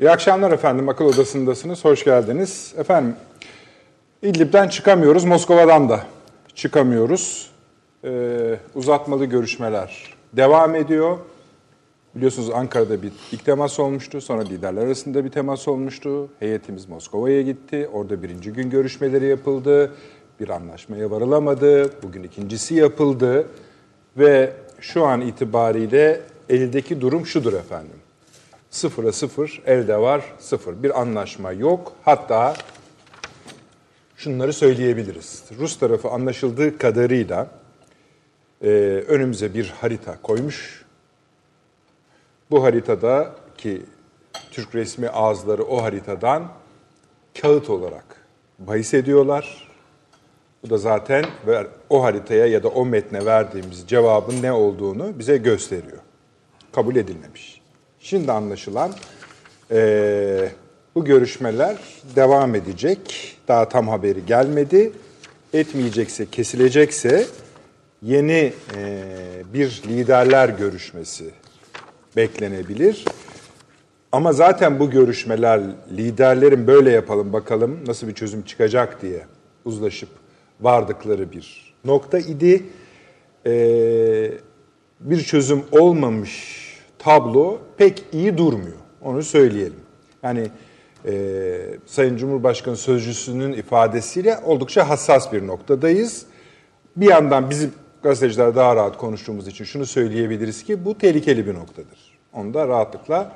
İyi 0.00 0.10
akşamlar 0.10 0.50
efendim. 0.50 0.88
Akıl 0.88 1.04
Odası'ndasınız. 1.04 1.84
Hoş 1.84 2.04
geldiniz. 2.04 2.74
Efendim, 2.78 3.14
İdlib'den 4.22 4.68
çıkamıyoruz. 4.68 5.24
Moskova'dan 5.24 5.88
da 5.88 6.00
çıkamıyoruz. 6.54 7.50
Ee, 8.04 8.56
uzatmalı 8.74 9.24
görüşmeler 9.24 10.14
devam 10.32 10.74
ediyor. 10.74 11.18
Biliyorsunuz 12.14 12.50
Ankara'da 12.50 13.02
bir 13.02 13.12
ilk 13.32 13.44
temas 13.44 13.80
olmuştu. 13.80 14.20
Sonra 14.20 14.42
liderler 14.42 14.86
arasında 14.86 15.24
bir 15.24 15.30
temas 15.30 15.68
olmuştu. 15.68 16.28
Heyetimiz 16.38 16.88
Moskova'ya 16.88 17.42
gitti. 17.42 17.88
Orada 17.92 18.22
birinci 18.22 18.52
gün 18.52 18.70
görüşmeleri 18.70 19.26
yapıldı. 19.26 19.92
Bir 20.40 20.48
anlaşmaya 20.48 21.10
varılamadı. 21.10 22.02
Bugün 22.02 22.22
ikincisi 22.22 22.74
yapıldı. 22.74 23.46
Ve 24.16 24.52
şu 24.80 25.04
an 25.04 25.20
itibariyle 25.20 26.20
eldeki 26.48 27.00
durum 27.00 27.26
şudur 27.26 27.52
efendim. 27.52 27.99
Sıfıra 28.70 29.12
sıfır, 29.12 29.62
elde 29.66 29.96
var 29.96 30.24
sıfır. 30.38 30.82
Bir 30.82 31.00
anlaşma 31.00 31.52
yok. 31.52 31.92
Hatta 32.02 32.54
şunları 34.16 34.52
söyleyebiliriz. 34.52 35.44
Rus 35.58 35.78
tarafı 35.78 36.08
anlaşıldığı 36.08 36.78
kadarıyla 36.78 37.50
e, 38.62 38.68
önümüze 39.08 39.54
bir 39.54 39.74
harita 39.80 40.22
koymuş. 40.22 40.84
Bu 42.50 42.64
haritada 42.64 43.34
ki 43.58 43.82
Türk 44.50 44.74
resmi 44.74 45.08
ağızları 45.08 45.64
o 45.64 45.82
haritadan 45.82 46.52
kağıt 47.40 47.70
olarak 47.70 48.04
bahis 48.58 48.94
ediyorlar. 48.94 49.68
Bu 50.62 50.70
da 50.70 50.78
zaten 50.78 51.24
o 51.90 52.02
haritaya 52.02 52.46
ya 52.46 52.62
da 52.62 52.68
o 52.68 52.86
metne 52.86 53.26
verdiğimiz 53.26 53.88
cevabın 53.88 54.42
ne 54.42 54.52
olduğunu 54.52 55.18
bize 55.18 55.36
gösteriyor. 55.36 55.98
Kabul 56.72 56.96
edilmemiş. 56.96 57.59
Şimdi 58.02 58.32
anlaşılan 58.32 58.92
e, 59.70 60.48
bu 60.94 61.04
görüşmeler 61.04 61.76
devam 62.16 62.54
edecek. 62.54 63.36
Daha 63.48 63.68
tam 63.68 63.88
haberi 63.88 64.26
gelmedi. 64.26 64.92
Etmeyecekse, 65.52 66.26
kesilecekse 66.26 67.26
yeni 68.02 68.52
e, 68.76 69.02
bir 69.54 69.82
liderler 69.88 70.48
görüşmesi 70.48 71.30
beklenebilir. 72.16 73.04
Ama 74.12 74.32
zaten 74.32 74.78
bu 74.78 74.90
görüşmeler 74.90 75.60
liderlerin 75.96 76.66
böyle 76.66 76.90
yapalım 76.90 77.32
bakalım 77.32 77.78
nasıl 77.86 78.08
bir 78.08 78.14
çözüm 78.14 78.42
çıkacak 78.42 79.02
diye 79.02 79.26
uzlaşıp 79.64 80.08
vardıkları 80.60 81.32
bir 81.32 81.74
nokta 81.84 82.18
idi. 82.18 82.62
Ee, 83.46 84.32
bir 85.00 85.22
çözüm 85.22 85.62
olmamış 85.72 86.59
tablo 87.00 87.58
pek 87.76 88.04
iyi 88.12 88.38
durmuyor. 88.38 88.76
Onu 89.02 89.22
söyleyelim. 89.22 89.80
Yani 90.22 90.50
e, 91.06 91.12
Sayın 91.86 92.16
Cumhurbaşkanı 92.16 92.76
Sözcüsü'nün 92.76 93.52
ifadesiyle 93.52 94.38
oldukça 94.44 94.88
hassas 94.88 95.32
bir 95.32 95.46
noktadayız. 95.46 96.26
Bir 96.96 97.08
yandan 97.08 97.50
bizim 97.50 97.72
gazeteciler 98.02 98.56
daha 98.56 98.76
rahat 98.76 98.98
konuştuğumuz 98.98 99.48
için 99.48 99.64
şunu 99.64 99.86
söyleyebiliriz 99.86 100.64
ki 100.64 100.84
bu 100.84 100.98
tehlikeli 100.98 101.46
bir 101.46 101.54
noktadır. 101.54 102.18
Onu 102.32 102.54
da 102.54 102.68
rahatlıkla 102.68 103.32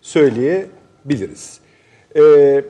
söyleyebiliriz. 0.00 1.60
Ee, 2.16 2.64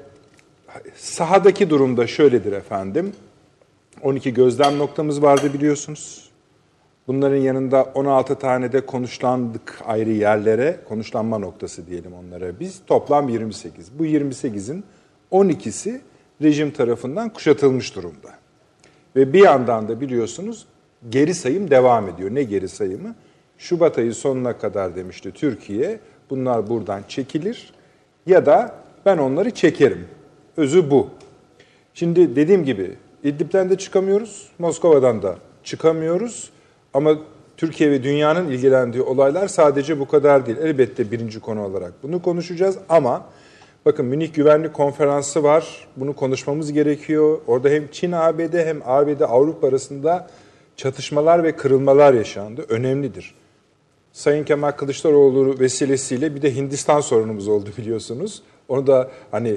sahadaki 0.96 1.70
durumda 1.70 2.06
şöyledir 2.06 2.52
efendim. 2.52 3.12
12 4.02 4.34
gözlem 4.34 4.78
noktamız 4.78 5.22
vardı 5.22 5.54
biliyorsunuz. 5.54 6.27
Bunların 7.08 7.36
yanında 7.36 7.82
16 7.82 8.34
tane 8.34 8.72
de 8.72 8.86
konuşlandık 8.86 9.80
ayrı 9.86 10.10
yerlere, 10.10 10.80
konuşlanma 10.88 11.38
noktası 11.38 11.86
diyelim 11.86 12.12
onlara 12.12 12.60
biz. 12.60 12.80
Toplam 12.86 13.28
28. 13.28 13.98
Bu 13.98 14.06
28'in 14.06 14.84
12'si 15.32 16.00
rejim 16.42 16.70
tarafından 16.70 17.28
kuşatılmış 17.32 17.96
durumda. 17.96 18.28
Ve 19.16 19.32
bir 19.32 19.44
yandan 19.44 19.88
da 19.88 20.00
biliyorsunuz 20.00 20.66
geri 21.10 21.34
sayım 21.34 21.70
devam 21.70 22.08
ediyor. 22.08 22.34
Ne 22.34 22.42
geri 22.42 22.68
sayımı? 22.68 23.14
Şubat 23.58 23.98
ayı 23.98 24.14
sonuna 24.14 24.58
kadar 24.58 24.96
demişti 24.96 25.32
Türkiye. 25.32 26.00
Bunlar 26.30 26.68
buradan 26.70 27.02
çekilir 27.08 27.72
ya 28.26 28.46
da 28.46 28.74
ben 29.06 29.18
onları 29.18 29.50
çekerim. 29.50 30.06
Özü 30.56 30.90
bu. 30.90 31.10
Şimdi 31.94 32.36
dediğim 32.36 32.64
gibi 32.64 32.94
İdlib'den 33.22 33.70
de 33.70 33.78
çıkamıyoruz, 33.78 34.48
Moskova'dan 34.58 35.22
da 35.22 35.36
çıkamıyoruz. 35.64 36.50
Ama 36.94 37.18
Türkiye 37.56 37.90
ve 37.90 38.02
dünyanın 38.02 38.48
ilgilendiği 38.48 39.02
olaylar 39.02 39.48
sadece 39.48 40.00
bu 40.00 40.08
kadar 40.08 40.46
değil. 40.46 40.58
Elbette 40.58 41.10
birinci 41.10 41.40
konu 41.40 41.64
olarak 41.64 41.92
bunu 42.02 42.22
konuşacağız 42.22 42.78
ama 42.88 43.24
bakın 43.86 44.06
Münih 44.06 44.34
Güvenlik 44.34 44.74
Konferansı 44.74 45.42
var. 45.42 45.88
Bunu 45.96 46.16
konuşmamız 46.16 46.72
gerekiyor. 46.72 47.38
Orada 47.46 47.68
hem 47.68 47.88
Çin 47.88 48.12
ABD 48.12 48.54
hem 48.54 48.82
ABD 48.84 49.20
Avrupa 49.20 49.68
arasında 49.68 50.28
çatışmalar 50.76 51.44
ve 51.44 51.56
kırılmalar 51.56 52.14
yaşandı. 52.14 52.66
Önemlidir. 52.68 53.34
Sayın 54.12 54.44
Kemal 54.44 54.70
Kılıçdaroğlu 54.70 55.58
vesilesiyle 55.58 56.34
bir 56.34 56.42
de 56.42 56.56
Hindistan 56.56 57.00
sorunumuz 57.00 57.48
oldu 57.48 57.70
biliyorsunuz. 57.78 58.42
Onu 58.68 58.86
da 58.86 59.10
hani 59.30 59.56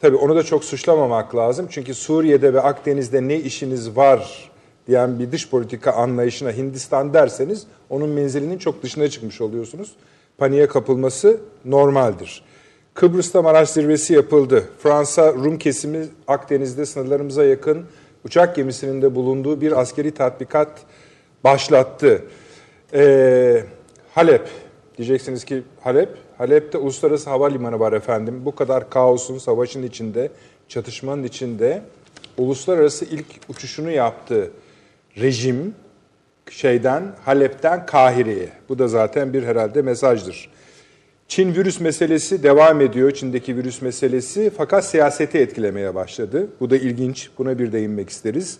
tabii 0.00 0.16
onu 0.16 0.36
da 0.36 0.42
çok 0.42 0.64
suçlamamak 0.64 1.36
lazım. 1.36 1.66
Çünkü 1.70 1.94
Suriye'de 1.94 2.54
ve 2.54 2.60
Akdeniz'de 2.60 3.28
ne 3.28 3.36
işiniz 3.36 3.96
var 3.96 4.49
diyen 4.88 5.18
bir 5.18 5.32
dış 5.32 5.50
politika 5.50 5.92
anlayışına 5.92 6.52
Hindistan 6.52 7.14
derseniz 7.14 7.66
onun 7.90 8.08
menzilinin 8.08 8.58
çok 8.58 8.82
dışına 8.82 9.08
çıkmış 9.08 9.40
oluyorsunuz. 9.40 9.92
Paniğe 10.38 10.68
kapılması 10.68 11.40
normaldir. 11.64 12.42
Kıbrıs'ta 12.94 13.42
Maraş 13.42 13.70
zirvesi 13.70 14.12
yapıldı. 14.12 14.64
Fransa 14.82 15.32
Rum 15.32 15.58
kesimi 15.58 16.06
Akdeniz'de 16.26 16.86
sınırlarımıza 16.86 17.44
yakın 17.44 17.84
uçak 18.24 18.56
gemisinin 18.56 19.02
de 19.02 19.14
bulunduğu 19.14 19.60
bir 19.60 19.80
askeri 19.80 20.10
tatbikat 20.10 20.68
başlattı. 21.44 22.22
Ee, 22.94 23.64
Halep, 24.14 24.48
diyeceksiniz 24.98 25.44
ki 25.44 25.62
Halep, 25.80 26.08
Halep'te 26.38 26.78
uluslararası 26.78 27.30
havalimanı 27.30 27.80
var 27.80 27.92
efendim. 27.92 28.42
Bu 28.44 28.54
kadar 28.54 28.90
kaosun, 28.90 29.38
savaşın 29.38 29.82
içinde, 29.82 30.30
çatışmanın 30.68 31.22
içinde 31.22 31.82
uluslararası 32.38 33.04
ilk 33.04 33.26
uçuşunu 33.48 33.90
yaptı 33.90 34.50
rejim 35.16 35.74
şeyden 36.50 37.02
Halep'ten 37.24 37.86
Kahire'ye. 37.86 38.48
Bu 38.68 38.78
da 38.78 38.88
zaten 38.88 39.32
bir 39.32 39.42
herhalde 39.42 39.82
mesajdır. 39.82 40.50
Çin 41.28 41.54
virüs 41.54 41.80
meselesi 41.80 42.42
devam 42.42 42.80
ediyor, 42.80 43.10
Çin'deki 43.10 43.56
virüs 43.56 43.82
meselesi 43.82 44.50
fakat 44.56 44.84
siyaseti 44.84 45.38
etkilemeye 45.38 45.94
başladı. 45.94 46.48
Bu 46.60 46.70
da 46.70 46.76
ilginç, 46.76 47.30
buna 47.38 47.58
bir 47.58 47.72
değinmek 47.72 48.10
isteriz. 48.10 48.58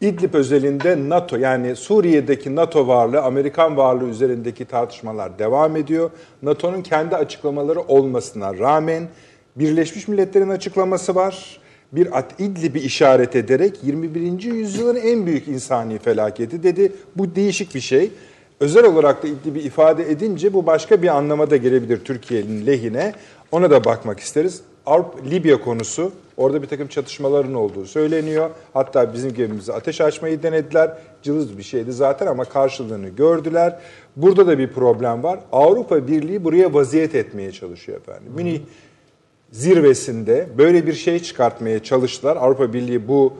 İdlib 0.00 0.34
özelinde 0.34 1.08
NATO 1.08 1.36
yani 1.36 1.76
Suriye'deki 1.76 2.56
NATO 2.56 2.88
varlığı, 2.88 3.22
Amerikan 3.22 3.76
varlığı 3.76 4.08
üzerindeki 4.08 4.64
tartışmalar 4.64 5.38
devam 5.38 5.76
ediyor. 5.76 6.10
NATO'nun 6.42 6.82
kendi 6.82 7.16
açıklamaları 7.16 7.80
olmasına 7.80 8.58
rağmen 8.58 9.08
Birleşmiş 9.56 10.08
Milletler'in 10.08 10.48
açıklaması 10.48 11.14
var. 11.14 11.60
Bir 11.92 12.08
İdlib'i 12.38 12.78
işaret 12.78 13.36
ederek 13.36 13.84
21. 13.84 14.42
yüzyılın 14.42 14.96
en 14.96 15.26
büyük 15.26 15.48
insani 15.48 15.98
felaketi 15.98 16.62
dedi. 16.62 16.92
Bu 17.16 17.34
değişik 17.34 17.74
bir 17.74 17.80
şey. 17.80 18.10
Özel 18.60 18.84
olarak 18.84 19.22
da 19.22 19.28
İdlib'i 19.28 19.60
ifade 19.60 20.10
edince 20.10 20.52
bu 20.52 20.66
başka 20.66 21.02
bir 21.02 21.08
anlama 21.08 21.50
da 21.50 21.56
gelebilir 21.56 22.04
Türkiye'nin 22.04 22.66
lehine. 22.66 23.12
Ona 23.52 23.70
da 23.70 23.84
bakmak 23.84 24.20
isteriz. 24.20 24.60
Avrupa, 24.86 25.18
Libya 25.30 25.60
konusu, 25.60 26.12
orada 26.36 26.62
bir 26.62 26.66
takım 26.66 26.88
çatışmaların 26.88 27.54
olduğu 27.54 27.86
söyleniyor. 27.86 28.50
Hatta 28.72 29.14
bizim 29.14 29.34
gemimize 29.34 29.72
ateş 29.72 30.00
açmayı 30.00 30.42
denediler. 30.42 30.98
Cılız 31.22 31.58
bir 31.58 31.62
şeydi 31.62 31.92
zaten 31.92 32.26
ama 32.26 32.44
karşılığını 32.44 33.08
gördüler. 33.08 33.78
Burada 34.16 34.46
da 34.46 34.58
bir 34.58 34.72
problem 34.72 35.22
var. 35.22 35.40
Avrupa 35.52 36.08
Birliği 36.08 36.44
buraya 36.44 36.74
vaziyet 36.74 37.14
etmeye 37.14 37.52
çalışıyor 37.52 37.98
efendim. 37.98 38.32
Münih 38.36 38.60
zirvesinde 39.50 40.48
böyle 40.58 40.86
bir 40.86 40.92
şey 40.92 41.18
çıkartmaya 41.18 41.82
çalıştılar. 41.82 42.36
Avrupa 42.36 42.72
Birliği 42.72 43.08
bu 43.08 43.34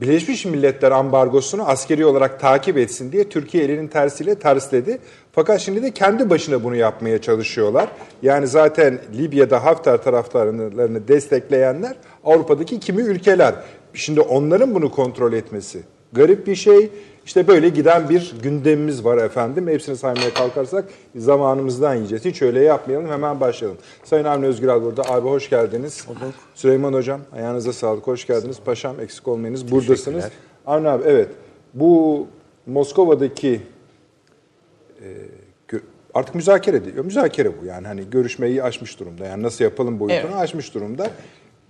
Birleşmiş 0.00 0.44
Milletler 0.44 0.90
ambargosunu 0.90 1.68
askeri 1.68 2.04
olarak 2.06 2.40
takip 2.40 2.78
etsin 2.78 3.12
diye 3.12 3.28
Türkiye 3.28 3.64
elinin 3.64 3.88
tersiyle 3.88 4.34
tersledi. 4.34 4.98
Fakat 5.32 5.60
şimdi 5.60 5.82
de 5.82 5.90
kendi 5.90 6.30
başına 6.30 6.64
bunu 6.64 6.76
yapmaya 6.76 7.20
çalışıyorlar. 7.20 7.88
Yani 8.22 8.46
zaten 8.46 8.98
Libya'da 9.18 9.64
Hafter 9.64 10.02
taraftarlarını 10.02 11.08
destekleyenler 11.08 11.96
Avrupa'daki 12.24 12.80
kimi 12.80 13.02
ülkeler. 13.02 13.54
Şimdi 13.94 14.20
onların 14.20 14.74
bunu 14.74 14.90
kontrol 14.90 15.32
etmesi 15.32 15.82
garip 16.12 16.46
bir 16.46 16.54
şey. 16.54 16.90
İşte 17.26 17.48
böyle 17.48 17.68
giden 17.68 18.08
bir 18.08 18.34
gündemimiz 18.42 19.04
var 19.04 19.18
efendim. 19.18 19.68
Hepsini 19.68 19.96
saymaya 19.96 20.34
kalkarsak 20.34 20.84
zamanımızdan 21.16 21.94
yiyeceğiz. 21.94 22.24
Hiç 22.24 22.42
öyle 22.42 22.60
yapmayalım. 22.60 23.08
Hemen 23.08 23.40
başlayalım. 23.40 23.78
Sayın 24.04 24.24
Avni 24.24 24.46
Özgüral 24.46 24.82
burada. 24.82 25.02
Abi 25.02 25.28
hoş 25.28 25.50
geldiniz. 25.50 26.08
Hoş 26.08 26.16
Süleyman 26.54 26.92
Hocam 26.92 27.20
ayağınıza 27.32 27.72
sağlık. 27.72 28.06
Hoş 28.06 28.26
geldiniz. 28.26 28.60
Paşam 28.64 29.00
eksik 29.00 29.28
olmayınız. 29.28 29.70
Buradasınız. 29.72 30.24
Avni 30.66 30.88
abi 30.88 31.02
evet. 31.06 31.28
Bu 31.74 32.26
Moskova'daki 32.66 33.60
e, 35.02 35.08
Artık 36.14 36.34
müzakere 36.34 36.76
ediliyor. 36.76 37.04
Müzakere 37.04 37.60
bu 37.62 37.66
yani 37.66 37.86
hani 37.86 38.10
görüşmeyi 38.10 38.62
aşmış 38.62 39.00
durumda. 39.00 39.26
Yani 39.26 39.42
nasıl 39.42 39.64
yapalım 39.64 40.00
boyutunu 40.00 40.30
Evet. 40.30 40.40
aşmış 40.40 40.74
durumda. 40.74 41.10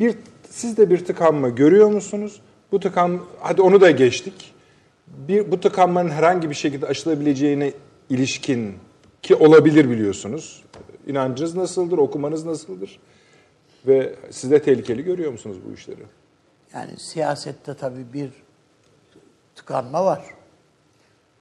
Bir 0.00 0.14
siz 0.50 0.76
de 0.76 0.90
bir 0.90 1.04
tıkanma 1.04 1.48
görüyor 1.48 1.90
musunuz? 1.90 2.40
Bu 2.72 2.80
tıkan 2.80 3.20
hadi 3.40 3.62
onu 3.62 3.80
da 3.80 3.90
geçtik. 3.90 4.54
Bir 5.06 5.50
bu 5.50 5.60
tıkanmanın 5.60 6.08
herhangi 6.08 6.50
bir 6.50 6.54
şekilde 6.54 6.86
aşılabileceğine 6.86 7.72
ilişkin 8.10 8.74
ki 9.22 9.34
olabilir 9.34 9.90
biliyorsunuz. 9.90 10.64
İnancınız 11.06 11.56
nasıldır? 11.56 11.98
Okumanız 11.98 12.46
nasıldır? 12.46 13.00
Ve 13.86 14.14
siz 14.30 14.50
de 14.50 14.62
tehlikeli 14.62 15.04
görüyor 15.04 15.32
musunuz 15.32 15.56
bu 15.68 15.74
işleri? 15.74 16.02
Yani 16.74 16.98
siyasette 16.98 17.74
tabii 17.74 18.12
bir 18.12 18.30
tıkanma 19.54 20.04
var. 20.04 20.24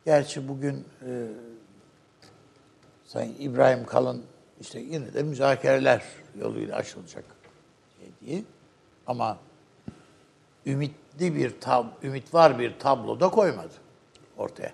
Gerçi 0.05 0.47
bugün 0.47 0.75
e, 0.75 1.27
Sayın 3.05 3.35
İbrahim 3.39 3.85
Kalın 3.85 4.23
işte 4.61 4.79
yine 4.79 5.13
de 5.13 5.23
müzakereler 5.23 6.03
yoluyla 6.39 6.75
aşılacak 6.75 7.23
diye. 8.21 8.43
Ama 9.07 9.37
ümitli 11.21 11.35
bir 11.35 11.59
tab 11.61 11.85
ümit 12.03 12.33
var 12.33 12.59
bir 12.59 12.79
tablo 12.79 13.19
da 13.19 13.29
koymadı 13.29 13.73
ortaya. 14.37 14.71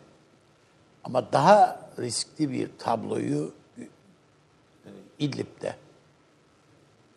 Ama 1.03 1.31
daha 1.31 1.80
riskli 2.00 2.51
bir 2.51 2.69
tabloyu 2.77 3.51
e, 3.77 3.83
İdlib'de 5.19 5.75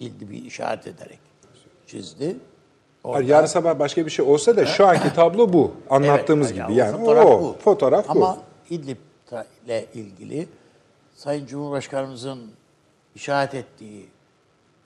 İdlib'i 0.01 0.37
işaret 0.37 0.87
ederek 0.87 1.19
çizdi. 1.87 2.37
Hayır, 3.03 3.29
yarın 3.29 3.47
sabah 3.47 3.79
başka 3.79 4.07
bir 4.07 4.11
şey 4.11 4.25
olsa 4.25 4.57
da 4.57 4.67
şu 4.67 4.87
anki 4.87 5.15
tablo 5.15 5.53
bu. 5.53 5.75
Anlattığımız 5.91 6.53
Evet, 6.53 6.69
gibi. 6.69 6.79
ya 6.79 6.87
Yani 6.87 6.97
o 6.97 6.99
fotoğraf 6.99 7.27
o, 7.27 7.41
bu. 7.43 7.57
fotoğraf 7.65 8.11
Ama 8.11 8.39
bu. 8.71 8.75
İle 8.75 9.87
ilgili 9.95 10.49
Sayın 11.15 11.47
Cumhurbaşkanımızın 11.47 12.51
işaret 13.15 13.55
ettiği 13.55 14.09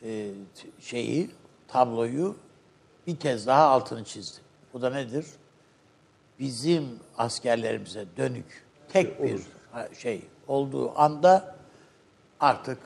e, 0.05 0.29
şeyi, 0.81 1.31
tabloyu 1.69 2.37
bir 3.07 3.17
kez 3.17 3.47
daha 3.47 3.63
altını 3.69 4.05
çizdi. 4.05 4.39
Bu 4.73 4.83
da 4.83 4.91
nedir? 4.91 5.27
Bizim 6.39 6.85
askerlerimize 7.19 8.05
dönük 8.17 8.65
tek 8.89 9.23
bir 9.23 9.41
ha- 9.73 9.89
şey 9.99 10.23
olduğu 10.49 10.99
anda 10.99 11.57
artık 12.41 12.79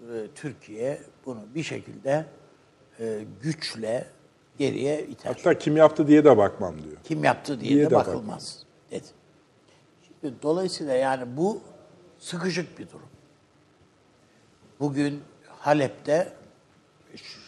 e, 0.00 0.26
Türkiye 0.34 1.02
bunu 1.26 1.40
bir 1.54 1.62
şekilde 1.62 2.26
e, 3.00 3.24
güçle 3.42 4.06
geriye 4.58 5.06
iter. 5.06 5.34
Hatta 5.34 5.58
kim 5.58 5.76
yaptı 5.76 6.06
diye 6.08 6.24
de 6.24 6.36
bakmam 6.36 6.82
diyor. 6.82 6.96
Kim 7.04 7.24
yaptı 7.24 7.60
diye, 7.60 7.74
Diye 7.74 7.86
de 7.86 7.90
de 7.90 7.94
bakılmaz 7.94 8.62
dedi. 8.90 9.06
Şimdi 10.20 10.34
dolayısıyla 10.42 10.94
yani 10.94 11.36
bu 11.36 11.60
sıkışık 12.18 12.78
bir 12.78 12.88
durum. 12.88 13.08
Bugün 14.80 15.22
Halep'te 15.58 16.32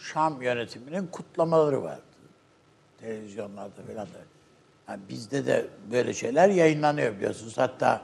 Şam 0.01 0.41
yönetiminin 0.41 1.07
kutlamaları 1.07 1.83
vardı. 1.83 2.01
Televizyonlarda 3.01 3.81
falan 3.81 4.07
da. 4.07 4.19
Yani 4.87 5.01
bizde 5.09 5.45
de 5.45 5.67
böyle 5.91 6.13
şeyler 6.13 6.49
yayınlanıyor 6.49 7.15
biliyorsunuz. 7.15 7.57
Hatta 7.57 8.01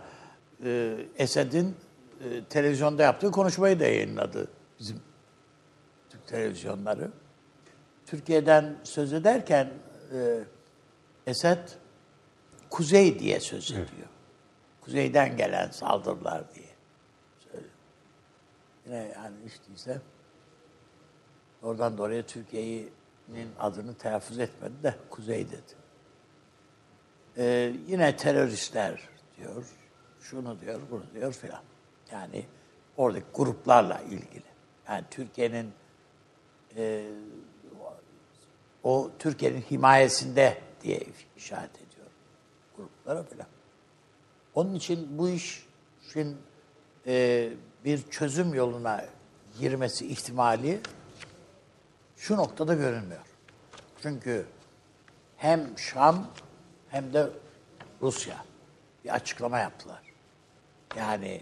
e, 0.63 0.97
Esed'in 1.17 1.75
e, 2.23 2.43
televizyonda 2.49 3.03
yaptığı 3.03 3.31
konuşmayı 3.31 3.79
da 3.79 3.83
yayınladı 3.83 4.47
bizim 4.79 5.01
Türk 6.09 6.27
televizyonları. 6.27 7.11
Türkiye'den 8.05 8.75
söz 8.83 9.13
ederken 9.13 9.69
e, 10.13 10.39
Esed 11.27 11.69
kuzey 12.69 13.19
diye 13.19 13.39
söz 13.39 13.71
ediyor. 13.71 14.07
Kuzeyden 14.81 15.37
gelen 15.37 15.71
saldırılar 15.71 16.53
diye 16.55 16.69
söylüyor. 17.39 17.73
Yine 18.85 19.11
yani 19.15 19.35
işte 19.45 19.73
ise 19.75 20.01
oradan 21.63 21.97
da 21.97 22.03
oraya 22.03 22.25
Türkiye'nin 22.25 22.91
adını 23.59 23.93
telaffuz 23.93 24.39
etmedi 24.39 24.83
de 24.83 24.95
kuzey 25.09 25.47
dedi. 25.47 25.75
Ee, 27.37 27.73
yine 27.87 28.15
teröristler 28.15 29.09
diyor, 29.37 29.65
şunu 30.21 30.61
diyor, 30.61 30.81
bunu 30.91 31.03
diyor 31.13 31.33
filan. 31.33 31.61
Yani 32.11 32.45
oradaki 32.97 33.25
gruplarla 33.33 34.01
ilgili. 34.01 34.43
Yani 34.87 35.03
Türkiye'nin 35.11 35.71
e, 36.77 37.05
o 38.83 39.11
Türkiye'nin 39.19 39.61
himayesinde 39.61 40.57
diye 40.81 41.03
işaret 41.37 41.75
ediyor 41.75 42.07
gruplara 42.77 43.23
falan. 43.23 43.47
Onun 44.55 44.75
için 44.75 45.17
bu 45.17 45.29
işin 45.29 46.37
e, 47.07 47.49
bir 47.85 48.03
çözüm 48.09 48.53
yoluna 48.53 49.05
girmesi 49.59 50.07
ihtimali 50.07 50.79
şu 52.27 52.37
noktada 52.37 52.73
görünmüyor. 52.73 53.21
Çünkü 54.01 54.45
hem 55.37 55.77
Şam 55.77 56.27
hem 56.89 57.13
de 57.13 57.29
Rusya 58.01 58.45
bir 59.03 59.09
açıklama 59.09 59.59
yaptılar. 59.59 60.01
Yani 60.97 61.41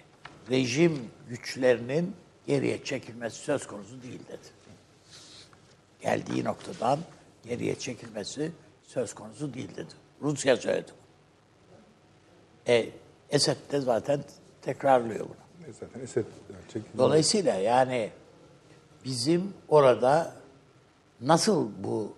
rejim 0.50 1.12
güçlerinin 1.30 2.16
geriye 2.48 2.84
çekilmesi 2.84 3.36
söz 3.36 3.68
konusu 3.68 4.04
değil 4.04 4.20
dedi. 4.28 4.48
Geldiği 6.02 6.44
noktadan 6.44 7.00
geriye 7.44 7.76
çekilmesi 7.76 8.52
söz 8.84 9.16
konusu 9.16 9.54
değil 9.54 9.76
dedi. 9.76 9.94
Rusya 10.22 10.58
söyledi. 10.58 10.92
E, 12.68 12.90
Esed 13.30 13.58
de 13.72 13.80
zaten 13.80 14.24
tekrarlıyor 14.62 15.26
bunu. 15.26 15.74
Zaten 15.80 16.00
Esed 16.00 16.26
çekildi. 16.68 16.98
Dolayısıyla 16.98 17.56
yani 17.56 18.12
bizim 19.06 19.54
orada 19.68 20.43
nasıl 21.26 21.70
bu 21.84 22.14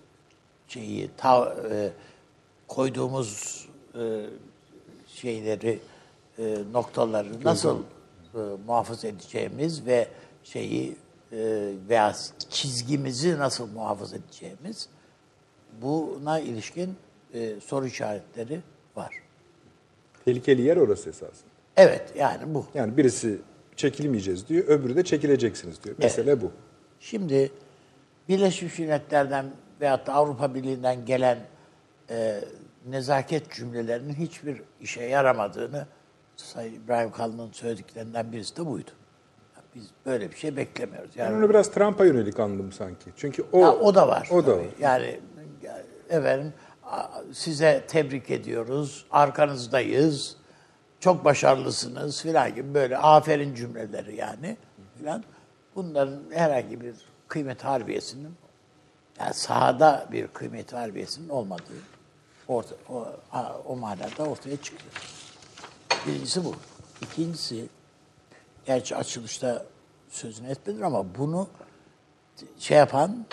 şeyi 0.68 1.10
ta, 1.18 1.56
e, 1.72 1.92
koyduğumuz 2.68 3.66
e, 3.96 4.25
şeyleri 5.07 5.80
e, 6.40 6.57
noktaları 6.72 7.44
nasıl 7.44 7.80
e, 8.34 8.40
muhafaza 8.68 9.07
edeceğimiz 9.07 9.86
ve 9.86 10.07
şeyi 10.44 10.96
e, 11.31 11.72
veya 11.90 12.16
çizgimizi 12.50 13.38
nasıl 13.38 13.68
muhafaza 13.72 14.16
edeceğimiz 14.16 14.90
buna 15.81 16.40
ilişkin 16.40 16.96
e, 17.34 17.60
soru 17.60 17.86
işaretleri 17.86 18.60
var. 18.96 19.16
Tehlikeli 20.25 20.62
yer 20.62 20.78
orası 20.78 21.10
esasında. 21.10 21.50
Evet 21.78 22.13
yani 22.18 22.54
bu. 22.54 22.66
Yani 22.74 22.98
birisi 22.98 23.42
çekilmeyeceğiz 23.75 24.48
diyor, 24.48 24.66
öbürü 24.68 24.96
de 24.96 25.04
çekileceksiniz 25.04 25.84
diyor. 25.84 25.96
Mesele 26.00 26.42
bu. 26.42 26.52
Şimdi 27.00 27.52
Birleşmiş 28.30 28.80
Milletler'den 28.80 29.46
veyahut 29.82 30.08
da 30.08 30.14
Avrupa 30.14 30.56
Birliği'nden 30.56 31.06
gelen 31.06 31.38
e, 32.10 32.42
nezaket 32.88 33.52
cümlelerinin 33.52 34.14
hiçbir 34.14 34.62
işe 34.82 35.04
yaramadığını 35.04 35.88
Sayın 36.36 36.76
İbrahim 36.76 37.12
Kalın'ın 37.12 37.52
söylediklerinden 37.52 38.32
birisi 38.32 38.58
de 38.58 38.66
buydu. 38.66 38.92
Ya 39.56 39.62
Biz 39.76 39.90
böyle 40.06 40.32
bir 40.32 40.36
şey 40.36 40.58
beklemiyoruz. 40.58 41.12
Ben 41.18 41.24
Yani 41.24 41.38
onu 41.38 41.50
biraz 41.50 41.72
Trump'a 41.72 42.06
yönelik 42.06 42.40
anladım 42.40 42.72
sanki. 42.72 43.10
Çünkü 43.18 43.46
o 43.52 43.66
o, 43.66 43.80
o 43.80 43.96
da 43.96 44.08
var. 44.08 44.30
O 44.32 44.46
da 44.46 44.46
tabii. 44.46 44.66
var. 44.66 44.74
Yani 44.80 45.20
efendim 46.10 46.54
size 47.34 47.84
tebrik 47.88 48.32
ediyoruz, 48.32 49.06
arkanızdayız, 49.12 50.36
çok 51.00 51.26
başarılısınız 51.26 52.22
filan 52.22 52.56
gibi 52.56 52.74
böyle 52.74 52.98
aferin 52.98 53.56
cümleleri 53.56 54.16
yani 54.16 54.58
filan. 54.98 55.24
Bunların 55.76 56.20
herhangi 56.32 56.82
bir 56.82 56.96
kıymet 57.28 57.64
harbiyesinin 57.64 58.36
yani 59.20 59.34
sahada 59.34 60.08
bir 60.12 60.28
kıymet 60.28 60.74
harbiyesinin 60.74 61.30
olmadığı 61.30 61.82
orta, 62.48 62.76
o, 62.90 63.08
o 63.66 63.76
manada 63.76 64.24
ortaya 64.24 64.58
çıkıyor. 64.58 64.92
Birincisi 66.08 66.46
bu. 66.46 66.56
İkincisi, 67.02 67.66
gerçi 68.66 68.96
açılışta 68.96 69.66
sözünü 70.10 70.50
etmedim 70.50 70.84
ama 70.86 71.16
bunu 71.16 71.48
şey 72.60 72.78
yapan, 72.78 73.26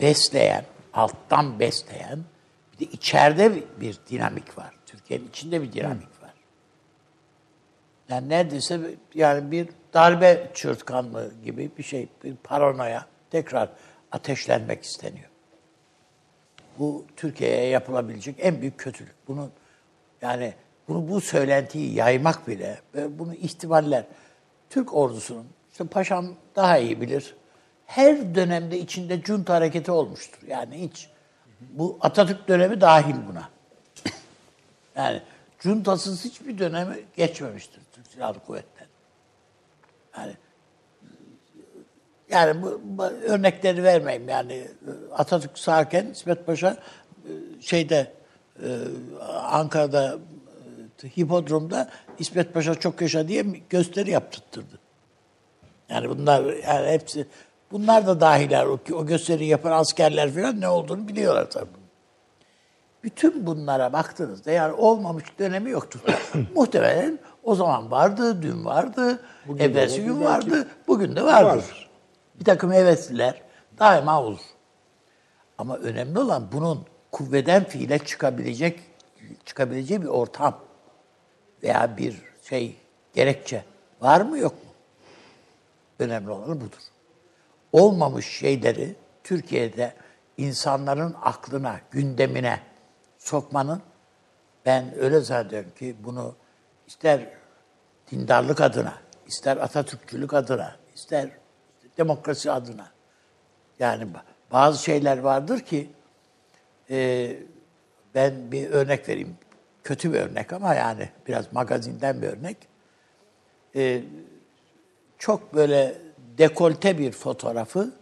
besleyen, 0.00 0.64
alttan 0.94 1.60
besleyen, 1.60 2.18
bir 2.72 2.86
de 2.86 2.90
içeride 2.90 3.62
bir- 3.80 3.98
dinamik 4.10 4.58
var. 4.58 4.74
Türkiye'nin 4.86 5.28
içinde 5.28 5.62
bir 5.62 5.72
dinamik 5.72 6.22
var. 6.22 6.34
Yani 8.08 8.28
neredeyse 8.28 8.80
yani 9.14 9.50
bir 9.50 9.68
darbe 9.94 10.50
çırtkanlığı 10.54 11.32
gibi 11.44 11.70
bir 11.78 11.82
şey, 11.82 12.08
bir 12.24 12.36
paranoya 12.36 13.06
tekrar 13.32 13.68
ateşlenmek 14.12 14.84
isteniyor. 14.84 15.28
Bu 16.78 17.04
Türkiye'ye 17.16 17.66
yapılabilecek 17.66 18.36
en 18.38 18.60
büyük 18.60 18.78
kötülük. 18.78 19.14
Bunu 19.28 19.50
yani 20.22 20.54
bunu 20.88 21.08
bu 21.08 21.20
söylentiyi 21.20 21.94
yaymak 21.94 22.48
bile 22.48 22.80
ve 22.94 23.18
bunu 23.18 23.34
ihtimaller 23.34 24.04
Türk 24.70 24.94
ordusunun 24.94 25.46
işte 25.72 25.84
paşam 25.84 26.26
daha 26.56 26.78
iyi 26.78 27.00
bilir. 27.00 27.34
Her 27.86 28.34
dönemde 28.34 28.78
içinde 28.78 29.22
junta 29.22 29.54
hareketi 29.54 29.90
olmuştur. 29.90 30.38
Yani 30.48 30.80
hiç 30.80 31.08
bu 31.60 31.98
Atatürk 32.00 32.48
dönemi 32.48 32.80
dahil 32.80 33.16
buna. 33.28 33.48
Yani 34.96 35.22
cuntasız 35.58 36.24
hiçbir 36.24 36.58
dönemi 36.58 36.96
geçmemiştir 37.16 37.82
Türk 37.92 38.06
Silahlı 38.06 38.38
Kuvvetleri. 38.38 38.88
Yani 40.18 40.32
yani 42.32 42.62
bu, 42.62 42.80
bu 42.84 43.04
örnekleri 43.04 43.82
vermeyeyim 43.82 44.28
yani 44.28 44.68
Atatürk 45.12 45.58
sağken 45.58 46.06
İsmet 46.06 46.46
Paşa 46.46 46.76
e, 47.24 47.32
şeyde 47.60 48.12
e, 48.62 48.68
Ankara'da 49.42 50.18
e, 51.04 51.08
hipodromda 51.08 51.88
İsmet 52.18 52.54
Paşa 52.54 52.74
çok 52.74 53.00
yaşa 53.00 53.28
diye 53.28 53.42
gösteri 53.70 54.10
yaptırttırdı. 54.10 54.78
Yani 55.88 56.08
bunlar 56.08 56.44
yani 56.44 56.88
hepsi 56.88 57.26
bunlar 57.72 58.06
da 58.06 58.20
dahiler 58.20 58.66
o, 58.66 58.78
o 58.92 59.06
gösteriyi 59.06 59.50
yapan 59.50 59.72
askerler 59.72 60.34
falan 60.34 60.60
ne 60.60 60.68
olduğunu 60.68 61.08
biliyorlar 61.08 61.50
tabii. 61.50 61.82
Bütün 63.04 63.46
bunlara 63.46 63.92
baktığınızda 63.92 64.50
yani 64.50 64.72
olmamış 64.72 65.24
dönemi 65.38 65.70
yoktur. 65.70 66.00
Muhtemelen 66.54 67.18
o 67.44 67.54
zaman 67.54 67.90
vardı, 67.90 68.42
dün 68.42 68.64
vardı, 68.64 69.18
Bugün 69.46 69.64
evvelsi 69.64 70.04
gün 70.04 70.24
vardı, 70.24 70.68
bugün 70.88 71.16
de 71.16 71.22
vardır. 71.22 71.48
vardır. 71.48 71.91
Bir 72.42 72.46
takım 72.46 72.72
hevesliler 72.72 73.42
daima 73.78 74.22
olur. 74.22 74.40
Ama 75.58 75.76
önemli 75.76 76.18
olan 76.18 76.52
bunun 76.52 76.86
kuvveden 77.12 77.64
fiile 77.64 77.98
çıkabilecek 77.98 78.80
çıkabileceği 79.44 80.02
bir 80.02 80.06
ortam 80.06 80.58
veya 81.62 81.96
bir 81.96 82.22
şey 82.42 82.76
gerekçe 83.14 83.64
var 84.00 84.20
mı 84.20 84.38
yok 84.38 84.52
mu? 84.52 84.70
Önemli 85.98 86.30
olan 86.30 86.60
budur. 86.60 86.82
Olmamış 87.72 88.26
şeyleri 88.26 88.94
Türkiye'de 89.24 89.94
insanların 90.36 91.16
aklına, 91.22 91.80
gündemine 91.90 92.60
sokmanın 93.18 93.82
ben 94.66 94.98
öyle 94.98 95.20
zannediyorum 95.20 95.70
ki 95.78 95.96
bunu 96.04 96.34
ister 96.86 97.28
dindarlık 98.10 98.60
adına, 98.60 98.94
ister 99.26 99.56
Atatürkçülük 99.56 100.34
adına, 100.34 100.76
ister 100.94 101.41
demokrasi 101.98 102.50
adına 102.50 102.90
yani 103.78 104.06
bazı 104.52 104.82
şeyler 104.82 105.18
vardır 105.18 105.60
ki 105.60 105.90
e, 106.90 107.30
ben 108.14 108.52
bir 108.52 108.70
örnek 108.70 109.08
vereyim. 109.08 109.36
Kötü 109.84 110.12
bir 110.12 110.18
örnek 110.20 110.52
ama 110.52 110.74
yani 110.74 111.08
biraz 111.28 111.52
magazinden 111.52 112.22
bir 112.22 112.26
örnek. 112.26 112.56
E, 113.76 114.02
çok 115.18 115.54
böyle 115.54 115.94
dekolte 116.38 116.98
bir 116.98 117.12
fotoğrafı 117.12 117.92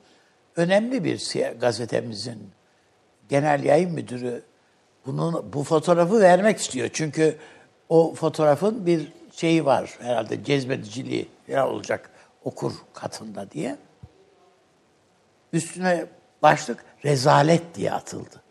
önemli 0.56 1.04
bir 1.04 1.34
gazetemizin 1.60 2.50
genel 3.28 3.64
yayın 3.64 3.92
müdürü 3.92 4.42
bunun 5.06 5.52
bu 5.52 5.64
fotoğrafı 5.64 6.20
vermek 6.20 6.58
istiyor. 6.58 6.90
Çünkü 6.92 7.36
o 7.88 8.14
fotoğrafın 8.14 8.86
bir 8.86 9.12
şeyi 9.32 9.64
var 9.64 9.98
herhalde 10.00 10.44
cezbediciliği 10.44 11.28
olacak 11.48 12.09
okur 12.44 12.72
katında 12.94 13.50
diye. 13.50 13.76
Üstüne 15.52 16.06
başlık 16.42 16.84
rezalet 17.04 17.74
diye 17.74 17.92
atıldı. 17.92 18.42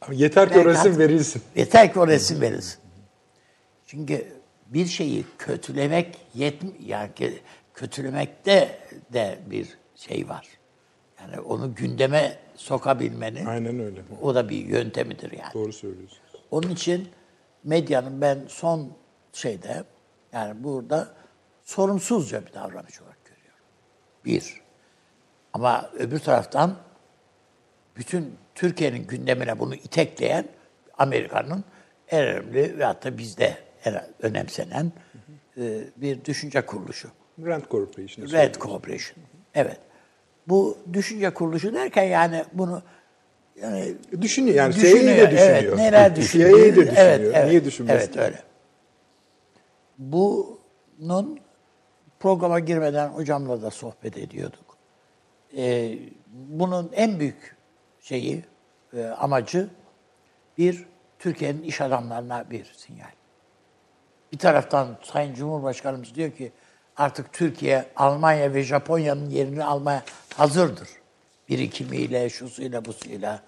Ama 0.00 0.14
yeter 0.14 0.52
ki 0.52 0.58
o 0.58 0.64
resim 0.64 0.98
verilsin. 0.98 1.42
Yeter 1.56 1.92
ki 1.92 2.00
o 2.00 2.06
resim 2.06 2.40
verilsin. 2.40 2.78
Çünkü 3.86 4.26
bir 4.66 4.86
şeyi 4.86 5.24
kötülemek 5.38 6.18
yetmi 6.34 6.70
yani 6.86 7.10
kötülemekte 7.74 8.78
de 9.12 9.38
bir 9.50 9.68
şey 9.96 10.28
var. 10.28 10.48
Yani 11.20 11.40
onu 11.40 11.74
gündeme 11.74 12.38
sokabilmenin 12.56 13.46
Aynen 13.46 13.80
öyle. 13.80 14.02
o 14.22 14.34
da 14.34 14.48
bir 14.48 14.66
yöntemidir 14.66 15.32
yani. 15.32 15.54
Doğru 15.54 15.72
söylüyorsunuz. 15.72 16.20
Onun 16.50 16.70
için 16.70 17.08
medyanın 17.64 18.20
ben 18.20 18.38
son 18.48 18.92
şeyde 19.32 19.84
yani 20.32 20.64
burada 20.64 21.08
sorumsuzca 21.64 22.46
bir 22.46 22.52
davranış 22.52 23.00
olarak. 23.00 23.13
Bir. 24.24 24.60
Ama 25.52 25.90
öbür 25.98 26.18
taraftan 26.18 26.76
bütün 27.96 28.34
Türkiye'nin 28.54 29.06
gündemine 29.06 29.58
bunu 29.58 29.74
itekleyen 29.74 30.48
Amerika'nın 30.98 31.64
en 32.08 32.26
önemli 32.26 32.78
ve 32.78 32.84
hatta 32.84 33.18
bizde 33.18 33.56
en 33.84 34.02
önemsenen 34.22 34.92
e, 35.56 35.80
bir 35.96 36.24
düşünce 36.24 36.66
kuruluşu. 36.66 37.08
Rand 37.46 37.62
Corporation. 37.70 38.32
Red 38.32 38.54
Corporation. 38.54 39.24
Evet. 39.54 39.78
Bu 40.48 40.78
düşünce 40.92 41.30
kuruluşu 41.30 41.74
derken 41.74 42.02
yani 42.02 42.44
bunu 42.52 42.82
yani 43.62 43.94
Düşünüyor 44.20 44.56
yani 44.56 44.74
Düşünüyor, 44.74 44.98
CIA'yı 44.98 45.20
de 45.20 45.30
düşünüyor. 45.30 45.62
Evet, 45.62 45.76
neler 45.76 46.16
düşünüyor. 46.16 46.50
CIA'yı 46.50 46.76
de 46.76 46.76
düşünüyor. 46.76 46.96
Evet, 46.96 47.20
evet, 47.34 47.48
Niye 47.48 47.64
düşünmesin? 47.64 47.96
Evet, 47.96 48.16
öyle. 48.16 48.42
Bunun 49.98 51.40
programa 52.24 52.58
girmeden 52.58 53.08
hocamla 53.08 53.62
da 53.62 53.70
sohbet 53.70 54.18
ediyorduk. 54.18 54.76
Ee, 55.56 55.98
bunun 56.32 56.90
en 56.94 57.20
büyük 57.20 57.56
şeyi, 58.00 58.44
e, 58.96 59.04
amacı 59.04 59.68
bir, 60.58 60.86
Türkiye'nin 61.18 61.62
iş 61.62 61.80
adamlarına 61.80 62.50
bir 62.50 62.64
sinyal. 62.76 63.10
Bir 64.32 64.38
taraftan 64.38 64.96
Sayın 65.02 65.34
Cumhurbaşkanımız 65.34 66.14
diyor 66.14 66.30
ki 66.30 66.52
artık 66.96 67.32
Türkiye 67.32 67.86
Almanya 67.96 68.54
ve 68.54 68.62
Japonya'nın 68.62 69.30
yerini 69.30 69.64
almaya 69.64 70.02
hazırdır. 70.36 70.88
Birikimiyle, 71.48 72.30
şusuyla, 72.30 72.84
busuyla 72.84 73.42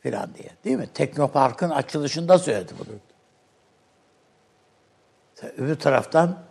filan 0.00 0.34
diye. 0.34 0.50
Değil 0.64 0.76
mi? 0.76 0.88
Teknopark'ın 0.94 1.70
açılışında 1.70 2.38
söyledi 2.38 2.72
bunu. 2.78 2.96
Öbür 5.56 5.74
taraftan 5.74 6.49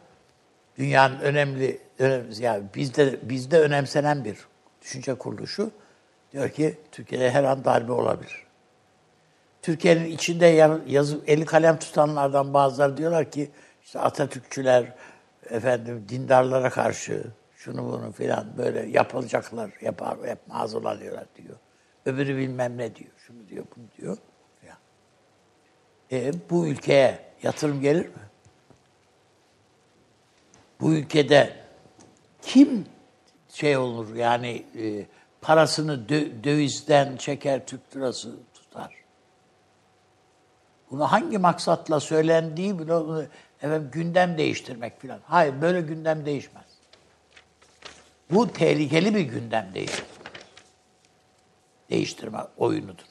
dünyanın 0.79 1.19
önemli, 1.19 1.79
önemli 1.99 2.43
yani 2.43 2.63
bizde 2.75 3.29
bizde 3.29 3.59
önemsenen 3.59 4.25
bir 4.25 4.37
düşünce 4.81 5.15
kuruluşu 5.15 5.71
diyor 6.31 6.49
ki 6.49 6.77
Türkiye'de 6.91 7.31
her 7.31 7.43
an 7.43 7.65
darbe 7.65 7.91
olabilir. 7.91 8.43
Türkiye'nin 9.61 10.05
içinde 10.05 10.45
yan- 10.45 10.81
yazı, 10.87 11.19
eli 11.27 11.45
kalem 11.45 11.79
tutanlardan 11.79 12.53
bazıları 12.53 12.97
diyorlar 12.97 13.31
ki 13.31 13.51
işte 13.83 13.99
Atatürkçüler 13.99 14.93
efendim 15.49 16.05
dindarlara 16.09 16.69
karşı 16.69 17.23
şunu 17.55 17.83
bunu 17.83 18.11
filan 18.11 18.45
böyle 18.57 18.89
yapılacaklar, 18.89 19.71
yapar, 19.81 20.17
yapma 20.27 20.59
hazırlanıyorlar 20.59 21.25
diyor. 21.35 21.55
Öbürü 22.05 22.37
bilmem 22.37 22.77
ne 22.77 22.95
diyor, 22.95 23.11
şunu 23.17 23.47
diyor, 23.47 23.65
bunu 23.75 23.85
diyor. 23.97 24.17
filan. 24.61 24.77
E, 26.11 26.33
bu 26.49 26.67
ülkeye 26.67 27.19
yatırım 27.43 27.81
gelir 27.81 28.05
mi? 28.05 28.28
Bu 30.81 30.93
ülkede 30.93 31.55
kim 32.41 32.85
şey 33.53 33.77
olur 33.77 34.15
yani 34.15 34.65
e, 34.77 35.05
parasını 35.41 35.93
dö- 35.93 36.43
dövizden 36.43 37.17
çeker 37.17 37.65
Türk 37.65 37.95
lirası 37.95 38.35
tutar? 38.53 38.95
Bunu 40.91 41.11
hangi 41.11 41.37
maksatla 41.37 41.99
söylendiği 41.99 42.79
bile 42.79 43.27
efendim, 43.61 43.89
gündem 43.91 44.37
değiştirmek 44.37 45.01
filan. 45.01 45.19
Hayır 45.23 45.61
böyle 45.61 45.81
gündem 45.81 46.25
değişmez. 46.25 46.65
Bu 48.31 48.53
tehlikeli 48.53 49.15
bir 49.15 49.21
gündem 49.21 49.71
değiştirme. 49.73 50.09
Değiştirme 51.89 52.39
oyunudur. 52.57 53.05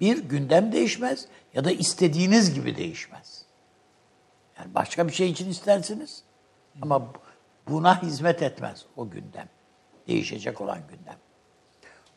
Bir 0.00 0.18
gündem 0.18 0.72
değişmez 0.72 1.26
ya 1.54 1.64
da 1.64 1.70
istediğiniz 1.70 2.54
gibi 2.54 2.76
değişmez. 2.76 3.44
Yani 4.58 4.74
başka 4.74 5.08
bir 5.08 5.12
şey 5.12 5.30
için 5.30 5.50
istersiniz 5.50 6.22
ama 6.82 7.12
buna 7.68 8.02
hizmet 8.02 8.42
etmez 8.42 8.86
o 8.96 9.10
gündem. 9.10 9.48
Değişecek 10.08 10.60
olan 10.60 10.78
gündem. 10.88 11.16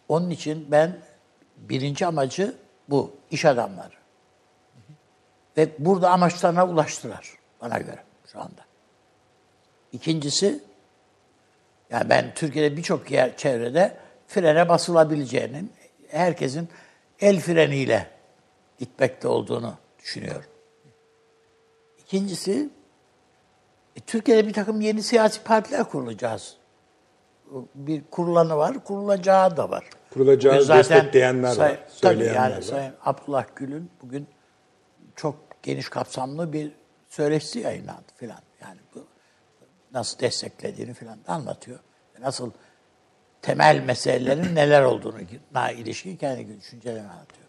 Onun 0.07 0.29
için 0.29 0.67
ben 0.71 1.00
birinci 1.57 2.05
amacı 2.05 2.55
bu. 2.89 3.15
iş 3.31 3.45
adamları. 3.45 3.93
Ve 5.57 5.69
burada 5.79 6.09
amaçlarına 6.09 6.67
ulaştılar 6.67 7.33
bana 7.62 7.77
göre 7.77 8.03
şu 8.31 8.39
anda. 8.39 8.65
İkincisi, 9.91 10.63
yani 11.89 12.09
ben 12.09 12.33
Türkiye'de 12.33 12.77
birçok 12.77 13.12
yer 13.12 13.38
çevrede 13.38 13.97
frene 14.27 14.69
basılabileceğinin, 14.69 15.74
herkesin 16.07 16.69
el 17.19 17.39
freniyle 17.39 18.09
gitmekte 18.79 19.27
olduğunu 19.27 19.75
düşünüyorum. 20.00 20.50
İkincisi, 22.00 22.69
e, 23.96 24.00
Türkiye'de 24.00 24.48
bir 24.48 24.54
takım 24.54 24.82
yeni 24.82 25.04
siyasi 25.04 25.44
partiler 25.44 25.84
kurulacağız. 25.84 26.58
Bir 27.75 28.04
kurulanı 28.12 28.58
var, 28.58 28.84
kurulacağı 28.84 29.58
da 29.58 29.70
var. 29.70 29.90
Kurulacağı 30.14 30.68
destekleyenler 30.68 31.50
var, 31.50 31.56
tabii 31.56 31.80
söyleyenler 31.88 32.34
yani 32.36 32.56
var. 32.56 32.62
Sayın 32.62 32.94
Abdullah 33.06 33.46
Gül'ün 33.56 33.92
bugün 34.02 34.28
çok 35.16 35.36
geniş 35.64 35.90
kapsamlı 35.90 36.54
bir 36.54 36.72
söyleşisi 37.10 37.60
yayınlandı 37.60 38.12
filan. 38.18 38.40
Yani 38.62 38.80
bu 38.96 39.06
nasıl 39.94 40.20
desteklediğini 40.20 40.94
filan 40.94 41.18
da 41.28 41.34
anlatıyor. 41.34 41.80
Nasıl 42.20 42.52
temel 43.42 43.84
meselelerin 43.86 44.56
neler 44.56 44.82
olduğunu 44.82 45.18
ilişkin 45.75 46.16
kendi 46.16 46.60
düşüncelerini 46.60 47.10
anlatıyor. 47.12 47.46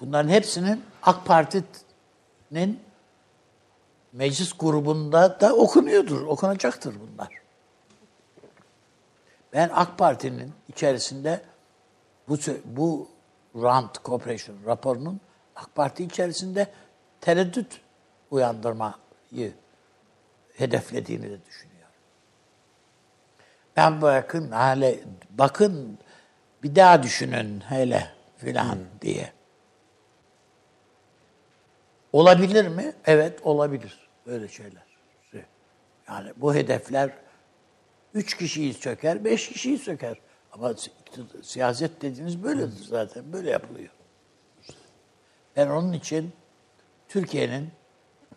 Bunların 0.00 0.28
hepsinin 0.28 0.84
AK 1.02 1.26
Parti'nin 1.26 2.80
meclis 4.14 4.52
grubunda 4.58 5.40
da 5.40 5.56
okunuyordur, 5.56 6.26
okunacaktır 6.26 6.94
bunlar. 7.00 7.28
Ben 9.52 9.70
AK 9.72 9.98
Parti'nin 9.98 10.52
içerisinde 10.68 11.42
bu 12.28 12.38
bu 12.64 13.08
Rand 13.56 13.94
Corporation 14.04 14.56
raporunun 14.66 15.20
AK 15.56 15.74
Parti 15.74 16.04
içerisinde 16.04 16.66
tereddüt 17.20 17.80
uyandırmayı 18.30 19.52
hedeflediğini 20.56 21.30
de 21.30 21.44
düşünüyorum. 21.46 21.94
Ben 23.76 24.02
bakın 24.02 24.50
hale 24.50 25.00
bakın 25.30 25.98
bir 26.62 26.76
daha 26.76 27.02
düşünün 27.02 27.60
hele 27.60 28.10
filan 28.36 28.78
diye. 29.00 29.32
Olabilir 32.12 32.68
mi? 32.68 32.92
Evet 33.06 33.40
olabilir 33.42 34.03
böyle 34.26 34.48
şeyler. 34.48 34.82
Yani 36.08 36.32
bu 36.36 36.54
hedefler 36.54 37.10
üç 38.14 38.36
kişiyi 38.36 38.74
söker, 38.74 39.24
beş 39.24 39.48
kişiyi 39.48 39.78
söker. 39.78 40.18
Ama 40.52 40.74
siyaset 41.42 42.02
dediğiniz 42.02 42.42
böyledir 42.42 42.84
zaten. 42.84 43.32
Böyle 43.32 43.50
yapılıyor. 43.50 43.90
Ben 45.56 45.68
onun 45.68 45.92
için 45.92 46.32
Türkiye'nin 47.08 47.70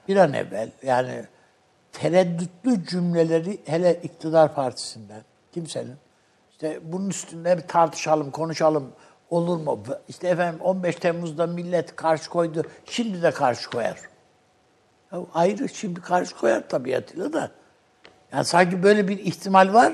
bir 0.08 0.16
an 0.16 0.34
evvel 0.34 0.72
yani 0.84 1.26
tereddütlü 1.92 2.86
cümleleri 2.86 3.62
hele 3.66 4.02
iktidar 4.04 4.56
partisinden 4.56 5.22
kimsenin 5.52 5.96
işte 6.52 6.80
bunun 6.84 7.10
üstünde 7.10 7.58
bir 7.58 7.68
tartışalım, 7.68 8.32
konuşalım 8.32 8.92
olur 9.30 9.58
mu? 9.58 9.84
İşte 10.08 10.28
efendim 10.28 10.62
15 10.62 10.96
Temmuz'da 10.96 11.48
millet 11.48 11.96
karşı 11.96 12.30
koydu, 12.30 12.64
şimdi 12.86 13.22
de 13.24 13.32
karşı 13.32 13.70
koyar. 13.70 14.02
Ya 15.12 15.20
ayrı 15.34 15.70
şimdi 15.70 16.02
karşı 16.02 16.38
koyar 16.38 16.70
tabiatıyla 16.70 17.34
da. 17.34 17.52
Yani 18.32 18.46
sanki 18.46 18.84
böyle 18.84 19.08
bir 19.08 19.20
ihtimal 19.20 19.74
var. 19.74 19.94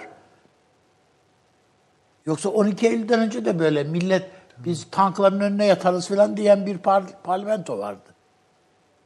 Yoksa 2.26 2.50
12 2.50 2.88
Eylül'den 2.88 3.20
önce 3.20 3.46
de 3.46 3.60
böyle 3.60 3.84
millet 3.84 4.30
biz 4.58 4.88
tankların 4.92 5.40
önüne 5.40 5.66
yatarız 5.66 6.08
falan 6.08 6.38
diyen 6.38 6.66
bir 6.66 6.78
par- 6.78 7.22
parlamento 7.24 7.78
vardı. 7.78 8.10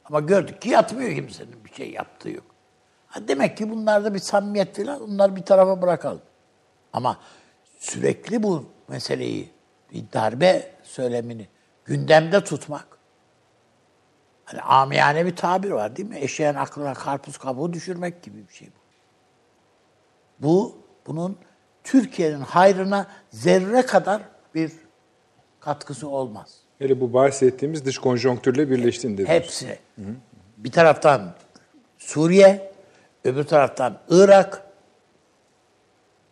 Ama 0.05 0.19
gördük 0.19 0.61
ki 0.61 0.69
yatmıyor 0.69 1.15
kimsenin 1.15 1.65
bir 1.65 1.73
şey 1.73 1.91
yaptığı 1.91 2.29
yok. 2.29 2.45
Ha 3.07 3.27
demek 3.27 3.57
ki 3.57 3.69
bunlarda 3.69 4.13
bir 4.13 4.19
samimiyet 4.19 4.77
falan 4.77 5.01
onları 5.01 5.35
bir 5.35 5.41
tarafa 5.41 5.81
bırakalım. 5.81 6.21
Ama 6.93 7.17
sürekli 7.79 8.43
bu 8.43 8.65
meseleyi 8.87 9.51
bir 9.93 10.03
darbe 10.13 10.71
söylemini 10.83 11.47
gündemde 11.85 12.43
tutmak 12.43 12.96
hani 14.47 14.61
amiyane 14.61 15.25
bir 15.25 15.35
tabir 15.35 15.71
var 15.71 15.95
değil 15.95 16.09
mi? 16.09 16.19
Eşeğin 16.19 16.53
aklına 16.53 16.93
karpuz 16.93 17.37
kabuğu 17.37 17.73
düşürmek 17.73 18.23
gibi 18.23 18.47
bir 18.47 18.53
şey 18.53 18.67
bu. 18.67 18.79
Bu 20.47 20.75
bunun 21.07 21.37
Türkiye'nin 21.83 22.41
hayrına 22.41 23.07
zerre 23.31 23.85
kadar 23.85 24.21
bir 24.55 24.71
katkısı 25.59 26.09
olmaz. 26.09 26.59
Hele 26.79 27.01
bu 27.01 27.13
bahsettiğimiz 27.13 27.85
dış 27.85 27.97
konjonktürle 27.97 28.69
birleştiğinde. 28.69 29.25
Hepsi. 29.25 29.79
Bir 30.57 30.71
taraftan 30.71 31.35
Suriye, 31.97 32.71
öbür 33.23 33.43
taraftan 33.43 33.99
Irak. 34.09 34.63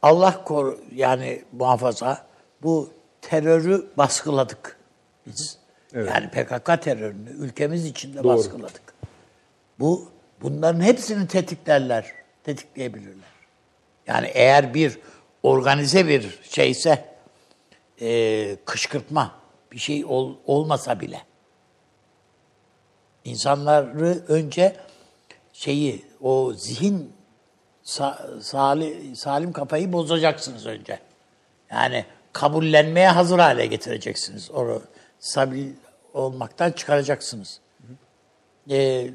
Allah 0.01 0.43
koru 0.43 0.79
yani 0.91 1.43
muhafaza 1.51 2.25
bu 2.63 2.89
terörü 3.21 3.87
baskıladık 3.97 4.79
biz. 5.27 5.64
Evet. 5.95 6.11
Yani 6.13 6.29
PKK 6.29 6.81
terörünü 6.81 7.29
ülkemiz 7.29 7.85
içinde 7.85 8.23
Doğru. 8.23 8.37
baskıladık. 8.37 8.81
Bu 9.79 10.11
bunların 10.41 10.81
hepsini 10.81 11.27
tetiklerler, 11.27 12.11
tetikleyebilirler. 12.43 13.29
Yani 14.07 14.27
eğer 14.27 14.73
bir 14.73 14.99
organize 15.43 16.07
bir 16.07 16.39
şeyse 16.49 17.05
e, 18.01 18.57
kışkırtma 18.65 19.31
bir 19.71 19.77
şey 19.77 20.05
ol- 20.05 20.35
olmasa 20.45 20.99
bile 20.99 21.21
insanları 23.25 24.23
önce 24.27 24.75
şeyi 25.53 26.05
o 26.21 26.53
zihin 26.53 27.13
sa- 27.85 28.41
sali- 28.41 29.15
salim 29.15 29.51
kafayı 29.53 29.93
bozacaksınız 29.93 30.65
önce. 30.65 30.99
Yani 31.71 32.05
kabullenmeye 32.33 33.09
hazır 33.09 33.39
hale 33.39 33.65
getireceksiniz. 33.65 34.51
Onu 34.51 34.81
stabil 35.19 35.69
olmaktan 36.15 36.71
çıkaracaksınız. 36.71 37.59
Ee, 38.69 39.11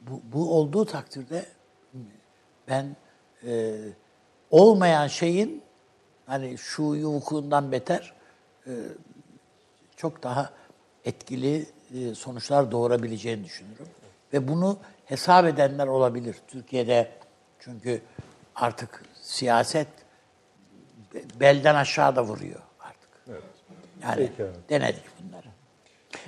bu, 0.00 0.22
bu 0.32 0.54
olduğu 0.58 0.84
takdirde 0.84 1.46
ben 2.68 2.96
e, 3.46 3.74
olmayan 4.50 5.06
şeyin 5.06 5.62
hani 6.26 6.58
şu 6.58 6.82
vukuundan 6.82 7.72
beter 7.72 8.12
e, 8.66 8.72
çok 9.96 10.22
daha 10.22 10.50
etkili 11.04 11.66
e, 11.94 12.14
sonuçlar 12.14 12.70
doğurabileceğini 12.70 13.44
düşünüyorum. 13.44 13.88
Ve 14.32 14.48
bunu 14.48 14.78
hesap 15.04 15.44
edenler 15.44 15.86
olabilir. 15.86 16.36
Türkiye'de 16.48 17.10
çünkü 17.58 18.02
artık 18.54 19.04
siyaset 19.22 19.88
be- 21.14 21.40
belden 21.40 21.74
aşağıda 21.74 22.24
vuruyor 22.24 22.60
artık. 22.80 23.10
Yani 24.02 24.30
Peki 24.36 24.50
denedik 24.68 25.04
bunları. 25.22 25.53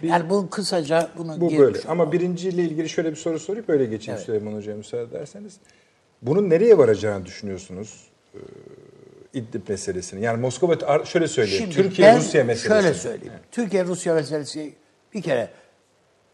Yani 0.03 0.31
bu 0.31 0.51
kısaca 0.51 1.11
bunu 1.19 1.41
Bu 1.41 1.51
böyle. 1.51 1.63
olalım. 1.63 1.81
Ama 1.89 2.13
birinciyle 2.13 2.63
ilgili 2.63 2.89
şöyle 2.89 3.11
bir 3.11 3.17
soru 3.17 3.39
sorayım 3.39 3.69
böyle 3.69 3.85
geçeyim 3.85 4.17
Evet. 4.17 4.27
Süleyman 4.27 4.53
Hoca'ya 4.53 4.77
müsaade 4.77 5.03
ederseniz. 5.17 5.57
Bunun 6.23 6.51
nereye 6.51 6.79
varacağını 6.79 7.27
düşünüyorsunuz? 7.27 8.05
Ee, 8.35 8.39
İdlib 9.35 9.69
meselesini. 9.69 10.25
Yani 10.25 10.41
Moskova 10.41 11.05
şöyle 11.05 11.29
söyleyeyim. 11.29 11.63
Şimdi 11.73 11.75
Türkiye 11.75 12.17
Rusya 12.17 12.45
meselesi. 12.45 12.69
Şöyle 12.83 12.95
söyleyeyim. 12.95 13.33
Türkiye 13.53 13.85
Rusya 13.85 14.15
meselesi 14.15 14.75
bir 15.15 15.23
kere 15.23 15.51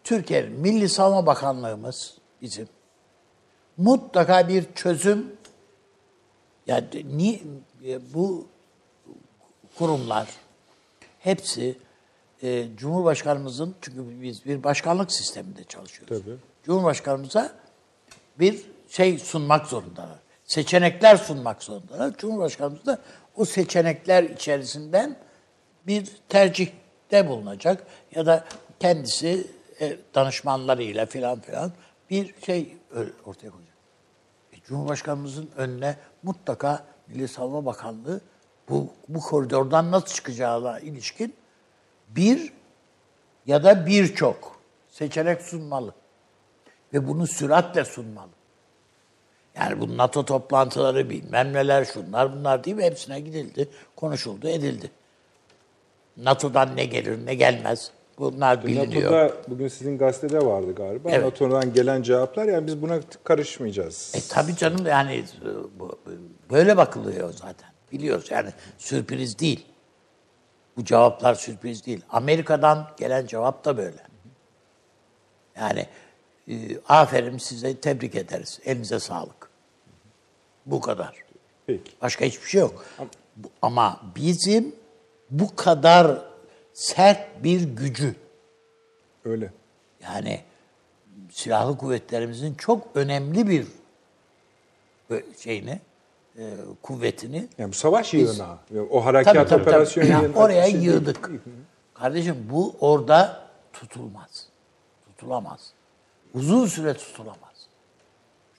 Türkiye'nin 0.04 0.60
Milli 0.60 0.88
Savunma 0.88 1.26
Bakanlığımız 1.26 2.18
bizim 2.42 2.68
mutlaka 3.76 4.48
bir 4.48 4.64
çözüm 4.74 5.26
ya 6.66 6.92
de- 6.92 7.04
ni 7.16 7.42
bu 8.14 8.46
kurumlar 9.78 10.28
hepsi 11.18 11.76
e, 12.42 12.76
Cumhurbaşkanımızın 12.76 13.74
çünkü 13.80 14.22
biz 14.22 14.46
bir 14.46 14.64
başkanlık 14.64 15.12
sisteminde 15.12 15.64
çalışıyoruz. 15.64 16.24
Tabii. 16.24 16.36
Cumhurbaşkanımıza 16.64 17.52
bir 18.38 18.66
şey 18.88 19.18
sunmak 19.18 19.66
zorundalar. 19.66 20.18
Seçenekler 20.44 21.16
sunmak 21.16 21.62
zorundalar. 21.62 22.16
Cumhurbaşkanımız 22.16 22.86
da 22.86 22.98
o 23.36 23.44
seçenekler 23.44 24.22
içerisinden 24.22 25.16
bir 25.86 26.10
tercihte 26.28 27.28
bulunacak 27.28 27.86
ya 28.14 28.26
da 28.26 28.44
kendisi 28.80 29.46
e, 29.80 29.96
danışmanlarıyla 30.14 31.06
filan 31.06 31.40
filan 31.40 31.72
bir 32.10 32.34
şey 32.46 32.76
ortaya 33.24 33.50
koyacak. 33.50 33.76
E, 34.52 34.56
Cumhurbaşkanımızın 34.64 35.50
önüne 35.56 35.96
mutlaka 36.22 36.84
Milli 37.08 37.28
Savunma 37.28 37.64
Bakanlığı 37.66 38.20
bu, 38.68 38.88
bu 39.08 39.20
koridordan 39.20 39.90
nasıl 39.90 40.06
çıkacağına 40.06 40.80
ilişkin 40.80 41.34
bir 42.16 42.52
ya 43.46 43.64
da 43.64 43.86
birçok 43.86 44.60
seçenek 44.90 45.42
sunmalı. 45.42 45.94
Ve 46.92 47.08
bunu 47.08 47.26
süratle 47.26 47.84
sunmalı. 47.84 48.30
Yani 49.56 49.80
bu 49.80 49.96
NATO 49.96 50.24
toplantıları 50.24 51.10
bilmem 51.10 51.52
neler 51.52 51.84
şunlar 51.84 52.32
bunlar 52.32 52.64
değil 52.64 52.76
mi? 52.76 52.82
Hepsine 52.82 53.20
gidildi, 53.20 53.68
konuşuldu, 53.96 54.48
edildi. 54.48 54.90
NATO'dan 56.16 56.76
ne 56.76 56.84
gelir 56.84 57.26
ne 57.26 57.34
gelmez 57.34 57.90
bunlar 58.18 58.66
biliniyor. 58.66 59.12
NATO'da 59.12 59.50
bugün 59.50 59.68
sizin 59.68 59.98
gazetede 59.98 60.46
vardı 60.46 60.74
galiba. 60.74 61.10
Evet. 61.10 61.24
NATO'dan 61.24 61.72
gelen 61.72 62.02
cevaplar 62.02 62.44
yani 62.44 62.66
biz 62.66 62.82
buna 62.82 63.00
karışmayacağız. 63.24 64.12
E 64.16 64.20
tabii 64.34 64.56
canım 64.56 64.86
yani 64.86 65.14
e, 65.14 65.50
böyle 66.50 66.76
bakılıyor 66.76 67.32
zaten. 67.32 67.68
Biliyoruz 67.92 68.30
yani 68.30 68.50
sürpriz 68.78 69.38
değil. 69.38 69.66
Bu 70.76 70.84
cevaplar 70.84 71.34
sürpriz 71.34 71.86
değil. 71.86 72.00
Amerika'dan 72.10 72.90
gelen 72.96 73.26
cevap 73.26 73.64
da 73.64 73.76
böyle. 73.76 74.06
Yani 75.56 75.86
e, 76.48 76.54
aferin 76.88 77.38
size 77.38 77.80
tebrik 77.80 78.14
ederiz. 78.14 78.60
Elinize 78.64 79.00
sağlık. 79.00 79.50
Bu 80.66 80.80
kadar. 80.80 81.24
Peki. 81.66 81.92
Başka 82.02 82.24
hiçbir 82.24 82.48
şey 82.48 82.60
yok. 82.60 82.84
Ama 83.62 84.00
bizim 84.16 84.76
bu 85.30 85.56
kadar 85.56 86.22
sert 86.72 87.44
bir 87.44 87.60
gücü 87.62 88.14
Öyle. 89.24 89.52
yani 90.02 90.40
silahlı 91.30 91.78
kuvvetlerimizin 91.78 92.54
çok 92.54 92.86
önemli 92.94 93.48
bir 93.48 93.66
bö- 95.10 95.42
şeyini, 95.42 95.80
e, 96.38 96.50
kuvvetini 96.82 97.48
Yani 97.58 97.70
bu 97.70 97.76
savaş 97.76 98.14
yığınağı. 98.14 98.58
O 98.90 99.04
harekat 99.04 99.34
tabii, 99.34 99.48
tabii, 99.48 99.62
operasyon 99.62 100.04
tabii. 100.04 100.12
Ya 100.12 100.20
yığınağı 100.22 100.42
oraya 100.42 100.64
şey 100.64 100.74
değil. 100.74 100.84
yığdık. 100.84 101.30
Kardeşim 101.94 102.36
bu 102.50 102.74
orada 102.80 103.46
tutulmaz. 103.72 104.48
Tutulamaz. 105.06 105.72
Uzun 106.34 106.66
süre 106.66 106.94
tutulamaz. 106.94 107.66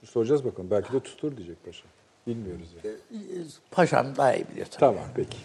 Soracağız 0.03 0.45
bakalım. 0.45 0.71
Belki 0.71 0.93
de 0.93 0.99
tutur 0.99 1.37
diyecek 1.37 1.65
paşa. 1.65 1.85
Bilmiyoruz 2.27 2.67
yani. 2.83 2.95
Paşam 3.71 4.15
daha 4.15 4.35
iyi 4.35 4.45
biliyor 4.51 4.65
tabii. 4.65 4.79
Tamam 4.79 5.03
peki. 5.15 5.37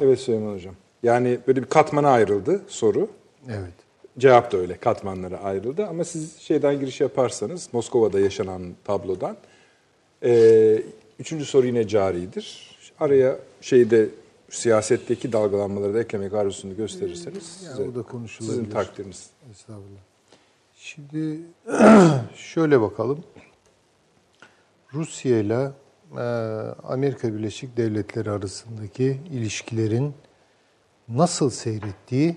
Evet 0.00 0.20
Süleyman 0.20 0.54
Hocam. 0.54 0.74
Yani 1.02 1.38
böyle 1.46 1.62
bir 1.62 1.68
katmana 1.68 2.10
ayrıldı 2.10 2.60
soru. 2.68 3.08
Evet. 3.48 3.72
Cevap 4.18 4.52
da 4.52 4.56
öyle 4.56 4.76
katmanlara 4.76 5.38
ayrıldı 5.38 5.86
ama 5.86 6.04
siz 6.04 6.38
şeyden 6.38 6.80
giriş 6.80 7.00
yaparsanız 7.00 7.68
Moskova'da 7.72 8.20
yaşanan 8.20 8.74
tablodan 8.84 9.36
e, 10.24 10.82
üçüncü 11.18 11.44
soru 11.44 11.66
yine 11.66 11.88
caridir. 11.88 12.76
Araya 13.00 13.38
şeyde 13.60 14.08
siyasetteki 14.50 15.32
dalgalanmaları 15.32 15.94
da 15.94 16.00
eklemek 16.00 16.32
arzusunu 16.34 16.76
gösterirseniz 16.76 17.60
Yani 17.64 17.76
size- 17.76 17.82
o 17.90 17.94
da 17.94 18.02
konuşulabilir. 18.02 18.56
sizin 18.58 18.70
takdiriniz. 18.70 19.30
Estağfurullah. 19.50 20.00
Şimdi 20.76 21.40
şöyle 22.36 22.80
bakalım. 22.80 23.24
Rusya 24.94 25.38
ile 25.38 25.70
e, 26.16 26.20
Amerika 26.82 27.34
Birleşik 27.34 27.76
Devletleri 27.76 28.30
arasındaki 28.30 29.20
ilişkilerin 29.32 30.14
nasıl 31.08 31.50
seyrettiği 31.50 32.36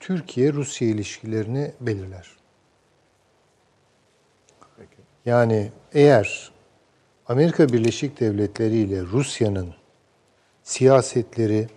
Türkiye-Rusya 0.00 0.88
ilişkilerini 0.88 1.72
belirler. 1.80 2.30
Peki. 4.76 4.96
Yani 5.26 5.72
eğer 5.92 6.52
Amerika 7.28 7.68
Birleşik 7.68 8.20
Devletleri 8.20 8.76
ile 8.76 9.02
Rusya'nın 9.02 9.74
siyasetleri 10.62 11.68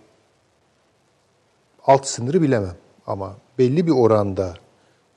alt 1.86 2.06
sınırı 2.06 2.42
bilemem 2.42 2.76
ama 3.06 3.36
belli 3.58 3.86
bir 3.86 3.92
oranda 3.92 4.54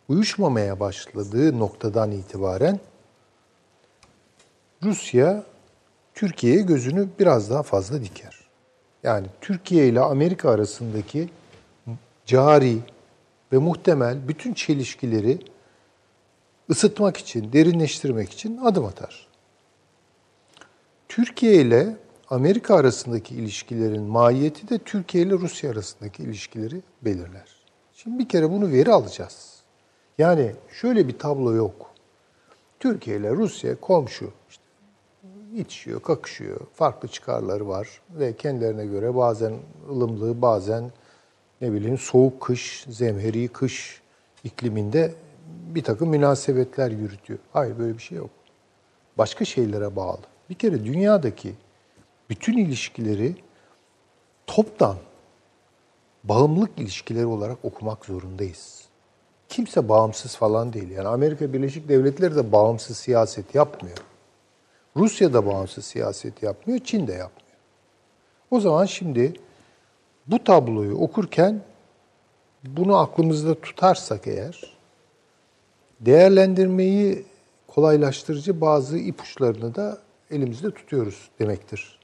uyuşmamaya 0.10 0.80
başladığı 0.80 1.60
noktadan 1.60 2.12
itibaren 2.12 2.80
Rusya 4.84 5.44
Türkiye'ye 6.13 6.62
gözünü 6.62 7.08
biraz 7.20 7.50
daha 7.50 7.63
fazla 7.63 8.04
diker. 8.04 8.39
Yani 9.04 9.28
Türkiye 9.41 9.88
ile 9.88 10.00
Amerika 10.00 10.50
arasındaki 10.50 11.30
cari 12.26 12.78
ve 13.54 13.58
muhtemel 13.58 14.28
bütün 14.28 14.54
çelişkileri 14.54 15.39
ısıtmak 16.70 17.17
için, 17.17 17.54
derinleştirmek 17.54 18.32
için 18.32 18.58
adım 18.58 18.86
atar. 18.86 19.31
Türkiye 21.12 21.54
ile 21.54 21.97
Amerika 22.30 22.76
arasındaki 22.76 23.36
ilişkilerin 23.36 24.04
mahiyeti 24.04 24.69
de 24.69 24.78
Türkiye 24.78 25.24
ile 25.24 25.34
Rusya 25.34 25.71
arasındaki 25.71 26.24
ilişkileri 26.24 26.82
belirler. 27.02 27.65
Şimdi 27.93 28.19
bir 28.19 28.30
kere 28.30 28.52
bunu 28.52 28.71
veri 28.71 28.91
alacağız. 28.91 29.56
Yani 30.17 30.52
şöyle 30.82 31.08
bir 31.08 31.19
tablo 31.19 31.54
yok. 31.54 31.91
Türkiye 32.80 33.17
ile 33.17 33.32
Rusya 33.32 33.80
komşu. 33.80 34.32
İşte 34.50 34.63
içiyor, 35.56 36.02
kakışıyor. 36.02 36.60
Farklı 36.74 37.08
çıkarları 37.08 37.67
var 37.67 38.02
ve 38.10 38.36
kendilerine 38.36 38.86
göre 38.86 39.15
bazen 39.15 39.54
ılımlı, 39.89 40.41
bazen 40.41 40.91
ne 41.62 41.74
bileyim 41.74 41.97
soğuk 41.97 42.41
kış, 42.41 42.86
zemheri 42.89 43.47
kış 43.47 44.02
ikliminde 44.43 45.13
bir 45.76 45.84
takım 45.84 46.10
münasebetler 46.10 46.91
yürütüyor. 46.91 47.39
Hayır 47.54 47.80
böyle 47.80 47.97
bir 47.97 48.04
şey 48.04 48.17
yok. 48.17 48.30
Başka 49.17 49.45
şeylere 49.45 49.95
bağlı. 49.95 50.31
Bir 50.52 50.56
kere 50.56 50.86
dünyadaki 50.86 51.54
bütün 52.30 52.58
ilişkileri 52.58 53.36
toptan 54.48 54.96
bağımlılık 56.24 56.80
ilişkileri 56.80 57.26
olarak 57.26 57.58
okumak 57.64 58.06
zorundayız. 58.06 58.86
Kimse 59.50 59.90
bağımsız 59.90 60.36
falan 60.36 60.74
değil. 60.74 60.90
Yani 60.90 61.08
Amerika 61.08 61.54
Birleşik 61.54 61.90
Devletleri 61.90 62.36
de 62.36 62.52
bağımsız 62.52 62.98
siyaset 62.98 63.56
yapmıyor. 63.56 63.98
Rusya 64.96 65.34
da 65.34 65.46
bağımsız 65.46 65.86
siyaset 65.86 66.44
yapmıyor, 66.44 66.80
Çin 66.80 67.08
de 67.08 67.14
yapmıyor. 67.14 67.58
O 68.52 68.60
zaman 68.60 68.86
şimdi 68.86 69.34
bu 70.28 70.44
tabloyu 70.44 70.96
okurken 70.98 71.62
bunu 72.64 72.98
aklımızda 72.98 73.62
tutarsak 73.62 74.28
eğer 74.28 74.78
değerlendirmeyi 76.00 77.26
kolaylaştırıcı 77.68 78.62
bazı 78.62 78.98
ipuçlarını 78.98 79.76
da 79.76 80.11
elimizde 80.32 80.72
tutuyoruz 80.72 81.30
demektir. 81.39 82.00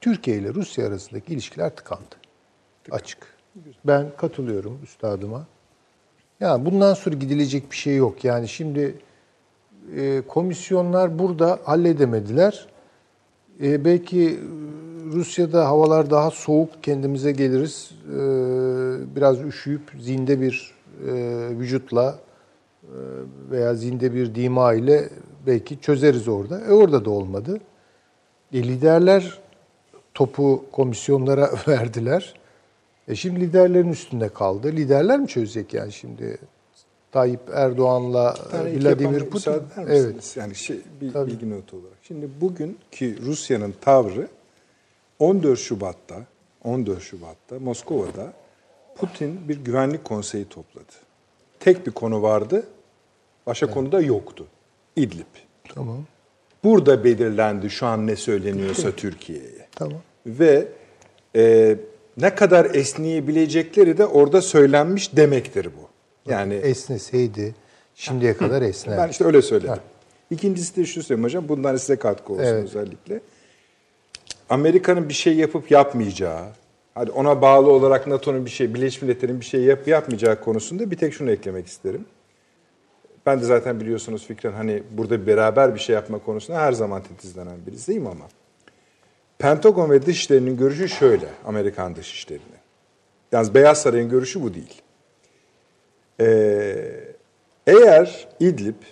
Türkiye 0.00 0.36
ile 0.36 0.54
Rusya 0.54 0.86
arasındaki 0.86 1.32
ilişkiler 1.32 1.76
tıkandı. 1.76 2.16
Açık. 2.90 3.36
Ben 3.84 4.06
katılıyorum 4.16 4.80
üstadıma. 4.82 5.46
Yani 6.40 6.64
bundan 6.64 6.94
sonra 6.94 7.16
gidilecek 7.16 7.70
bir 7.70 7.76
şey 7.76 7.96
yok. 7.96 8.24
Yani 8.24 8.48
şimdi 8.48 8.94
e, 9.96 10.22
komisyonlar 10.28 11.18
burada 11.18 11.58
halledemediler. 11.64 12.66
E, 13.62 13.84
belki 13.84 14.28
e, 14.28 14.38
Rusya'da 15.12 15.66
havalar 15.66 16.10
daha 16.10 16.30
soğuk, 16.30 16.82
kendimize 16.82 17.32
geliriz. 17.32 17.90
E, 18.08 18.16
biraz 19.16 19.40
üşüyüp 19.42 19.82
zinde 20.00 20.40
bir 20.40 20.74
e, 21.08 21.12
vücutla 21.50 22.18
e, 22.82 22.94
veya 23.50 23.74
zinde 23.74 24.14
bir 24.14 24.34
dima 24.34 24.74
ile 24.74 25.08
belki 25.46 25.80
çözeriz 25.80 26.28
orada. 26.28 26.60
E 26.60 26.72
orada 26.72 27.04
da 27.04 27.10
olmadı. 27.10 27.60
E, 28.52 28.62
liderler 28.62 29.38
topu 30.14 30.64
komisyonlara 30.72 31.50
verdiler. 31.68 32.34
E 33.08 33.14
şimdi 33.14 33.40
liderlerin 33.40 33.92
üstünde 33.92 34.28
kaldı. 34.28 34.72
Liderler 34.72 35.18
mi 35.18 35.28
çözecek 35.28 35.74
yani 35.74 35.92
şimdi? 35.92 36.38
Tayyip 37.12 37.40
Erdoğan'la 37.52 38.34
Vladimir 38.52 39.30
Putin. 39.30 39.62
Evet. 39.76 40.36
Yani 40.36 40.54
şey, 40.54 40.80
bir 41.00 41.12
Tabii. 41.12 41.30
bilgi 41.30 41.50
notu 41.50 41.76
olarak. 41.76 41.98
Şimdi 42.02 42.28
bugünkü 42.40 43.22
Rusya'nın 43.22 43.74
tavrı 43.80 44.28
14 45.18 45.58
Şubat'ta 45.58 46.16
14 46.64 47.02
Şubat'ta 47.02 47.58
Moskova'da 47.58 48.32
Putin 48.96 49.48
bir 49.48 49.64
güvenlik 49.64 50.04
konseyi 50.04 50.44
topladı. 50.44 50.92
Tek 51.60 51.86
bir 51.86 51.92
konu 51.92 52.22
vardı. 52.22 52.66
Başka 53.46 53.70
konu 53.70 53.92
da 53.92 54.00
yoktu. 54.00 54.46
İdlib. 54.96 55.24
Tamam. 55.74 56.04
Burada 56.64 57.04
belirlendi 57.04 57.70
şu 57.70 57.86
an 57.86 58.06
ne 58.06 58.16
söyleniyorsa 58.16 58.90
Türkiye'ye. 58.92 59.66
Tamam. 59.74 59.98
Ve 60.26 60.68
e, 61.36 61.76
ne 62.16 62.34
kadar 62.34 62.74
esneyebilecekleri 62.74 63.98
de 63.98 64.06
orada 64.06 64.42
söylenmiş 64.42 65.16
demektir 65.16 65.64
bu. 65.66 65.88
Yani 66.30 66.54
Esneseydi 66.54 67.54
şimdiye 67.94 68.36
kadar 68.36 68.62
esner. 68.62 68.98
ben 68.98 69.08
işte 69.08 69.24
öyle 69.24 69.42
söyledim. 69.42 69.74
İkincisi 70.30 70.76
de 70.76 70.84
şu 70.84 71.02
söyleyeyim 71.02 71.24
hocam. 71.24 71.48
Bundan 71.48 71.76
size 71.76 71.96
katkı 71.96 72.32
olsun 72.32 72.44
Evet. 72.44 72.64
özellikle. 72.64 73.20
Amerika'nın 74.50 75.08
bir 75.08 75.14
şey 75.14 75.34
yapıp 75.36 75.70
yapmayacağı, 75.70 76.42
hadi 76.94 77.10
ona 77.10 77.42
bağlı 77.42 77.70
olarak 77.70 78.06
NATO'nun 78.06 78.44
bir 78.44 78.50
şey, 78.50 78.74
Birleşmiş 78.74 79.02
Milletler'in 79.02 79.40
bir 79.40 79.44
şey 79.44 79.60
yap 79.62 79.88
yapmayacağı 79.88 80.40
konusunda 80.40 80.90
bir 80.90 80.96
tek 80.96 81.14
şunu 81.14 81.30
eklemek 81.30 81.66
isterim. 81.66 82.04
Ben 83.26 83.40
de 83.40 83.44
zaten 83.44 83.80
biliyorsunuz 83.80 84.26
fikren 84.26 84.52
hani 84.52 84.82
burada 84.90 85.26
beraber 85.26 85.74
bir 85.74 85.80
şey 85.80 85.94
yapma 85.94 86.18
konusunda 86.18 86.60
her 86.60 86.72
zaman 86.72 87.02
titizlenen 87.02 87.66
birisiyim 87.66 88.06
ama 88.06 88.24
Pentagon 89.38 89.90
ve 89.90 90.06
Dışişleri'nin 90.06 90.56
görüşü 90.56 90.88
şöyle, 90.88 91.28
Amerikan 91.46 91.96
Dışişleri'nin. 91.96 92.56
Yalnız 93.32 93.54
Beyaz 93.54 93.82
Saray'ın 93.82 94.08
görüşü 94.08 94.42
bu 94.42 94.54
değil. 94.54 94.82
Ee, 96.20 97.04
eğer 97.66 98.28
İdlib 98.40 98.82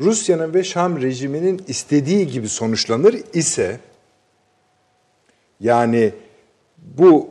Rusya'nın 0.00 0.54
ve 0.54 0.64
Şam 0.64 1.02
rejiminin 1.02 1.62
istediği 1.68 2.26
gibi 2.26 2.48
sonuçlanır 2.48 3.16
ise 3.32 3.80
yani 5.60 6.12
bu 6.78 7.30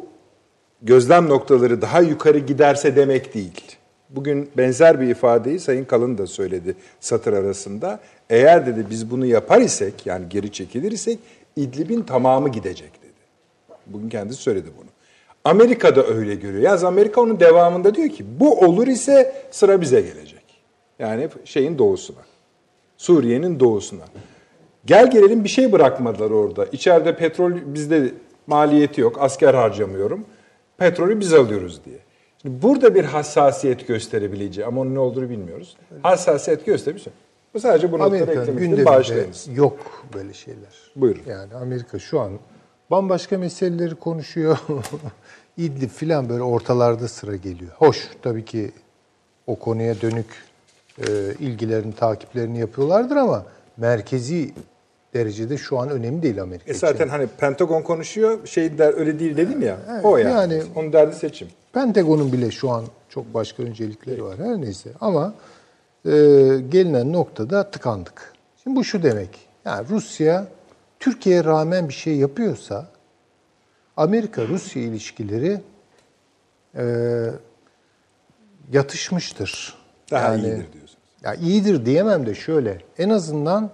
gözlem 0.81 1.29
noktaları 1.29 1.81
daha 1.81 2.01
yukarı 2.01 2.39
giderse 2.39 2.95
demek 2.95 3.33
değil. 3.33 3.78
Bugün 4.09 4.49
benzer 4.57 5.01
bir 5.01 5.07
ifadeyi 5.07 5.59
Sayın 5.59 5.85
Kalın 5.85 6.17
da 6.17 6.27
söyledi 6.27 6.75
satır 6.99 7.33
arasında. 7.33 7.99
Eğer 8.29 8.65
dedi 8.65 8.85
biz 8.89 9.11
bunu 9.11 9.25
yapar 9.25 9.61
isek 9.61 10.05
yani 10.05 10.29
geri 10.29 10.51
çekilir 10.51 10.91
isek 10.91 11.19
İdlib'in 11.55 12.01
tamamı 12.01 12.49
gidecek 12.49 12.91
dedi. 13.03 13.11
Bugün 13.87 14.09
kendisi 14.09 14.41
söyledi 14.41 14.67
bunu. 14.77 14.89
Amerika 15.43 15.95
da 15.95 16.07
öyle 16.07 16.35
görüyor. 16.35 16.63
Yalnız 16.63 16.83
Amerika 16.83 17.21
onun 17.21 17.39
devamında 17.39 17.95
diyor 17.95 18.09
ki 18.09 18.25
bu 18.39 18.59
olur 18.59 18.87
ise 18.87 19.35
sıra 19.51 19.81
bize 19.81 20.01
gelecek. 20.01 20.43
Yani 20.99 21.29
şeyin 21.45 21.77
doğusuna. 21.77 22.19
Suriye'nin 22.97 23.59
doğusuna. 23.59 24.03
Gel 24.85 25.11
gelelim 25.11 25.43
bir 25.43 25.49
şey 25.49 25.71
bırakmadılar 25.71 26.31
orada. 26.31 26.65
İçeride 26.65 27.15
petrol 27.15 27.51
bizde 27.65 28.11
maliyeti 28.47 29.01
yok. 29.01 29.17
Asker 29.21 29.53
harcamıyorum. 29.53 30.25
Petrolü 30.77 31.19
biz 31.19 31.33
alıyoruz 31.33 31.81
diye. 31.85 31.97
Şimdi 32.41 32.61
burada 32.61 32.95
bir 32.95 33.03
hassasiyet 33.03 33.87
gösterebileceği 33.87 34.67
ama 34.67 34.81
onun 34.81 34.95
ne 34.95 34.99
olduğunu 34.99 35.29
bilmiyoruz. 35.29 35.77
Hassasiyet 36.03 36.65
göstermiş. 36.65 37.03
Bu 37.53 37.59
sadece 37.59 37.91
bu 37.91 37.99
noktaları 37.99 38.07
Amerika'nın 38.07 38.41
eklemek 38.41 38.59
için 38.59 38.69
gündeminde 38.69 38.85
bağışlayınız. 38.85 39.47
yok 39.55 40.05
böyle 40.13 40.33
şeyler. 40.33 40.91
Buyurun. 40.95 41.21
Yani 41.27 41.55
Amerika 41.55 41.99
şu 41.99 42.19
an 42.19 42.31
bambaşka 42.91 43.37
meseleleri 43.37 43.95
konuşuyor. 43.95 44.57
İdlib 45.57 45.89
filan 45.89 46.29
böyle 46.29 46.43
ortalarda 46.43 47.07
sıra 47.07 47.35
geliyor. 47.35 47.71
Hoş 47.75 48.09
tabii 48.21 48.45
ki 48.45 48.71
o 49.47 49.55
konuya 49.55 50.01
dönük 50.01 50.25
e, 50.97 51.03
ilgilerini, 51.39 51.93
takiplerini 51.93 52.59
yapıyorlardır 52.59 53.15
ama 53.15 53.45
merkezi 53.77 54.53
derecede 55.13 55.57
şu 55.57 55.79
an 55.79 55.89
önemli 55.89 56.21
değil 56.23 56.41
Amerika 56.41 56.71
E 56.71 56.75
için. 56.75 56.87
zaten 56.87 57.07
hani 57.09 57.27
Pentagon 57.27 57.81
konuşuyor, 57.81 58.47
şey 58.47 58.77
der 58.77 58.93
öyle 58.97 59.19
değil 59.19 59.37
dedim 59.37 59.61
ya. 59.61 59.77
o 60.03 60.17
yani. 60.17 60.31
yani- 60.53 60.63
Onun 60.75 60.93
derdi 60.93 61.15
seçim. 61.15 61.47
Pentagon'un 61.73 62.31
bile 62.33 62.51
şu 62.51 62.69
an 62.69 62.85
çok 63.09 63.33
başka 63.33 63.63
öncelikleri 63.63 64.23
var 64.23 64.37
her 64.37 64.61
neyse 64.61 64.89
ama 65.01 65.33
e, 66.05 66.09
gelinen 66.69 67.13
noktada 67.13 67.71
tıkandık. 67.71 68.33
Şimdi 68.63 68.75
bu 68.75 68.83
şu 68.83 69.03
demek. 69.03 69.29
Yani 69.65 69.87
Rusya 69.89 70.47
Türkiye'ye 70.99 71.43
rağmen 71.43 71.89
bir 71.89 71.93
şey 71.93 72.15
yapıyorsa 72.15 72.87
Amerika-Rusya 73.97 74.81
ilişkileri 74.81 75.61
e, 76.77 76.83
yatışmıştır. 78.71 79.75
Daha 80.11 80.27
Yani- 80.27 80.41
iyidir 80.41 80.73
diyorsunuz. 80.73 80.97
Ya 81.23 81.33
iyidir 81.35 81.85
diyemem 81.85 82.25
de 82.25 82.35
şöyle. 82.35 82.77
En 82.97 83.09
azından. 83.09 83.69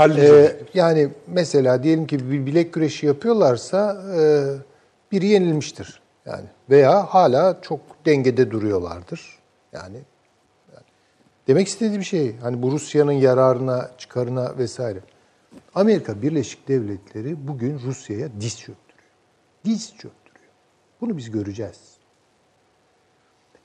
Ee, 0.00 0.56
yani 0.74 1.08
mesela 1.26 1.82
diyelim 1.82 2.06
ki 2.06 2.30
bir 2.30 2.46
bilek 2.46 2.72
güreşi 2.72 3.06
yapıyorlarsa 3.06 4.02
e, 4.16 4.22
biri 5.12 5.26
yenilmiştir. 5.26 6.00
Yani 6.26 6.44
veya 6.70 7.04
hala 7.14 7.58
çok 7.62 7.80
dengede 8.06 8.50
duruyorlardır. 8.50 9.38
Yani, 9.72 9.96
yani 10.74 10.84
demek 11.48 11.68
istediğim 11.68 12.04
şey 12.04 12.36
hani 12.36 12.62
bu 12.62 12.72
Rusya'nın 12.72 13.12
yararına, 13.12 13.90
çıkarına 13.98 14.58
vesaire. 14.58 14.98
Amerika 15.74 16.22
Birleşik 16.22 16.68
Devletleri 16.68 17.48
bugün 17.48 17.78
Rusya'ya 17.78 18.28
diz 18.40 18.58
çöktürüyor. 18.58 19.04
Diz 19.64 19.88
çöktürüyor. 19.88 20.52
Bunu 21.00 21.16
biz 21.16 21.30
göreceğiz. 21.30 21.80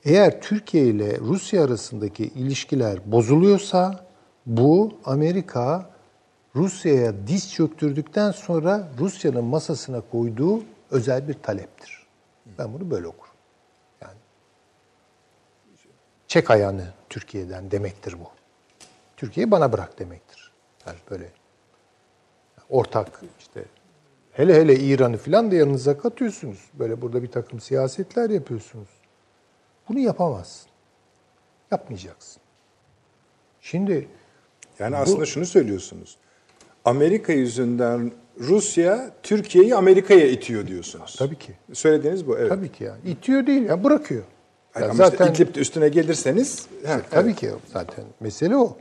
Eğer 0.04 0.40
Türkiye 0.40 0.84
ile 0.86 1.18
Rusya 1.18 1.64
arasındaki 1.64 2.24
ilişkiler 2.24 3.12
bozuluyorsa 3.12 4.06
bu 4.46 4.98
Amerika 5.04 5.93
Rusya'ya 6.56 7.26
diz 7.26 7.52
çöktürdükten 7.52 8.30
sonra 8.30 8.88
Rusya'nın 8.98 9.44
masasına 9.44 10.00
koyduğu 10.00 10.62
özel 10.90 11.28
bir 11.28 11.34
taleptir. 11.34 12.06
Ben 12.58 12.74
bunu 12.74 12.90
böyle 12.90 13.06
okurum. 13.06 13.34
Yani 14.02 14.16
çek 16.28 16.50
ayağını 16.50 16.92
Türkiye'den 17.08 17.70
demektir 17.70 18.12
bu. 18.20 18.30
Türkiye'yi 19.16 19.50
bana 19.50 19.72
bırak 19.72 19.98
demektir. 19.98 20.52
Yani 20.86 20.98
böyle 21.10 21.30
ortak 22.70 23.20
işte 23.38 23.64
hele 24.32 24.54
hele 24.54 24.76
İran'ı 24.76 25.16
falan 25.16 25.50
da 25.50 25.54
yanınıza 25.54 25.98
katıyorsunuz. 25.98 26.58
Böyle 26.74 27.02
burada 27.02 27.22
bir 27.22 27.30
takım 27.30 27.60
siyasetler 27.60 28.30
yapıyorsunuz. 28.30 28.88
Bunu 29.88 29.98
yapamazsın. 29.98 30.70
Yapmayacaksın. 31.70 32.42
Şimdi 33.60 34.08
Yani 34.78 34.96
aslında 34.96 35.26
şunu 35.26 35.46
söylüyorsunuz. 35.46 36.18
Amerika 36.84 37.32
yüzünden 37.32 38.12
Rusya 38.40 39.10
Türkiye'yi 39.22 39.74
Amerika'ya 39.74 40.26
itiyor 40.26 40.66
diyorsunuz. 40.66 41.16
tabii 41.18 41.36
ki. 41.38 41.52
Söylediğiniz 41.72 42.26
bu 42.26 42.38
evet. 42.38 42.48
Tabii 42.48 42.72
ki 42.72 42.84
yani. 42.84 43.00
İtiyor 43.04 43.46
değil 43.46 43.62
ya 43.62 43.84
bırakıyor. 43.84 44.22
Yani 44.74 44.84
Ya 44.84 44.90
ama 44.90 44.96
zaten 44.96 45.32
işte 45.32 45.44
itlip 45.44 45.54
de 45.54 45.60
üstüne 45.60 45.88
gelirseniz 45.88 46.66
he, 46.84 47.00
tabii 47.10 47.28
evet. 47.28 47.40
ki 47.40 47.50
zaten 47.72 48.04
mesele 48.20 48.56
o. 48.56 48.76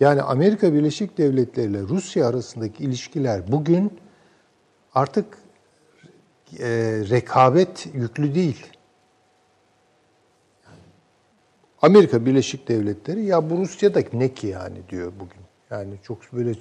Yani 0.00 0.22
Amerika 0.22 0.74
Birleşik 0.74 1.18
Devletleri 1.18 1.70
ile 1.70 1.80
Rusya 1.80 2.28
arasındaki 2.28 2.84
ilişkiler 2.84 3.52
bugün 3.52 3.92
artık 4.94 5.38
e, 6.58 6.68
rekabet 7.10 7.88
yüklü 7.94 8.34
değil. 8.34 8.66
Amerika 11.82 12.26
Birleşik 12.26 12.68
Devletleri 12.68 13.24
ya 13.24 13.50
bu 13.50 13.58
Rusya'daki 13.58 14.18
ne 14.18 14.34
ki 14.34 14.46
yani 14.46 14.76
diyor 14.88 15.12
bugün. 15.20 15.42
Yani 15.70 15.94
çok 16.02 16.32
böyle 16.32 16.54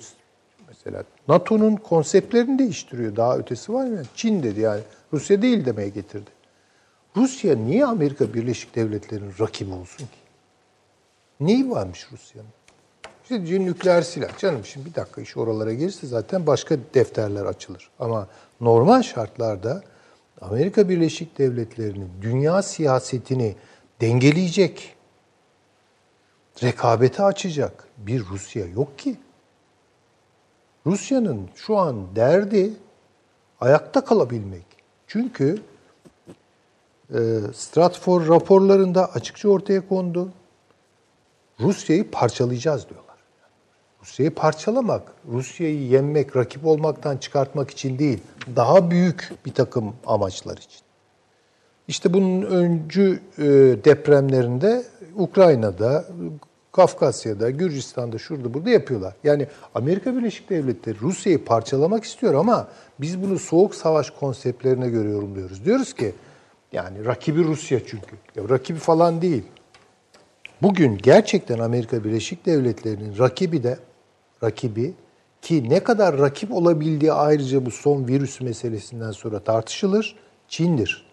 mesela 0.71 1.03
NATO'nun 1.27 1.75
konseptlerini 1.75 2.60
değiştiriyor. 2.60 3.15
Daha 3.15 3.38
ötesi 3.38 3.73
var 3.73 3.86
mı? 3.86 4.01
Çin 4.15 4.43
dedi 4.43 4.60
yani. 4.60 4.81
Rusya 5.13 5.41
değil 5.41 5.65
demeye 5.65 5.89
getirdi. 5.89 6.29
Rusya 7.15 7.55
niye 7.55 7.86
Amerika 7.86 8.34
Birleşik 8.34 8.75
Devletleri'nin 8.75 9.34
rakibi 9.39 9.73
olsun 9.73 10.05
ki? 10.05 10.21
Neyi 11.39 11.71
varmış 11.71 12.07
Rusya'nın? 12.12 12.49
İşte 13.23 13.45
diyor 13.45 13.60
nükleer 13.60 14.01
silah. 14.01 14.38
Canım 14.38 14.65
şimdi 14.65 14.86
bir 14.86 14.95
dakika 14.95 15.21
iş 15.21 15.38
oralara 15.38 15.73
gelirse 15.73 16.07
zaten 16.07 16.47
başka 16.47 16.77
defterler 16.93 17.45
açılır. 17.45 17.89
Ama 17.99 18.27
normal 18.62 19.01
şartlarda 19.01 19.84
Amerika 20.41 20.89
Birleşik 20.89 21.38
Devletleri'nin 21.38 22.10
dünya 22.21 22.62
siyasetini 22.62 23.55
dengeleyecek, 24.01 24.95
rekabete 26.63 27.23
açacak 27.23 27.88
bir 27.97 28.25
Rusya 28.25 28.65
yok 28.65 28.99
ki. 28.99 29.15
Rusya'nın 30.85 31.49
şu 31.55 31.77
an 31.77 32.15
derdi 32.15 32.73
ayakta 33.61 34.05
kalabilmek. 34.05 34.65
Çünkü 35.07 35.61
e, 37.09 37.19
Stratfor 37.53 38.27
raporlarında 38.27 39.11
açıkça 39.13 39.49
ortaya 39.49 39.87
kondu. 39.87 40.29
Rusya'yı 41.59 42.11
parçalayacağız 42.11 42.89
diyorlar. 42.89 43.15
Rusya'yı 44.01 44.35
parçalamak, 44.35 45.11
Rusya'yı 45.31 45.87
yenmek, 45.87 46.35
rakip 46.35 46.65
olmaktan 46.65 47.17
çıkartmak 47.17 47.71
için 47.71 47.99
değil, 47.99 48.19
daha 48.55 48.91
büyük 48.91 49.31
bir 49.45 49.53
takım 49.53 49.95
amaçlar 50.05 50.57
için. 50.57 50.81
İşte 51.87 52.13
bunun 52.13 52.41
öncü 52.41 53.19
e, 53.37 53.43
depremlerinde 53.85 54.83
Ukrayna'da, 55.15 56.05
Kafkasya'da, 56.71 57.49
Gürcistan'da, 57.49 58.17
şurada 58.17 58.53
burada 58.53 58.69
yapıyorlar. 58.69 59.13
Yani 59.23 59.47
Amerika 59.75 60.17
Birleşik 60.17 60.49
Devletleri 60.49 60.99
Rusya'yı 61.01 61.45
parçalamak 61.45 62.03
istiyor 62.03 62.34
ama 62.34 62.67
biz 62.99 63.23
bunu 63.23 63.39
soğuk 63.39 63.75
savaş 63.75 64.10
konseptlerine 64.10 64.89
göre 64.89 65.10
yorumluyoruz. 65.10 65.65
Diyoruz 65.65 65.93
ki 65.93 66.13
yani 66.71 67.05
rakibi 67.05 67.43
Rusya 67.43 67.79
çünkü. 67.86 68.15
Ya 68.36 68.49
rakibi 68.49 68.79
falan 68.79 69.21
değil. 69.21 69.43
Bugün 70.62 70.97
gerçekten 70.97 71.60
Amerika 71.60 72.03
Birleşik 72.03 72.45
Devletleri'nin 72.45 73.17
rakibi 73.17 73.63
de 73.63 73.79
rakibi 74.43 74.93
ki 75.41 75.69
ne 75.69 75.79
kadar 75.79 76.17
rakip 76.17 76.51
olabildiği 76.53 77.13
ayrıca 77.13 77.65
bu 77.65 77.71
son 77.71 78.07
virüs 78.07 78.41
meselesinden 78.41 79.12
sonra 79.12 79.39
tartışılır. 79.39 80.15
Çin'dir. 80.47 81.11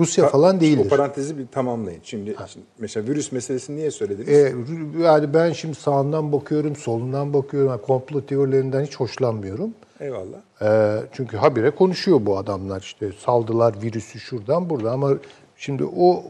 Rusya 0.00 0.28
falan 0.28 0.56
O 0.56 0.60
değildir. 0.60 0.88
parantezi 0.88 1.38
bir 1.38 1.46
tamamlayın. 1.46 2.00
Şimdi, 2.02 2.36
şimdi 2.48 2.66
mesela 2.78 3.08
virüs 3.08 3.32
meselesini 3.32 3.76
niye 3.76 3.90
söylediniz? 3.90 4.28
E, 4.28 4.54
yani 5.02 5.34
ben 5.34 5.52
şimdi 5.52 5.74
sağından 5.74 6.32
bakıyorum, 6.32 6.76
solundan 6.76 7.34
bakıyorum. 7.34 7.70
Yani 7.70 7.80
komplo 7.80 8.20
teorilerinden 8.26 8.84
hiç 8.84 8.96
hoşlanmıyorum. 8.96 9.70
Eyvallah. 10.00 10.38
E, 10.62 11.00
çünkü 11.12 11.36
habire 11.36 11.70
konuşuyor 11.70 12.26
bu 12.26 12.38
adamlar 12.38 12.80
işte 12.80 13.10
saldılar 13.18 13.82
virüsü 13.82 14.20
şuradan 14.20 14.70
buradan 14.70 14.92
ama 14.92 15.10
şimdi 15.56 15.84
o 15.84 16.24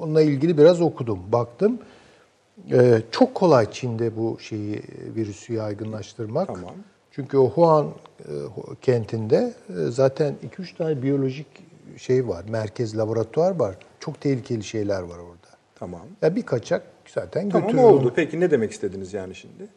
onunla 0.00 0.22
ilgili 0.22 0.58
biraz 0.58 0.80
okudum, 0.80 1.18
baktım. 1.32 1.78
E, 2.72 3.02
çok 3.10 3.34
kolay 3.34 3.70
Çin'de 3.70 4.16
bu 4.16 4.38
şeyi 4.40 4.82
virüsü 5.16 5.52
yaygınlaştırmak. 5.52 6.46
Tamam. 6.46 6.70
Çünkü 7.10 7.38
o 7.38 7.46
Wuhan 7.46 7.86
e, 8.18 8.32
kentinde 8.82 9.54
e, 9.68 9.90
zaten 9.90 10.34
2-3 10.58 10.76
tane 10.76 11.02
biyolojik 11.02 11.46
şey 11.96 12.28
var, 12.28 12.44
merkez 12.48 12.98
laboratuvar 12.98 13.58
var. 13.58 13.76
Çok 14.00 14.20
tehlikeli 14.20 14.64
şeyler 14.64 15.02
var 15.02 15.18
orada. 15.18 15.46
Tamam. 15.74 16.00
Ya 16.22 16.36
bir 16.36 16.42
kaçak 16.42 16.82
zaten 17.08 17.48
Tamam 17.48 17.68
götürür 17.68 17.82
oldu. 17.84 18.00
onu. 18.02 18.12
Peki 18.14 18.40
ne 18.40 18.50
demek 18.50 18.72
istediniz 18.72 19.14
yani 19.14 19.34
şimdi? 19.34 19.68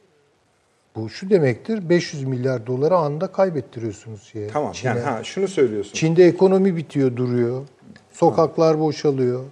Bu 0.96 1.10
şu 1.10 1.30
demektir, 1.30 1.90
500 1.90 2.24
milyar 2.24 2.68
doları 2.68 2.96
anda 2.96 3.28
kaybettiriyorsunuz 3.28 4.24
şeye. 4.24 4.48
Tamam. 4.48 4.72
Çin'e. 4.72 4.90
Yani 4.90 5.00
ha 5.00 5.24
şunu 5.24 5.48
söylüyorsun. 5.48 5.94
Çin'de 5.94 6.26
ekonomi 6.26 6.76
bitiyor, 6.76 7.16
duruyor. 7.16 7.68
Sokaklar 8.12 8.80
boşalıyor. 8.80 9.44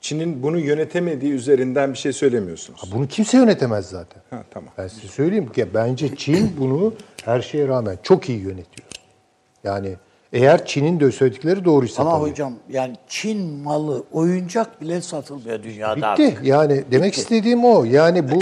Çin'in 0.00 0.42
bunu 0.42 0.58
yönetemediği 0.58 1.32
üzerinden 1.32 1.92
bir 1.92 1.98
şey 1.98 2.12
söylemiyorsunuz. 2.12 2.90
Bunu 2.94 3.08
kimse 3.08 3.36
yönetemez 3.36 3.86
zaten. 3.88 4.22
Ha 4.30 4.44
tamam. 4.50 4.72
Ben 4.78 4.88
size 4.88 5.08
söyleyeyim 5.08 5.52
ki 5.52 5.66
bence 5.74 6.16
Çin 6.16 6.56
bunu 6.60 6.94
her 7.24 7.40
şeye 7.40 7.68
rağmen 7.68 7.98
çok 8.02 8.28
iyi 8.28 8.38
yönetiyor. 8.38 8.88
Yani 9.64 9.96
eğer 10.36 10.66
Çin'in 10.66 11.00
de 11.00 11.12
söyledikleri 11.12 11.64
doğruysa 11.64 12.02
Ama 12.02 12.18
tabii. 12.18 12.30
hocam 12.30 12.54
yani 12.70 12.96
Çin 13.08 13.40
malı 13.50 14.04
oyuncak 14.12 14.80
bile 14.80 15.00
satılmıyor 15.00 15.62
dünyada 15.62 15.96
Bitti. 15.96 16.06
artık. 16.06 16.44
Yani 16.46 16.84
demek 16.90 17.14
istediğim 17.14 17.64
o. 17.64 17.84
Yani 17.84 18.30
bu, 18.30 18.38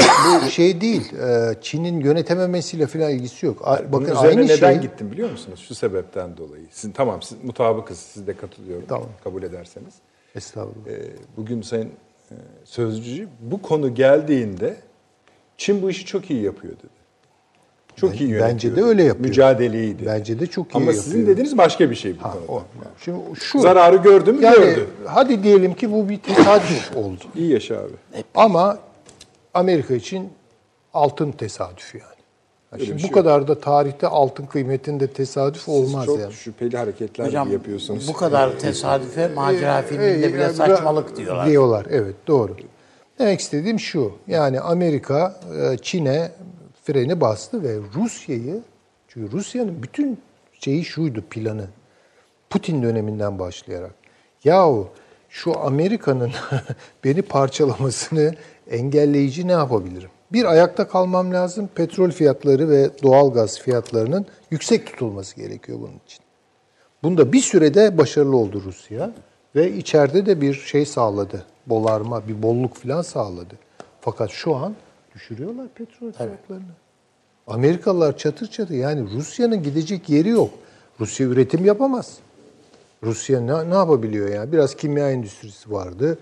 bu 0.47 0.51
şey 0.51 0.81
değil. 0.81 1.13
Ee, 1.13 1.55
Çin'in 1.63 2.01
yönetememesiyle 2.01 2.87
falan 2.87 3.11
ilgisi 3.11 3.47
yok. 3.47 3.59
A- 3.65 3.79
Bunun 3.79 3.93
Bakın 3.93 4.05
üzerine 4.17 4.29
aynı 4.41 4.47
neden 4.47 4.73
şey. 4.73 4.83
gittim 4.83 5.13
biliyor 5.13 5.31
musunuz? 5.31 5.65
Şu 5.69 5.75
sebepten 5.75 6.37
dolayı. 6.37 6.65
Sizin 6.71 6.93
tamam 6.93 7.23
siz 7.23 7.45
mutabıkız. 7.45 7.99
Siz 7.99 8.27
de 8.27 8.37
katılıyorum. 8.37 8.85
Tamam. 8.89 9.09
Kabul 9.25 9.43
ederseniz. 9.43 9.95
Estağfurullah. 10.35 10.89
Ee, 10.89 11.03
bugün 11.37 11.63
Sayın 11.63 11.89
e, 12.31 12.35
Sözcü 12.65 13.29
bu 13.41 13.63
konu 13.63 13.95
geldiğinde 13.95 14.77
Çin 15.59 15.83
bu 15.83 15.91
işi 15.91 16.05
çok 16.07 16.31
iyi 16.31 16.43
yapıyor 16.43 16.73
dedi. 16.73 16.94
Çok 17.97 18.13
Ben- 18.13 18.17
iyi 18.19 18.29
yönetiyor. 18.29 18.49
bence 18.51 18.77
de 18.77 18.83
öyle 18.83 19.03
yapıyor. 19.05 19.29
Mücadeleyi 19.29 19.95
dedi. 19.99 20.07
Bence 20.07 20.41
de 20.41 20.47
çok 20.47 20.67
iyi 20.67 20.75
Ama 20.77 20.85
yapıyor. 20.85 21.05
sizin 21.05 21.27
dediğiniz 21.27 21.59
başka 21.59 21.91
bir 21.91 21.95
şey 21.95 22.17
bu 22.19 22.23
konuda. 22.23 22.39
O. 22.53 22.63
Şimdi 23.05 23.19
şu 23.41 23.61
Zararı 23.61 23.97
gördü 23.97 24.33
mü 24.33 24.45
yani 24.45 24.57
gördü. 24.57 24.87
hadi 25.07 25.43
diyelim 25.43 25.75
ki 25.75 25.93
bu 25.93 26.09
bir 26.09 26.19
tesadüf 26.19 26.97
oldu. 26.97 27.25
İyi 27.37 27.53
yaşa 27.53 27.75
abi. 27.77 27.93
Ama 28.35 28.79
Amerika 29.55 29.95
için 29.95 30.29
altın 30.95 31.33
tesadüf 31.33 31.95
yani. 31.95 32.05
Öyle 32.73 32.85
Şimdi 32.85 32.99
bir 32.99 33.03
bu 33.03 33.07
şey 33.07 33.13
kadar 33.15 33.49
da 33.49 33.61
tarihte 33.61 34.07
altın 34.07 34.47
kıymetinde 34.47 35.07
tesadüf 35.07 35.69
olmaz 35.69 36.07
Çok 36.07 36.21
yani. 36.21 36.33
şüpheli 36.33 36.77
hareketler 36.77 37.27
Hocam 37.27 37.53
yapıyorsunuz. 37.53 38.09
bu 38.09 38.13
kadar 38.13 38.59
tesadüfe 38.59 39.29
macera 39.29 39.83
filminde 39.83 40.35
bile 40.35 40.43
yani 40.43 40.55
saçmalık 40.55 41.17
diyorlar. 41.17 41.47
Diyorlar 41.47 41.87
evet 41.91 42.15
doğru. 42.27 42.57
Demek 43.19 43.41
istediğim 43.41 43.81
şu. 43.81 44.13
Yani 44.27 44.61
Amerika 44.61 45.41
e, 45.73 45.77
Çin'e 45.83 46.31
freni 46.85 47.21
bastı 47.21 47.63
ve 47.63 47.77
Rusya'yı 47.95 48.63
çünkü 49.09 49.33
Rusya'nın 49.33 49.83
bütün 49.83 50.19
şeyi 50.61 50.85
şuydu 50.85 51.25
planı. 51.31 51.67
Putin 52.51 52.83
döneminden 52.83 53.39
başlayarak. 53.39 53.95
Yahu 54.45 54.89
şu 55.29 55.61
Amerika'nın 55.61 56.33
beni 57.05 57.23
parçalamasını 57.23 58.35
engelleyici 58.71 59.49
ne 59.49 59.53
yapabilirim? 59.53 60.11
Bir 60.33 60.45
ayakta 60.45 60.89
kalmam 60.89 61.33
lazım. 61.33 61.69
Petrol 61.75 62.11
fiyatları 62.11 62.69
ve 62.69 62.91
doğal 63.03 63.33
gaz 63.33 63.59
fiyatlarının 63.59 64.27
yüksek 64.51 64.87
tutulması 64.87 65.37
gerekiyor 65.37 65.79
bunun 65.81 66.01
için. 66.07 66.25
Bunda 67.03 67.33
bir 67.33 67.41
sürede 67.41 67.99
başarılı 67.99 68.37
oldu 68.37 68.63
Rusya 68.65 69.13
ve 69.57 69.73
içeride 69.73 70.27
de 70.27 70.41
bir 70.41 70.55
şey 70.55 70.87
sağladı. 70.87 71.45
Bolarma, 71.67 72.29
bir 72.29 72.43
bolluk 72.43 72.77
falan 72.77 73.03
sağladı. 73.03 73.55
Fakat 74.01 74.31
şu 74.31 74.57
an 74.57 74.75
düşürüyorlar 75.15 75.69
petrol 75.75 76.13
fiyatlarını. 76.13 76.65
Amerikalılar 77.47 78.17
çatır 78.17 78.47
çatır 78.47 78.75
yani 78.75 79.11
Rusya'nın 79.11 79.63
gidecek 79.63 80.09
yeri 80.09 80.29
yok. 80.29 80.51
Rusya 81.01 81.27
üretim 81.27 81.65
yapamaz. 81.65 82.19
Rusya 83.03 83.41
ne, 83.41 83.71
ne 83.71 83.75
yapabiliyor 83.75 84.29
yani? 84.29 84.53
Biraz 84.53 84.75
kimya 84.77 85.11
endüstrisi 85.11 85.73
vardı. 85.73 86.19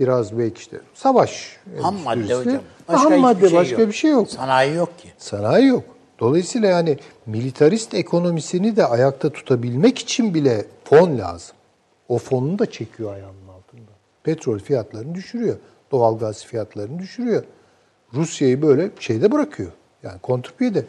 Biraz 0.00 0.38
belki 0.38 0.58
işte 0.58 0.80
savaş 0.94 1.56
Ham 1.80 1.96
madde 2.04 2.34
hocam. 2.34 2.60
Ham 2.86 3.04
hiçbir 3.04 3.16
madde 3.16 3.48
şey 3.48 3.58
başka 3.58 3.80
yok. 3.80 3.88
bir 3.88 3.94
şey 3.94 4.10
yok. 4.10 4.30
Sanayi 4.30 4.74
yok 4.74 4.98
ki. 4.98 5.08
Sanayi 5.18 5.66
yok. 5.66 5.84
Dolayısıyla 6.20 6.68
yani 6.68 6.98
militarist 7.26 7.94
ekonomisini 7.94 8.76
de 8.76 8.86
ayakta 8.86 9.30
tutabilmek 9.30 9.98
için 9.98 10.34
bile 10.34 10.66
fon 10.84 11.18
lazım. 11.18 11.56
O 12.08 12.18
fonunu 12.18 12.58
da 12.58 12.70
çekiyor 12.70 13.14
ayağının 13.14 13.48
altında. 13.48 13.90
Petrol 14.22 14.58
fiyatlarını 14.58 15.14
düşürüyor. 15.14 15.56
Doğalgaz 15.92 16.44
fiyatlarını 16.44 16.98
düşürüyor. 16.98 17.44
Rusya'yı 18.14 18.62
böyle 18.62 18.90
şeyde 19.00 19.32
bırakıyor. 19.32 19.72
Yani 20.02 20.18
kontrpiyede. 20.18 20.84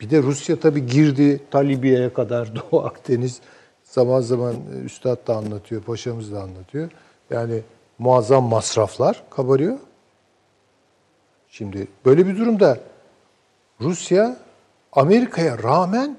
Bir 0.00 0.10
de 0.10 0.22
Rusya 0.22 0.60
tabii 0.60 0.86
girdi 0.86 1.40
ta 1.50 1.58
Libya'ya 1.58 2.14
kadar 2.14 2.54
Doğu 2.72 2.80
Akdeniz. 2.80 3.40
Zaman 3.84 4.20
zaman 4.20 4.54
e, 4.54 4.84
Üstad 4.84 5.26
da 5.26 5.36
anlatıyor, 5.36 5.82
Paşamız 5.82 6.32
da 6.32 6.42
anlatıyor. 6.42 6.90
Yani 7.30 7.60
muazzam 7.98 8.44
masraflar 8.44 9.22
kabarıyor. 9.30 9.78
Şimdi 11.48 11.88
böyle 12.04 12.26
bir 12.26 12.36
durumda 12.36 12.78
Rusya 13.80 14.36
Amerika'ya 14.92 15.62
rağmen 15.62 16.18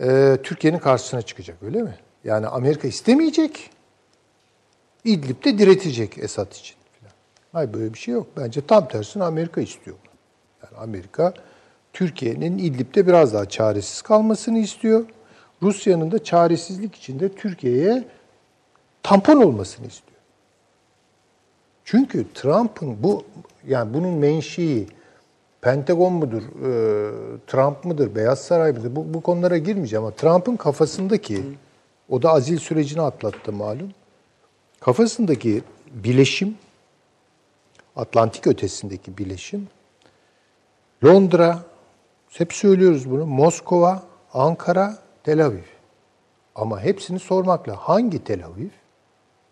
e, 0.00 0.36
Türkiye'nin 0.42 0.78
karşısına 0.78 1.22
çıkacak 1.22 1.62
öyle 1.62 1.82
mi? 1.82 1.98
Yani 2.24 2.46
Amerika 2.46 2.88
istemeyecek, 2.88 3.70
İdlib'de 5.04 5.58
diretecek 5.58 6.18
Esad 6.18 6.52
için. 6.52 6.75
Hayır 7.52 7.72
böyle 7.72 7.94
bir 7.94 7.98
şey 7.98 8.14
yok. 8.14 8.26
Bence 8.36 8.66
tam 8.66 8.88
tersine 8.88 9.24
Amerika 9.24 9.60
istiyor. 9.60 9.96
Yani 10.62 10.82
Amerika 10.82 11.34
Türkiye'nin 11.92 12.58
İdlib'de 12.58 13.06
biraz 13.06 13.34
daha 13.34 13.48
çaresiz 13.48 14.02
kalmasını 14.02 14.58
istiyor. 14.58 15.04
Rusya'nın 15.62 16.10
da 16.10 16.24
çaresizlik 16.24 16.94
içinde 16.94 17.28
Türkiye'ye 17.28 18.04
tampon 19.02 19.36
olmasını 19.36 19.86
istiyor. 19.86 20.20
Çünkü 21.84 22.26
Trump'ın 22.34 23.02
bu 23.02 23.24
yani 23.66 23.94
bunun 23.94 24.14
menşei 24.14 24.86
Pentagon 25.60 26.12
mudur, 26.12 26.42
e, 26.42 26.70
Trump 27.46 27.84
mıdır, 27.84 28.14
Beyaz 28.14 28.38
Saray 28.38 28.72
mıdır? 28.72 28.96
Bu, 28.96 29.14
bu 29.14 29.20
konulara 29.20 29.58
girmeyeceğim 29.58 30.04
ama 30.04 30.14
Trump'ın 30.14 30.56
kafasındaki, 30.56 31.42
o 32.08 32.22
da 32.22 32.30
azil 32.30 32.58
sürecini 32.58 33.02
atlattı 33.02 33.52
malum. 33.52 33.90
Kafasındaki 34.80 35.62
bileşim, 35.94 36.54
Atlantik 37.96 38.46
ötesindeki 38.46 39.18
bileşim, 39.18 39.68
Londra, 41.04 41.58
hep 42.28 42.52
söylüyoruz 42.52 43.10
bunu, 43.10 43.26
Moskova, 43.26 44.02
Ankara, 44.32 44.98
Tel 45.24 45.46
Aviv. 45.46 45.62
Ama 46.54 46.80
hepsini 46.80 47.18
sormakla 47.18 47.76
hangi 47.76 48.24
Tel 48.24 48.44
Aviv, 48.46 48.68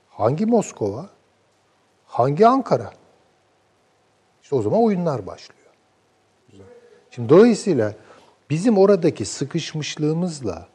hangi 0.09 0.47
Moskova, 0.47 1.09
hangi 2.07 2.47
Ankara? 2.47 2.93
İşte 4.43 4.57
o 4.57 4.63
zaman 4.63 4.83
oyunlar 4.83 5.27
başlıyor. 5.27 5.61
Şimdi 7.11 7.29
dolayısıyla 7.29 7.95
bizim 8.51 8.79
oradaki 8.79 9.25
sıkışmışlığımızla 9.25 10.69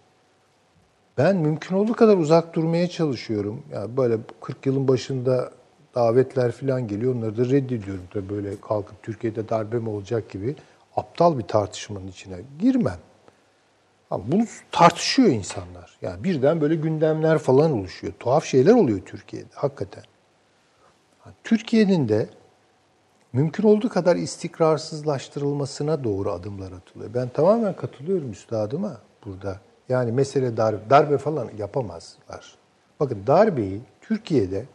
ben 1.18 1.36
mümkün 1.36 1.76
olduğu 1.76 1.94
kadar 1.94 2.18
uzak 2.18 2.54
durmaya 2.54 2.90
çalışıyorum. 2.90 3.64
Yani 3.74 3.98
böyle 3.98 4.18
40 4.42 4.66
yılın 4.66 4.88
başında 4.88 5.52
davetler 5.96 6.52
falan 6.52 6.88
geliyor. 6.88 7.16
Onları 7.16 7.38
da 7.38 7.46
reddediyorum. 7.46 8.04
Tabii 8.14 8.30
böyle 8.30 8.62
kalkıp 8.62 9.04
Türkiye'de 9.04 9.50
darbe 9.50 9.80
mi 9.80 9.90
olacak 9.90 10.30
gibi 10.30 10.56
aptal 10.96 11.38
bir 11.38 11.44
tartışmanın 11.44 12.08
içine 12.08 12.38
girmem. 12.60 13.00
Ama 14.12 14.24
bunu 14.32 14.46
tartışıyor 14.72 15.28
insanlar. 15.28 15.98
Yani 16.02 16.24
birden 16.24 16.62
böyle 16.62 16.76
gündemler 16.76 17.38
falan 17.38 17.72
oluşuyor. 17.72 18.14
Tuhaf 18.20 18.46
şeyler 18.46 18.74
oluyor 18.74 19.00
Türkiye'de 19.06 19.54
hakikaten. 19.56 20.04
Türkiye'nin 21.44 22.10
de 22.10 22.30
mümkün 23.34 23.64
olduğu 23.64 23.90
kadar 23.90 24.16
istikrarsızlaştırılmasına 24.16 26.04
doğru 26.04 26.32
adımlar 26.32 26.72
atılıyor. 26.72 27.14
Ben 27.14 27.30
tamamen 27.30 27.76
katılıyorum 27.76 28.32
üstadıma 28.32 28.98
burada. 29.26 29.60
Yani 29.90 30.12
mesele 30.12 30.58
darbe, 30.58 30.90
darbe 30.90 31.18
falan 31.18 31.50
yapamazlar. 31.58 32.58
Bakın 33.00 33.24
darbeyi 33.28 33.82
Türkiye'de 34.02 34.66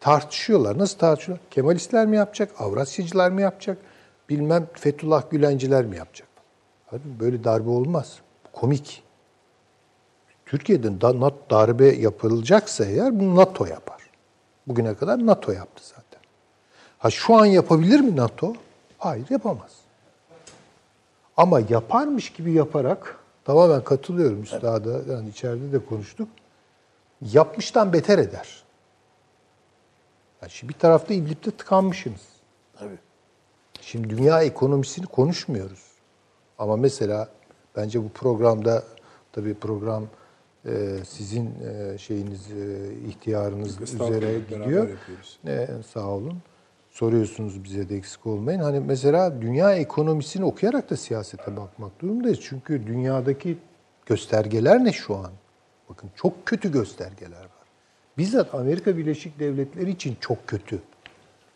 tartışıyorlar. 0.00 0.78
Nasıl 0.78 0.98
tartışıyorlar? 0.98 1.50
Kemalistler 1.50 2.06
mi 2.06 2.16
yapacak, 2.16 2.50
Avrasyacılar 2.58 3.30
mı 3.30 3.40
yapacak, 3.40 3.78
bilmem 4.28 4.66
Fethullah 4.72 5.30
Gülenciler 5.30 5.84
mi 5.84 5.96
yapacak? 5.96 6.28
Böyle 6.92 7.44
darbe 7.44 7.70
olmaz. 7.70 8.18
Komik. 8.52 9.02
Türkiye'de 10.46 11.00
da, 11.00 11.32
darbe 11.50 11.86
yapılacaksa 11.86 12.84
eğer 12.84 13.20
bunu 13.20 13.36
NATO 13.36 13.66
yapar. 13.66 14.00
Bugüne 14.66 14.94
kadar 14.94 15.26
NATO 15.26 15.52
yaptı 15.52 15.82
zaten. 15.86 16.20
Ha 16.98 17.10
şu 17.10 17.36
an 17.36 17.44
yapabilir 17.44 18.00
mi 18.00 18.16
NATO? 18.16 18.52
Hayır 18.98 19.26
yapamaz. 19.30 19.70
Ama 21.36 21.60
yaparmış 21.68 22.32
gibi 22.32 22.52
yaparak 22.52 23.18
tamamen 23.44 23.84
katılıyorum 23.84 24.42
üstada. 24.42 25.12
Yani 25.12 25.28
içeride 25.28 25.72
de 25.72 25.84
konuştuk. 25.84 26.28
Yapmıştan 27.32 27.92
beter 27.92 28.18
eder. 28.18 28.62
Yani 30.42 30.50
şimdi 30.50 30.72
bir 30.74 30.78
tarafta 30.78 31.14
İdlib'de 31.14 31.50
tıkanmışsınız. 31.50 32.20
Tabii. 32.78 32.98
Şimdi 33.80 34.10
dünya 34.10 34.42
ekonomisini 34.42 35.06
konuşmuyoruz. 35.06 35.84
Ama 36.58 36.76
mesela 36.76 37.28
bence 37.76 38.04
bu 38.04 38.08
programda 38.08 38.82
tabii 39.32 39.54
program 39.54 40.06
e, 40.66 40.96
sizin 41.08 41.46
e, 41.46 41.98
şeyiniz 41.98 42.50
e, 42.52 42.94
ihtiyarınız 43.08 43.82
Estağfurullah, 43.82 44.16
üzere 44.16 44.38
gidiyor. 44.38 44.88
E, 45.46 45.68
sağ 45.92 46.08
olun. 46.08 46.38
Soruyorsunuz 46.90 47.64
bize 47.64 47.88
de 47.88 47.96
eksik 47.96 48.26
olmayın. 48.26 48.60
Hani 48.60 48.80
mesela 48.80 49.42
dünya 49.42 49.74
ekonomisini 49.74 50.44
okuyarak 50.44 50.90
da 50.90 50.96
siyasete 50.96 51.56
bakmak 51.56 52.00
durumundayız. 52.00 52.38
Çünkü 52.42 52.86
dünyadaki 52.86 53.58
göstergeler 54.06 54.84
ne 54.84 54.92
şu 54.92 55.16
an? 55.16 55.30
Bakın 55.88 56.10
çok 56.16 56.46
kötü 56.46 56.72
göstergeler 56.72 57.40
var. 57.40 57.49
Bizzat 58.18 58.54
Amerika 58.54 58.96
Birleşik 58.96 59.38
Devletleri 59.38 59.90
için 59.90 60.16
çok 60.20 60.46
kötü. 60.46 60.78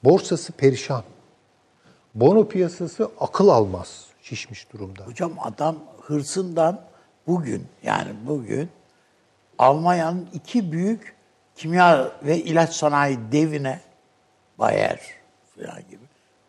Borsası 0.04 0.52
perişan. 0.52 1.02
Bono 2.14 2.48
piyasası 2.48 3.10
akıl 3.20 3.48
almaz. 3.48 4.04
Şişmiş 4.22 4.72
durumda. 4.72 5.02
Hocam 5.06 5.32
adam 5.42 5.76
hırsından 6.02 6.80
bugün 7.26 7.66
yani 7.82 8.08
bugün 8.26 8.68
Almanya'nın 9.58 10.28
iki 10.32 10.72
büyük 10.72 11.14
kimya 11.56 12.12
ve 12.22 12.38
ilaç 12.38 12.74
sanayi 12.74 13.18
devine 13.32 13.80
Bayer 14.58 15.00
falan 15.56 15.80
gibi 15.90 16.02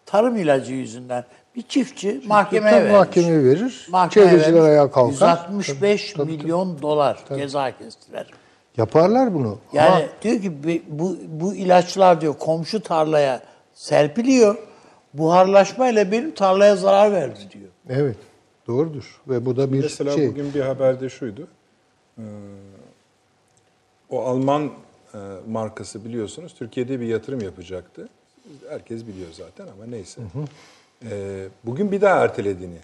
tarım 0.05 0.37
ilacı 0.37 0.73
yüzünden 0.73 1.25
bir 1.55 1.61
çiftçi 1.61 2.21
mahkemeye 2.27 2.71
Tabii 2.71 2.83
vermiş. 2.83 2.97
mahkemeye 2.97 3.43
verir. 3.43 3.87
Mahkemeye 3.91 4.29
Çevreciler 4.31 4.53
vermiş. 4.53 4.69
ayağa 4.69 4.91
kalkar. 4.91 5.11
165 5.11 6.13
Tabii, 6.13 6.23
tabii, 6.23 6.37
milyon 6.43 6.81
dolar 6.81 7.19
ceza 7.35 7.77
kestiler. 7.77 8.27
Yaparlar 8.77 9.33
bunu. 9.33 9.57
Yani 9.73 9.89
Ama 9.89 10.01
diyor 10.21 10.41
ki 10.41 10.63
bu- 10.63 10.99
bu, 10.99 11.17
bu 11.27 11.55
ilaçlar 11.55 12.21
diyor 12.21 12.33
komşu 12.39 12.79
tarlaya 12.83 13.41
serpiliyor. 13.73 14.55
Buharlaşmayla 15.13 16.11
benim 16.11 16.33
tarlaya 16.35 16.75
zarar 16.75 17.11
verdi 17.11 17.39
diyor. 17.51 17.69
evet 17.89 18.17
doğrudur. 18.67 19.21
Ve 19.27 19.45
bu 19.45 19.57
da 19.57 19.73
bir 19.73 19.79
Mesela 19.81 20.11
şey. 20.11 20.29
bugün 20.29 20.53
bir 20.53 20.61
haberde 20.61 21.09
şuydu. 21.09 21.47
Ee, 22.17 22.21
o 24.09 24.21
Alman 24.25 24.63
e, 25.13 25.17
markası 25.47 26.05
biliyorsunuz 26.05 26.53
Türkiye'de 26.59 26.99
bir 26.99 27.05
yatırım 27.07 27.41
yapacaktı. 27.41 28.09
Herkes 28.69 29.07
biliyor 29.07 29.27
zaten 29.33 29.63
ama 29.73 29.85
neyse. 29.89 30.21
Ee, 31.11 31.47
bugün 31.65 31.91
bir 31.91 32.01
daha 32.01 32.19
ertelediğini. 32.23 32.77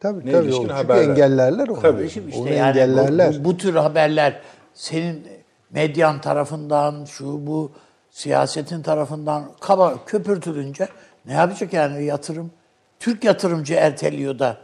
Tabii 0.00 0.26
Ne 0.26 0.32
tabii. 0.32 0.52
Çünkü 0.52 0.72
haberler. 0.72 1.08
engellerler 1.10 1.68
onu. 1.68 1.80
Tabii. 1.80 2.10
Şimdi 2.10 2.36
Onu 2.36 2.44
işte 2.44 2.54
yani 2.54 2.74
bu, 2.74 2.78
engellerler. 2.78 3.34
bu, 3.40 3.44
bu 3.44 3.56
tür 3.56 3.74
haberler 3.74 4.40
senin 4.74 5.26
medyan 5.70 6.20
tarafından 6.20 7.04
şu 7.04 7.46
bu 7.46 7.72
siyasetin 8.10 8.82
tarafından 8.82 9.44
kaba 9.60 10.04
köpürtülünce 10.06 10.88
ne 11.26 11.32
yapacak 11.32 11.72
yani 11.72 12.04
yatırım? 12.04 12.50
Türk 13.00 13.24
yatırımcı 13.24 13.74
erteliyor 13.74 14.38
da. 14.38 14.58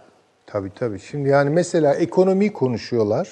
Tabii 0.46 0.70
tabii. 0.74 1.00
Şimdi 1.00 1.28
yani 1.28 1.50
mesela 1.50 1.94
ekonomiyi 1.94 2.52
konuşuyorlar. 2.52 3.28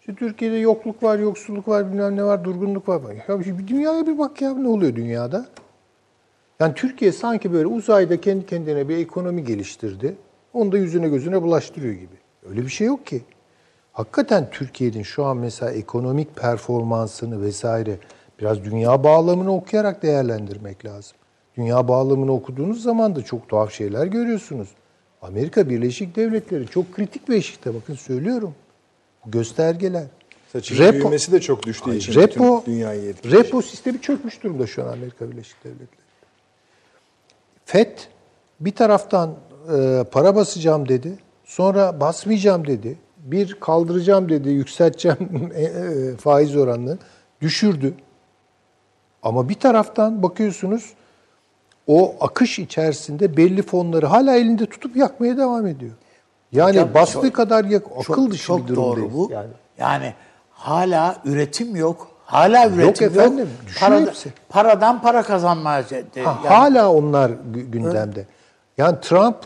İşte 0.00 0.14
Türkiye'de 0.14 0.56
yokluk 0.56 1.02
var, 1.02 1.18
yoksulluk 1.18 1.68
var, 1.68 1.92
bilmem 1.92 2.16
ne 2.16 2.24
var, 2.24 2.44
durgunluk 2.44 2.88
var. 2.88 3.00
Ya 3.28 3.40
bir 3.40 3.68
dünyaya 3.68 4.06
bir 4.06 4.18
bak 4.18 4.42
ya 4.42 4.54
ne 4.54 4.68
oluyor 4.68 4.96
dünyada? 4.96 5.46
Yani 6.60 6.74
Türkiye 6.74 7.12
sanki 7.12 7.52
böyle 7.52 7.66
uzayda 7.66 8.20
kendi 8.20 8.46
kendine 8.46 8.88
bir 8.88 8.98
ekonomi 8.98 9.44
geliştirdi. 9.44 10.16
Onu 10.52 10.72
da 10.72 10.78
yüzüne 10.78 11.08
gözüne 11.08 11.42
bulaştırıyor 11.42 11.94
gibi. 11.94 12.16
Öyle 12.48 12.62
bir 12.62 12.68
şey 12.68 12.86
yok 12.86 13.06
ki. 13.06 13.22
Hakikaten 13.94 14.50
Türkiye'nin 14.50 15.02
şu 15.02 15.24
an 15.24 15.36
mesela 15.36 15.72
ekonomik 15.72 16.36
performansını 16.36 17.42
vesaire 17.42 17.98
biraz 18.40 18.64
dünya 18.64 19.04
bağlamını 19.04 19.54
okuyarak 19.54 20.02
değerlendirmek 20.02 20.84
lazım. 20.84 21.16
Dünya 21.56 21.88
bağlamını 21.88 22.32
okuduğunuz 22.32 22.82
zaman 22.82 23.16
da 23.16 23.22
çok 23.22 23.48
tuhaf 23.48 23.72
şeyler 23.72 24.06
görüyorsunuz. 24.06 24.68
Amerika 25.22 25.68
Birleşik 25.68 26.16
Devletleri 26.16 26.66
çok 26.66 26.92
kritik 26.92 27.28
bir 27.28 27.34
eşikte 27.34 27.74
bakın 27.74 27.94
söylüyorum. 27.94 28.54
Bu 29.26 29.30
göstergeler. 29.30 30.04
Saçın 30.52 30.76
Repo- 30.76 30.92
büyümesi 30.92 31.32
de 31.32 31.40
çok 31.40 31.62
düştüğü 31.62 31.90
Hayır, 31.90 32.00
için 32.00 32.14
repo, 32.14 32.62
dünyayı 32.66 33.08
etkileyecek. 33.08 33.46
repo 33.46 33.62
sistemi 33.62 34.00
çökmüş 34.00 34.42
durumda 34.42 34.66
şu 34.66 34.82
an 34.82 34.88
Amerika 34.88 35.30
Birleşik 35.30 35.64
Devletleri. 35.64 36.04
FED 37.64 37.98
bir 38.60 38.72
taraftan 38.72 39.34
e, 39.76 40.04
para 40.10 40.36
basacağım 40.36 40.88
dedi. 40.88 41.18
Sonra 41.44 42.00
basmayacağım 42.00 42.66
dedi. 42.66 42.98
Bir 43.24 43.54
kaldıracağım 43.60 44.28
dedi, 44.28 44.50
yükselteceğim 44.50 45.50
e, 45.54 45.62
e, 45.62 46.16
faiz 46.16 46.56
oranını. 46.56 46.98
Düşürdü. 47.40 47.94
Ama 49.22 49.48
bir 49.48 49.54
taraftan 49.54 50.22
bakıyorsunuz 50.22 50.92
o 51.86 52.14
akış 52.20 52.58
içerisinde 52.58 53.36
belli 53.36 53.62
fonları 53.62 54.06
hala 54.06 54.34
elinde 54.36 54.66
tutup 54.66 54.96
yakmaya 54.96 55.36
devam 55.38 55.66
ediyor. 55.66 55.92
Yani 56.52 56.70
Hocam, 56.70 56.94
bastığı 56.94 57.22
çok- 57.22 57.34
kadar 57.36 57.64
yak, 57.64 57.82
akıl 58.00 58.02
Çok, 58.14 58.30
dışı 58.30 58.44
çok 58.46 58.62
bir 58.62 58.68
durumdayız. 58.68 59.12
doğru 59.14 59.28
bu. 59.28 59.32
Yani. 59.32 59.48
Yani. 59.78 60.14
hala 60.50 61.16
üretim 61.24 61.76
yok. 61.76 62.08
Hala 62.24 62.68
üretim 62.68 63.06
yok. 63.06 63.16
efendim, 63.16 63.48
düşüyor 63.66 63.90
Parada- 63.90 64.06
hepsi. 64.06 64.32
paradan 64.48 65.02
para 65.02 65.22
kazanmaya 65.22 65.82
Ha, 65.82 65.86
yani- 66.14 66.46
Hala 66.46 66.92
onlar 66.92 67.30
gü- 67.30 67.70
gündemde. 67.70 68.26
Yani 68.78 69.00
Trump 69.00 69.36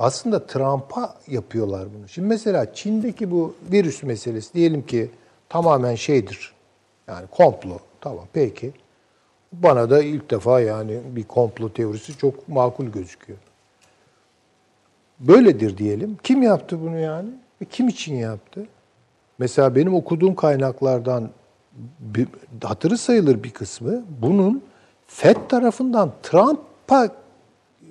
aslında 0.00 0.46
Trump'a 0.46 1.14
yapıyorlar 1.28 1.88
bunu. 1.94 2.08
Şimdi 2.08 2.28
mesela 2.28 2.74
Çin'deki 2.74 3.30
bu 3.30 3.54
virüs 3.72 4.02
meselesi 4.02 4.54
diyelim 4.54 4.86
ki 4.86 5.10
tamamen 5.48 5.94
şeydir. 5.94 6.52
Yani 7.08 7.26
komplo. 7.30 7.78
Tamam 8.00 8.24
peki. 8.32 8.72
Bana 9.52 9.90
da 9.90 10.02
ilk 10.02 10.30
defa 10.30 10.60
yani 10.60 11.00
bir 11.16 11.24
komplo 11.24 11.72
teorisi 11.72 12.18
çok 12.18 12.48
makul 12.48 12.86
gözüküyor. 12.86 13.38
Böyledir 15.20 15.78
diyelim. 15.78 16.16
Kim 16.22 16.42
yaptı 16.42 16.80
bunu 16.80 16.98
yani? 16.98 17.28
Ve 17.62 17.64
kim 17.64 17.88
için 17.88 18.14
yaptı? 18.14 18.66
Mesela 19.38 19.76
benim 19.76 19.94
okuduğum 19.94 20.34
kaynaklardan 20.34 21.30
bir, 22.00 22.28
hatırı 22.62 22.98
sayılır 22.98 23.42
bir 23.42 23.50
kısmı 23.50 24.04
bunun 24.22 24.64
FED 25.06 25.36
tarafından 25.48 26.12
Trump'a 26.22 27.08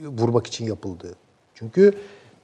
vurmak 0.01 0.47
için 0.47 0.65
yapıldığı. 0.65 1.15
Çünkü 1.59 1.93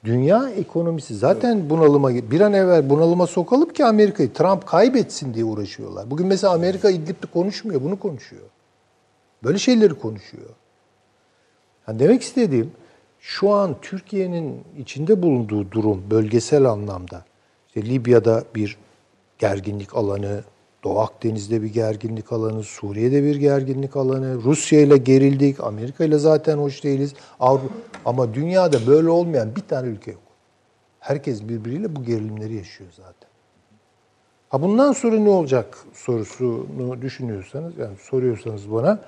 dünya 0.03 0.49
ekonomisi 0.49 1.15
zaten 1.15 1.69
bunalıma 1.69 2.09
bir 2.09 2.41
an 2.41 2.53
evvel 2.53 2.89
bunalıma 2.89 3.27
sokalım 3.27 3.69
ki 3.69 3.85
Amerika'yı 3.85 4.33
Trump 4.33 4.67
kaybetsin 4.67 5.33
diye 5.33 5.45
uğraşıyorlar. 5.45 6.11
Bugün 6.11 6.27
mesela 6.27 6.53
Amerika 6.53 6.89
İdlib'de 6.89 7.27
konuşmuyor, 7.33 7.83
bunu 7.83 7.99
konuşuyor. 7.99 8.43
Böyle 9.43 9.57
şeyleri 9.57 9.93
konuşuyor. 9.93 10.49
Yani 11.87 11.99
demek 11.99 12.21
istediğim 12.21 12.71
şu 13.19 13.51
an 13.51 13.75
Türkiye'nin 13.81 14.63
içinde 14.77 15.21
bulunduğu 15.21 15.71
durum 15.71 16.03
bölgesel 16.11 16.65
anlamda 16.65 17.25
işte 17.67 17.89
Libya'da 17.89 18.43
bir 18.55 18.77
gerginlik 19.39 19.95
alanı, 19.95 20.43
Doğu 20.85 20.99
Akdeniz'de 20.99 21.61
bir 21.61 21.67
gerginlik 21.67 22.31
alanı, 22.31 22.63
Suriye'de 22.63 23.23
bir 23.23 23.35
gerginlik 23.35 23.95
alanı, 23.95 24.43
Rusya 24.43 24.81
ile 24.81 24.97
gerildik, 24.97 25.63
Amerika 25.63 26.03
ile 26.03 26.17
zaten 26.17 26.57
hoş 26.57 26.83
değiliz. 26.83 27.13
Ama 28.05 28.33
dünyada 28.33 28.87
böyle 28.87 29.09
olmayan 29.09 29.55
bir 29.55 29.61
tane 29.61 29.87
ülke 29.87 30.11
yok. 30.11 30.21
Herkes 30.99 31.43
birbiriyle 31.43 31.95
bu 31.95 32.03
gerilimleri 32.03 32.55
yaşıyor 32.55 32.89
zaten. 32.97 33.29
Ha 34.49 34.61
bundan 34.61 34.91
sonra 34.91 35.15
ne 35.15 35.29
olacak 35.29 35.77
sorusunu 35.93 37.01
düşünüyorsanız, 37.01 37.77
yani 37.77 37.97
soruyorsanız 37.97 38.71
bana, 38.71 38.99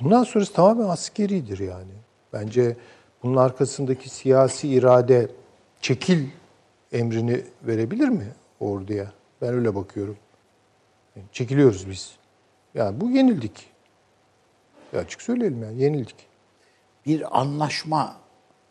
bundan 0.00 0.24
sonrası 0.24 0.52
tamamen 0.52 0.88
askeridir 0.88 1.58
yani. 1.58 1.92
Bence 2.32 2.76
bunun 3.22 3.36
arkasındaki 3.36 4.10
siyasi 4.10 4.68
irade 4.68 5.28
çekil 5.80 6.26
emrini 6.92 7.40
verebilir 7.62 8.08
mi 8.08 8.26
orduya? 8.60 9.12
Ben 9.42 9.54
öyle 9.54 9.74
bakıyorum. 9.74 10.16
Çekiliyoruz 11.32 11.90
biz. 11.90 12.12
Yani 12.74 13.00
bu 13.00 13.10
yenildik. 13.10 13.66
Ya 14.92 15.00
açık 15.00 15.22
söyleyelim 15.22 15.62
yani 15.62 15.82
yenildik. 15.82 16.16
bir 17.06 17.40
anlaşma 17.40 18.16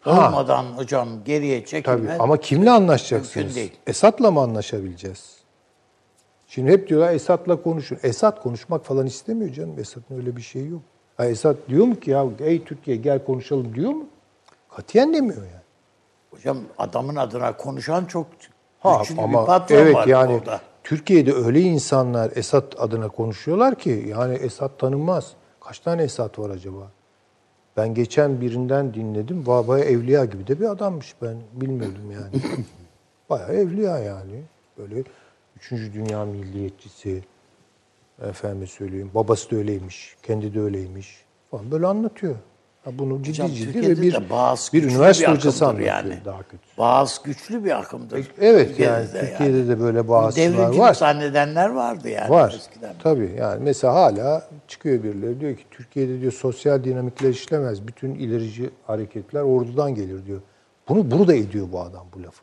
Ha. 0.01 0.11
olmadan 0.27 0.63
hocam 0.65 1.09
geriye 1.25 1.59
Tabii 1.59 1.69
çekilmek 1.69 2.21
ama 2.21 2.37
kimle 2.37 2.71
anlaşacaksınız? 2.71 3.55
değil. 3.55 3.71
Esad'la 3.87 4.31
mı 4.31 4.39
anlaşabileceğiz? 4.41 5.37
Şimdi 6.47 6.71
hep 6.71 6.89
diyorlar 6.89 7.13
Esad'la 7.13 7.61
konuşun. 7.63 7.99
Esad 8.03 8.41
konuşmak 8.43 8.85
falan 8.85 9.05
istemiyor 9.05 9.53
canım. 9.53 9.79
Esad'ın 9.79 10.15
öyle 10.17 10.35
bir 10.35 10.41
şeyi 10.41 10.69
yok. 10.69 10.81
Ha 11.17 11.25
Esad 11.25 11.55
diyor 11.69 11.85
mu 11.85 11.99
ki 11.99 12.11
ya 12.11 12.25
ey 12.39 12.63
Türkiye 12.63 12.97
gel 12.97 13.25
konuşalım 13.25 13.75
diyor 13.75 13.91
mu? 13.91 14.05
Katiyen 14.75 15.13
demiyor 15.13 15.41
yani. 15.41 15.51
Hocam 16.31 16.57
adamın 16.77 17.15
adına 17.15 17.57
konuşan 17.57 18.05
çok 18.05 18.27
Ha, 18.79 18.99
güçlü 19.01 19.21
ama 19.21 19.41
bir 19.41 19.45
patron 19.45 19.75
evet 19.77 19.95
var 19.95 20.07
yani 20.07 20.33
orada. 20.33 20.61
Türkiye'de 20.87 21.33
öyle 21.33 21.61
insanlar 21.61 22.31
Esad 22.35 22.73
adına 22.77 23.09
konuşuyorlar 23.09 23.79
ki 23.79 24.05
yani 24.07 24.35
Esad 24.35 24.77
tanınmaz. 24.77 25.33
Kaç 25.59 25.79
tane 25.79 26.03
Esad 26.03 26.39
var 26.39 26.49
acaba? 26.49 26.91
Ben 27.77 27.93
geçen 27.93 28.41
birinden 28.41 28.93
dinledim. 28.93 29.45
Baya 29.45 29.85
evliya 29.85 30.25
gibi 30.25 30.47
de 30.47 30.59
bir 30.59 30.65
adammış 30.65 31.15
ben 31.21 31.37
bilmiyordum 31.53 32.11
yani. 32.11 32.43
Bayağı 33.29 33.53
evliya 33.53 33.97
yani. 33.97 34.41
Böyle 34.77 35.03
üçüncü 35.57 35.93
dünya 35.93 36.25
milliyetçisi. 36.25 37.23
Efendim 38.21 38.67
söyleyeyim. 38.67 39.11
Babası 39.15 39.51
da 39.51 39.55
öyleymiş. 39.55 40.15
Kendi 40.23 40.53
de 40.53 40.59
öyleymiş. 40.59 41.25
Falan 41.51 41.71
böyle 41.71 41.87
anlatıyor. 41.87 42.35
Ha 42.83 42.91
bunu 42.93 43.17
ciddi 43.23 43.29
Hocam, 43.29 43.47
ciddi 43.47 43.73
Türkiye'de 43.73 43.97
ve 43.97 44.01
bir, 44.01 44.13
de 44.13 44.29
Bağız 44.29 44.69
bir 44.73 44.83
üniversite 44.83 45.27
bir 45.27 45.35
hocası 45.35 45.65
anlatıyor 45.65 45.87
yani. 45.87 46.17
daha 46.25 46.43
kötü. 46.43 46.63
Bağız 46.77 47.21
güçlü 47.23 47.65
bir 47.65 47.79
akımdır. 47.79 48.27
Evet 48.41 48.67
Türkiye'de 48.67 48.93
yani 48.93 49.13
de 49.13 49.19
Türkiye'de 49.29 49.67
de 49.67 49.79
böyle 49.79 50.07
Devrimcilik 50.35 50.79
var. 50.79 50.93
zannedenler 50.93 51.69
vardı 51.69 52.09
yani 52.09 52.29
Var. 52.29 52.53
eskiden. 52.57 52.93
Tabii 53.03 53.35
yani 53.39 53.63
mesela 53.63 53.93
hala 53.93 54.47
çıkıyor 54.67 55.03
birileri 55.03 55.39
diyor 55.39 55.55
ki 55.55 55.63
Türkiye'de 55.71 56.21
diyor 56.21 56.31
sosyal 56.31 56.83
dinamikler 56.83 57.29
işlemez. 57.29 57.87
Bütün 57.87 58.15
ilerici 58.15 58.69
hareketler 58.87 59.41
ordudan 59.41 59.95
gelir 59.95 60.25
diyor. 60.25 60.41
Bunu 60.89 61.11
bunu 61.11 61.27
da 61.27 61.35
ediyor 61.35 61.67
bu 61.71 61.79
adam 61.81 62.05
bu 62.15 62.23
lafı. 62.23 62.41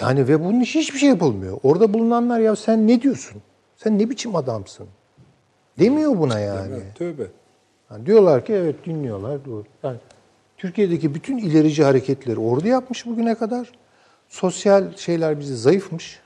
Yani 0.00 0.28
ve 0.28 0.44
bunun 0.44 0.60
için 0.60 0.80
hiçbir 0.80 0.98
şey 0.98 1.08
yapılmıyor. 1.08 1.58
Orada 1.62 1.94
bulunanlar 1.94 2.40
ya 2.40 2.56
sen 2.56 2.88
ne 2.88 3.02
diyorsun? 3.02 3.42
Sen 3.76 3.98
ne 3.98 4.10
biçim 4.10 4.36
adamsın? 4.36 4.86
Demiyor 5.78 6.18
buna 6.18 6.38
yani. 6.38 6.72
Evet, 6.74 6.94
Tövbe. 6.94 7.26
Yani 7.94 8.06
diyorlar 8.06 8.44
ki 8.44 8.52
evet 8.52 8.86
dinliyorlar. 8.86 9.44
Doğru. 9.44 9.64
Yani 9.82 9.96
Türkiye'deki 10.56 11.14
bütün 11.14 11.38
ilerici 11.38 11.84
hareketleri 11.84 12.40
ordu 12.40 12.68
yapmış 12.68 13.06
bugüne 13.06 13.34
kadar. 13.34 13.72
Sosyal 14.28 14.96
şeyler 14.96 15.40
bizi 15.40 15.56
zayıfmış. 15.56 16.20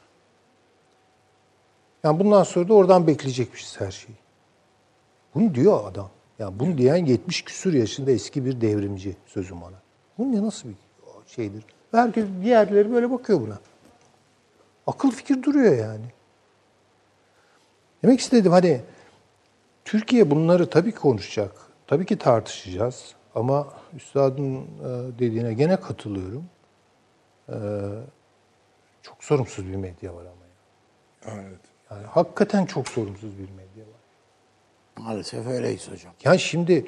Yani 2.05 2.21
bundan 2.21 2.43
sonra 2.43 2.69
da 2.69 2.75
oradan 2.75 3.07
bekleyecekmişiz 3.07 3.81
her 3.81 3.91
şeyi. 3.91 4.17
Bunu 5.35 5.55
diyor 5.55 5.91
adam. 5.91 6.11
Yani 6.39 6.59
bunu 6.59 6.79
diyen 6.79 7.07
70 7.07 7.43
küsur 7.43 7.73
yaşında 7.73 8.11
eski 8.11 8.45
bir 8.45 8.61
devrimci 8.61 9.17
sözüm 9.27 9.63
ona. 9.63 9.77
Bu 10.19 10.33
ne 10.33 10.43
nasıl 10.43 10.69
bir 10.69 10.77
şeydir? 11.27 11.65
Herkes 11.91 12.25
diğerleri 12.43 12.93
böyle 12.93 13.11
bakıyor 13.11 13.41
buna. 13.41 13.59
Akıl 14.87 15.11
fikir 15.11 15.43
duruyor 15.43 15.77
yani. 15.77 16.05
Demek 18.03 18.21
istedim 18.21 18.53
hani 18.53 18.81
Türkiye 19.89 20.31
bunları 20.31 20.71
tabii 20.71 20.93
ki 20.93 20.99
konuşacak. 20.99 21.53
Tabii 21.87 22.07
ki 22.07 22.19
tartışacağız. 22.19 23.15
Ama 23.35 23.69
üstadın 23.97 24.57
e, 24.57 25.19
dediğine 25.19 25.55
gene 25.55 25.77
katılıyorum. 25.81 26.45
E, 27.49 27.57
Çok 29.03 29.25
sorumsuz 29.25 29.67
bir 29.67 29.77
medya 29.77 30.15
var 30.15 30.21
ama. 30.23 30.45
ya. 31.37 31.43
Evet. 31.43 31.61
Yani 31.91 32.07
hakikaten 32.07 32.67
çok 32.67 32.89
sorumsuz 32.89 33.39
bir 33.39 33.51
medya 33.51 33.85
var. 33.85 34.01
Maalesef 34.99 35.47
öyleyiz 35.47 35.91
hocam. 35.91 36.13
Yani 36.25 36.39
şimdi 36.39 36.87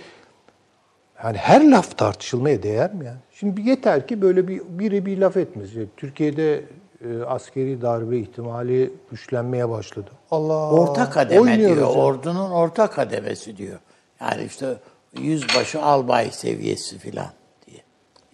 Yani 1.25 1.37
her 1.37 1.71
laf 1.71 1.99
tartışılmaya 1.99 2.63
değer 2.63 2.95
mi 2.95 3.07
yani? 3.07 3.19
Şimdi 3.33 3.61
yeter 3.69 4.07
ki 4.07 4.23
böyle 4.23 4.49
bir 4.49 4.63
biri 4.69 5.07
bir 5.07 5.19
laf 5.19 5.37
etmez. 5.37 5.75
Yani 5.75 5.89
Türkiye'de 5.97 6.65
e, 7.05 7.23
askeri 7.23 7.83
darbe 7.83 8.19
ihtimali 8.19 8.93
güçlenmeye 9.11 9.69
başladı. 9.69 10.11
Allah 10.31 10.71
Orta 10.71 11.11
kademe 11.11 11.41
oynuyoruz 11.41 11.77
diyor. 11.77 11.97
ya. 11.97 12.03
Ordunun 12.03 12.51
orta 12.51 12.91
kademesi 12.91 13.57
diyor. 13.57 13.79
Yani 14.21 14.45
işte 14.45 14.77
yüzbaşı 15.19 15.83
albay 15.83 16.31
seviyesi 16.31 16.99
filan 16.99 17.31
diye. 17.67 17.81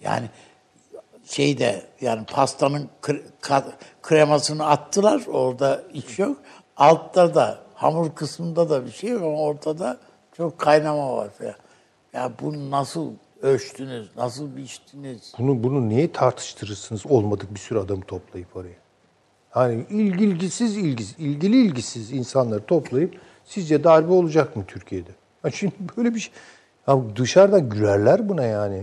Yani 0.02 0.30
şeyde 1.24 1.82
yani 2.00 2.26
pastanın 2.32 2.88
kremasını 4.02 4.66
attılar. 4.66 5.22
Orada 5.26 5.82
iç 5.92 6.18
yok. 6.18 6.36
Altta 6.76 7.34
da 7.34 7.58
hamur 7.74 8.14
kısmında 8.14 8.70
da 8.70 8.86
bir 8.86 8.90
şey 8.90 9.10
yok 9.10 9.22
ama 9.22 9.38
ortada 9.40 9.96
çok 10.36 10.58
kaynama 10.58 11.16
var 11.16 11.28
filan. 11.38 11.54
Ya 12.12 12.32
bunu 12.40 12.70
nasıl 12.70 13.10
ölçtünüz? 13.42 14.08
Nasıl 14.16 14.56
biçtiniz? 14.56 15.32
Bunu 15.38 15.62
bunu 15.62 15.88
niye 15.88 16.12
tartıştırırsınız 16.12 17.06
olmadık 17.06 17.54
bir 17.54 17.58
sürü 17.60 17.78
adamı 17.78 18.02
toplayıp 18.02 18.56
oraya? 18.56 18.76
Hani 19.50 19.84
ilgilisiz 19.90 20.76
ilgisiz, 20.76 21.14
ilgili 21.18 21.56
ilgisiz 21.66 22.12
insanları 22.12 22.64
toplayıp 22.66 23.14
sizce 23.44 23.84
darbe 23.84 24.12
olacak 24.12 24.56
mı 24.56 24.64
Türkiye'de? 24.68 25.10
Ha 25.42 25.50
şimdi 25.50 25.74
böyle 25.96 26.14
bir 26.14 26.20
şey. 26.20 26.32
Ya 26.88 26.98
dışarıdan 27.16 27.68
gülerler 27.70 28.28
buna 28.28 28.44
yani. 28.44 28.82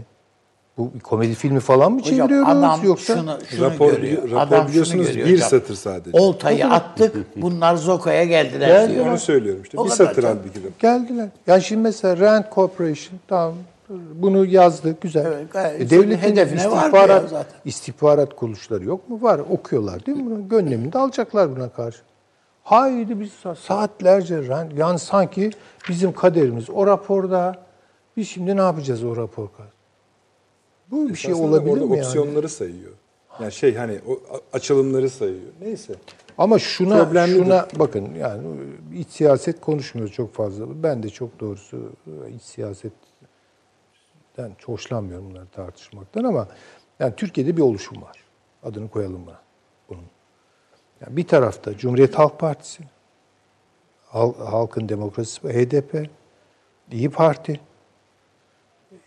Bu 0.78 0.94
bir 0.94 1.00
komedi 1.00 1.34
filmi 1.36 1.60
falan 1.60 1.92
mı 1.92 2.00
Hocam 2.00 2.18
çeviriyoruz 2.18 2.48
adam 2.50 2.84
yoksa? 2.84 3.16
şunu, 3.18 3.38
şunu 3.50 3.66
Rapor- 3.66 3.92
görüyor. 3.92 4.24
rapor 4.24 4.38
adam 4.38 4.60
şunu 4.60 4.68
biliyorsunuz 4.70 5.08
görüyor 5.08 5.28
bir 5.28 5.34
hocam. 5.34 5.50
satır 5.50 5.76
sadece. 5.76 6.18
Oltayı 6.20 6.66
attık. 6.68 7.42
Bunlar 7.42 7.76
Zoka'ya 7.76 8.24
geldiler 8.24 8.68
Geldiler. 8.68 8.96
diyor. 8.96 9.06
Onu 9.08 9.18
söylüyorum 9.18 9.62
işte. 9.64 9.80
O 9.80 9.86
bir 9.86 9.90
satır 9.90 10.24
halbuki. 10.24 10.60
Geldiler. 10.80 11.30
Yani 11.48 11.64
şimdi 11.64 11.82
mesela 11.82 12.18
Rand 12.18 12.44
Corporation 12.56 13.20
tamam 13.28 13.54
bunu 14.16 14.46
yazdı 14.46 14.96
güzel. 15.02 15.26
Evet, 15.26 15.54
gayet 15.54 15.82
E, 15.82 15.90
devletin 15.90 16.36
ya 16.36 16.44
istihbarat, 16.46 17.30
zaten. 17.30 17.60
istihbarat 17.66 18.36
kuruluşları 18.36 18.84
yok 18.84 19.10
mu? 19.10 19.20
Var. 19.22 19.42
Okuyorlar 19.50 20.06
değil 20.06 20.18
mi? 20.18 20.26
Bunu 20.26 20.48
gönleminde 20.50 20.98
alacaklar 20.98 21.56
buna 21.56 21.70
karşı. 21.70 22.00
Haydi 22.64 23.20
biz 23.20 23.30
sa- 23.44 23.56
saatlerce 23.56 24.44
yani 24.78 25.00
sanki 25.00 25.50
bizim 25.90 26.14
kaderimiz 26.14 26.70
o 26.70 26.88
raporda 26.88 27.56
biz 28.18 28.28
şimdi 28.30 28.58
ne 28.58 28.62
yapacağız 28.62 29.04
o 29.04 29.16
rapor 29.16 29.48
karşı? 29.58 29.74
Bu 30.92 31.10
bir 31.10 31.16
şey 31.16 31.34
olabilir 31.34 31.72
orada 31.72 31.86
mi 31.86 31.98
yani? 31.98 32.06
opsiyonları 32.06 32.50
sayıyor. 32.50 32.92
Yani 33.40 33.52
şey 33.52 33.76
hani 33.76 34.00
o 34.08 34.20
açılımları 34.54 35.10
sayıyor. 35.10 35.42
Neyse. 35.62 35.94
Ama 36.38 36.60
şuna 36.60 37.04
Problemlidir. 37.06 37.44
şuna 37.44 37.68
bakın 37.76 38.10
yani 38.20 38.42
iç 38.96 39.08
siyaset 39.10 39.62
konuşmuyoruz 39.62 40.14
çok 40.16 40.34
fazla. 40.34 40.66
Ben 40.84 41.04
de 41.04 41.10
çok 41.10 41.40
doğrusu 41.40 41.78
iç 42.36 42.42
siyasetten 44.36 44.56
hoşlanmıyorum 44.66 45.30
bunları 45.30 45.48
tartışmaktan 45.48 46.24
ama 46.24 46.48
yani 47.00 47.16
Türkiye'de 47.16 47.58
bir 47.58 47.62
oluşum 47.62 48.02
var. 48.02 48.18
Adını 48.64 48.90
koyalım 48.90 49.26
buna. 49.26 49.40
Bunun. 49.90 50.06
Yani 51.02 51.18
bir 51.18 51.28
tarafta 51.28 51.78
Cumhuriyet 51.78 52.16
Halk 52.16 52.40
Partisi, 52.40 52.84
Hal- 54.06 54.46
Halkın 54.46 54.90
Demokrasisi, 54.90 55.48
HDP, 55.50 56.10
İyi 56.92 57.10
Parti. 57.10 57.60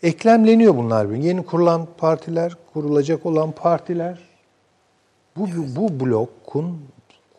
Eklemleniyor 0.03 0.75
bunlar. 0.75 1.05
Yeni 1.05 1.45
kurulan 1.45 1.87
partiler, 1.97 2.53
kurulacak 2.73 3.25
olan 3.25 3.51
partiler. 3.51 4.19
Bu, 5.35 5.47
bu 5.75 5.99
blokun 6.05 6.81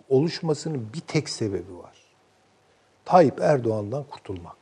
oluşmasının 0.08 0.88
bir 0.94 1.00
tek 1.00 1.28
sebebi 1.28 1.78
var. 1.78 1.98
Tayyip 3.04 3.40
Erdoğan'dan 3.40 4.04
kurtulmak. 4.04 4.56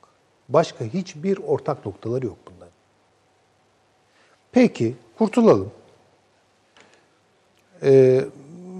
Başka 0.48 0.84
hiçbir 0.84 1.38
ortak 1.38 1.86
noktaları 1.86 2.26
yok. 2.26 2.45
Peki, 4.57 4.94
kurtulalım. 5.18 5.70
Ee, 7.82 8.20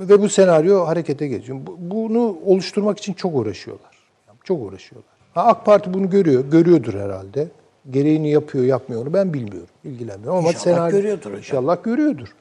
ve 0.01 0.21
bu 0.23 0.29
senaryo 0.29 0.87
harekete 0.87 1.29
geçiyor. 1.29 1.59
Bu- 1.67 1.77
Bunu 1.79 2.39
oluşturmak 2.45 2.99
için 2.99 3.13
çok 3.13 3.35
uğraşıyorlar. 3.37 3.97
Çok 4.45 4.63
uğraşıyorlar. 4.63 5.11
Ha, 5.35 5.43
AK 5.47 5.67
Parti 5.67 5.95
bunu 5.95 6.11
görüyor, 6.11 6.51
görüyordur 6.51 6.95
herhalde. 6.95 7.49
Gereğini 7.91 8.31
yapıyor, 8.31 8.65
yapmıyor 8.65 9.03
onu 9.03 9.13
ben 9.13 9.35
bilmiyorum, 9.35 9.69
ilgilenmiyorum. 9.85 10.39
Ama 10.39 10.49
İnşallah 10.49 10.65
senaryo, 10.65 10.97
görüyordur 10.97 11.25
hocam. 11.25 11.39
İnşallah 11.39 11.83
görüyordur. 11.83 12.35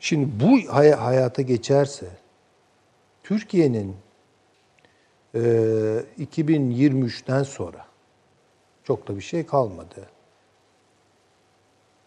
Şimdi 0.00 0.28
bu 0.44 0.74
hay- 0.74 0.90
hayata 0.90 1.42
geçerse 1.42 2.06
Türkiye'nin 3.22 3.96
e, 5.34 5.40
2023'ten 6.18 7.42
sonra 7.42 7.86
çok 8.84 9.08
da 9.08 9.16
bir 9.16 9.22
şey 9.22 9.46
kalmadı. 9.46 9.94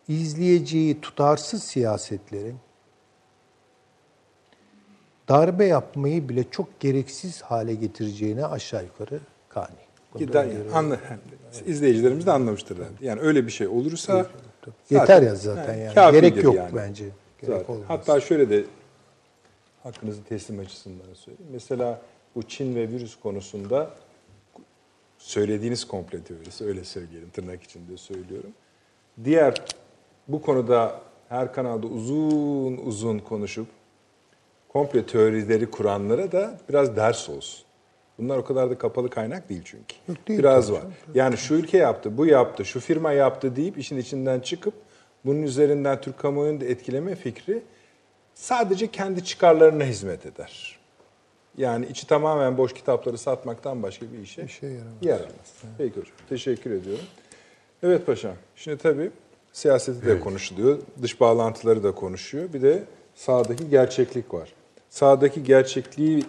İzleyeceği 0.08 1.02
tutarsız 1.02 1.64
siyasetlerin 1.64 2.56
darbe 5.30 5.66
yapmayı 5.66 6.30
bile 6.30 6.44
çok 6.52 6.80
gereksiz 6.80 7.42
hale 7.42 7.76
getireceğine 7.76 8.46
aşağı 8.46 8.84
yukarı 8.84 9.20
kani. 9.50 9.68
Gider, 10.18 10.48
anla, 10.74 11.00
izleyicilerimiz 11.66 12.26
de 12.26 12.32
anlamıştırlar. 12.32 12.88
Yani 13.02 13.22
öyle 13.22 13.46
bir 13.46 13.52
şey 13.52 13.68
olursa 13.68 14.28
Yeter 14.90 15.22
ya 15.22 15.36
zaten 15.36 15.76
yani. 15.78 15.94
kâfidir 15.96 16.22
Gerek 16.24 16.44
yok 16.44 16.56
yani. 16.56 16.76
bence. 16.76 17.04
Gerek 17.42 17.58
Zaten. 17.58 17.74
olmaz. 17.74 17.86
Hatta 17.88 18.20
şöyle 18.22 18.50
de 18.50 18.64
hakkınızı 19.84 20.24
teslim 20.24 20.60
açısından 20.60 21.14
söyleyeyim. 21.14 21.52
Mesela 21.52 22.02
bu 22.36 22.44
Çin 22.44 22.76
ve 22.76 22.90
virüs 22.90 23.20
konusunda 23.20 23.92
söylediğiniz 25.18 25.86
komple 25.86 26.24
teorisi 26.24 26.66
öyle 26.66 26.84
söyleyelim 26.84 27.30
tırnak 27.30 27.64
içinde 27.64 27.98
söylüyorum. 27.98 28.52
Diğer 29.24 29.62
bu 30.28 30.42
konuda 30.42 31.02
her 31.30 31.54
kanalda 31.54 31.88
uzun 31.88 32.78
uzun 32.78 33.20
konuşup 33.20 33.68
komple 34.70 35.06
teorileri 35.06 35.72
kuranlara 35.72 36.32
da 36.32 36.60
biraz 36.70 36.96
ders 36.96 37.30
olsun. 37.30 37.66
Bunlar 38.20 38.38
o 38.38 38.46
kadar 38.46 38.70
da 38.70 38.78
kapalı 38.78 39.10
kaynak 39.10 39.50
değil 39.50 39.62
çünkü. 39.66 39.96
Yok, 40.08 40.28
değil 40.28 40.40
biraz 40.40 40.72
var. 40.72 40.82
Yani 41.14 41.38
şu 41.38 41.54
ülke 41.54 41.78
yaptı, 41.78 42.18
bu 42.18 42.26
yaptı, 42.26 42.66
şu 42.66 42.80
firma 42.80 43.12
yaptı 43.12 43.56
deyip 43.56 43.78
işin 43.78 43.98
içinden 43.98 44.40
çıkıp 44.40 44.74
bunun 45.26 45.42
üzerinden 45.44 46.02
Türk 46.02 46.18
kamuoyunu 46.20 46.62
da 46.62 46.66
etkileme 46.66 47.16
fikri 47.16 47.64
sadece 48.34 48.88
kendi 48.88 49.24
çıkarlarına 49.24 49.84
hizmet 49.84 50.26
eder. 50.26 50.80
Yani 51.58 51.86
içi 51.86 52.08
tamamen 52.08 52.58
boş 52.58 52.74
kitapları 52.74 53.18
satmaktan 53.18 53.84
başka 53.84 54.06
bir 54.14 54.20
işe 54.20 54.44
Bir 54.44 54.48
şey 54.48 54.70
yaramaz. 54.70 54.94
yaramaz. 55.02 55.64
Peki 55.78 56.00
hocam. 56.00 56.16
Teşekkür 56.30 56.72
ediyorum. 56.72 57.06
Evet 57.84 58.06
paşam. 58.06 58.34
Şimdi 58.56 58.78
tabii 58.78 59.12
siyaseti 59.58 60.06
de 60.06 60.20
konuşuluyor. 60.20 60.78
Dış 61.02 61.20
bağlantıları 61.20 61.84
da 61.84 61.92
konuşuyor. 61.92 62.54
Bir 62.54 62.62
de 62.62 62.84
sahadaki 63.16 63.70
gerçeklik 63.70 64.34
var. 64.34 64.54
Sahadaki 64.90 65.44
gerçekliği 65.44 66.24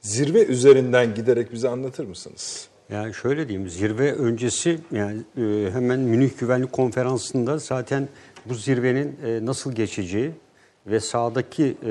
zirve 0.00 0.44
üzerinden 0.44 1.14
giderek 1.14 1.52
bize 1.52 1.68
anlatır 1.68 2.06
mısınız? 2.06 2.68
Yani 2.90 3.14
şöyle 3.14 3.48
diyeyim, 3.48 3.68
zirve 3.68 4.12
öncesi 4.12 4.78
yani 4.92 5.20
e, 5.38 5.70
hemen 5.72 6.00
Münih 6.00 6.30
Güvenlik 6.38 6.72
Konferansı'nda 6.72 7.58
zaten 7.58 8.08
bu 8.44 8.54
zirvenin 8.54 9.18
e, 9.24 9.46
nasıl 9.46 9.72
geçeceği 9.72 10.30
ve 10.86 11.00
sahadaki 11.00 11.76
e, 11.82 11.88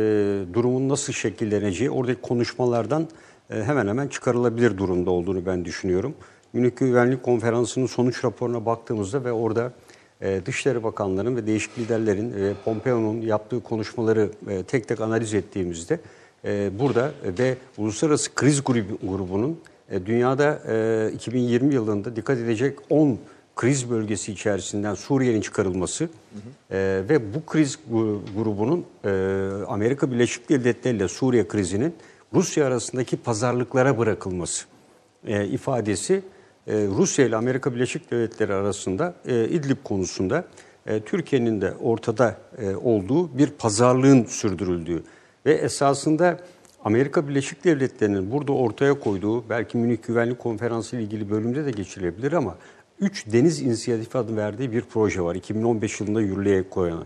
durumun 0.53 0.89
nasıl 0.89 1.13
şekilleneceği 1.13 1.89
oradaki 1.89 2.21
konuşmalardan 2.21 3.07
hemen 3.49 3.87
hemen 3.87 4.07
çıkarılabilir 4.07 4.77
durumda 4.77 5.11
olduğunu 5.11 5.45
ben 5.45 5.65
düşünüyorum. 5.65 6.15
Münih 6.53 6.71
Güvenlik 6.75 7.23
Konferansı'nın 7.23 7.85
sonuç 7.85 8.25
raporuna 8.25 8.65
baktığımızda 8.65 9.23
ve 9.23 9.31
orada 9.31 9.73
e, 10.21 10.41
Dışişleri 10.45 10.83
Bakanlarının 10.83 11.35
ve 11.35 11.47
değişik 11.47 11.79
liderlerin 11.79 12.33
ve 12.33 12.53
Pompeo'nun 12.65 13.21
yaptığı 13.21 13.63
konuşmaları 13.63 14.29
e, 14.49 14.63
tek 14.63 14.87
tek 14.87 15.01
analiz 15.01 15.33
ettiğimizde 15.33 15.99
e, 16.45 16.79
burada 16.79 17.07
e, 17.07 17.37
ve 17.39 17.55
Uluslararası 17.77 18.35
Kriz 18.35 18.59
Grubu- 18.59 19.07
Grubu'nun 19.07 19.59
e, 19.89 20.05
dünyada 20.05 20.61
e, 20.67 21.11
2020 21.15 21.73
yılında 21.73 22.15
dikkat 22.15 22.37
edecek 22.37 22.77
10 22.89 23.19
kriz 23.55 23.89
bölgesi 23.89 24.31
içerisinden 24.31 24.93
Suriye'nin 24.93 25.41
çıkarılması 25.41 26.03
e, 26.71 27.01
ve 27.09 27.33
bu 27.33 27.45
kriz 27.45 27.79
grubunun 28.37 28.85
e, 29.05 29.09
Amerika 29.67 30.11
Birleşik 30.11 30.49
Devletleri 30.49 30.95
ile 30.97 31.07
Suriye 31.07 31.47
krizinin 31.47 31.95
Rusya 32.33 32.67
arasındaki 32.67 33.17
pazarlıklara 33.17 33.97
bırakılması 33.97 34.65
e, 35.27 35.45
ifadesi 35.47 36.13
e, 36.13 36.21
Rusya 36.67 37.25
ile 37.25 37.35
Amerika 37.35 37.75
Birleşik 37.75 38.11
Devletleri 38.11 38.53
arasında 38.53 39.15
e, 39.27 39.49
İdlib 39.49 39.77
konusunda 39.83 40.45
e, 40.87 40.99
Türkiye'nin 40.99 41.61
de 41.61 41.73
ortada 41.73 42.37
e, 42.57 42.75
olduğu 42.75 43.37
bir 43.37 43.47
pazarlığın 43.47 44.23
sürdürüldüğü 44.23 45.03
ve 45.45 45.53
esasında 45.53 46.39
Amerika 46.83 47.27
Birleşik 47.27 47.63
Devletleri'nin 47.63 48.31
burada 48.31 48.51
ortaya 48.51 48.99
koyduğu 48.99 49.49
belki 49.49 49.77
Münih 49.77 49.97
Güvenlik 50.07 50.39
Konferansı 50.39 50.95
ile 50.95 51.03
ilgili 51.03 51.29
bölümde 51.29 51.65
de 51.65 51.71
geçilebilir 51.71 52.33
ama 52.33 52.55
3 52.99 53.25
Deniz 53.31 53.61
İnisiyatifi 53.61 54.17
adı 54.17 54.37
verdiği 54.37 54.71
bir 54.71 54.81
proje 54.81 55.21
var 55.21 55.35
2015 55.35 55.99
yılında 55.99 56.21
yürürlüğe 56.21 56.69
koyan. 56.69 57.05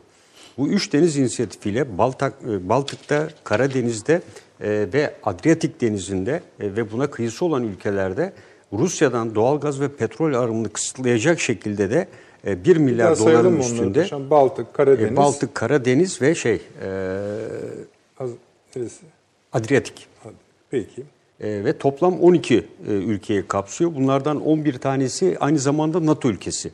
Bu 0.60 0.68
üç 0.68 0.94
deniz 0.94 1.18
inisiyatifiyle 1.18 1.98
Baltak, 1.98 2.34
e, 2.48 2.70
Baltık'ta, 2.70 3.30
Karadeniz'de 3.44 4.22
e, 4.62 4.88
ve 4.94 5.16
Adriyatik 5.24 5.82
Denizi'nde 5.82 6.42
e, 6.60 6.76
ve 6.76 6.92
buna 6.92 7.10
kıyısı 7.10 7.46
olan 7.46 7.64
ülkelerde 7.64 8.34
Rusya'dan 8.74 9.36
doğalgaz 9.36 9.82
ve 9.82 9.88
petrol 9.88 10.34
arımını 10.34 10.70
kısıtlayacak 10.70 11.40
şekilde 11.40 11.90
de 11.90 12.08
e, 12.48 12.66
1 12.66 12.66
Bir 12.66 12.78
milyar 12.78 13.16
daha 13.20 13.26
doların 13.26 13.46
onları 13.46 13.60
üstünde? 13.60 14.30
Baltık, 14.30 14.74
Karadeniz. 14.74 15.12
e, 15.12 15.16
Baltık, 15.16 15.56
Karadeniz 15.56 16.22
ve 16.22 16.36
şey 16.36 16.62
e? 16.84 16.90
Adriyatik. 19.54 20.08
Peki. 20.72 21.04
E, 21.40 21.66
ve 21.66 21.78
toplam 21.78 22.20
12 22.22 22.58
e, 22.58 22.92
ülkeyi 22.92 23.48
kapsıyor. 23.48 23.96
Bunlardan 23.96 24.42
11 24.46 24.78
tanesi 24.78 25.38
aynı 25.40 25.60
zamanda 25.60 26.06
NATO 26.06 26.30
ülkesi. 26.30 26.72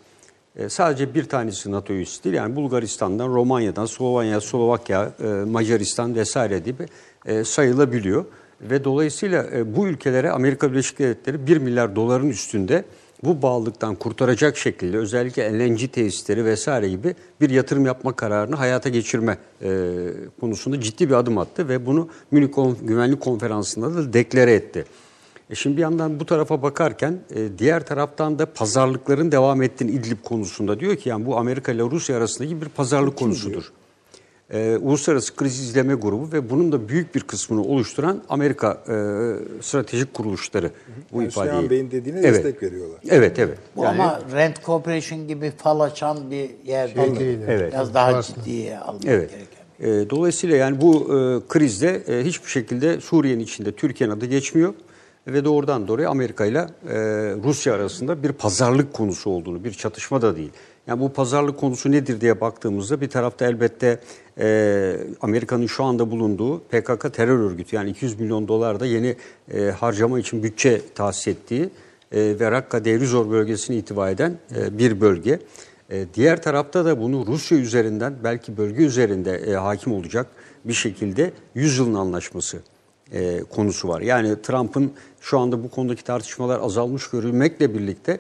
E, 0.56 0.70
sadece 0.70 1.14
bir 1.14 1.30
tanesi 1.30 1.72
NATO 1.72 1.94
üyesi 1.94 2.24
değil. 2.24 2.36
Yani 2.36 2.56
Bulgaristan'dan, 2.56 3.28
Romanya'dan, 3.28 3.86
Slovenya, 3.86 4.42
Slovakya, 4.42 5.12
e, 5.24 5.26
Macaristan 5.28 6.16
vesaire 6.16 6.60
gibi 6.60 6.86
e, 7.26 7.44
sayılabiliyor. 7.44 8.26
Ve 8.62 8.84
dolayısıyla 8.84 9.48
e, 9.54 9.76
bu 9.76 9.88
ülkelere 9.88 10.32
Amerika 10.32 10.72
Birleşik 10.72 11.00
Devletleri 11.00 11.48
1 11.48 11.58
milyar 11.58 11.96
doların 11.96 12.30
üstünde 12.30 12.86
bu 13.24 13.42
bağlılıktan 13.42 13.96
kurtaracak 13.96 14.58
şekilde 14.58 14.98
özellikle 14.98 15.60
LNG 15.60 15.92
tesisleri 15.92 16.46
vesaire 16.46 16.90
gibi 16.90 17.16
bir 17.42 17.50
yatırım 17.50 17.86
yapma 17.86 18.16
kararını 18.16 18.56
hayata 18.56 18.90
geçirme 18.90 19.38
e, 19.62 19.90
konusunda 20.40 20.82
ciddi 20.82 21.10
bir 21.10 21.14
adım 21.14 21.38
attı 21.38 21.70
ve 21.70 21.86
bunu 21.86 22.10
Münih 22.32 22.50
Güvenlik 22.82 23.22
Konferansı'nda 23.22 23.96
da 23.96 24.14
deklare 24.14 24.54
etti. 24.54 24.86
E 25.50 25.56
şimdi 25.56 25.78
bir 25.78 25.82
yandan 25.82 26.20
bu 26.20 26.26
tarafa 26.26 26.62
bakarken 26.62 27.20
e, 27.36 27.58
diğer 27.58 27.86
taraftan 27.86 28.40
da 28.40 28.46
pazarlıkların 28.46 29.32
devam 29.32 29.62
ettiğini 29.62 29.92
İdlib 29.92 30.24
konusunda 30.24 30.80
diyor 30.80 30.96
ki 30.96 31.10
yani 31.10 31.26
bu 31.26 31.38
Amerika 31.38 31.72
ile 31.72 31.84
Rusya 31.84 32.18
arasındaki 32.18 32.62
bir 32.62 32.70
pazarlık 32.70 33.18
konusudur. 33.18 33.72
E, 34.54 34.78
Uluslararası 34.82 35.36
Kriz 35.36 35.60
İzleme 35.60 35.94
Grubu 35.94 36.32
ve 36.32 36.50
bunun 36.50 36.72
da 36.72 36.90
büyük 36.90 37.16
bir 37.16 37.20
kısmını 37.20 37.62
oluşturan 37.64 38.22
Amerika 38.30 38.72
e, 38.72 38.94
stratejik 39.64 40.14
kuruluşları 40.14 40.72
bu 41.14 41.18
Yani 41.22 41.28
ifadeyi. 41.28 41.50
Süleyman 41.52 41.70
Bey'in 41.70 41.92
dediğine 41.92 42.20
Evet. 42.20 42.36
destek 42.46 42.64
veriyorlar. 42.64 43.00
Evet 43.10 43.40
evet. 43.40 43.58
Bu 43.76 43.84
Yani- 43.84 44.02
ama 44.02 44.20
Rent 44.34 44.66
Corporation 44.66 45.28
gibi 45.28 45.52
fal 45.58 45.80
açan 45.80 46.32
bir 46.32 46.50
yer 46.66 46.96
değil. 46.96 47.20
değil, 47.20 47.40
evet. 47.48 47.74
Biraz 47.74 47.94
daha 47.94 48.22
ciddiye 48.22 48.80
almak 48.80 49.06
Evet. 49.06 49.30
gereken. 49.32 50.00
E, 50.04 50.10
dolayısıyla 50.10 50.56
yani 50.58 50.82
bu 50.82 50.96
e, 51.04 51.48
krizde 51.48 52.04
e, 52.08 52.24
hiçbir 52.26 52.50
şekilde 52.50 53.02
Suriye'nin 53.02 53.44
içinde 53.44 53.72
Türkiye'nin 53.72 54.14
adı 54.16 54.26
geçmiyor 54.26 54.74
ve 55.28 55.46
doğrudan 55.46 55.88
doğruya 55.88 56.10
Amerika 56.10 56.46
ile 56.46 56.60
e, 56.60 56.94
Rusya 57.44 57.74
arasında 57.74 58.24
bir 58.24 58.32
pazarlık 58.32 58.94
konusu 58.94 59.30
olduğunu, 59.30 59.64
bir 59.64 59.72
çatışma 59.72 60.22
da 60.22 60.36
değil. 60.36 60.52
Yani 60.88 61.00
bu 61.00 61.14
pazarlık 61.14 61.60
konusu 61.60 61.92
nedir 61.92 62.22
diye 62.22 62.42
baktığımızda 62.42 63.02
bir 63.02 63.10
tarafta 63.10 63.46
elbette 63.46 64.00
e, 64.40 64.98
Amerika'nın 65.22 65.68
şu 65.68 65.84
anda 65.84 66.12
bulunduğu 66.12 66.60
PKK 66.60 67.14
terör 67.14 67.40
örgütü 67.40 67.76
yani 67.76 67.90
200 67.90 68.20
milyon 68.20 68.48
dolar 68.48 68.80
da 68.80 68.86
yeni 68.86 69.16
e, 69.54 69.64
harcama 69.66 70.20
için 70.20 70.44
bütçe 70.44 70.82
tahsis 70.96 71.28
ettiği 71.28 71.70
e, 72.12 72.40
ve 72.40 72.52
Rakka 72.52 72.86
Derizor 72.86 73.32
bölgesini 73.32 73.78
itibar 73.78 74.12
eden 74.12 74.38
e, 74.56 74.78
bir 74.78 75.02
bölge. 75.02 75.40
E, 75.90 76.06
diğer 76.14 76.42
tarafta 76.42 76.86
da 76.86 77.00
bunu 77.00 77.26
Rusya 77.26 77.58
üzerinden 77.58 78.16
belki 78.24 78.58
bölge 78.58 78.84
üzerinde 78.84 79.36
e, 79.36 79.54
hakim 79.54 79.94
olacak 79.94 80.28
bir 80.66 80.74
şekilde 80.74 81.32
100 81.56 81.78
yılın 81.78 81.94
anlaşması 81.94 82.58
e, 83.12 83.40
konusu 83.44 83.88
var. 83.88 84.02
Yani 84.02 84.42
Trump'ın 84.42 84.92
şu 85.22 85.40
anda 85.40 85.64
bu 85.64 85.70
konudaki 85.70 86.04
tartışmalar 86.04 86.60
azalmış 86.60 87.10
görülmekle 87.10 87.74
birlikte 87.74 88.20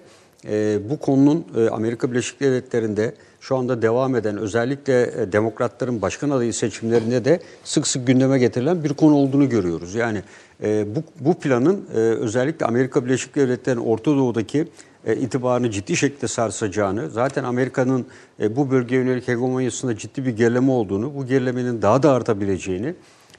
e, 0.49 0.79
bu 0.89 0.99
konunun 0.99 1.45
e, 1.57 1.69
Amerika 1.69 2.11
Birleşik 2.11 2.39
Devletleri'nde 2.39 3.13
şu 3.39 3.57
anda 3.57 3.81
devam 3.81 4.15
eden 4.15 4.37
özellikle 4.37 5.01
e, 5.01 5.31
demokratların 5.31 6.01
başkan 6.01 6.29
adayı 6.29 6.53
seçimlerinde 6.53 7.25
de 7.25 7.39
sık 7.63 7.87
sık 7.87 8.07
gündeme 8.07 8.39
getirilen 8.39 8.83
bir 8.83 8.93
konu 8.93 9.15
olduğunu 9.15 9.49
görüyoruz. 9.49 9.95
Yani 9.95 10.21
e, 10.63 10.95
bu, 10.95 11.03
bu 11.19 11.39
planın 11.39 11.85
e, 11.93 11.97
özellikle 11.97 12.65
Amerika 12.65 13.05
Birleşik 13.05 13.35
Devletleri'nin 13.35 13.85
Orta 13.85 14.11
Doğu'daki 14.11 14.67
e, 15.05 15.15
itibarını 15.15 15.71
ciddi 15.71 15.95
şekilde 15.95 16.27
sarsacağını, 16.27 17.09
zaten 17.09 17.43
Amerika'nın 17.43 18.05
e, 18.39 18.55
bu 18.55 18.71
bölgeye 18.71 19.01
yönelik 19.01 19.27
hegemonyasında 19.27 19.97
ciddi 19.97 20.25
bir 20.25 20.31
gerileme 20.31 20.71
olduğunu, 20.71 21.15
bu 21.15 21.25
gerilemenin 21.25 21.81
daha 21.81 22.03
da 22.03 22.11
artabileceğini 22.11 22.93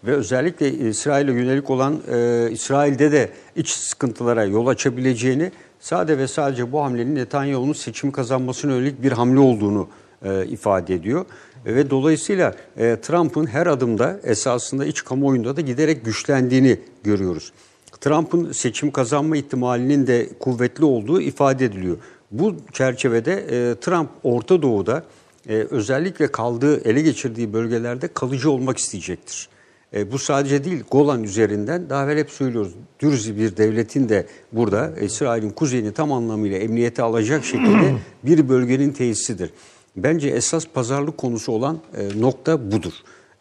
ve 0.04 0.12
özellikle 0.12 0.72
İsrail'e 0.72 1.32
yönelik 1.32 1.70
olan 1.70 2.00
e, 2.12 2.48
İsrail'de 2.50 3.12
de 3.12 3.30
iç 3.56 3.68
sıkıntılara 3.68 4.44
yol 4.44 4.66
açabileceğini, 4.66 5.52
sade 5.80 6.18
ve 6.18 6.28
sadece 6.28 6.72
bu 6.72 6.82
hamlenin 6.82 7.14
Netanyahu'nun 7.14 7.72
seçim 7.72 8.10
kazanmasına 8.12 8.72
yönelik 8.72 9.02
bir 9.02 9.12
hamle 9.12 9.40
olduğunu 9.40 9.88
e, 10.24 10.46
ifade 10.46 10.94
ediyor. 10.94 11.24
Ve 11.66 11.90
dolayısıyla 11.90 12.54
e, 12.76 12.96
Trump'ın 13.02 13.46
her 13.46 13.66
adımda 13.66 14.20
esasında 14.24 14.84
iç 14.84 15.04
kamuoyunda 15.04 15.56
da 15.56 15.60
giderek 15.60 16.04
güçlendiğini 16.04 16.80
görüyoruz. 17.04 17.52
Trump'ın 18.00 18.52
seçim 18.52 18.90
kazanma 18.90 19.36
ihtimalinin 19.36 20.06
de 20.06 20.28
kuvvetli 20.40 20.84
olduğu 20.84 21.20
ifade 21.20 21.64
ediliyor. 21.64 21.96
Bu 22.30 22.56
çerçevede 22.72 23.32
e, 23.32 23.74
Trump 23.80 24.10
Orta 24.22 24.62
Doğu'da 24.62 25.04
e, 25.48 25.54
özellikle 25.70 26.32
kaldığı, 26.32 26.88
ele 26.88 27.02
geçirdiği 27.02 27.52
bölgelerde 27.52 28.08
kalıcı 28.08 28.50
olmak 28.50 28.78
isteyecektir. 28.78 29.48
E, 29.94 30.12
bu 30.12 30.18
sadece 30.18 30.64
değil, 30.64 30.84
Golan 30.90 31.22
üzerinden 31.22 31.90
daha 31.90 32.04
evvel 32.04 32.18
hep 32.18 32.30
söylüyoruz. 32.30 32.72
Dürzi 33.00 33.38
bir 33.38 33.56
devletin 33.56 34.08
de 34.08 34.26
burada 34.52 34.92
İsrail'in 35.00 35.50
kuzeyini 35.50 35.92
tam 35.92 36.12
anlamıyla 36.12 36.58
emniyete 36.58 37.02
alacak 37.02 37.44
şekilde 37.44 37.94
bir 38.24 38.48
bölgenin 38.48 38.92
tesisidir. 38.92 39.50
Bence 39.96 40.28
esas 40.28 40.66
pazarlık 40.66 41.18
konusu 41.18 41.52
olan 41.52 41.78
e, 41.96 42.20
nokta 42.20 42.72
budur. 42.72 42.92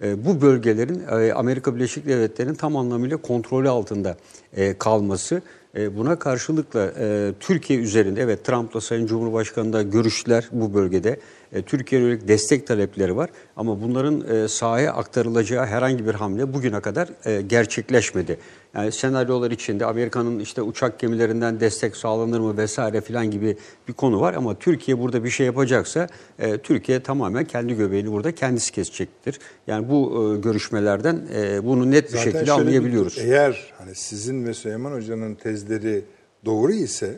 E, 0.02 0.26
bu 0.26 0.41
bölgelerin 0.41 1.02
e, 1.12 1.34
Amerika 1.34 1.76
Birleşik 1.76 2.08
Devletleri'nin 2.08 2.56
tam 2.56 2.78
anlamıyla 2.78 3.18
kontrolü 3.18 3.70
altında 3.70 4.18
e, 4.54 4.78
kalması. 4.78 5.41
E, 5.76 5.98
buna 5.98 6.20
karşılıkla 6.20 6.91
e, 7.00 7.32
Türkiye 7.39 7.80
üzerinde, 7.80 8.22
evet 8.22 8.46
Trump'la 8.46 8.82
Sayın 8.82 9.06
Cumhurbaşkanı 9.06 9.74
da 9.74 9.82
görüştüler 9.82 10.50
bu 10.52 10.74
bölgede. 10.74 11.20
E, 11.56 11.62
Türkiye'ye 11.62 12.08
yönelik 12.08 12.28
destek 12.28 12.68
talepleri 12.68 13.16
var 13.16 13.30
ama 13.58 13.82
bunların 13.82 14.36
e, 14.36 14.47
sahaya 14.47 14.93
aktarılacağı 14.93 15.66
herhangi 15.66 16.08
bir 16.08 16.14
hamle 16.14 16.53
bugüne 16.53 16.80
kadar 16.80 17.10
e, 17.26 17.41
gerçekleşmedi. 17.41 18.38
Yani 18.76 18.91
senaryolar 18.91 19.51
içinde 19.51 19.86
Amerika'nın 19.86 20.39
işte 20.39 20.62
uçak 20.62 20.99
gemilerinden 20.99 21.60
destek 21.60 21.95
sağlanır 21.97 22.39
mı 22.39 22.58
vesaire 22.58 23.01
filan 23.01 23.32
gibi 23.32 23.58
bir 23.88 23.93
konu 23.93 24.22
var 24.22 24.34
ama 24.34 24.56
Türkiye 24.60 24.99
burada 24.99 25.24
bir 25.24 25.30
şey 25.30 25.45
yapacaksa 25.45 26.08
e, 26.39 26.58
Türkiye 26.58 26.99
tamamen 27.03 27.45
kendi 27.45 27.74
göbeğini 27.76 28.12
burada 28.12 28.32
kendisi 28.32 28.72
kesecektir. 28.72 29.39
Yani 29.68 29.89
bu 29.89 30.34
e, 30.38 30.41
görüşmelerden 30.41 31.22
e, 31.36 31.66
bunu 31.66 31.91
net 31.91 32.03
bir 32.03 32.10
Zaten 32.18 32.24
şekilde 32.24 32.45
şöyle 32.45 32.58
bir- 32.62 32.66
anlayabiliyoruz. 32.68 33.18
eğer 33.18 33.74
hani 33.78 33.95
sizin 33.95 34.45
ve 34.45 34.53
Süleyman 34.53 34.91
Hoca'nın 34.91 35.36
tezleri 35.36 36.01
doğru 36.45 36.72
ise 36.72 37.18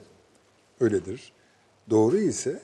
öyledir. 0.79 1.31
Doğru 1.89 2.17
ise 2.17 2.59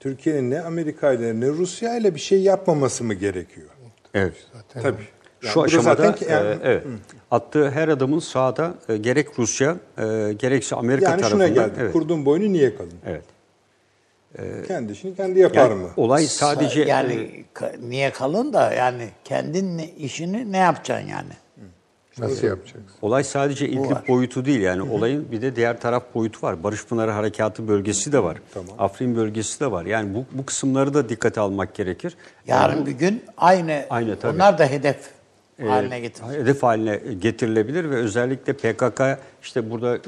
Türkiye'nin 0.00 0.50
ne 0.50 0.60
Amerika 0.60 1.12
ile 1.12 1.40
ne 1.40 1.48
Rusya 1.48 1.96
ile 1.96 2.14
bir 2.14 2.20
şey 2.20 2.42
yapmaması 2.42 3.04
mı 3.04 3.14
gerekiyor? 3.14 3.68
Evet. 4.14 4.34
Tabii. 4.68 4.84
Yani 5.42 5.52
Şu 5.52 5.62
aşamada 5.62 5.94
zaten 5.94 6.14
ki- 6.14 6.24
yani- 6.32 6.48
e, 6.50 6.58
evet. 6.62 6.84
attığı 7.30 7.70
her 7.70 7.88
adımın 7.88 8.18
sahada 8.18 8.74
e, 8.88 8.96
gerek 8.96 9.28
Rusya 9.38 9.76
e, 9.98 10.02
gerekse 10.38 10.76
Amerika 10.76 11.10
yani 11.10 11.20
tarafından 11.20 11.46
şuna 11.46 11.54
geldi. 11.64 11.72
evet. 11.80 11.92
Kurduğun 11.92 12.24
boynu 12.26 12.52
niye 12.52 12.76
kalın? 12.76 12.92
evet. 13.06 13.24
Kendi 14.68 14.92
işini 14.92 15.16
kendi 15.16 15.38
yapar 15.40 15.70
Yani 15.70 15.74
mı? 15.82 15.88
olay 15.96 16.22
sadece 16.26 16.80
yani 16.82 17.44
e, 17.62 17.66
niye 17.88 18.10
kalın 18.12 18.52
da 18.52 18.72
yani 18.72 19.08
kendin 19.24 19.78
işini 19.98 20.52
ne 20.52 20.56
yapacaksın 20.58 21.08
yani? 21.08 21.28
Nasıl 22.20 22.46
yapacaksın? 22.46 22.82
Olay 23.02 23.24
sadece 23.24 23.68
İdlib 23.68 24.08
boyutu 24.08 24.44
değil 24.44 24.60
yani 24.60 24.82
olayın 24.82 25.26
bir 25.32 25.42
de 25.42 25.56
diğer 25.56 25.80
taraf 25.80 26.02
boyutu 26.14 26.46
var. 26.46 26.62
Barış 26.62 26.86
Pınarı 26.86 27.10
Harekatı 27.10 27.68
bölgesi 27.68 28.12
de 28.12 28.22
var. 28.22 28.38
Tamam. 28.54 28.70
Afrin 28.78 29.16
bölgesi 29.16 29.60
de 29.60 29.70
var. 29.70 29.84
Yani 29.86 30.14
bu, 30.14 30.24
bu 30.32 30.46
kısımları 30.46 30.94
da 30.94 31.08
dikkate 31.08 31.40
almak 31.40 31.74
gerekir. 31.74 32.16
Yarın 32.46 32.86
bir 32.86 32.92
gün 32.92 33.22
aynı, 33.36 33.84
Aynı, 33.90 34.16
tabii. 34.18 34.34
onlar 34.34 34.58
da 34.58 34.66
hedef 34.66 34.96
Ee, 35.58 35.64
haline 35.66 36.00
getirir. 36.00 36.28
Hedef 36.40 36.62
haline 36.62 37.00
getirilebilir 37.20 37.90
ve 37.90 37.94
özellikle 37.96 38.52
PKK 38.52 39.00
işte 39.42 39.70
burada 39.70 39.96
e, 39.96 40.02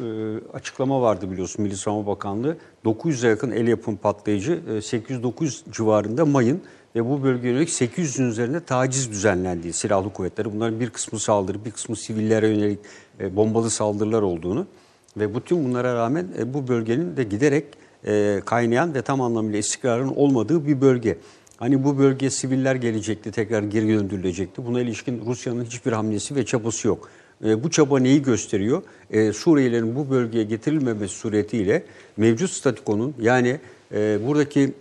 açıklama 0.52 1.02
vardı 1.02 1.30
biliyorsun 1.30 1.62
Milli 1.62 1.76
Savunma 1.76 2.06
Bakanlığı 2.06 2.56
900'e 2.84 3.28
yakın 3.28 3.50
el 3.50 3.68
yapım 3.68 3.96
patlayıcı 3.96 4.52
e, 4.52 4.70
800-900 4.70 5.72
civarında 5.72 6.26
mayın 6.26 6.62
ve 6.96 7.10
bu 7.10 7.22
bölgeye 7.22 7.52
yönelik 7.52 7.68
800'ün 7.68 8.28
üzerinde 8.28 8.60
taciz 8.60 9.10
düzenlendiği 9.10 9.72
silahlı 9.72 10.12
kuvvetleri. 10.12 10.52
Bunların 10.52 10.80
bir 10.80 10.90
kısmı 10.90 11.18
saldırı, 11.18 11.64
bir 11.64 11.70
kısmı 11.70 11.96
sivillere 11.96 12.48
yönelik 12.48 12.78
e, 13.20 13.36
bombalı 13.36 13.70
saldırılar 13.70 14.22
olduğunu 14.22 14.66
ve 15.16 15.34
bütün 15.34 15.64
bunlara 15.64 15.94
rağmen 15.94 16.26
e, 16.38 16.54
bu 16.54 16.68
bölgenin 16.68 17.16
de 17.16 17.24
giderek 17.24 17.64
e, 18.06 18.40
kaynayan 18.44 18.94
ve 18.94 19.02
tam 19.02 19.20
anlamıyla 19.20 19.58
istikrarın 19.58 20.08
olmadığı 20.08 20.66
bir 20.66 20.80
bölge. 20.80 21.18
Hani 21.56 21.84
bu 21.84 21.98
bölgeye 21.98 22.30
siviller 22.30 22.74
gelecekti, 22.74 23.32
tekrar 23.32 23.62
geri 23.62 23.88
döndürülecekti. 23.88 24.66
Buna 24.66 24.80
ilişkin 24.80 25.22
Rusya'nın 25.26 25.64
hiçbir 25.64 25.92
hamlesi 25.92 26.36
ve 26.36 26.44
çabası 26.44 26.88
yok. 26.88 27.08
E, 27.44 27.64
bu 27.64 27.70
çaba 27.70 27.98
neyi 27.98 28.22
gösteriyor? 28.22 28.82
E, 29.10 29.32
Suriyelilerin 29.32 29.96
bu 29.96 30.10
bölgeye 30.10 30.44
getirilmemesi 30.44 31.14
suretiyle 31.14 31.82
mevcut 32.16 32.50
statikonun 32.50 33.14
yani 33.20 33.60
e, 33.92 34.18
buradaki 34.26 34.72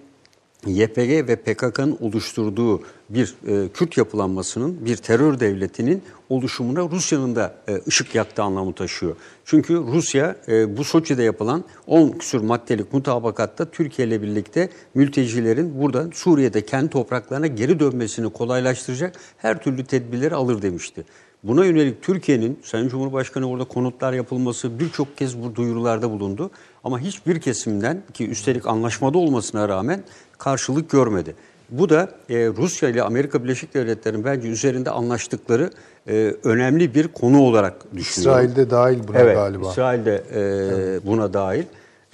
YPG 0.68 1.28
ve 1.28 1.36
PKK'nın 1.36 1.98
oluşturduğu 2.02 2.82
bir 3.10 3.36
e, 3.48 3.70
Kürt 3.70 3.98
yapılanmasının, 3.98 4.86
bir 4.86 4.96
terör 4.96 5.40
devletinin 5.40 6.04
oluşumuna 6.30 6.90
Rusya'nın 6.90 7.36
da 7.36 7.56
e, 7.68 7.82
ışık 7.88 8.16
yaktığı 8.16 8.44
anlamı 8.44 8.74
taşıyor. 8.74 9.16
Çünkü 9.46 9.74
Rusya 9.74 10.36
e, 10.48 10.78
bu 10.78 10.84
Soçi'de 10.84 11.24
yapılan 11.24 11.64
10 11.88 12.12
küsur 12.12 12.42
maddelik 12.42 12.94
mutabakatta 12.94 13.72
Türkiye 13.72 14.08
ile 14.08 14.22
birlikte 14.22 14.70
mültecilerin 14.94 15.82
burada 15.82 16.08
Suriye'de 16.14 16.66
kendi 16.66 16.90
topraklarına 16.90 17.48
geri 17.48 17.80
dönmesini 17.80 18.30
kolaylaştıracak 18.30 19.16
her 19.38 19.64
türlü 19.64 19.86
tedbirleri 19.86 20.36
alır 20.36 20.62
demişti. 20.62 21.06
Buna 21.44 21.66
yönelik 21.66 22.02
Türkiye'nin 22.02 22.60
Sayın 22.64 22.90
Cumhurbaşkanı 22.90 23.50
orada 23.50 23.64
konutlar 23.64 24.14
yapılması 24.14 24.80
birçok 24.80 25.18
kez 25.18 25.42
bu 25.44 25.56
duyurularda 25.56 26.12
bulundu. 26.12 26.52
Ama 26.84 27.00
hiçbir 27.00 27.42
kesimden 27.42 28.02
ki 28.14 28.30
üstelik 28.30 28.68
anlaşmada 28.68 29.18
olmasına 29.18 29.70
rağmen 29.70 30.04
karşılık 30.40 30.90
görmedi. 30.90 31.36
Bu 31.70 31.90
da 31.90 32.10
e, 32.30 32.36
Rusya 32.48 32.90
ile 32.90 33.04
Amerika 33.04 33.44
Birleşik 33.44 33.74
Devletleri'nin 33.74 34.24
bence 34.24 34.48
üzerinde 34.48 34.90
anlaştıkları 34.92 35.70
e, 36.08 36.36
önemli 36.44 36.96
bir 36.96 37.08
konu 37.08 37.42
olarak 37.42 37.96
düşünüyorum. 37.96 38.42
İsrail'de 38.42 38.70
dahil 38.70 39.08
buna 39.08 39.20
evet, 39.20 39.36
galiba. 39.36 39.70
İsrail 39.70 40.06
de 40.06 40.24
e, 40.34 41.08
buna 41.08 41.34
dahil. 41.34 41.64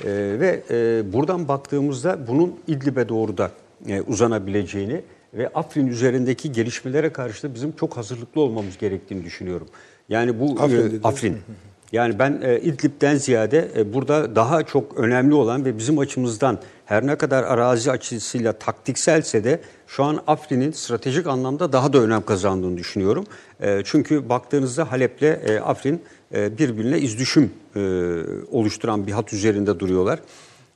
E, 0.03 0.09
ve 0.39 0.63
e, 0.69 1.13
buradan 1.13 1.47
baktığımızda 1.47 2.28
bunun 2.28 2.55
İdlib'e 2.67 3.09
doğru 3.09 3.38
da 3.38 3.51
e, 3.88 4.01
uzanabileceğini 4.01 5.01
ve 5.34 5.47
Afrin 5.47 5.88
üzerindeki 5.88 6.51
gelişmelere 6.51 7.09
karşı 7.09 7.49
da 7.49 7.53
bizim 7.53 7.71
çok 7.71 7.97
hazırlıklı 7.97 8.41
olmamız 8.41 8.78
gerektiğini 8.78 9.26
düşünüyorum. 9.26 9.67
Yani 10.09 10.39
bu 10.39 10.61
Afrin 10.61 11.01
e. 11.03 11.07
Afrin. 11.07 11.38
Yani 11.96 12.20
ben 12.20 12.41
e, 12.43 12.60
İdlib'den 12.60 13.16
ziyade 13.16 13.72
e, 13.78 13.93
burada 13.93 14.36
daha 14.36 14.64
çok 14.64 14.98
önemli 14.98 15.34
olan 15.34 15.66
ve 15.66 15.78
bizim 15.78 16.00
açımızdan 16.00 16.60
her 16.86 17.08
ne 17.08 17.16
kadar 17.16 17.43
arazi 17.43 17.91
açısıyla 17.91 18.54
taktikselse 18.54 19.43
de 19.43 19.60
şu 19.88 20.04
an 20.04 20.20
Afrin'in 20.28 20.72
stratejik 20.72 21.28
anlamda 21.28 21.74
daha 21.74 21.93
da 21.93 21.98
önem 22.00 22.22
kazandığını 22.22 22.78
düşünüyorum. 22.78 23.26
E, 23.60 23.82
çünkü 23.86 24.30
baktığınızda 24.30 24.91
Halep'le 24.91 25.22
e, 25.22 25.60
Afrin 25.60 26.02
e, 26.34 26.58
birbirine 26.58 27.00
izdüşüm 27.00 27.52
e, 27.76 27.80
oluşturan 28.52 29.08
bir 29.08 29.12
hat 29.12 29.34
üzerinde 29.34 29.80
duruyorlar. 29.80 30.20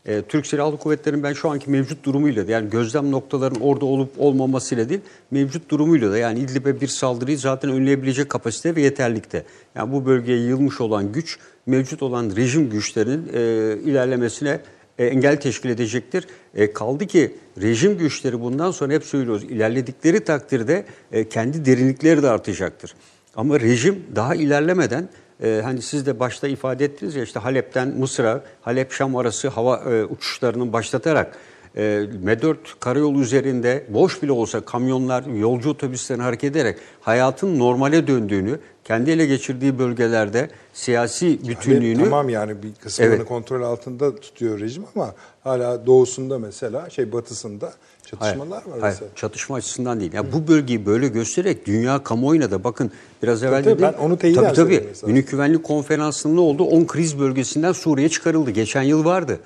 E, 0.05 0.21
Türk 0.21 0.47
Silahlı 0.47 0.77
Kuvvetleri'nin 0.77 1.23
ben 1.23 1.33
şu 1.33 1.49
anki 1.49 1.69
mevcut 1.69 2.03
durumuyla 2.03 2.47
da 2.47 2.51
yani 2.51 2.69
gözlem 2.69 3.11
noktalarının 3.11 3.59
orada 3.59 3.85
olup 3.85 4.11
olmamasıyla 4.17 4.89
değil 4.89 5.01
mevcut 5.31 5.69
durumuyla 5.69 6.11
da 6.11 6.17
yani 6.17 6.39
İdlib'e 6.39 6.81
bir 6.81 6.87
saldırıyı 6.87 7.37
zaten 7.37 7.71
önleyebilecek 7.71 8.29
kapasite 8.29 8.75
ve 8.75 8.81
yeterlikte. 8.81 9.43
Yani 9.75 9.91
bu 9.91 10.05
bölgeye 10.05 10.39
yığılmış 10.39 10.81
olan 10.81 11.11
güç 11.11 11.39
mevcut 11.65 12.03
olan 12.03 12.31
rejim 12.35 12.69
güçlerinin 12.69 13.29
e, 13.33 13.41
ilerlemesine 13.81 14.59
e, 14.99 15.05
engel 15.05 15.41
teşkil 15.41 15.69
edecektir. 15.69 16.27
E, 16.55 16.73
kaldı 16.73 17.07
ki 17.07 17.35
rejim 17.61 17.97
güçleri 17.97 18.41
bundan 18.41 18.71
sonra 18.71 18.93
hep 18.93 19.03
söylüyoruz 19.03 19.43
ilerledikleri 19.43 20.23
takdirde 20.23 20.85
e, 21.11 21.29
kendi 21.29 21.65
derinlikleri 21.65 22.23
de 22.23 22.29
artacaktır. 22.29 22.95
Ama 23.35 23.59
rejim 23.59 24.03
daha 24.15 24.35
ilerlemeden 24.35 25.09
e, 25.43 25.61
hani 25.63 25.81
siz 25.81 26.05
de 26.05 26.19
başta 26.19 26.47
ifade 26.47 26.85
ettiniz 26.85 27.15
ya 27.15 27.23
işte 27.23 27.39
Halep'ten 27.39 27.87
Mısır'a, 27.87 28.43
Halep-Şam 28.61 29.15
arası 29.15 29.47
hava 29.47 29.77
e, 29.77 30.05
uçuşlarının 30.05 30.73
başlatarak 30.73 31.37
e, 31.75 31.81
M4 32.25 32.55
karayolu 32.79 33.21
üzerinde 33.21 33.85
boş 33.89 34.23
bile 34.23 34.31
olsa 34.31 34.61
kamyonlar, 34.61 35.25
yolcu 35.25 35.69
otobüslerini 35.69 36.23
hareket 36.23 36.51
ederek 36.51 36.77
hayatın 37.01 37.59
normale 37.59 38.07
döndüğünü, 38.07 38.59
kendi 38.83 39.11
ele 39.11 39.25
geçirdiği 39.25 39.79
bölgelerde 39.79 40.49
siyasi 40.73 41.47
bütünlüğünü... 41.47 41.95
Halep 41.95 42.09
tamam 42.09 42.29
yani 42.29 42.63
bir 42.63 42.73
kısmını 42.73 43.09
Evet. 43.09 43.25
kontrol 43.25 43.61
altında 43.61 44.15
tutuyor 44.15 44.59
rejim 44.59 44.83
ama 44.95 45.13
hala 45.43 45.85
doğusunda 45.85 46.39
mesela 46.39 46.89
şey 46.89 47.11
batısında 47.11 47.73
çatışmalar 48.09 48.57
var 48.57 48.63
Hayır, 48.79 48.83
mesela. 48.83 49.09
çatışma 49.15 49.55
açısından 49.55 49.99
değil. 49.99 50.13
Yani 50.13 50.27
bu 50.33 50.47
bölgeyi 50.47 50.85
böyle 50.85 51.07
göstererek 51.07 51.65
dünya 51.65 52.03
kamuoyuna 52.03 52.51
da 52.51 52.63
bakın 52.63 52.91
biraz 53.23 53.43
evvel 53.43 53.63
tabii, 53.63 53.75
dedim. 53.75 53.93
ben 53.93 54.03
onu 54.03 54.17
teyiden 54.17 54.53
Tabii 54.53 54.55
tabii. 54.55 54.87
Münih 55.05 55.27
Güvenlik 55.27 55.63
Konferansı'nda 55.63 56.33
ne 56.33 56.39
oldu? 56.39 56.63
10 56.63 56.85
kriz 56.85 57.19
bölgesinden 57.19 57.71
Suriye 57.71 58.09
çıkarıldı. 58.09 58.51
Geçen 58.51 58.81
yıl 58.81 59.05
vardı. 59.05 59.39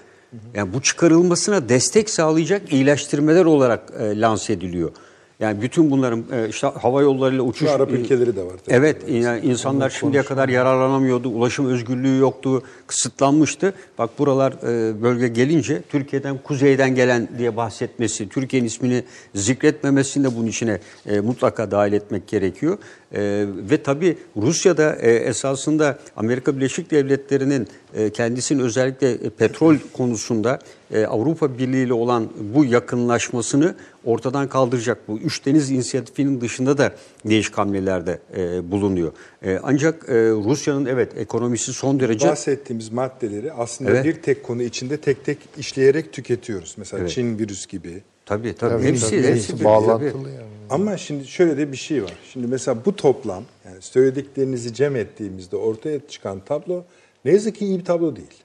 Yani 0.54 0.74
bu 0.74 0.82
çıkarılmasına 0.82 1.70
destek 1.70 2.10
sağlayacak 2.10 2.74
iyileştirmeler 2.74 3.46
olarak 3.46 3.94
e, 4.00 4.20
lanse 4.20 4.54
ediliyor. 4.54 4.92
Yani 5.40 5.62
bütün 5.62 5.92
bunların 5.92 6.24
e, 6.32 6.50
işte 6.50 6.68
hava 6.68 7.02
yollarıyla 7.02 7.44
uçuş... 7.44 7.70
Arap 7.70 7.92
ülkeleri 7.92 8.36
de 8.36 8.44
var 8.44 8.54
tabii. 8.66 8.76
Evet, 8.76 9.10
yani 9.10 9.40
insanlar 9.46 9.90
şimdiye 9.90 10.24
kadar 10.24 10.50
yararlanamıyordu, 10.50 11.30
ulaşım 11.30 11.66
özgürlüğü 11.66 12.18
yoktu, 12.18 12.64
kısıtlanmıştı. 12.88 13.74
Bak 13.98 14.20
buralar 14.20 14.54
e, 14.54 15.02
bölge 15.02 15.28
gelince 15.28 15.82
Türkiye'den 15.82 16.38
kuzeyden 16.38 16.96
gelen 16.96 17.28
diye 17.38 17.58
bahsetmesi, 17.58 18.30
Türkiye'nin 18.30 18.68
ismini 18.68 19.04
zikretmemesini 19.36 20.24
de 20.24 20.36
bunun 20.36 20.48
içine 20.48 20.80
e, 21.06 21.20
mutlaka 21.20 21.72
dahil 21.72 21.94
etmek 21.94 22.28
gerekiyor. 22.28 22.78
E, 23.14 23.46
ve 23.70 23.84
tabii 23.84 24.18
Rusya'da 24.38 24.96
e, 24.96 25.12
esasında 25.12 26.00
Amerika 26.16 26.56
Birleşik 26.56 26.92
Devletleri'nin 26.92 27.68
e, 27.94 28.10
kendisinin 28.10 28.60
özellikle 28.60 29.12
e, 29.12 29.30
petrol 29.30 29.76
konusunda 29.94 30.60
e, 30.92 31.06
Avrupa 31.06 31.58
Birliği 31.58 31.86
ile 31.86 31.94
olan 31.94 32.30
bu 32.54 32.66
yakınlaşmasını 32.66 33.76
ortadan 34.06 34.50
kaldıracak. 34.50 35.08
Bu 35.08 35.20
Üç 35.20 35.46
Deniz 35.46 35.72
İnisiyatifi'nin 35.72 36.42
dışında 36.42 36.78
da 36.78 36.92
değişik 37.26 37.58
hamlelerde 37.58 38.20
e, 38.38 38.72
bulunuyor. 38.72 39.12
E, 39.46 39.60
ancak 39.64 40.10
e, 40.10 40.14
Rusya'nın 40.30 40.86
evet 40.86 41.18
ekonomisi 41.18 41.74
son 41.74 42.00
derece... 42.00 42.28
Bahsettiğimiz 42.28 42.92
maddeleri 42.92 43.54
aslında 43.54 43.92
Evet. 43.92 44.06
bir 44.06 44.14
tek 44.14 44.44
konu 44.44 44.64
içinde 44.64 44.98
tek 44.98 45.26
tek 45.26 45.38
işleyerek 45.58 46.14
tüketiyoruz. 46.14 46.76
Mesela 46.78 47.02
Evet. 47.02 47.12
Çin 47.12 47.40
virüs 47.40 47.68
gibi. 47.68 48.04
Tabii 48.26 48.56
tabii. 48.56 48.72
Tabii, 48.72 48.84
hepsi, 48.84 49.10
tabii, 49.10 49.18
hepsi, 49.28 49.54
hepsi 49.54 49.66
bağlantılı 49.66 50.30
yani. 50.30 50.44
Ama 50.70 50.98
şimdi 50.98 51.28
şöyle 51.28 51.58
de 51.58 51.72
bir 51.72 51.78
şey 51.78 52.04
var. 52.04 52.14
Şimdi 52.34 52.48
mesela 52.48 52.78
bu 52.86 52.96
toplam 52.96 53.44
yani 53.66 53.82
söylediklerinizi 53.82 54.74
cem 54.74 54.96
ettiğimizde 54.96 55.56
ortaya 55.56 56.08
çıkan 56.08 56.40
tablo 56.40 56.84
ne 57.26 57.32
yazık 57.32 57.56
ki 57.56 57.66
iyi 57.66 57.80
bir 57.80 57.86
tablo 57.86 58.16
değil. 58.16 58.44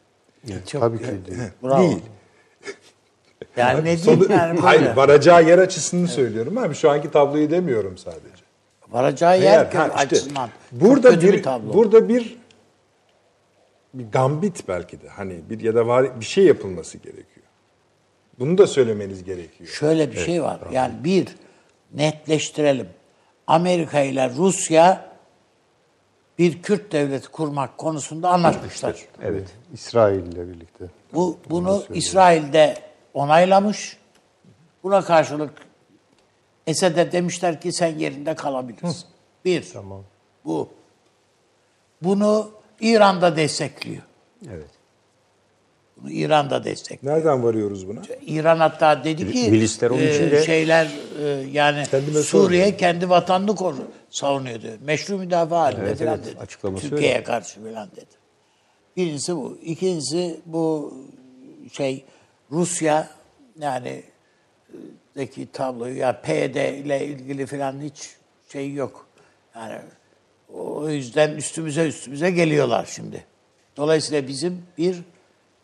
Çok- 0.66 0.80
Tabii 0.80 0.98
ki 0.98 1.04
değil. 1.04 1.38
Bravo. 1.62 1.82
Değil. 1.82 1.98
Yani 3.56 3.84
ne 3.84 3.96
Sonu- 3.96 4.14
diyeyim 4.20 4.30
yani 4.38 4.50
böyle. 4.56 4.60
Hayır, 4.60 4.96
varacağı 4.96 5.46
yer 5.48 5.58
açısını 5.58 6.08
söylüyorum 6.08 6.58
abi. 6.58 6.74
Şu 6.74 6.90
anki 6.90 7.10
tabloyu 7.10 7.50
demiyorum 7.50 7.98
sadece. 7.98 8.42
Varacağı 8.88 9.34
Eğer- 9.36 9.42
yer 9.42 9.64
ha, 9.74 9.86
işte 9.86 9.94
açısından. 9.98 10.48
burada 10.72 11.20
bir, 11.22 11.32
bir 11.32 11.42
tablo. 11.42 11.74
burada 11.74 12.08
bir 12.08 12.38
bir 13.94 14.04
gambit 14.12 14.68
belki 14.68 15.02
de 15.02 15.08
hani 15.08 15.40
bir 15.50 15.60
ya 15.60 15.74
da 15.74 15.86
var 15.86 16.20
bir 16.20 16.24
şey 16.24 16.44
yapılması 16.44 16.98
gerekiyor. 16.98 17.37
Bunu 18.38 18.58
da 18.58 18.66
söylemeniz 18.66 19.24
gerekiyor. 19.24 19.70
Şöyle 19.70 20.12
bir 20.12 20.16
şey 20.16 20.42
var. 20.42 20.60
Yani 20.72 20.94
bir 21.04 21.28
netleştirelim. 21.94 22.88
Amerika 23.46 24.00
ile 24.00 24.30
Rusya 24.30 25.08
bir 26.38 26.62
Kürt 26.62 26.92
devleti 26.92 27.28
kurmak 27.28 27.78
konusunda 27.78 28.30
anlaşmışlar. 28.30 28.96
Evet. 29.22 29.48
İsrail 29.72 30.26
ile 30.26 30.48
birlikte. 30.48 30.84
Bu 31.14 31.38
bunu 31.50 31.84
İsrail'de 31.94 32.74
onaylamış. 33.14 33.96
Buna 34.82 35.04
karşılık 35.04 35.52
Esed'e 36.66 37.12
demişler 37.12 37.60
ki 37.60 37.72
sen 37.72 37.98
yerinde 37.98 38.34
kalabilirsin. 38.34 39.06
Bir. 39.44 39.70
Tamam. 39.72 40.04
Bu. 40.44 40.68
Bunu 42.02 42.50
İran'da 42.80 43.36
destekliyor. 43.36 44.02
Evet. 44.50 44.70
Bunu 46.02 46.10
İran'da 46.10 46.64
destekliyor. 46.64 47.16
Nereden 47.16 47.42
varıyoruz 47.44 47.88
buna? 47.88 48.02
İran 48.26 48.58
hatta 48.58 49.04
dedi 49.04 49.32
ki 49.32 49.50
Milisler 49.50 49.90
onun 49.90 50.02
e, 50.02 50.10
içinde- 50.14 50.44
şeyler 50.46 50.88
e, 51.24 51.28
yani 51.52 51.84
Kendime 51.90 52.12
Suriye 52.22 52.22
sormuyorum. 52.24 52.76
kendi 52.76 53.08
vatanını 53.10 53.54
koru, 53.56 53.76
savunuyordu. 54.10 54.66
Meşru 54.84 55.18
müdafaa 55.18 55.60
halinde 55.60 55.80
Evet, 55.82 55.98
falan 55.98 56.14
evet. 56.14 56.26
dedi. 56.26 56.40
Açıklaması 56.40 56.88
Türkiye'ye 56.88 57.14
öyle. 57.14 57.24
karşı 57.24 57.60
falan 57.64 57.90
dedi. 57.90 58.18
Birincisi 58.96 59.36
bu. 59.36 59.58
İkincisi 59.62 60.40
bu 60.46 60.94
şey 61.72 62.04
Rusya 62.52 63.08
yani 63.60 64.02
deki 65.16 65.52
tabloyu 65.52 65.96
ya 65.96 66.20
PYD 66.20 66.54
ile 66.84 67.06
ilgili 67.06 67.46
falan 67.46 67.80
hiç 67.82 68.10
şey 68.52 68.72
yok. 68.72 69.06
Yani 69.54 69.78
o 70.54 70.88
yüzden 70.88 71.30
üstümüze 71.30 71.86
üstümüze 71.86 72.30
geliyorlar 72.30 72.88
şimdi. 72.94 73.24
Dolayısıyla 73.76 74.28
bizim 74.28 74.62
bir 74.78 74.96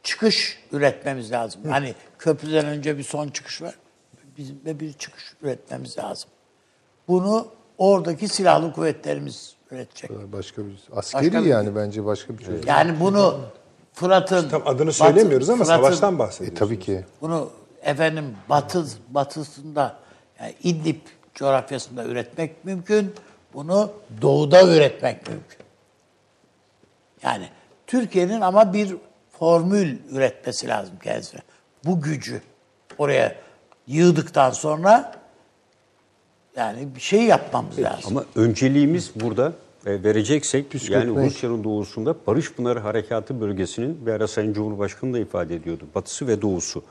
çıkış 0.05 0.59
üretmemiz 0.73 1.33
lazım. 1.33 1.61
Hani 1.69 1.95
köprüden 2.19 2.67
önce 2.67 2.99
bir 2.99 3.03
son 3.03 3.29
çıkış 3.29 3.63
var. 3.63 3.75
Bizim 4.39 4.65
de 4.65 4.81
bir 4.81 4.93
çıkış 4.93 5.35
üretmemiz 5.43 5.99
lazım. 5.99 6.31
Bunu 7.09 7.47
oradaki 7.79 8.29
silahlı 8.29 8.73
kuvvetlerimiz 8.73 9.55
üretecek. 9.71 10.11
Başka 10.33 10.67
bir 10.67 10.73
askeri 10.97 11.23
Başka 11.27 11.41
bir- 11.45 11.49
yani 11.49 11.77
bence 11.77 12.05
başka 12.05 12.39
bir 12.39 12.45
şey. 12.45 12.55
Yani 12.67 13.01
bunu 13.01 13.41
Fırat'ın 13.93 14.49
Tam 14.49 14.63
adını 14.67 14.87
batı- 14.87 14.97
söylemiyoruz 14.99 15.51
ama 15.51 15.65
Fırat'ın- 15.65 15.83
savaştan 15.83 16.15
E, 16.15 16.19
bahsediyoruz. 16.19 16.59
tabii 16.59 16.79
ki. 16.81 17.05
Bunu 17.21 17.51
efendim 17.83 18.37
batı 18.49 18.85
batısında 19.09 19.97
yani 20.41 20.55
İdlib 20.63 21.01
coğrafyasında 21.35 22.05
üretmek 22.05 22.65
mümkün. 22.65 23.15
Bunu 23.55 23.93
doğuda 24.23 24.63
üretmek 24.77 25.29
mümkün. 25.29 25.59
Yani 27.23 27.49
Türkiye'nin 27.87 28.41
ama 28.41 28.73
bir 28.73 28.97
formül 29.45 29.97
üretmesi 30.11 30.69
lazım 30.69 30.95
kendisine. 31.03 31.41
Bu 31.85 32.01
gücü 32.01 32.41
oraya 32.99 33.37
yığdıktan 33.87 34.51
sonra 34.51 35.13
yani 36.57 36.95
bir 36.95 37.01
şey 37.01 37.23
yapmamız 37.23 37.79
lazım. 37.79 38.05
Ama 38.07 38.25
önceliğimiz 38.37 39.11
burada 39.15 39.53
e, 39.87 40.03
vereceksek 40.03 40.65
yani 40.65 40.69
Püskürtmek. 40.71 41.17
Rusya'nın 41.17 41.65
doğusunda 41.65 42.15
Barış 42.27 42.53
Pınarı 42.53 42.79
Harekatı 42.79 43.41
bölgesinin 43.41 44.07
bir 44.07 44.13
ara 44.13 44.29
Sayın 44.29 44.53
Cumhurbaşkanı 44.53 45.15
da 45.15 45.19
ifade 45.19 45.55
ediyordu. 45.55 45.85
Batısı 45.95 46.27
ve 46.27 46.43
doğusu. 46.43 46.83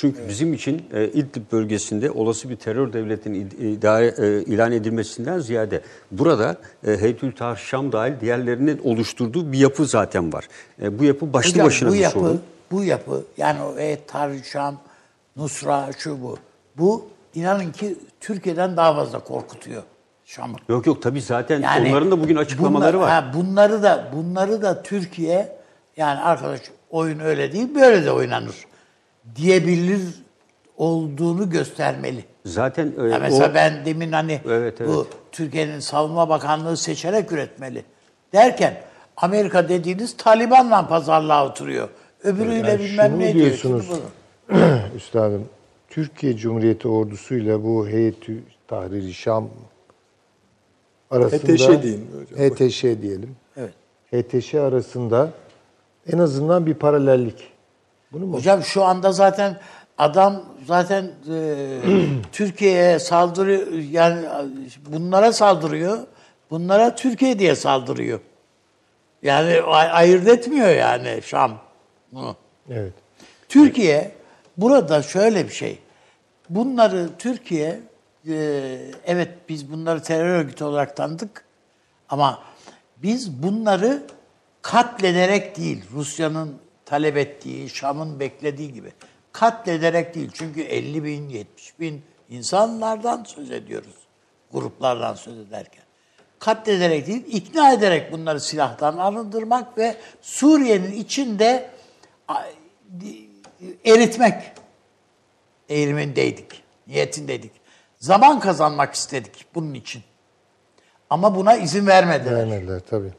Çünkü 0.00 0.28
bizim 0.28 0.54
için 0.54 0.82
e, 0.92 1.04
İdlib 1.08 1.52
bölgesinde 1.52 2.10
olası 2.10 2.50
bir 2.50 2.56
terör 2.56 2.92
devletinin 2.92 3.48
id- 3.50 3.64
idare, 3.72 4.14
e, 4.18 4.42
ilan 4.42 4.72
edilmesinden 4.72 5.38
ziyade 5.38 5.80
burada 6.10 6.56
e, 6.86 6.96
Heytül 7.00 7.32
Tahrir 7.32 7.56
Şam 7.60 7.92
dahil 7.92 8.12
diğerlerinin 8.20 8.80
oluşturduğu 8.84 9.52
bir 9.52 9.58
yapı 9.58 9.86
zaten 9.86 10.32
var. 10.32 10.48
E, 10.82 10.98
bu 10.98 11.04
yapı 11.04 11.32
başlı 11.32 11.50
Hocam, 11.50 11.66
başına 11.66 11.88
bu 11.88 11.92
bir 11.94 11.98
yapı, 11.98 12.18
sorun. 12.18 12.40
Bu 12.70 12.84
yapı 12.84 13.24
yani 13.36 13.62
o 13.62 13.78
e, 13.78 13.98
Tarih 14.06 14.44
Şam, 14.44 14.80
Nusra 15.36 15.90
şu 15.98 16.22
bu. 16.22 16.38
Bu 16.76 17.06
inanın 17.34 17.72
ki 17.72 17.96
Türkiye'den 18.20 18.76
daha 18.76 18.94
fazla 18.94 19.18
korkutuyor 19.18 19.82
Şam'ı. 20.24 20.56
Yok 20.68 20.86
yok 20.86 21.02
tabii 21.02 21.22
zaten 21.22 21.60
Yani 21.62 21.88
onların 21.90 22.10
da 22.10 22.20
bugün 22.22 22.36
açıklamaları 22.36 22.96
bunlar- 22.96 23.06
var. 23.06 23.24
Ha, 23.24 23.32
bunları 23.34 23.82
da 23.82 24.08
bunları 24.16 24.62
da 24.62 24.82
Türkiye 24.82 25.56
yani 25.96 26.20
arkadaş 26.20 26.60
oyun 26.90 27.18
öyle 27.20 27.52
değil 27.52 27.74
böyle 27.74 28.04
de 28.04 28.12
oynanır 28.12 28.54
diyebilir 29.36 30.00
olduğunu 30.76 31.50
göstermeli. 31.50 32.24
Zaten 32.44 32.92
e, 33.00 33.08
Ya 33.08 33.18
mesela 33.18 33.50
o- 33.50 33.54
ben 33.54 33.84
demin 33.84 34.12
hani 34.12 34.40
Evet, 34.48 34.80
bu 34.80 34.84
evet. 34.84 35.06
Türkiye'nin 35.32 35.80
savunma 35.80 36.28
bakanlığı 36.28 36.76
seçerek 36.76 37.32
üretmeli 37.32 37.84
derken 38.32 38.74
Amerika 39.16 39.68
dediğiniz 39.68 40.16
Taliban'la 40.16 40.88
pazarlığa 40.88 41.46
oturuyor. 41.46 41.88
Öbürüyle 42.24 42.70
Yani 42.70 42.78
bilmem 42.80 43.06
şunu 43.10 43.18
ne 43.18 43.34
diyor. 43.34 43.46
diyorsunuz. 43.46 43.86
bunu. 43.90 44.58
Üstadım, 44.96 45.44
Türkiye 45.90 46.36
Cumhuriyeti 46.36 46.88
ordusuyla 46.88 47.64
bu 47.64 47.88
Heyetü 47.88 48.42
Tahrir-i 48.68 49.14
Şam 49.14 49.48
arasında 51.10 51.52
HTŞ 51.52 51.82
diyeyim 51.82 52.06
hocam. 52.30 52.68
HTŞ 52.68 52.82
diyelim. 52.82 53.36
Evet. 53.56 53.72
HTŞ 54.12 54.54
arasında 54.54 55.30
en 56.12 56.18
azından 56.18 56.66
bir 56.66 56.74
paralellik. 56.74 57.48
Bunu 58.12 58.26
mu? 58.26 58.36
Hocam 58.36 58.62
şu 58.62 58.84
anda 58.84 59.12
zaten 59.12 59.60
adam 59.98 60.42
zaten 60.66 61.10
e, 61.30 61.56
Türkiye'ye 62.32 62.98
saldırıyor 62.98 63.72
yani 63.72 64.26
bunlara 64.86 65.32
saldırıyor. 65.32 65.98
Bunlara 66.50 66.94
Türkiye 66.94 67.38
diye 67.38 67.56
saldırıyor. 67.56 68.20
Yani 69.22 69.60
ay- 69.62 69.90
ayırt 69.92 70.28
etmiyor 70.28 70.68
yani 70.68 71.20
Şam. 71.22 71.58
Bunu. 72.12 72.36
Evet. 72.70 72.92
Türkiye 73.48 74.12
burada 74.56 75.02
şöyle 75.02 75.44
bir 75.48 75.52
şey. 75.52 75.78
Bunları 76.50 77.08
Türkiye 77.18 77.80
e, 78.28 78.34
evet 79.06 79.28
biz 79.48 79.72
bunları 79.72 80.02
terör 80.02 80.28
örgütü 80.28 80.64
olarak 80.64 80.96
tanıdık 80.96 81.44
ama 82.08 82.42
biz 82.96 83.42
bunları 83.42 84.02
katlederek 84.62 85.56
değil 85.56 85.84
Rusya'nın 85.92 86.54
talep 86.88 87.16
ettiği, 87.16 87.68
Şam'ın 87.68 88.20
beklediği 88.20 88.72
gibi 88.72 88.92
katlederek 89.32 90.14
değil. 90.14 90.30
Çünkü 90.34 90.60
50 90.60 91.04
bin, 91.04 91.28
70 91.28 91.80
bin 91.80 92.02
insanlardan 92.28 93.24
söz 93.24 93.50
ediyoruz. 93.50 93.94
Gruplardan 94.52 95.14
söz 95.14 95.38
ederken. 95.38 95.82
Katlederek 96.38 97.06
değil, 97.06 97.24
ikna 97.26 97.72
ederek 97.72 98.12
bunları 98.12 98.40
silahtan 98.40 98.96
arındırmak 98.96 99.78
ve 99.78 99.96
Suriye'nin 100.20 100.92
içinde 100.92 101.70
eritmek 103.84 104.42
eğilimindeydik, 105.68 106.62
niyetindeydik. 106.86 107.52
Zaman 107.98 108.40
kazanmak 108.40 108.94
istedik 108.94 109.46
bunun 109.54 109.74
için. 109.74 110.02
Ama 111.10 111.36
buna 111.36 111.56
izin 111.56 111.86
vermediler. 111.86 112.36
Vermediler 112.36 112.80
tabii. 112.90 113.12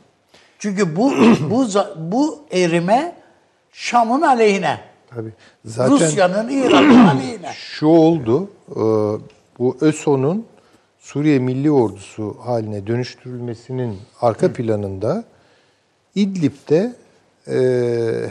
Çünkü 0.59 0.95
bu 0.95 1.11
bu 1.39 1.67
bu 1.95 2.45
erime 2.51 3.18
Şam'ın 3.83 4.21
aleyhine. 4.21 4.79
Tabii. 5.09 5.29
Zaten 5.65 5.91
Rusya'nın 5.91 6.49
İran'ın 6.49 7.05
aleyhine. 7.07 7.51
şu 7.55 7.85
oldu. 7.87 8.49
e, 8.71 8.75
Bu 9.59 9.77
ÖSO'nun 9.81 10.45
Suriye 10.99 11.39
Milli 11.39 11.71
Ordusu 11.71 12.37
haline 12.43 12.87
dönüştürülmesinin 12.87 13.97
arka 14.21 14.53
planında 14.53 15.23
İdlib'de 16.15 16.93
e, 17.47 17.53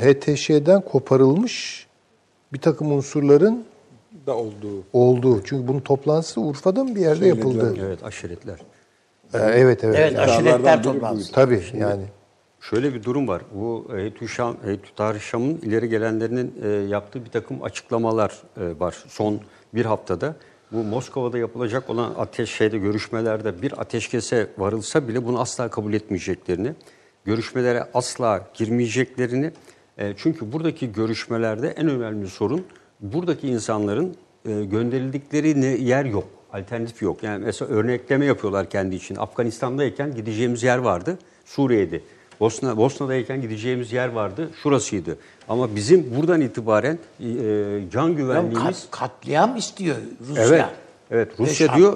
HTŞ'den 0.03 0.80
koparılmış 0.80 1.86
bir 2.53 2.59
takım 2.61 2.92
unsurların 2.92 3.64
da 4.26 4.36
olduğu. 4.36 4.82
olduğu. 4.92 5.44
Çünkü 5.44 5.68
bunun 5.68 5.80
toplantısı 5.80 6.40
Urfa'da 6.40 6.84
mı 6.84 6.94
bir 6.94 7.01
yerde 7.01 7.18
Söylediler. 7.18 7.36
yapıldı? 7.36 7.76
Evet 7.86 8.05
aşiretler. 8.05 8.59
E, 9.34 9.38
Evet 9.38 9.84
evet. 9.84 9.96
Evet, 9.99 10.18
aşiretler 10.18 10.82
toplantısı. 10.82 11.32
Tabii 11.32 11.62
yani. 11.78 12.03
Şöyle 12.70 12.94
bir 12.94 13.02
durum 13.02 13.28
var. 13.28 13.42
Bu 13.54 13.88
Heytü 13.94 14.28
Şam, 14.28 14.56
Heytü 14.64 14.94
Tarih 14.96 15.20
Şam'ın 15.20 15.56
ileri 15.56 15.88
gelenlerinin 15.88 16.54
e, 16.62 16.68
yaptığı 16.68 17.24
bir 17.24 17.30
takım 17.30 17.62
açıklamalar 17.62 18.42
e, 18.56 18.80
var. 18.80 19.04
Son 19.08 19.40
bir 19.74 19.84
haftada 19.84 20.36
bu 20.72 20.84
Moskova'da 20.84 21.38
yapılacak 21.38 21.90
olan 21.90 22.14
ateş 22.18 22.50
şeyde 22.50 22.78
görüşmelerde 22.78 23.62
bir 23.62 23.80
ateşkese 23.80 24.50
varılsa 24.58 25.08
bile 25.08 25.24
bunu 25.24 25.40
asla 25.40 25.70
kabul 25.70 25.92
etmeyeceklerini, 25.92 26.72
görüşmelere 27.24 27.84
asla 27.94 28.50
girmeyeceklerini. 28.54 29.52
e, 29.98 30.14
çünkü 30.16 30.52
buradaki 30.52 30.92
görüşmelerde 30.92 31.68
en 31.68 31.88
önemli 31.88 32.28
sorun 32.28 32.64
buradaki 33.00 33.48
insanların 33.48 34.16
e, 34.48 34.64
gönderildikleri 34.64 35.82
yer 35.84 36.04
yok. 36.04 36.24
Alternatif 36.52 37.02
yok. 37.02 37.22
Yani 37.22 37.44
mesela 37.44 37.70
örnekleme 37.70 38.24
yapıyorlar 38.24 38.70
kendi 38.70 38.96
için. 38.96 39.16
Afganistan'dayken 39.16 40.14
gideceğimiz 40.14 40.62
yer 40.62 40.78
vardı. 40.78 41.18
Suriye'de. 41.44 42.00
Bosna 42.41 42.76
Bosna'dayken 42.76 43.41
gideceğimiz 43.43 43.93
yer 43.93 44.09
vardı. 44.09 44.51
Şurasıydı. 44.62 45.18
Ama 45.49 45.76
bizim 45.76 46.16
buradan 46.16 46.41
itibaren 46.41 46.99
e, 47.20 47.24
can 47.93 48.09
Ya 48.09 48.14
güvenliğimiz 48.14 48.86
kat- 48.91 48.91
katliam 48.91 49.57
istiyor 49.57 49.97
Rusya. 50.28 50.45
Evet. 50.45 50.64
Evet 51.11 51.41
Ve 51.41 51.45
Rusya 51.45 51.66
Şam. 51.66 51.76
diyor 51.76 51.93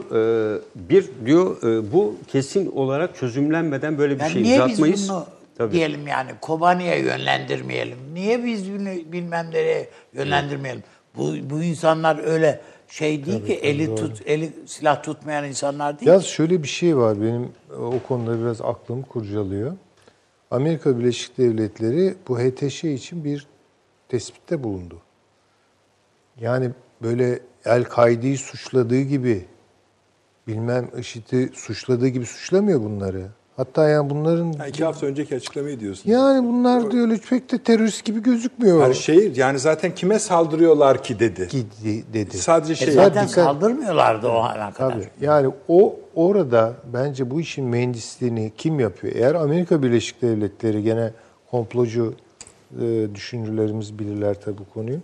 e, 0.57 0.61
bir 0.75 1.07
diyor 1.27 1.63
e, 1.63 1.93
bu 1.93 2.15
kesin 2.29 2.73
olarak 2.73 3.17
çözümlenmeden 3.17 3.99
böyle 3.99 4.15
bir 4.15 4.21
Yani 4.21 4.33
şey 4.33 4.43
niye 4.43 4.63
uzatmayız. 4.65 5.01
biz 5.01 5.09
bunu 5.09 5.27
Tabii. 5.59 5.73
diyelim 5.73 6.07
yani 6.07 6.31
Kobani'ye 6.41 6.99
yönlendirmeyelim? 6.99 7.99
Niye 8.15 8.45
biz 8.45 8.73
bunu 8.73 9.13
bilmem 9.13 9.47
nereye 9.53 9.89
yönlendirmeyelim? 10.13 10.83
Bu, 11.17 11.33
bu 11.51 11.63
insanlar 11.63 12.25
öyle 12.25 12.61
şey 12.89 13.27
değil 13.27 13.47
ki 13.47 13.53
eli 13.55 13.95
tut 13.95 14.23
eli 14.27 14.53
silah 14.67 15.03
tutmayan 15.03 15.45
insanlar 15.45 16.01
değil. 16.01 16.11
Yalnız 16.11 16.25
şöyle 16.25 16.63
bir 16.63 16.69
şey 16.69 16.97
var 16.97 17.21
benim 17.21 17.43
e, 17.71 17.75
o 17.75 17.95
konuda 18.09 18.41
biraz 18.41 18.61
aklımı 18.61 19.03
kurcalıyor. 19.03 19.73
Amerika 20.53 20.99
Birleşik 20.99 21.39
Devletleri 21.39 22.15
bu 22.29 22.39
HTŞ 22.39 22.85
için 22.85 23.25
bir 23.25 23.47
tespitte 24.09 24.63
bulundu. 24.63 25.03
Yani 26.41 26.71
böyle 27.03 27.41
El-Kaide'yi 27.65 28.39
suçladığı 28.39 29.01
gibi 29.01 29.47
bilmem 30.47 30.91
IŞİD'i 30.99 31.51
suçladığı 31.55 32.09
gibi 32.09 32.27
suçlamıyor 32.27 32.81
bunları. 32.81 33.31
Hatta 33.57 33.89
yani 33.89 34.11
bunların 34.11 34.53
Ha, 34.53 34.67
iki 34.67 34.85
hafta 34.85 35.07
önceki 35.07 35.37
açıklamayı 35.37 35.81
diyorsun. 35.81 36.11
yani 36.11 36.49
bunlar 36.49 36.91
diyor 36.91 37.19
pek 37.31 37.53
de 37.53 37.59
terörist 37.59 38.05
gibi 38.05 38.23
gözükmüyor. 38.23 38.83
Her 38.89 38.95
şey 38.95 39.33
yani 39.37 39.59
zaten 39.59 39.95
kime 39.95 40.19
saldırıyorlar 40.19 41.03
ki 41.03 41.19
dedi. 41.21 41.49
Gidi 41.51 42.05
dedi. 42.13 42.39
Sadece 42.39 42.73
E 42.73 42.77
şey 42.77 42.91
zaten 42.95 43.29
dikkat- 43.29 43.45
saldırmıyorlardı 43.45 44.29
o 44.29 44.37
ana 44.39 44.73
kadar. 44.73 44.93
Tabii. 44.93 45.09
Yani 45.21 45.51
o 45.69 45.97
orada 46.15 46.73
bence 46.93 47.31
bu 47.31 47.41
işin 47.41 47.65
mühendisliğini 47.65 48.53
kim 48.59 48.81
yapıyor? 48.81 49.13
Eğer 49.17 49.35
Amerika 49.35 49.83
Birleşik 49.83 50.23
Devletleri 50.23 50.83
gene 50.83 51.11
komplocu 51.51 52.15
e, 52.83 53.07
düşünürlerimiz 53.15 53.99
bilirler 53.99 54.37
tabii 54.45 54.59
bu 54.59 54.75
konuyu. 54.75 54.99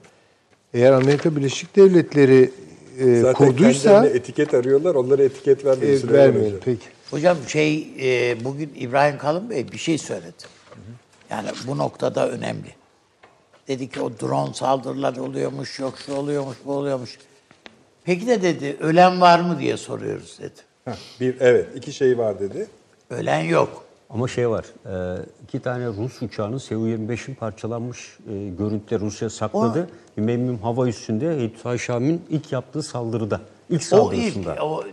Eğer 0.74 0.92
Amerika 0.92 1.36
Birleşik 1.36 1.76
Devletleri 1.76 2.51
e, 2.99 3.20
zaten 3.20 3.46
kurduysa 3.46 3.90
kendilerine 3.92 4.16
etiket 4.18 4.55
arıyorlar. 4.55 4.94
Onlara 4.94 5.22
etiket 5.22 5.64
e, 5.64 5.68
vermeyi 5.68 5.99
e, 6.05 6.12
vermeyelim. 6.12 6.59
Peki. 6.64 6.86
Hocam 7.11 7.36
şey 7.46 7.88
e, 8.00 8.44
bugün 8.44 8.72
İbrahim 8.76 9.18
Kalın 9.18 9.50
Bey 9.50 9.72
bir 9.72 9.78
şey 9.78 9.98
söyledi. 9.98 10.44
Yani 11.30 11.48
bu 11.66 11.78
noktada 11.78 12.28
önemli. 12.30 12.74
Dedi 13.68 13.88
ki 13.90 14.00
o 14.00 14.12
drone 14.20 14.54
saldırıları 14.54 15.22
oluyormuş, 15.22 15.78
yok 15.78 15.94
şu 16.06 16.14
oluyormuş, 16.14 16.56
bu 16.64 16.72
oluyormuş. 16.72 17.18
Peki 18.04 18.26
de 18.26 18.42
dedi 18.42 18.76
ölen 18.80 19.20
var 19.20 19.40
mı 19.40 19.59
diye 19.59 19.76
soruyoruz 19.76 20.38
dedi. 20.38 20.94
Bir 21.20 21.36
evet 21.40 21.66
iki 21.76 21.92
şey 21.92 22.18
var 22.18 22.40
dedi. 22.40 22.66
Ölen 23.11 23.40
yok. 23.40 23.84
Ama 24.11 24.28
şey 24.28 24.48
var, 24.50 24.64
e, 24.86 25.22
iki 25.44 25.61
tane 25.61 25.86
Rus 25.86 26.22
uçağının 26.22 26.59
Su-25'in 26.59 27.34
parçalanmış 27.34 28.18
e, 28.30 28.48
görüntüleri 28.48 29.00
Rusya 29.00 29.30
sakladı. 29.30 29.88
Memnun 30.16 30.59
hava 30.59 30.88
üstünde 30.88 31.36
Heytü 31.38 31.78
Şam'ın 31.78 32.22
ilk 32.30 32.52
yaptığı 32.52 32.82
saldırıda, 32.82 33.40
ilk 33.70 33.80
O 33.80 33.84
saldırısında. 33.84 34.54
ilk, 34.54 34.62
o, 34.62 34.84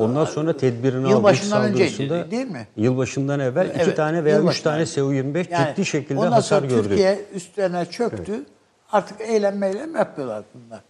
Ondan 0.00 0.24
sonra 0.24 0.56
tedbirini 0.56 1.10
Yılbaşından 1.10 1.64
önceydi, 1.64 1.90
saldırısında. 1.90 2.30
değil 2.30 2.46
mi? 2.46 2.66
Yılbaşından 2.76 3.40
evvel 3.40 3.68
iki 3.68 3.80
Evet, 3.80 3.96
tane 3.96 4.24
veya 4.24 4.40
üç 4.40 4.60
tane 4.60 4.86
Su-25 4.86 5.46
Yani 5.50 5.68
ciddi 5.70 5.86
şekilde 5.86 6.18
ondan 6.18 6.32
hasar 6.32 6.58
sonra 6.58 6.70
gördü. 6.70 6.88
Türkiye 6.88 7.18
üstlerine 7.34 7.86
çöktü. 7.86 8.44
Artık 8.92 9.20
eylem 9.20 9.58
meylem 9.58 9.96
yapıyorlar 9.96 10.44
bunlar. 10.54 10.80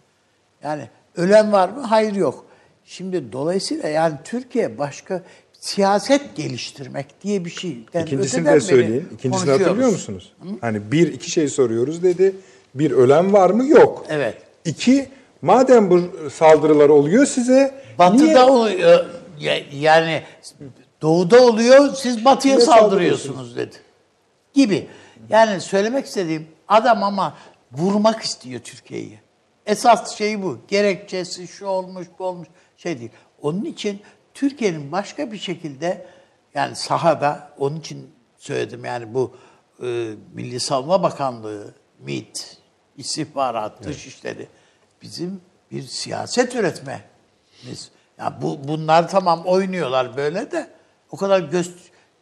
Yani 0.63 0.87
Ölen 1.17 1.51
var 1.51 1.69
mı? 1.69 1.81
Hayır 1.81 2.15
yok. 2.15 2.45
Şimdi 2.85 3.31
dolayısıyla 3.31 3.89
yani 3.89 4.15
Türkiye 4.23 4.77
başka 4.77 5.21
siyaset 5.59 6.35
geliştirmek 6.35 7.05
diye 7.23 7.45
bir 7.45 7.49
şey. 7.49 7.77
Yani 7.93 8.05
İkincisini 8.05 8.45
de 8.45 8.59
söyleyin. 8.59 9.07
İkincisini 9.13 9.51
hatırlıyor 9.51 9.89
musunuz? 9.89 10.33
Hı? 10.41 10.49
Hani 10.61 10.91
bir, 10.91 11.13
iki 11.13 11.31
şey 11.31 11.47
soruyoruz 11.47 12.03
dedi. 12.03 12.35
Bir, 12.75 12.91
ölen 12.91 13.33
var 13.33 13.49
mı? 13.49 13.67
Yok. 13.67 14.05
Evet. 14.09 14.35
İki, 14.65 15.07
madem 15.41 15.89
bu 15.89 16.01
saldırılar 16.29 16.89
oluyor 16.89 17.25
size... 17.25 17.81
Batı'da 18.01 18.23
niye... 18.23 18.39
oluyor. 18.39 19.05
Yani 19.71 20.23
doğuda 21.01 21.43
oluyor, 21.43 21.93
siz 21.93 22.25
batıya 22.25 22.59
saldırıyorsunuz 22.59 23.55
dedi. 23.55 23.75
Gibi. 24.53 24.87
Yani 25.29 25.61
söylemek 25.61 26.05
istediğim 26.05 26.47
adam 26.67 27.03
ama 27.03 27.37
vurmak 27.71 28.21
istiyor 28.21 28.61
Türkiye'yi. 28.61 29.19
Esas 29.65 30.17
şey 30.17 30.43
bu. 30.43 30.57
Gerekçesi 30.67 31.47
şu 31.47 31.65
olmuş, 31.65 32.07
bu 32.19 32.25
olmuş 32.25 32.47
şey 32.77 32.99
değil. 32.99 33.11
Onun 33.41 33.65
için 33.65 34.01
Türkiye'nin 34.33 34.91
başka 34.91 35.31
bir 35.31 35.37
şekilde 35.37 36.05
yani 36.53 36.75
sahada 36.75 37.49
onun 37.57 37.79
için 37.79 38.11
söyledim 38.37 38.85
yani 38.85 39.13
bu 39.13 39.35
e, 39.83 40.13
Milli 40.33 40.59
Savunma 40.59 41.03
Bakanlığı, 41.03 41.73
MİT, 41.99 42.57
istihbarat, 42.97 43.73
evet. 43.77 43.87
dışişleri 43.87 44.47
bizim 45.01 45.41
bir 45.71 45.83
siyaset 45.83 46.55
üretmemiz. 47.61 47.91
Yani 48.17 48.33
bu 48.41 48.67
bunlar 48.67 49.09
tamam 49.09 49.43
oynuyorlar 49.45 50.17
böyle 50.17 50.51
de 50.51 50.67
o 51.11 51.17
kadar 51.17 51.39
göz 51.39 51.75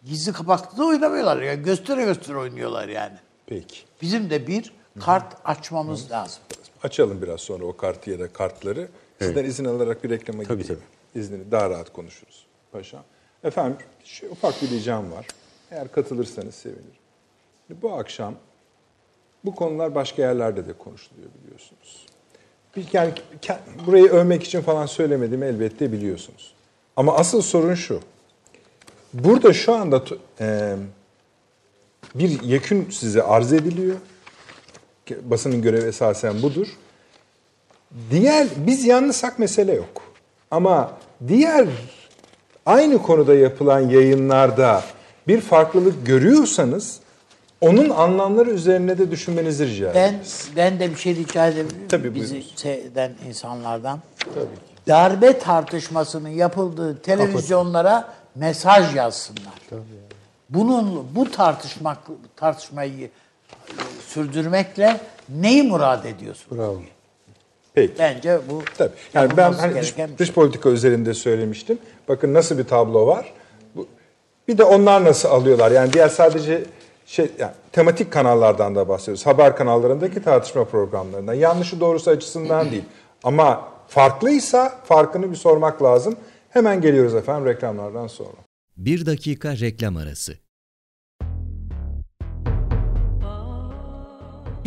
gizli 0.05 0.33
kapaklı 0.33 0.77
da 0.77 0.85
oynamıyorlar. 0.85 1.41
Yani 1.41 1.63
göstere 1.63 2.03
göstere 2.03 2.37
oynuyorlar 2.37 2.87
yani. 2.87 3.17
Peki. 3.45 3.79
Bizim 4.01 4.29
de 4.29 4.47
bir 4.47 4.73
kart 4.99 5.35
açmamız 5.45 6.09
Hı. 6.09 6.11
lazım. 6.11 6.41
Açalım 6.83 7.21
biraz 7.21 7.41
sonra 7.41 7.65
o 7.65 7.77
kartı 7.77 8.09
ya 8.09 8.19
da 8.19 8.33
kartları. 8.33 8.87
Sizden 9.19 9.41
evet. 9.41 9.49
izin 9.49 9.65
alarak 9.65 10.03
bir 10.03 10.09
reklama 10.09 10.43
tabii, 10.43 10.61
gideyim. 10.61 10.81
Tabii. 11.13 11.21
İznini 11.21 11.51
daha 11.51 11.69
rahat 11.69 11.93
konuşuruz. 11.93 12.45
Paşam. 12.71 13.03
Efendim 13.43 13.77
şu 14.03 14.29
ufak 14.29 14.61
bir 14.61 14.69
ricam 14.69 15.11
var. 15.11 15.27
Eğer 15.71 15.91
katılırsanız 15.91 16.55
sevinirim. 16.55 16.99
Bu 17.69 17.93
akşam 17.93 18.35
bu 19.45 19.55
konular 19.55 19.95
başka 19.95 20.21
yerlerde 20.21 20.67
de 20.67 20.73
konuşuluyor 20.73 21.29
biliyorsunuz. 21.43 22.05
Yani 22.93 23.13
burayı 23.87 24.09
övmek 24.09 24.43
için 24.43 24.61
falan 24.61 24.85
söylemedim 24.85 25.43
elbette 25.43 25.91
biliyorsunuz. 25.91 26.53
Ama 26.95 27.15
asıl 27.15 27.41
sorun 27.41 27.75
şu. 27.75 27.99
Burada 29.13 29.53
şu 29.53 29.73
anda 29.73 30.03
e, 30.39 30.75
bir 32.15 32.41
yekün 32.41 32.89
size 32.89 33.23
arz 33.23 33.53
ediliyor. 33.53 33.95
Basının 35.21 35.61
görevi 35.61 35.87
esasen 35.87 36.41
budur. 36.41 36.67
Diğer, 38.11 38.47
biz 38.57 38.85
yalnızsak 38.85 39.39
mesele 39.39 39.73
yok. 39.73 40.01
Ama 40.51 40.97
diğer 41.27 41.67
aynı 42.65 43.01
konuda 43.01 43.35
yapılan 43.35 43.79
yayınlarda 43.79 44.83
bir 45.27 45.41
farklılık 45.41 46.05
görüyorsanız 46.05 46.99
onun 47.61 47.89
anlamları 47.89 48.49
üzerine 48.49 48.97
de 48.97 49.11
düşünmenizi 49.11 49.67
rica 49.67 49.93
ben, 49.95 50.13
ederiz. 50.13 50.49
Ben 50.55 50.79
de 50.79 50.89
bir 50.89 50.95
şey 50.95 51.15
rica 51.15 51.47
edebilir 51.47 51.75
miyim? 51.75 51.87
Tabii 51.89 52.15
Bizi 52.15 52.43
seyreden 52.55 53.11
insanlardan. 53.27 53.99
Tabii 54.19 54.35
ki. 54.35 54.69
Darbe 54.87 55.39
tartışmasının 55.39 56.29
yapıldığı 56.29 57.01
televizyonlara 57.01 58.13
mesaj 58.35 58.95
yazsınlar. 58.95 59.53
Tabii. 59.69 59.81
Bunun 60.49 61.07
bu 61.15 61.31
tartışmak 61.31 61.97
tartışmayı 62.35 63.05
e, 63.05 63.09
sürdürmekle 64.07 65.01
neyi 65.29 65.63
murad 65.63 66.05
ediyorsun? 66.05 66.57
Bravo. 66.57 66.81
Peki. 67.73 67.93
Bence 67.99 68.39
bu 68.49 68.63
Tabii. 68.77 68.91
Yani 69.13 69.37
ben 69.37 69.53
hani 69.53 69.81
dış, 69.81 69.95
dış 70.17 70.27
şey. 70.27 70.35
politika 70.35 70.69
üzerinde 70.69 71.13
söylemiştim. 71.13 71.77
Bakın 72.07 72.33
nasıl 72.33 72.57
bir 72.57 72.63
tablo 72.63 73.07
var. 73.07 73.33
Bu, 73.75 73.87
bir 74.47 74.57
de 74.57 74.63
onlar 74.63 75.03
nasıl 75.03 75.29
alıyorlar? 75.29 75.71
Yani 75.71 75.93
diğer 75.93 76.09
sadece 76.09 76.63
şey 77.09 77.31
yani 77.39 77.51
tematik 77.71 78.11
kanallardan 78.13 78.75
da 78.75 78.89
bahsediyoruz. 78.89 79.25
Haber 79.25 79.55
kanallarındaki 79.55 80.23
tartışma 80.23 80.65
programlarından. 80.65 81.33
Yanlışı 81.33 81.79
doğrusu 81.79 82.11
açısından 82.11 82.71
değil. 82.71 82.83
Ama 83.23 83.69
farklıysa 83.87 84.79
farkını 84.85 85.31
bir 85.31 85.35
sormak 85.35 85.83
lazım. 85.83 86.15
Hemen 86.49 86.81
geliyoruz 86.81 87.15
efendim 87.15 87.45
reklamlardan 87.45 88.07
sonra. 88.07 88.37
Bir 88.77 89.05
dakika 89.05 89.57
reklam 89.57 89.97
arası. 89.97 90.33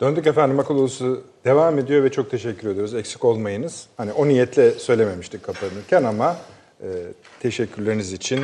Döndük 0.00 0.26
efendim 0.26 0.60
akıl 0.60 0.76
odası 0.76 1.20
devam 1.44 1.78
ediyor 1.78 2.04
ve 2.04 2.10
çok 2.10 2.30
teşekkür 2.30 2.68
ediyoruz. 2.68 2.94
Eksik 2.94 3.24
olmayınız. 3.24 3.86
Hani 3.96 4.12
o 4.12 4.28
niyetle 4.28 4.70
söylememiştik 4.70 5.42
kapanırken 5.42 6.04
ama 6.04 6.36
e, 6.82 6.86
teşekkürleriniz 7.40 8.12
için, 8.12 8.40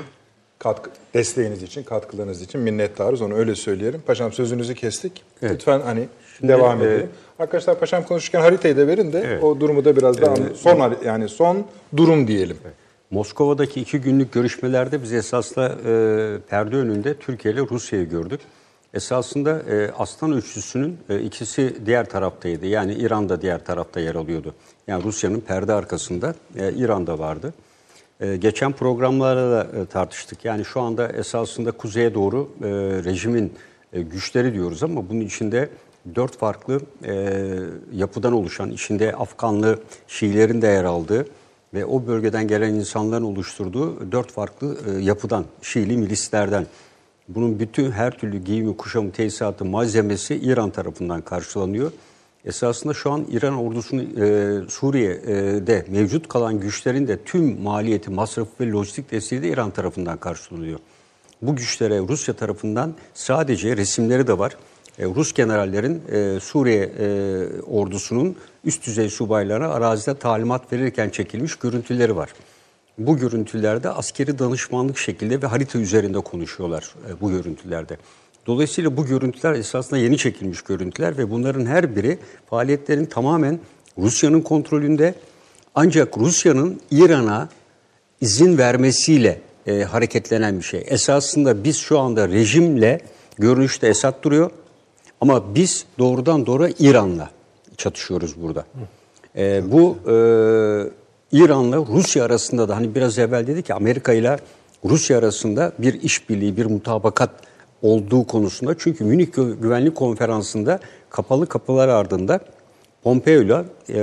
katkı, 0.58 0.90
desteğiniz 1.14 1.62
için, 1.62 1.82
katkılarınız 1.82 2.42
için 2.42 2.60
minnettarız. 2.60 3.22
Onu 3.22 3.34
öyle 3.34 3.54
söyleyelim. 3.54 4.02
Paşam 4.06 4.32
sözünüzü 4.32 4.74
kestik. 4.74 5.22
Evet. 5.42 5.52
Lütfen 5.54 5.80
hani 5.80 6.08
Şimdi, 6.38 6.52
devam 6.52 6.82
e, 6.82 6.84
edelim. 6.84 7.08
Arkadaşlar 7.38 7.78
paşam 7.80 8.04
konuşurken 8.04 8.40
haritayı 8.40 8.76
da 8.76 8.86
verin 8.86 9.12
de 9.12 9.22
evet. 9.26 9.44
o 9.44 9.60
durumu 9.60 9.84
da 9.84 9.96
biraz 9.96 10.22
daha 10.22 10.34
ee, 10.34 10.54
son 10.54 10.96
yani 11.04 11.28
son 11.28 11.66
durum 11.96 12.28
diyelim. 12.28 12.56
Evet. 12.64 12.74
Moskova'daki 13.10 13.80
iki 13.80 14.00
günlük 14.00 14.32
görüşmelerde 14.32 15.02
biz 15.02 15.12
esasla 15.12 15.66
e, 15.66 16.38
perde 16.48 16.76
önünde 16.76 17.14
Türkiye 17.14 17.54
ile 17.54 17.60
Rusya'yı 17.60 18.08
gördük. 18.08 18.40
Esasında 18.94 19.62
e, 19.70 19.90
Aslan 19.98 20.32
Üçlüsü'nün 20.32 20.98
e, 21.08 21.20
ikisi 21.20 21.76
diğer 21.86 22.08
taraftaydı. 22.08 22.66
Yani 22.66 22.94
İran 22.94 23.28
da 23.28 23.42
diğer 23.42 23.64
tarafta 23.64 24.00
yer 24.00 24.14
alıyordu. 24.14 24.54
Yani 24.86 25.04
Rusya'nın 25.04 25.40
perde 25.40 25.72
arkasında 25.72 26.34
e, 26.58 26.72
İran'da 26.72 27.18
vardı. 27.18 27.54
E, 28.20 28.36
geçen 28.36 28.72
programlarda 28.72 29.50
da 29.50 29.80
e, 29.80 29.86
tartıştık. 29.86 30.44
Yani 30.44 30.64
şu 30.64 30.80
anda 30.80 31.08
esasında 31.08 31.72
kuzeye 31.72 32.14
doğru 32.14 32.50
e, 32.62 32.66
rejimin 33.04 33.52
e, 33.92 34.02
güçleri 34.02 34.54
diyoruz 34.54 34.82
ama 34.82 35.08
bunun 35.08 35.20
içinde 35.20 35.68
dört 36.14 36.36
farklı 36.36 36.80
e, 37.04 37.44
yapıdan 37.94 38.32
oluşan, 38.32 38.70
içinde 38.70 39.12
Afganlı 39.12 39.78
Şiilerin 40.08 40.62
de 40.62 40.66
yer 40.66 40.84
aldığı 40.84 41.26
ve 41.74 41.84
o 41.84 42.06
bölgeden 42.06 42.48
gelen 42.48 42.74
insanların 42.74 43.24
oluşturduğu 43.24 44.12
dört 44.12 44.32
farklı 44.32 44.78
e, 44.86 45.02
yapıdan, 45.02 45.44
Şiili 45.62 45.96
milislerden 45.96 46.66
bunun 47.28 47.60
bütün 47.60 47.90
her 47.90 48.18
türlü 48.18 48.38
giyimi, 48.38 48.76
kuşamı, 48.76 49.12
tesisatı, 49.12 49.64
malzemesi 49.64 50.34
İran 50.36 50.70
tarafından 50.70 51.20
karşılanıyor. 51.20 51.92
Esasında 52.44 52.94
şu 52.94 53.10
an 53.10 53.26
İran 53.30 53.56
ordusunun 53.56 54.02
e, 54.02 54.68
Suriye'de 54.68 55.86
mevcut 55.88 56.28
kalan 56.28 56.60
güçlerin 56.60 57.08
de 57.08 57.18
tüm 57.24 57.60
maliyeti, 57.62 58.10
masrafı 58.10 58.50
ve 58.60 58.70
lojistik 58.70 59.10
desteği 59.10 59.42
de 59.42 59.48
İran 59.48 59.70
tarafından 59.70 60.16
karşılanıyor. 60.18 60.78
Bu 61.42 61.56
güçlere 61.56 61.98
Rusya 61.98 62.34
tarafından 62.34 62.94
sadece 63.14 63.76
resimleri 63.76 64.26
de 64.26 64.38
var. 64.38 64.56
E, 64.98 65.04
Rus 65.04 65.32
generallerin 65.32 66.02
e, 66.12 66.40
Suriye 66.40 66.92
e, 66.98 67.60
ordusunun 67.60 68.36
üst 68.64 68.86
düzey 68.86 69.10
subaylarına 69.10 69.68
arazide 69.68 70.14
talimat 70.14 70.72
verirken 70.72 71.10
çekilmiş 71.10 71.56
görüntüleri 71.56 72.16
var. 72.16 72.30
Bu 72.98 73.16
görüntülerde 73.16 73.90
askeri 73.90 74.38
danışmanlık 74.38 74.98
şekilde 74.98 75.42
ve 75.42 75.46
harita 75.46 75.78
üzerinde 75.78 76.20
konuşuyorlar 76.20 76.94
e, 77.10 77.20
bu 77.20 77.30
görüntülerde. 77.30 77.96
Dolayısıyla 78.46 78.96
bu 78.96 79.06
görüntüler 79.06 79.52
esasında 79.52 80.00
yeni 80.00 80.18
çekilmiş 80.18 80.62
görüntüler 80.62 81.18
ve 81.18 81.30
bunların 81.30 81.66
her 81.66 81.96
biri 81.96 82.18
faaliyetlerin 82.50 83.04
tamamen 83.04 83.60
Rusya'nın 83.98 84.40
kontrolünde. 84.40 85.14
Ancak 85.74 86.18
Rusya'nın 86.18 86.80
İran'a 86.90 87.48
izin 88.20 88.58
vermesiyle 88.58 89.40
e, 89.66 89.82
hareketlenen 89.82 90.58
bir 90.58 90.64
şey. 90.64 90.84
Esasında 90.86 91.64
biz 91.64 91.76
şu 91.76 91.98
anda 91.98 92.28
rejimle 92.28 93.00
görünüşte 93.38 93.88
Esad 93.88 94.22
duruyor 94.22 94.50
ama 95.20 95.54
biz 95.54 95.86
doğrudan 95.98 96.46
doğru 96.46 96.68
İran'la 96.78 97.30
çatışıyoruz 97.76 98.42
burada. 98.42 98.66
E, 99.36 99.72
bu 99.72 99.98
e, 100.10 100.14
İran'la 101.36 101.76
Rusya 101.76 102.24
arasında 102.24 102.68
da 102.68 102.76
hani 102.76 102.94
biraz 102.94 103.18
evvel 103.18 103.46
dedi 103.46 103.62
ki 103.62 103.74
Amerika 103.74 104.12
ile 104.12 104.36
Rusya 104.84 105.18
arasında 105.18 105.72
bir 105.78 106.02
işbirliği, 106.02 106.56
bir 106.56 106.66
mutabakat 106.66 107.30
olduğu 107.82 108.26
konusunda. 108.26 108.74
Çünkü 108.78 109.04
Münih 109.04 109.26
Gü- 109.26 109.60
Güvenlik 109.60 109.94
Konferansı'nda 109.94 110.80
kapalı 111.10 111.46
kapılar 111.46 111.88
ardında 111.88 112.40
Pompeo 113.02 113.42
ile 113.42 113.64
e, 113.88 114.00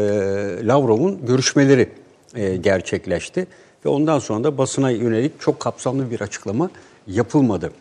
Lavrov'un 0.68 1.26
görüşmeleri 1.26 1.90
e, 2.36 2.56
gerçekleşti. 2.56 3.48
Ve 3.86 3.90
ondan 3.90 4.20
sonra 4.20 4.44
da 4.44 4.58
basına 4.58 4.92
yönelik 4.92 5.40
çok 5.42 5.60
kapsamlı 5.60 6.12
bir 6.12 6.22
açıklama 6.22 6.70
yapılmadı. 7.08 7.72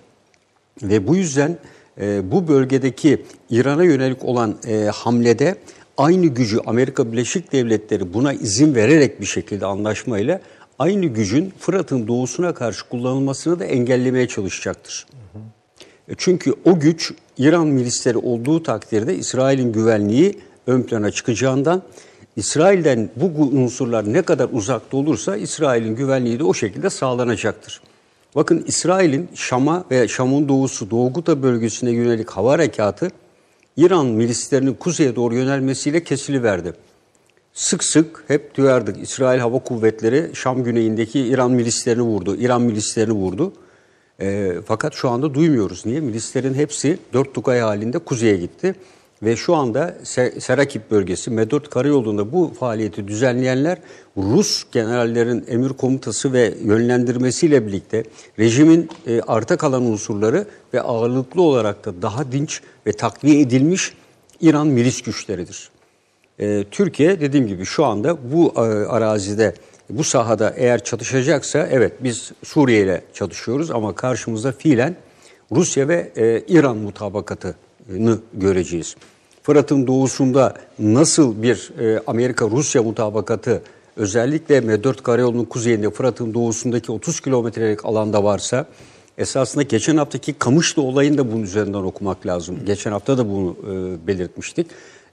Ve 0.82 1.08
bu 1.08 1.16
yüzden 1.16 1.58
e, 2.00 2.30
bu 2.30 2.48
bölgedeki 2.48 3.24
İran'a 3.50 3.84
yönelik 3.84 4.24
olan 4.24 4.54
e, 4.68 4.84
hamlede 4.84 5.56
aynı 5.98 6.26
gücü 6.26 6.58
Amerika 6.66 7.12
Birleşik 7.12 7.52
Devletleri 7.52 8.14
buna 8.14 8.32
izin 8.32 8.74
vererek 8.74 9.20
bir 9.20 9.26
şekilde 9.26 9.66
anlaşmayla 9.66 10.40
aynı 10.78 11.06
gücün 11.06 11.52
Fırat'ın 11.58 12.08
doğusuna 12.08 12.54
karşı 12.54 12.88
kullanılmasını 12.88 13.58
da 13.58 13.64
engellemeye 13.64 14.28
çalışacaktır. 14.28 15.06
E, 16.08 16.12
Çünkü 16.18 16.54
o 16.64 16.80
güç 16.80 17.12
İran 17.38 17.66
milisleri 17.66 18.18
olduğu 18.18 18.62
takdirde 18.62 19.16
İsrail'in 19.16 19.72
güvenliği 19.72 20.40
ön 20.66 20.82
plana 20.82 21.10
çıkacağından 21.10 21.82
İsrail'den 22.36 23.10
bu 23.16 23.42
unsurlar 23.42 24.12
ne 24.12 24.22
kadar 24.22 24.48
uzakta 24.52 24.96
olursa 24.96 25.36
İsrail'in 25.36 25.96
güvenliği 25.96 26.38
de 26.38 26.44
o 26.44 26.54
şekilde 26.54 26.90
sağlanacaktır. 26.90 27.80
Bakın 28.34 28.64
İsrail'in 28.66 29.28
Şam'a 29.34 29.84
ve 29.90 30.08
Şam'ın 30.08 30.48
doğusu 30.48 30.90
Doğu 30.90 31.12
Guta 31.12 31.42
bölgesine 31.42 31.90
yönelik 31.90 32.30
hava 32.30 32.52
harekatı 32.52 33.10
İran 33.76 34.06
milislerinin 34.06 34.74
kuzeye 34.74 35.16
doğru 35.16 35.34
yönelmesiyle 35.34 36.04
kesiliverdi. 36.04 36.72
Sık 37.52 37.84
sık 37.84 38.24
hep 38.28 38.56
duyardık 38.56 39.02
İsrail 39.02 39.40
Hava 39.40 39.58
Kuvvetleri 39.58 40.30
Şam 40.34 40.64
güneyindeki 40.64 41.20
İran 41.20 41.50
milislerini 41.50 42.02
vurdu, 42.02 42.36
İran 42.36 42.62
milislerini 42.62 43.12
vurdu. 43.12 43.52
E, 44.20 44.52
fakat 44.66 44.94
şu 44.94 45.10
anda 45.10 45.34
duymuyoruz. 45.34 45.86
Niye? 45.86 46.00
Milislerin 46.00 46.54
hepsi 46.54 46.98
dört 47.12 47.34
Tugay 47.34 47.60
halinde 47.60 47.98
kuzeye 47.98 48.36
gitti. 48.36 48.74
Ve 49.22 49.36
şu 49.36 49.54
anda 49.54 49.94
Se- 50.02 50.40
Serakip 50.40 50.90
bölgesi, 50.90 51.30
Medot 51.30 51.70
Karayolu'nda 51.70 52.32
bu 52.32 52.52
faaliyeti 52.60 53.08
düzenleyenler 53.08 53.78
Rus 54.16 54.64
generallerin 54.72 55.44
emir 55.48 55.68
komutası 55.68 56.32
ve 56.32 56.54
yönlendirmesiyle 56.64 57.66
birlikte 57.66 58.04
rejimin 58.38 58.88
e, 59.06 59.20
arta 59.20 59.56
kalan 59.56 59.82
unsurları 59.82 60.46
ve 60.74 60.80
ağırlıklı 60.80 61.42
olarak 61.42 61.84
da 61.84 62.02
daha 62.02 62.32
dinç 62.32 62.60
ve 62.86 62.92
takviye 62.92 63.40
edilmiş 63.40 63.94
İran 64.40 64.66
milis 64.66 65.02
güçleridir. 65.02 65.70
E, 66.38 66.64
Türkiye 66.70 67.20
dediğim 67.20 67.46
gibi 67.46 67.64
şu 67.64 67.84
anda 67.84 68.32
bu 68.32 68.52
e, 68.56 68.60
arazide, 68.60 69.54
bu 69.90 70.04
sahada 70.04 70.54
eğer 70.56 70.84
çatışacaksa 70.84 71.68
evet 71.70 71.92
biz 72.00 72.32
Suriye 72.44 72.82
ile 72.82 73.02
çatışıyoruz 73.14 73.70
ama 73.70 73.94
karşımızda 73.94 74.52
fiilen 74.52 74.96
Rusya 75.52 75.88
ve 75.88 76.12
e, 76.16 76.40
İran 76.48 76.76
mutabakatını 76.76 78.18
göreceğiz. 78.34 78.96
Fırat'ın 79.42 79.86
doğusunda 79.86 80.54
nasıl 80.78 81.42
bir 81.42 81.72
e, 81.80 82.02
Amerika-Rusya 82.06 82.82
mutabakatı 82.82 83.62
özellikle 83.96 84.58
M4 84.58 85.02
Karayolu'nun 85.02 85.44
kuzeyinde 85.44 85.90
Fırat'ın 85.90 86.34
doğusundaki 86.34 86.92
30 86.92 87.20
kilometrelik 87.20 87.84
alanda 87.84 88.24
varsa 88.24 88.66
esasında 89.18 89.62
geçen 89.62 89.96
haftaki 89.96 90.32
Kamışlı 90.32 90.82
olayını 90.82 91.18
da 91.18 91.32
bunun 91.32 91.42
üzerinden 91.42 91.78
okumak 91.78 92.26
lazım. 92.26 92.58
Geçen 92.66 92.92
hafta 92.92 93.18
da 93.18 93.28
bunu 93.30 93.56
e, 93.62 94.06
belirtmiştik. 94.06 94.66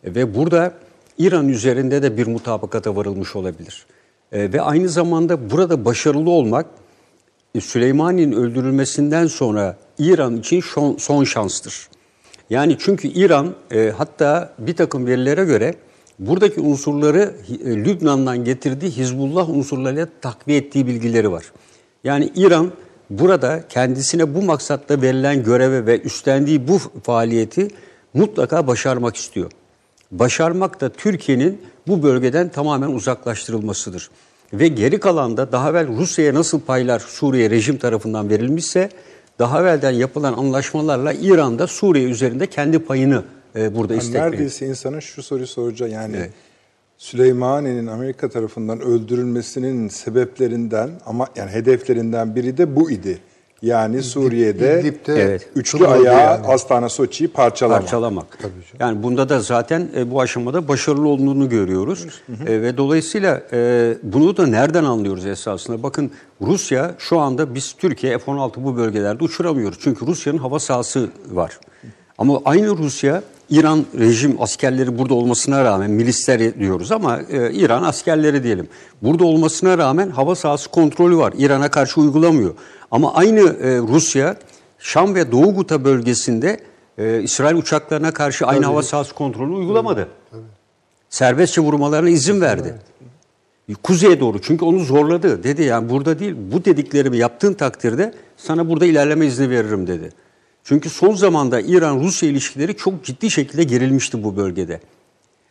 E, 0.03 0.15
ve 0.15 0.35
burada 0.35 0.73
İran 1.17 1.49
üzerinde 1.49 2.03
de 2.03 2.17
bir 2.17 2.27
mutabakata 2.27 2.95
varılmış 2.95 3.35
olabilir. 3.35 3.85
E, 4.31 4.53
ve 4.53 4.61
aynı 4.61 4.89
zamanda 4.89 5.51
burada 5.51 5.85
başarılı 5.85 6.29
olmak 6.29 6.65
e, 7.55 7.61
Süleymani'nin 7.61 8.31
öldürülmesinden 8.31 9.27
sonra 9.27 9.77
İran 9.99 10.37
için 10.37 10.61
son, 10.61 10.97
son 10.97 11.23
şanstır. 11.23 11.89
Yani 12.49 12.75
çünkü 12.79 13.07
İran 13.07 13.55
e, 13.71 13.93
hatta 13.97 14.53
bir 14.59 14.75
takım 14.75 15.07
verilere 15.07 15.45
göre 15.45 15.75
buradaki 16.19 16.61
unsurları 16.61 17.33
e, 17.65 17.75
Lübnan'dan 17.75 18.43
getirdiği 18.43 18.91
Hizbullah 18.91 19.49
unsurlarıyla 19.49 20.07
takviye 20.21 20.57
ettiği 20.57 20.87
bilgileri 20.87 21.31
var. 21.31 21.51
Yani 22.03 22.31
İran 22.35 22.71
burada 23.09 23.63
kendisine 23.69 24.35
bu 24.35 24.41
maksatta 24.41 25.01
verilen 25.01 25.43
göreve 25.43 25.85
ve 25.85 26.01
üstlendiği 26.01 26.67
bu 26.67 26.79
faaliyeti 27.03 27.67
mutlaka 28.13 28.67
başarmak 28.67 29.15
istiyor. 29.15 29.51
Başarmak 30.11 30.81
da 30.81 30.89
Türkiye'nin 30.89 31.61
bu 31.87 32.03
bölgeden 32.03 32.49
tamamen 32.49 32.89
uzaklaştırılmasıdır. 32.89 34.09
Ve 34.53 34.67
geri 34.67 34.99
kalanda 34.99 35.51
daha 35.51 35.69
evvel 35.69 35.87
Rusya'ya 35.87 36.33
nasıl 36.33 36.59
paylar 36.59 36.99
Suriye 36.99 37.49
rejim 37.49 37.77
tarafından 37.77 38.29
verilmişse 38.29 38.89
daha 39.39 39.61
evvelden 39.61 39.91
yapılan 39.91 40.33
anlaşmalarla 40.33 41.13
İran'da 41.13 41.67
Suriye 41.67 42.09
üzerinde 42.09 42.47
kendi 42.47 42.79
payını 42.79 43.23
e, 43.55 43.75
burada 43.75 43.93
Yani 43.93 44.01
istekliyor. 44.01 44.31
neredeyse 44.31 44.67
insanın 44.67 44.99
şu 44.99 45.23
soruyu 45.23 45.47
soracağı 45.47 45.89
yani 45.89 46.29
Süleymani'nin 46.97 47.87
Amerika 47.87 48.29
tarafından 48.29 48.81
öldürülmesinin 48.81 49.87
sebepleriyle 49.87 50.87
ama 51.05 51.27
yani 51.35 51.51
hedeflerinden 51.51 52.35
biri 52.35 52.57
de 52.57 52.75
bu 52.75 52.91
idi. 52.91 53.19
Yani 53.61 54.03
Suriye'de 54.03 54.79
İdlib'de 54.79 55.21
Evet. 55.21 55.49
üçlü 55.55 55.87
ayağı 55.87 56.15
yani. 56.33 56.47
Astana 56.47 56.89
Soçi'yi 56.89 57.27
parçalama. 57.27 57.79
parçalamak. 57.79 58.39
Yani 58.79 59.03
bunda 59.03 59.29
da 59.29 59.39
zaten 59.39 59.89
e, 59.95 60.11
bu 60.11 60.21
aşamada 60.21 60.67
başarılı 60.67 61.07
olduğunu 61.07 61.49
görüyoruz. 61.49 62.05
E, 62.47 62.61
ve 62.61 62.77
dolayısıyla 62.77 63.41
e, 63.53 63.93
bunu 64.03 64.37
da 64.37 64.47
nereden 64.47 64.83
anlıyoruz 64.83 65.25
esasında? 65.25 65.83
Bakın 65.83 66.11
Rusya 66.41 66.95
şu 66.97 67.19
anda 67.19 67.55
biz 67.55 67.73
Türkiye 67.73 68.17
F-16 68.17 68.63
bu 68.63 68.77
bölgelerde 68.77 69.23
uçuramıyoruz. 69.23 69.77
Çünkü 69.81 70.07
Rusya'nın 70.07 70.37
hava 70.37 70.59
sahası 70.59 71.09
var. 71.31 71.59
Ama 72.17 72.41
aynı 72.45 72.77
Rusya 72.77 73.21
İran 73.49 73.85
rejim 73.99 74.41
askerleri 74.41 74.97
burada 74.97 75.13
olmasına 75.13 75.63
rağmen 75.63 75.91
milisler 75.91 76.59
diyoruz 76.59 76.91
ama 76.91 77.19
e, 77.31 77.51
İran 77.53 77.83
askerleri 77.83 78.43
diyelim. 78.43 78.67
Burada 79.01 79.23
olmasına 79.25 79.77
rağmen 79.77 80.09
hava 80.09 80.35
sahası 80.35 80.69
kontrolü 80.69 81.17
var. 81.17 81.33
İran'a 81.37 81.71
karşı 81.71 82.01
uygulamıyor. 82.01 82.53
Ama 82.91 83.13
aynı 83.13 83.39
e, 83.39 83.77
Rusya 83.77 84.35
Şam 84.79 85.15
ve 85.15 85.31
Doğu 85.31 85.55
Guta 85.55 85.83
bölgesinde 85.83 86.59
e, 86.97 87.21
İsrail 87.21 87.55
uçaklarına 87.55 88.11
karşı 88.11 88.45
aynı 88.45 88.65
hava 88.65 88.83
sahası 88.83 89.15
kontrolü 89.15 89.53
uygulamadı. 89.53 90.07
Serbestçe 91.09 91.61
vurmalarına 91.61 92.09
izin 92.09 92.41
verdi. 92.41 92.75
Kuzeye 93.83 94.19
doğru 94.19 94.41
çünkü 94.41 94.65
onu 94.65 94.79
zorladı. 94.79 95.43
Dedi 95.43 95.63
yani 95.63 95.89
burada 95.89 96.19
değil 96.19 96.35
bu 96.51 96.65
dediklerimi 96.65 97.17
yaptığın 97.17 97.53
takdirde 97.53 98.13
sana 98.37 98.69
burada 98.69 98.85
ilerleme 98.85 99.25
izni 99.25 99.49
veririm 99.49 99.87
dedi. 99.87 100.09
Çünkü 100.63 100.89
son 100.89 101.15
zamanda 101.15 101.61
İran-Rusya 101.61 102.29
ilişkileri 102.29 102.77
çok 102.77 103.03
ciddi 103.03 103.31
şekilde 103.31 103.63
gerilmişti 103.63 104.23
bu 104.23 104.37
bölgede. 104.37 104.79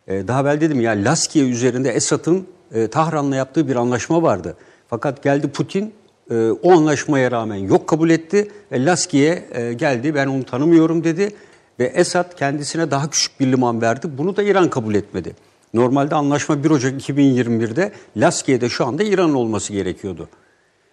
Ee, 0.08 0.28
daha 0.28 0.40
evvel 0.40 0.60
dedim 0.60 0.80
ya 0.80 0.92
Laskiye 0.92 1.48
üzerinde 1.48 1.90
Esad'ın 1.90 2.46
e, 2.72 2.88
Tahran'la 2.88 3.36
yaptığı 3.36 3.68
bir 3.68 3.76
anlaşma 3.76 4.22
vardı. 4.22 4.56
Fakat 4.88 5.22
geldi 5.22 5.48
Putin 5.48 5.92
e, 6.30 6.50
o 6.50 6.72
anlaşmaya 6.72 7.30
rağmen 7.30 7.56
yok 7.56 7.86
kabul 7.86 8.10
etti 8.10 8.48
ve 8.72 8.84
Laskiye 8.84 9.44
e, 9.52 9.72
geldi 9.72 10.14
ben 10.14 10.26
onu 10.26 10.44
tanımıyorum 10.44 11.04
dedi 11.04 11.34
ve 11.78 11.84
Esad 11.84 12.36
kendisine 12.36 12.90
daha 12.90 13.10
küçük 13.10 13.40
bir 13.40 13.46
liman 13.46 13.80
verdi. 13.80 14.06
Bunu 14.18 14.36
da 14.36 14.42
İran 14.42 14.70
kabul 14.70 14.94
etmedi. 14.94 15.32
Normalde 15.74 16.14
anlaşma 16.14 16.64
1 16.64 16.70
Ocak 16.70 17.08
2021'de 17.08 17.92
Laskiye'de 18.16 18.68
şu 18.68 18.86
anda 18.86 19.02
İran'ın 19.02 19.34
olması 19.34 19.72
gerekiyordu. 19.72 20.28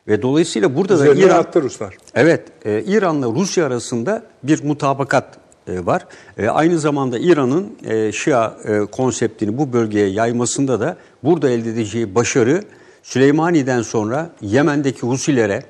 Ve 0.07 0.21
dolayısıyla 0.21 0.75
burada 0.75 0.99
da 0.99 1.03
Üzerine 1.03 1.25
İran 1.25 1.39
attı 1.39 1.61
Ruslar. 1.61 1.97
Evet, 2.15 2.41
e, 2.65 2.83
İran'la 2.83 3.27
Rusya 3.27 3.65
arasında 3.65 4.23
bir 4.43 4.63
mutabakat 4.63 5.37
e, 5.67 5.85
var. 5.85 6.07
E, 6.37 6.47
aynı 6.47 6.79
zamanda 6.79 7.19
İran'ın 7.19 7.77
e, 7.85 8.11
Şia 8.11 8.53
e, 8.65 8.79
konseptini 8.79 9.57
bu 9.57 9.73
bölgeye 9.73 10.07
yaymasında 10.07 10.79
da 10.79 10.97
burada 11.23 11.49
elde 11.49 11.69
edeceği 11.69 12.15
başarı 12.15 12.63
Süleymani'den 13.05 13.81
sonra 13.81 14.29
Yemen'deki 14.41 15.01
Husilere, 15.01 15.63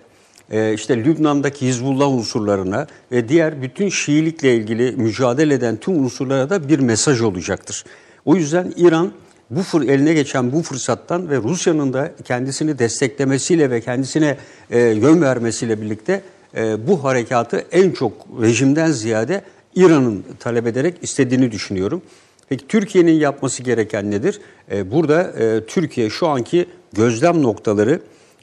e, 0.52 0.74
işte 0.74 0.98
Lübnan'daki 1.03 1.68
Hizbullah 1.68 2.07
unsurlarına 2.07 2.88
ve 3.12 3.30
diğer 3.30 3.62
bütün 3.62 3.90
Şiilikle 3.90 4.56
ilgili 4.56 4.91
mücadele 4.91 5.53
eden 5.53 5.78
tüm 5.78 6.03
unsurlara 6.03 6.49
da 6.49 6.70
bir 6.70 6.80
mesaj 6.80 7.22
olacaktır. 7.22 7.84
O 8.26 8.36
yüzden 8.36 8.74
İran 8.76 9.12
bu 9.49 9.62
fır, 9.62 9.82
eline 9.82 10.14
geçen 10.14 10.52
bu 10.52 10.62
fırsattan 10.62 11.30
ve 11.30 11.38
Rusya'nın 11.38 11.94
da 11.94 12.12
kendisini 12.24 12.80
desteklemesiyle 12.80 13.70
ve 13.70 13.82
kendisine 13.82 14.38
e, 14.70 14.80
yön 14.80 15.22
vermesiyle 15.22 15.82
birlikte 15.82 16.22
e, 16.57 16.88
bu 16.88 17.03
harekatı 17.03 17.66
en 17.72 17.91
çok 17.91 18.14
rejimden 18.41 18.91
ziyade 18.91 19.41
İran'ın 19.76 20.24
talep 20.40 20.68
ederek 20.68 20.95
istediğini 21.02 21.52
düşünüyorum. 21.52 22.02
Peki 22.49 22.68
Türkiye'nin 22.68 23.20
yapması 23.20 23.64
gereken 23.64 24.12
nedir? 24.12 24.41
E, 24.72 24.91
burada 24.91 25.24
e, 25.24 25.66
Türkiye 25.66 26.10
şu 26.10 26.28
anki 26.28 26.66
gözlem 26.95 27.43
noktaları 27.43 28.01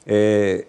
e, 0.09 0.65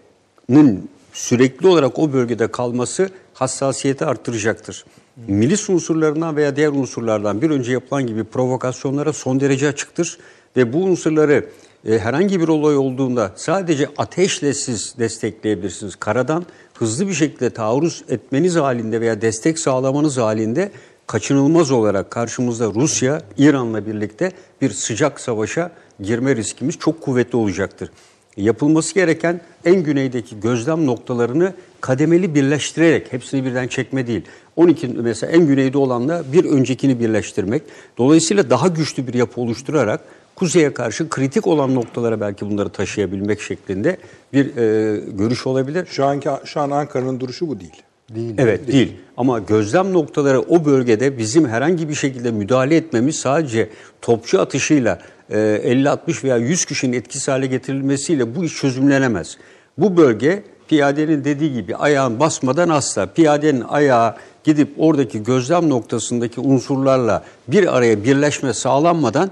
sürekli 1.13 1.69
olarak 1.69 1.99
o 1.99 2.13
bölgede 2.13 2.47
kalması 2.47 3.09
hassasiyeti 3.35 4.05
arttıracaktır. 4.05 4.85
Milis 5.29 5.71
unsurlarından 5.71 6.37
veya 6.37 6.57
diğer 6.57 6.69
unsurlardan 6.69 7.43
bir 7.43 7.51
önce 7.51 7.73
yapılan 7.73 8.07
gibi 8.07 8.25
provokasyonlara 8.25 9.13
son 9.13 9.41
derece 9.41 9.69
açıktır 9.69 10.19
ve 10.57 10.73
bu 10.73 10.79
unsurları 10.79 11.47
e, 11.89 11.99
herhangi 11.99 12.41
bir 12.41 12.49
olay 12.49 12.77
olduğunda 12.77 13.33
sadece 13.37 13.89
ateşle 13.97 14.55
siz 14.55 14.95
destekleyebilirsiniz. 14.99 15.97
Karadan 15.97 16.47
hızlı 16.75 17.09
bir 17.09 17.15
şekilde 17.15 17.51
taarruz 17.51 18.05
etmeniz 18.09 18.57
halinde 18.57 19.01
veya 19.01 19.21
destek 19.21 19.59
sağlamanız 19.59 20.17
halinde 20.17 20.71
kaçınılmaz 21.07 21.71
olarak 21.71 22.11
karşımızda 22.11 22.67
Rusya, 22.75 23.23
İran'la 23.39 23.87
birlikte 23.87 24.33
bir 24.61 24.71
sıcak 24.71 25.21
savaşa 25.21 25.71
girme 26.01 26.37
riskimiz 26.37 26.79
çok 26.79 27.01
kuvvetli 27.01 27.37
olacaktır. 27.37 27.91
Yapılması 28.37 28.95
gereken 28.95 29.41
en 29.65 29.83
güneydeki 29.83 30.41
gözlem 30.41 30.87
noktalarını 30.87 31.55
kademeli 31.81 32.35
birleştirerek, 32.35 33.13
hepsini 33.13 33.45
birden 33.45 33.69
çekme 33.69 34.07
değil. 34.07 34.23
12 34.57 34.89
mesela 34.89 35.33
en 35.33 35.47
güneyde 35.47 35.79
olanla 35.79 36.25
bir 36.33 36.45
öncekini 36.45 37.01
birleştirmek. 37.01 37.63
Dolayısıyla 37.99 38.51
daha 38.51 38.69
güçlü 38.69 39.07
bir 39.07 39.15
yapı 39.15 39.41
oluşturarak 39.41 40.01
kuzeye 40.35 40.75
karşı 40.75 41.09
kritik 41.09 41.47
olan 41.47 41.75
noktalara 41.75 42.21
belki 42.21 42.51
bunları 42.51 42.69
taşıyabilmek 42.69 43.41
şeklinde 43.41 43.97
bir 44.33 44.57
e, 44.57 44.97
görüş 45.11 45.47
olabilir. 45.47 45.87
Şu 45.91 46.05
anki 46.05 46.29
şu 46.45 46.61
an 46.61 46.71
Ankara'nın 46.71 47.21
duruşu 47.21 47.49
bu 47.49 47.61
değil. 47.61 47.83
Değil. 48.11 48.35
Evet 48.39 48.69
değil. 48.69 48.93
Ama 49.17 49.39
gözlem 49.39 49.93
noktaları 49.93 50.41
o 50.41 50.65
bölgede 50.65 51.19
bizim 51.19 51.49
herhangi 51.49 51.89
bir 51.89 51.95
şekilde 51.95 52.31
müdahale 52.31 52.77
etmemiz 52.77 53.17
sadece 53.17 53.69
topçu 54.03 54.41
atışıyla 54.41 54.99
e, 55.31 55.37
50-60 55.37 56.25
veya 56.25 56.37
100 56.37 56.65
kişinin 56.65 56.97
etkisiz 56.97 57.29
hale 57.29 57.47
getirilmesiyle 57.47 58.37
bu 58.37 58.45
iş 58.45 58.57
çözümlenemez. 58.57 59.37
Bu 59.79 59.97
bölge 59.97 60.43
piyadenin 60.69 61.25
dediği 61.25 61.53
gibi 61.53 61.77
ayağın 61.77 62.21
basmadan 62.21 62.69
asla 62.69 63.07
piyadenin 63.07 63.65
ayağı 63.69 64.15
gidip 64.45 64.69
oradaki 64.79 65.23
gözlem 65.23 65.69
noktasındaki 65.69 66.41
unsurlarla 66.41 67.25
bir 67.49 67.77
araya 67.77 68.05
birleşme 68.05 68.53
sağlanmadan 68.53 69.31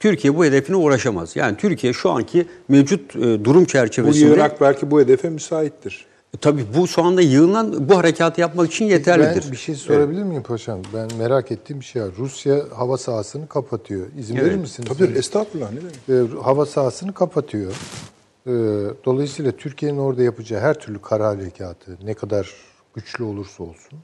Türkiye 0.00 0.36
bu 0.36 0.44
hedefine 0.44 0.76
uğraşamaz. 0.76 1.36
Yani 1.36 1.56
Türkiye 1.56 1.92
şu 1.92 2.10
anki 2.10 2.46
mevcut 2.68 3.16
e, 3.16 3.44
durum 3.44 3.62
Bu 3.62 3.66
çerçevesinde 3.66 4.34
Irak 4.34 4.60
belki 4.60 4.90
bu 4.90 5.00
hedefe 5.00 5.30
müsaittir. 5.30 6.06
Tabii 6.40 6.64
bu 6.76 6.86
şu 6.88 7.02
anda 7.02 7.20
yığılan 7.20 7.88
bu 7.88 7.96
harekatı 7.98 8.40
yapmak 8.40 8.66
için 8.66 8.84
yeterlidir. 8.84 9.42
Ben 9.44 9.52
bir 9.52 9.56
şey 9.56 9.74
sorabilir 9.74 10.22
miyim 10.22 10.42
paşam? 10.42 10.80
Ben 10.94 11.08
merak 11.18 11.52
ettiğim 11.52 11.80
bir 11.80 11.84
şey 11.84 12.02
var. 12.02 12.10
Rusya 12.18 12.62
hava 12.76 12.98
sahasını 12.98 13.48
kapatıyor. 13.48 14.06
İzin 14.18 14.36
Evet. 14.36 14.46
verir 14.46 14.56
misiniz? 14.56 14.88
Tabii 14.98 15.18
estağfurullah 15.18 15.70
ne 15.72 15.78
demek? 15.80 16.30
E, 16.32 16.36
hava 16.42 16.66
sahasını 16.66 17.12
kapatıyor. 17.14 17.72
E, 18.46 18.52
dolayısıyla 19.04 19.52
Türkiye'nin 19.52 19.98
orada 19.98 20.22
yapacağı 20.22 20.60
her 20.60 20.74
türlü 20.80 21.02
kara 21.02 21.28
harekatı 21.28 21.98
ne 22.04 22.14
kadar 22.14 22.50
güçlü 22.94 23.24
olursa 23.24 23.62
olsun 23.62 23.98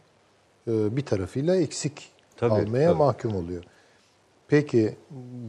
e, 0.69 0.97
bir 0.97 1.03
tarafıyla 1.05 1.57
eksik 1.57 2.09
Tabii, 2.37 2.53
almaya 2.53 2.89
tabii. 2.89 2.99
mahkum 2.99 3.37
oluyor. 3.37 3.63
Peki 4.49 4.95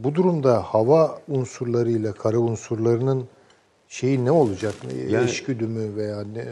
bu 0.04 0.14
durumda 0.14 0.62
hava 0.62 1.18
unsurlarıyla 1.28 2.12
kara 2.12 2.38
unsurlarının 2.38 3.24
şeyi 3.92 4.24
ne 4.24 4.30
olacak? 4.30 4.74
Yani- 5.08 5.24
Eşgüdü 5.24 5.66
mü 5.66 5.96
veya 5.96 6.20
ne? 6.20 6.44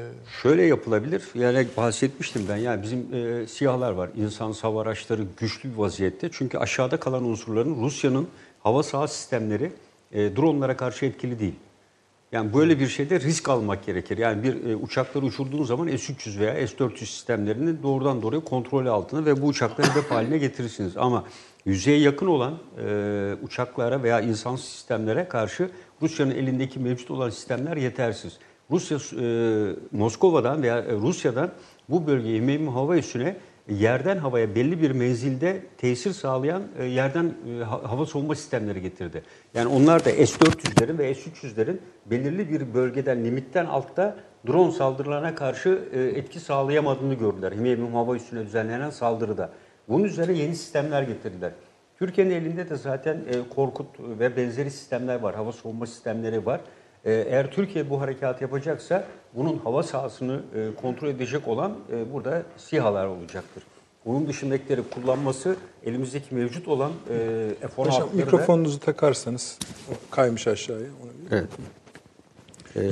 Şöyle 0.42 0.62
yapılabilir. 0.62 1.22
Yani 1.34 1.66
bahsetmiştim 1.76 2.42
ben. 2.48 2.56
Yani 2.56 2.82
bizim 2.82 3.14
e, 3.14 3.46
siyahlar 3.46 3.92
var. 3.92 4.10
İnsan 4.16 4.52
hava 4.52 4.82
araçları 4.82 5.22
güçlü 5.36 5.72
bir 5.72 5.76
vaziyette. 5.76 6.28
Çünkü 6.32 6.58
aşağıda 6.58 6.96
kalan 6.96 7.24
unsurların 7.24 7.82
Rusya'nın 7.82 8.28
hava 8.62 8.82
saha 8.82 9.08
sistemleri 9.08 9.72
e, 10.12 10.36
dronlara 10.36 10.76
karşı 10.76 11.06
etkili 11.06 11.38
değil. 11.38 11.54
Yani 12.32 12.54
böyle 12.54 12.80
bir 12.80 12.88
şeyde 12.88 13.20
risk 13.20 13.48
almak 13.48 13.86
gerekir. 13.86 14.18
Yani 14.18 14.42
bir 14.42 14.70
e, 14.70 14.76
uçakları 14.76 15.24
uçurduğun 15.24 15.64
zaman 15.64 15.88
S-300 15.96 16.38
veya 16.38 16.66
S-400 16.68 16.98
sistemlerini 16.98 17.82
doğrudan 17.82 18.22
doğruya 18.22 18.44
kontrol 18.44 18.86
altına 18.86 19.26
ve 19.26 19.42
bu 19.42 19.46
uçakları 19.46 19.90
hedef 19.90 20.10
haline 20.10 20.38
getirirsiniz. 20.38 20.96
Ama 20.96 21.24
yüzeye 21.64 21.98
yakın 21.98 22.26
olan 22.26 22.58
e, 22.84 23.34
uçaklara 23.42 24.02
veya 24.02 24.20
insan 24.20 24.56
sistemlere 24.56 25.28
karşı 25.28 25.70
Rusya'nın 26.02 26.30
elindeki 26.30 26.78
mevcut 26.78 27.10
olan 27.10 27.30
sistemler 27.30 27.76
yetersiz. 27.76 28.38
Rusya 28.70 28.98
e, 29.20 29.24
Moskova'dan 29.92 30.62
veya 30.62 30.78
e, 30.78 30.92
Rusya'dan 30.92 31.50
bu 31.88 32.06
bölgeye 32.06 32.40
mühim 32.40 32.68
hava 32.68 32.96
üssüne 32.96 33.36
yerden 33.68 34.18
havaya 34.18 34.54
belli 34.54 34.82
bir 34.82 34.90
menzilde 34.90 35.62
tesir 35.78 36.12
sağlayan 36.12 36.62
e, 36.78 36.84
yerden 36.84 37.34
e, 37.60 37.64
ha- 37.64 37.90
hava 37.90 38.06
savunma 38.06 38.34
sistemleri 38.34 38.82
getirdi. 38.82 39.22
Yani 39.54 39.68
onlar 39.68 40.04
da 40.04 40.10
S-400'lerin 40.10 40.98
ve 40.98 41.14
S-300'lerin 41.14 41.78
belirli 42.06 42.50
bir 42.50 42.74
bölgeden, 42.74 43.24
limitten 43.24 43.66
altta 43.66 44.16
drone 44.46 44.72
saldırılarına 44.72 45.34
karşı 45.34 45.88
e, 45.92 46.02
etki 46.02 46.40
sağlayamadığını 46.40 47.14
gördüler. 47.14 47.52
Himeyim 47.52 47.94
hava 47.94 48.16
üssüne 48.16 48.46
düzenlenen 48.46 48.90
saldırıda. 48.90 49.50
Bunun 49.88 50.04
üzerine 50.04 50.38
yeni 50.38 50.56
sistemler 50.56 51.02
getirdiler. 51.02 51.52
Türkiye'nin 52.00 52.34
elinde 52.34 52.70
de 52.70 52.76
zaten 52.76 53.14
e, 53.16 53.48
Korkut 53.54 53.86
ve 54.00 54.36
benzeri 54.36 54.70
sistemler 54.70 55.20
var. 55.20 55.34
Hava 55.34 55.52
savunma 55.52 55.86
sistemleri 55.86 56.46
var. 56.46 56.60
E, 57.04 57.12
Eğer 57.12 57.50
Türkiye 57.50 57.90
bu 57.90 58.00
harekatı 58.00 58.44
yapacaksa 58.44 59.04
bunun 59.34 59.58
hava 59.58 59.82
sahasını 59.82 60.40
e, 60.54 60.74
kontrol 60.82 61.08
edecek 61.08 61.48
olan 61.48 61.72
e, 61.92 62.12
burada 62.12 62.42
SİHA'lar 62.56 63.06
olacaktır. 63.06 63.62
Onun 64.04 64.28
dışındakileri 64.28 64.82
kullanması 64.82 65.56
elimizdeki 65.84 66.34
mevcut 66.34 66.68
olan 66.68 66.92
e, 67.10 67.66
Paşam 67.76 67.92
F-16'ları 68.08 68.12
da- 68.12 68.24
mikrofonunuzu 68.24 68.80
takarsanız 68.80 69.58
o 69.90 70.10
kaymış 70.10 70.46
aşağıya. 70.46 70.86
Onu 71.02 71.10
bir- 71.30 71.36
Evet. 71.36 71.48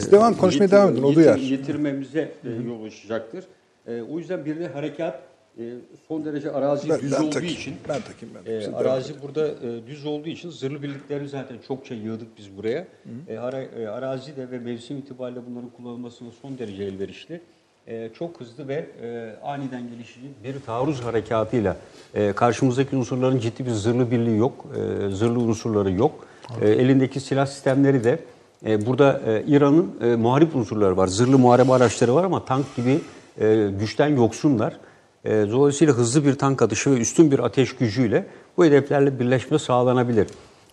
Siz 0.02 0.12
devam 0.12 0.34
konuşmaya 0.36 0.70
devam 0.70 0.92
edin. 0.92 1.02
Yetir- 1.02 1.14
duyar. 1.16 1.36
Getirmemize 1.36 2.20
e, 2.44 2.50
yol 2.66 2.84
açacaktır. 2.84 3.44
E, 3.86 4.02
o 4.02 4.18
yüzden 4.18 4.44
bir 4.44 4.60
de 4.60 4.68
harekat 4.68 5.20
e, 5.58 5.62
son 6.08 6.24
derece 6.24 6.52
arazi 6.52 6.88
Ben- 6.88 7.00
düz 7.00 7.12
ben 7.12 7.20
olduğu 7.20 7.30
takayım, 7.30 7.54
için 7.54 7.74
ben 7.88 8.00
takayım, 8.00 8.34
ben 8.46 8.52
e, 8.52 8.76
arazi 8.76 9.22
burada 9.22 9.48
e, 9.48 9.86
düz 9.86 10.06
olduğu 10.06 10.28
için 10.28 10.50
zırhlı 10.50 10.82
birlikleri 10.82 11.28
zaten 11.28 11.56
çokça 11.68 11.94
yığdık 11.94 12.38
biz 12.38 12.56
buraya. 12.56 12.86
E, 13.28 13.38
ara, 13.38 13.62
e, 13.62 13.88
arazi 13.88 14.36
de 14.36 14.50
ve 14.50 14.58
mevsim 14.58 14.98
itibariyle 14.98 15.40
bunların 15.50 15.70
kullanılmasına 15.70 16.28
son 16.42 16.58
derece 16.58 16.84
elverişli. 16.84 17.40
E, 17.86 18.10
çok 18.18 18.40
hızlı 18.40 18.68
ve 18.68 18.86
e, 19.02 19.36
aniden 19.42 19.82
gelişici 19.90 20.26
bir 20.44 20.60
taarruz 20.60 21.00
harekatıyla 21.00 21.76
e, 22.14 22.32
karşımızdaki 22.32 22.96
unsurların 22.96 23.38
ciddi 23.38 23.66
bir 23.66 23.70
zırhlı 23.70 24.10
birliği 24.10 24.36
yok, 24.36 24.66
e, 24.74 25.10
zırhlı 25.10 25.38
unsurları 25.40 25.92
yok. 25.92 26.26
E, 26.62 26.70
elindeki 26.70 27.20
silah 27.20 27.46
sistemleri 27.46 28.04
de 28.04 28.18
e, 28.66 28.86
burada 28.86 29.20
e, 29.26 29.44
İran'ın 29.46 29.94
e, 30.02 30.16
muharip 30.16 30.56
unsurları 30.56 30.96
var, 30.96 31.06
zırhlı 31.06 31.38
muharebe 31.38 31.72
araçları 31.72 32.14
var 32.14 32.24
ama 32.24 32.44
tank 32.44 32.76
gibi 32.76 33.00
e, 33.40 33.68
güçten 33.80 34.16
yoksunlar. 34.16 34.76
E, 35.24 35.30
dolayısıyla 35.30 35.94
hızlı 35.94 36.24
bir 36.24 36.34
tank 36.34 36.62
atışı 36.62 36.90
ve 36.90 36.94
üstün 37.00 37.30
bir 37.30 37.38
ateş 37.38 37.76
gücüyle 37.76 38.26
bu 38.56 38.64
hedeflerle 38.64 39.18
birleşme 39.20 39.58
sağlanabilir. 39.58 40.26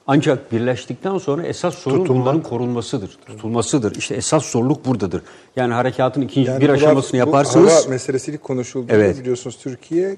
Ancak 0.08 0.52
birleştikten 0.52 1.18
sonra 1.18 1.44
esas 1.44 1.76
sorun 1.76 1.98
Tutulmak. 1.98 2.22
bunların 2.26 2.44
korunmasıdır, 2.44 3.18
tutulmasıdır. 3.28 3.96
İşte 3.96 4.16
esas 4.16 4.46
zorluk 4.46 4.86
buradadır. 4.86 5.22
Yani 5.56 5.74
harekatın 5.74 6.22
ikinci 6.22 6.50
Yani 6.52 6.62
bir 6.62 6.70
aşamasını 6.70 7.12
bu 7.14 7.18
yaparsınız. 7.18 7.72
Hava 7.72 7.90
meselesi 7.90 8.32
ilk 8.32 8.44
konuşulduğunda 8.44 8.94
Evet. 8.94 9.20
biliyorsunuz 9.20 9.58
Türkiye 9.58 10.18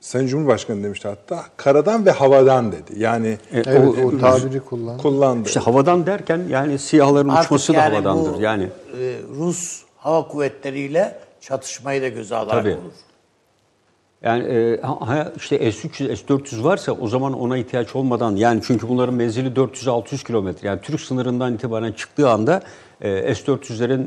Sayın 0.00 0.26
Cumhurbaşkanı 0.26 0.82
demişti 0.84 1.08
hatta 1.08 1.44
karadan 1.56 2.06
ve 2.06 2.10
havadan 2.10 2.72
dedi. 2.72 2.92
Yani 2.96 3.38
Evet, 3.52 3.66
o- 3.98 4.06
o 4.06 4.18
tabiri 4.18 4.60
kullan. 4.60 4.98
kullandı. 4.98 5.48
İşte 5.48 5.60
havadan 5.60 6.06
derken 6.06 6.40
yani 6.50 6.78
siyahların 6.78 7.28
Artık 7.28 7.44
uçması 7.44 7.72
da 7.72 7.76
yani 7.76 7.94
havadandır. 7.94 8.34
bu, 8.38 8.40
yani 8.40 8.64
e, 9.00 9.16
Rus 9.38 9.82
hava 9.96 10.28
kuvvetleriyle 10.28 11.18
çatışmayı 11.40 12.02
da 12.02 12.08
göze 12.08 12.36
alarak 12.36 12.62
Tabii. 12.62 12.72
olur. 12.72 12.92
Yani 14.24 14.44
e, 14.44 14.80
ha- 14.82 15.32
işte 15.36 15.72
S-300, 15.72 16.16
S-400 16.16 16.64
varsa 16.64 16.92
o 16.92 17.08
zaman 17.08 17.32
ona 17.32 17.56
ihtiyaç 17.56 17.96
olmadan 17.96 18.36
yani 18.36 18.60
çünkü 18.66 18.88
bunların 18.88 19.14
menzili 19.14 19.48
400-600 19.48 20.26
kilometre. 20.26 20.68
Yani 20.68 20.80
Türk 20.80 21.00
sınırından 21.00 21.54
itibaren 21.54 21.92
çıktığı 21.92 22.30
anda 22.30 22.60
e, 23.00 23.34
S-400'lerin 23.34 24.02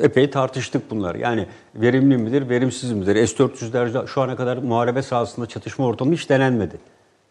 e, 0.00 0.04
epey 0.04 0.30
tartıştık 0.30 0.90
bunlar. 0.90 1.14
Yani 1.14 1.46
verimli 1.74 2.16
midir, 2.16 2.48
verimsiz 2.48 2.92
midir? 2.92 3.26
S-400'ler 3.26 4.06
şu 4.06 4.20
ana 4.20 4.36
kadar 4.36 4.56
muharebe 4.56 5.02
sahasında 5.02 5.46
çatışma 5.46 5.86
ortamı 5.86 6.12
hiç 6.12 6.30
denenmedi. 6.30 6.76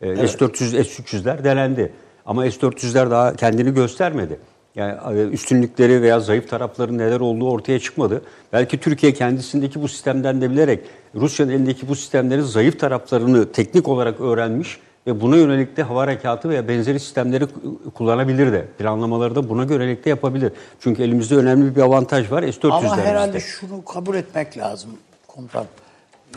E, 0.01 0.27
S-400, 0.27 0.83
S-300'ler 0.83 1.43
denendi. 1.43 1.93
Ama 2.25 2.51
S-400'ler 2.51 3.11
daha 3.11 3.35
kendini 3.35 3.73
göstermedi. 3.73 4.39
Yani 4.76 5.19
e, 5.19 5.23
üstünlükleri 5.27 6.02
veya 6.02 6.19
zayıf 6.19 6.49
tarafların 6.49 6.98
neler 6.98 7.19
olduğu 7.19 7.52
ortaya 7.52 7.80
çıkmadı. 7.80 8.22
Belki 8.53 8.80
Türkiye 8.80 9.14
kendisindeki 9.14 9.81
bu 9.81 9.88
sistemden 9.88 10.41
de 10.41 10.52
bilerek 10.52 10.80
Rusya'nın 11.15 11.52
elindeki 11.52 11.88
bu 11.88 11.95
sistemlerin 11.95 12.41
zayıf 12.41 12.80
taraflarını 12.80 13.52
teknik 13.52 13.88
olarak 13.88 14.22
öğrenmiş 14.22 14.80
ve 15.07 15.22
buna 15.22 15.38
yönelik 15.38 15.77
de 15.77 15.84
hava 15.84 16.02
harekatı 16.02 16.49
veya 16.49 16.68
benzeri 16.68 16.99
sistemleri 16.99 17.48
kullanabilir 17.93 18.52
de. 18.52 18.68
Planlamaları 18.77 19.35
da 19.35 19.49
buna 19.49 19.64
yönelik 19.64 20.06
de 20.06 20.10
yapabilir. 20.10 20.52
Çünkü 20.80 21.03
elimizde 21.03 21.35
önemli 21.35 21.76
bir 21.76 21.81
avantaj 21.81 22.31
var 22.31 22.43
S-400'lerimizde. 22.43 22.72
Ama 22.72 22.98
herhalde 22.98 23.39
şunu 23.39 23.85
kabul 23.85 24.15
etmek 24.15 24.57
lazım 24.57 24.91
komutan. 25.27 25.65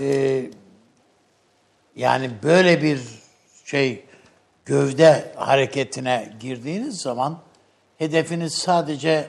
Ee, 0.01 0.45
yani 1.97 2.31
böyle 2.43 2.83
bir 2.83 3.01
şey 3.65 4.05
gövde 4.65 5.33
hareketine 5.37 6.33
girdiğiniz 6.41 7.01
zaman 7.01 7.39
hedefiniz 7.99 8.55
sadece 8.55 9.29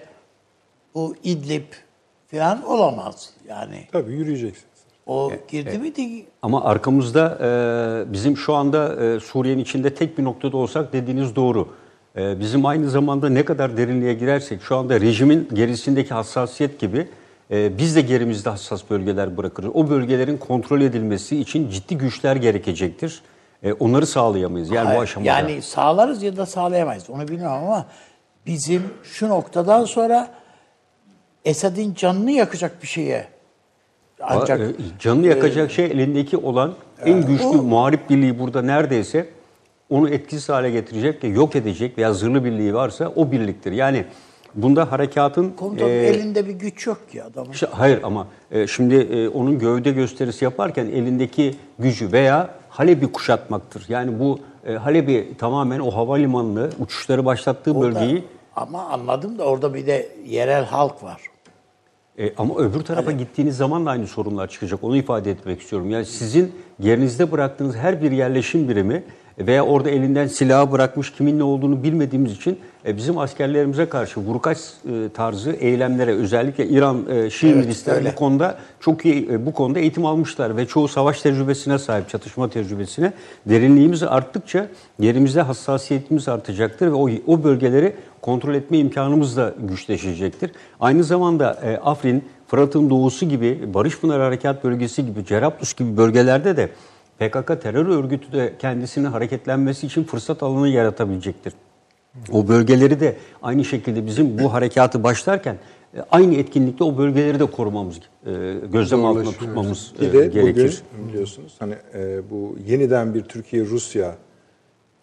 bu 0.96 1.16
İdlib 1.24 1.66
falan 2.32 2.66
olamaz. 2.66 3.30
Yani 3.50 3.88
Tabii 3.92 4.12
yürüyeceksiniz. 4.12 4.76
o 5.06 5.32
girdi 5.48 5.78
miydi? 5.78 6.26
Ama 6.42 6.64
arkamızda 6.64 7.38
e, 7.42 8.14
bizim 8.14 8.38
şu 8.38 8.54
anda 8.54 9.06
e, 9.06 9.20
Suriye'nin 9.20 9.62
içinde 9.62 9.94
tek 9.94 10.18
bir 10.18 10.24
noktada 10.24 10.58
olsak 10.58 10.94
dediğiniz 10.94 11.36
doğru. 11.36 11.70
E, 12.18 12.40
bizim 12.40 12.66
aynı 12.66 12.90
zamanda 12.90 13.30
ne 13.30 13.46
kadar 13.46 13.78
derinliğe 13.78 14.14
girersek 14.14 14.62
şu 14.62 14.76
anda 14.76 15.02
rejimin 15.02 15.50
gerisindeki 15.54 16.14
hassasiyet 16.14 16.80
gibi 16.80 17.08
e, 17.52 17.78
biz 17.78 17.96
de 17.96 18.02
gerimizde 18.02 18.50
hassas 18.50 18.90
bölgeler 18.90 19.38
bırakırız. 19.38 19.70
O 19.74 19.90
bölgelerin 19.90 20.38
kontrol 20.38 20.82
edilmesi 20.82 21.40
için 21.40 21.70
ciddi 21.70 21.98
güçler 21.98 22.36
gerekecektir. 22.36 23.22
E, 23.64 23.74
onları 23.74 24.06
sağlayamayız 24.06 24.70
yani 24.72 24.86
bu 24.86 24.90
Hayır, 24.90 25.02
aşamada. 25.02 25.30
Yani 25.30 25.62
sağlarız 25.62 26.24
ya 26.24 26.38
da 26.38 26.46
sağlayamayız. 26.46 27.10
Onu 27.10 27.28
bilmiyorum 27.28 27.58
ama 27.64 27.86
bizim 28.48 28.84
şu 29.04 29.30
noktadan 29.30 29.86
sonra 29.86 30.28
Esad'ın 31.46 31.94
canını 31.94 32.32
yakacak 32.32 32.82
bir 32.84 32.88
şeye 32.88 33.28
ancak 34.22 34.60
E, 34.60 34.66
Canını 35.00 35.28
yakacak 35.28 35.72
şey 35.72 35.86
elindeki 35.86 36.38
olan 36.38 36.74
en 37.06 37.26
güçlü 37.26 37.46
o- 37.46 37.54
muharip 37.64 38.10
birliği 38.10 38.40
burada 38.40 38.62
neredeyse 38.62 39.28
onu 39.90 40.10
etkisiz 40.10 40.50
hale 40.50 40.72
getirecek 40.72 41.24
ve 41.24 41.28
yok 41.28 41.56
edecek 41.56 41.98
veya 41.98 42.14
zırhlı 42.14 42.46
birliği 42.46 42.74
varsa 42.74 43.12
o 43.16 43.32
birliktir. 43.32 43.72
Yani 43.72 44.06
bunda 44.56 44.92
harekatın 44.92 45.50
komutanın 45.50 45.90
e, 45.90 45.94
elinde 45.94 46.48
bir 46.48 46.54
güç 46.54 46.88
yok 46.88 47.12
ki 47.12 47.24
adamın. 47.24 47.52
işte 47.52 47.68
hayır 47.72 48.00
ama 48.04 48.28
e, 48.52 48.68
şimdi 48.68 48.96
e, 48.96 49.28
onun 49.30 49.60
gövde 49.60 49.92
gösterisi 49.92 50.46
yaparken 50.46 50.86
elindeki 50.86 51.56
gücü 51.80 52.12
veya 52.12 52.50
Halep'i 52.70 53.12
kuşatmaktır. 53.12 53.86
Yani 53.90 54.20
bu 54.20 54.40
e, 54.68 54.74
Halep'i 54.74 55.38
tamamen 55.38 55.80
o 55.80 55.92
havalimanını 55.92 56.70
uçuşları 56.80 57.26
başlattığı 57.26 57.82
bölgeyi 57.82 58.24
ama 58.56 58.84
anladım 58.84 59.38
da 59.38 59.44
orada 59.44 59.74
bir 59.74 59.88
de 59.88 60.10
yerel 60.26 60.66
halk 60.66 61.04
var. 61.04 61.22
E, 62.18 62.36
ama 62.36 62.56
öbür 62.58 62.82
tarafa 62.82 63.12
gittiğiniz 63.12 63.58
zaman 63.58 63.86
da 63.86 63.90
aynı 63.90 64.08
sorunlar 64.08 64.48
çıkacak. 64.48 64.84
Onu 64.84 64.98
ifade 64.98 65.32
etmek 65.32 65.62
istiyorum. 65.62 65.90
Yani 65.90 66.06
sizin 66.06 66.56
yerinizde 66.80 67.32
bıraktığınız 67.32 67.76
her 67.76 68.02
bir 68.02 68.12
yerleşim 68.12 68.70
birimi 68.70 69.04
veya 69.40 69.66
orada 69.66 69.90
elinden 69.90 70.28
silahı 70.28 70.72
bırakmış 70.72 71.12
kimin 71.12 71.40
ne 71.40 71.44
olduğunu 71.44 71.84
bilmediğimiz 71.84 72.32
için 72.32 72.60
e, 72.88 72.98
bizim 72.98 73.18
askerlerimize 73.18 73.90
karşı 73.90 74.20
vurkaç 74.20 74.58
e, 74.58 75.10
tarzı 75.14 75.52
eylemlere 75.52 76.12
özellikle 76.12 76.68
İran 76.68 77.10
e, 77.10 77.30
Şii 77.30 77.50
Evet, 77.50 77.66
milisleri 77.66 77.96
öyle. 77.96 78.12
bu 78.12 78.16
konuda 78.16 78.58
çok 78.80 79.06
iyi 79.06 79.30
e, 79.32 79.46
bu 79.46 79.54
konuda 79.54 79.80
eğitim 79.80 80.06
almışlar 80.06 80.58
ve 80.58 80.68
çoğu 80.68 80.88
savaş 80.88 81.22
tecrübesine 81.22 81.80
sahip, 81.80 82.10
çatışma 82.10 82.50
tecrübesine. 82.50 83.14
Derinliğimiz 83.46 84.04
arttıkça 84.04 84.68
yerimizde 85.00 85.42
hassasiyetimiz 85.42 86.28
artacaktır 86.28 86.88
ve 86.88 86.94
o, 86.94 87.10
o 87.28 87.44
bölgeleri 87.44 87.96
kontrol 88.22 88.54
etme 88.54 88.78
imkanımız 88.78 89.38
da 89.38 89.54
güçleşecektir. 89.60 90.52
Aynı 90.80 91.04
zamanda 91.04 91.60
e, 91.64 91.78
Afrin, 91.78 92.24
Fırat'ın 92.48 92.90
doğusu 92.90 93.30
gibi, 93.30 93.74
Barış 93.74 94.00
Pınarı 94.00 94.24
Harekat 94.24 94.64
Bölgesi 94.64 95.06
gibi, 95.06 95.26
Cerablus 95.26 95.74
gibi 95.74 95.98
bölgelerde 95.98 96.58
de 96.58 96.70
PKK 97.20 97.62
terör 97.62 97.86
örgütü 97.88 98.32
de 98.32 98.54
kendisinin 98.60 99.06
hareketlenmesi 99.06 99.88
için 99.88 100.04
fırsat 100.04 100.44
alanı 100.44 100.70
yaratabilecektir. 100.70 101.54
O 102.32 102.48
bölgeleri 102.48 103.00
de 103.00 103.16
aynı 103.42 103.66
şekilde 103.66 104.06
bizim 104.06 104.38
bu 104.40 104.54
harekatı 104.54 105.04
başlarken 105.04 105.58
e, 105.98 106.00
aynı 106.12 106.36
etkinlikte 106.36 106.84
o 106.84 106.98
bölgeleri 106.98 107.40
de 107.40 107.46
korumamız, 107.46 107.96
e, 108.26 108.32
gözlem 108.74 109.06
altında 109.06 109.32
tutmamız 109.32 109.92
Bir 110.02 110.10
e, 110.10 110.14
de 110.14 110.28
gerekir. 110.28 110.82
bugün 110.94 111.10
biliyorsunuz 111.10 111.56
hani 111.60 111.76
bu 112.32 112.56
yeniden 112.68 113.14
bir 113.14 113.22
Türkiye-Rusya 113.22 114.16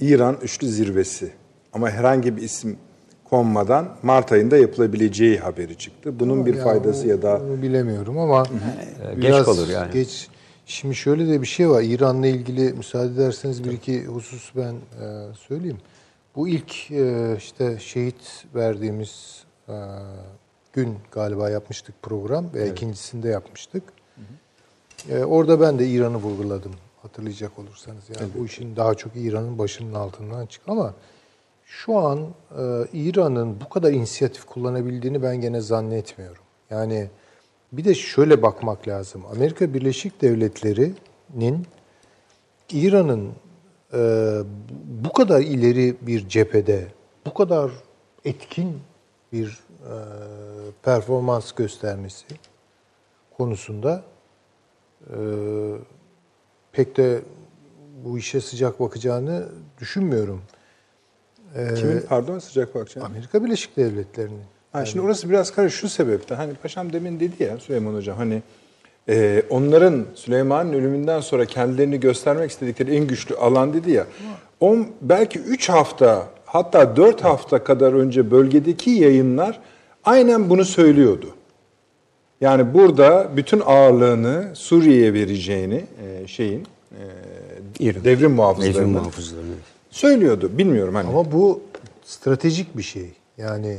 İran 0.01 0.37
üçlü 0.43 0.69
zirvesi 0.69 1.31
ama 1.73 1.91
herhangi 1.91 2.37
bir 2.37 2.43
isim 2.43 2.77
konmadan 3.25 3.89
Mart 4.03 4.33
ayında 4.33 4.57
yapılabileceği 4.57 5.39
haberi 5.39 5.79
çıktı. 5.79 6.21
Bunun 6.21 6.47
bir 6.47 6.55
Ya 6.55 6.65
faydası 6.65 7.07
o- 7.07 7.11
ya 7.11 7.23
da 7.23 7.41
bilemiyorum 7.63 8.19
ama 8.19 8.45
biraz 9.17 9.37
geç 9.39 9.45
kalır 9.45 9.69
yani. 9.69 9.93
Geç. 9.93 10.29
Şimdi 10.67 10.95
şöyle 10.95 11.29
de 11.29 11.41
bir 11.43 11.47
şey 11.47 11.71
var. 11.71 11.83
İran'la 11.83 12.27
ilgili 12.27 12.73
müsaade 12.73 13.13
ederseniz 13.13 13.65
bir 13.65 13.71
iki 13.73 14.05
husus 14.05 14.53
ben 14.57 14.75
söyleyeyim. 15.49 15.79
Bu 16.37 16.49
ilk 16.49 16.91
e, 16.91 17.35
işte 17.39 17.79
şehit 17.79 18.45
verdiğimiz 18.55 19.45
e, 19.69 19.75
gün 20.73 20.99
galiba 21.11 21.51
yapmıştık 21.51 22.03
program 22.03 22.55
ve 22.55 22.71
ikincisinde 22.71 23.29
yapmıştık. 23.29 23.83
E, 25.09 25.25
orada 25.25 25.61
ben 25.61 25.79
de 25.79 25.87
İran'ı 25.87 26.17
vurguladım 26.17 26.73
hatırlayacak 27.03 27.59
olursanız. 27.59 28.03
Yani 28.21 28.31
bu 28.39 28.47
işin 28.47 28.77
daha 28.77 28.95
çok 28.95 29.13
İran'ın 29.17 29.59
başının 29.59 29.95
altından 29.95 30.47
çık 30.47 30.63
ama 30.69 30.95
şu 31.65 31.99
an 31.99 32.21
e, 32.59 32.63
İran'ın 32.93 33.61
bu 33.61 33.69
kadar 33.69 33.93
inisiyatif 33.93 34.45
kullanabildiğini 34.45 35.23
ben 35.23 35.41
gene 35.41 35.61
zannetmiyorum. 35.61 36.43
Yani 36.71 37.09
bir 37.73 37.85
de 37.85 37.95
şöyle 37.95 38.43
bakmak 38.43 38.89
lazım. 38.89 39.23
Amerika 39.33 39.75
Birleşik 39.75 40.23
Devletleri'nin 40.23 41.67
İran'ın 42.73 43.33
e, 43.95 43.99
bu 45.05 45.13
kadar 45.13 45.41
ileri 45.41 45.97
bir 46.03 46.29
cephede, 46.29 46.87
bu 47.27 47.35
kadar 47.35 47.71
etkin 48.25 48.81
bir 49.33 49.49
e, 49.81 49.95
performans 50.83 51.53
göstermesi 51.53 52.27
konusunda 53.37 54.03
e, 55.01 55.17
pek 56.73 56.97
de 56.97 57.21
bu 58.05 58.19
işe 58.19 58.41
sıcak 58.41 58.81
bakacağını 58.81 59.49
düşünmüyorum. 59.81 60.43
kimin 61.77 62.01
pardon 62.09 62.39
sıcak 62.39 62.75
bakacağım. 62.75 63.07
Amerika 63.07 63.45
Birleşik 63.45 63.77
Devletleri'nin. 63.77 64.43
Ha, 64.73 64.85
şimdi 64.85 65.07
orası 65.07 65.31
biraz 65.31 65.53
karışık 65.53 65.81
şu 65.81 65.89
sebepten. 65.89 66.37
Hani 66.37 66.55
paşam 66.55 66.93
demin 66.93 67.21
dedi 67.21 67.43
ya 67.43 67.59
Süleyman 67.59 67.95
Hocam 67.95 68.17
hani 68.17 68.43
e, 69.09 69.43
onların 69.51 70.05
Süleyman'ın 70.15 70.73
ölümünden 70.73 71.21
sonra 71.21 71.45
kendilerini 71.45 72.01
göstermek 72.01 72.51
istedikleri 72.51 72.97
en 72.97 73.07
güçlü 73.07 73.35
alan 73.35 73.75
dedi 73.75 73.91
ya. 73.91 74.07
On, 74.61 74.87
belki 75.01 75.39
3 75.39 75.69
hafta 75.69 76.29
hatta 76.45 76.97
4 76.97 77.25
hafta 77.25 77.65
kadar 77.65 77.93
önce 77.93 78.31
bölgedeki 78.31 78.91
yayınlar 78.91 79.61
aynen 80.05 80.51
bunu 80.51 80.65
söylüyordu. 80.65 81.27
Yani 82.41 82.75
burada 82.75 83.29
bütün 83.37 83.63
ağırlığını 83.67 84.51
Suriye'ye 84.55 85.15
vereceğini 85.15 85.85
e, 86.05 86.27
şeyin 86.27 86.67
e, 87.81 88.05
devrim 88.05 88.33
muhafızlarını. 88.33 88.75
söylüyordu. 89.91 90.51
Bilmiyorum 90.59 90.95
hani. 90.95 91.09
Ama 91.09 91.33
bu 91.33 91.61
stratejik 92.05 92.77
bir 92.77 92.83
şey. 92.83 93.11
Yani 93.39 93.79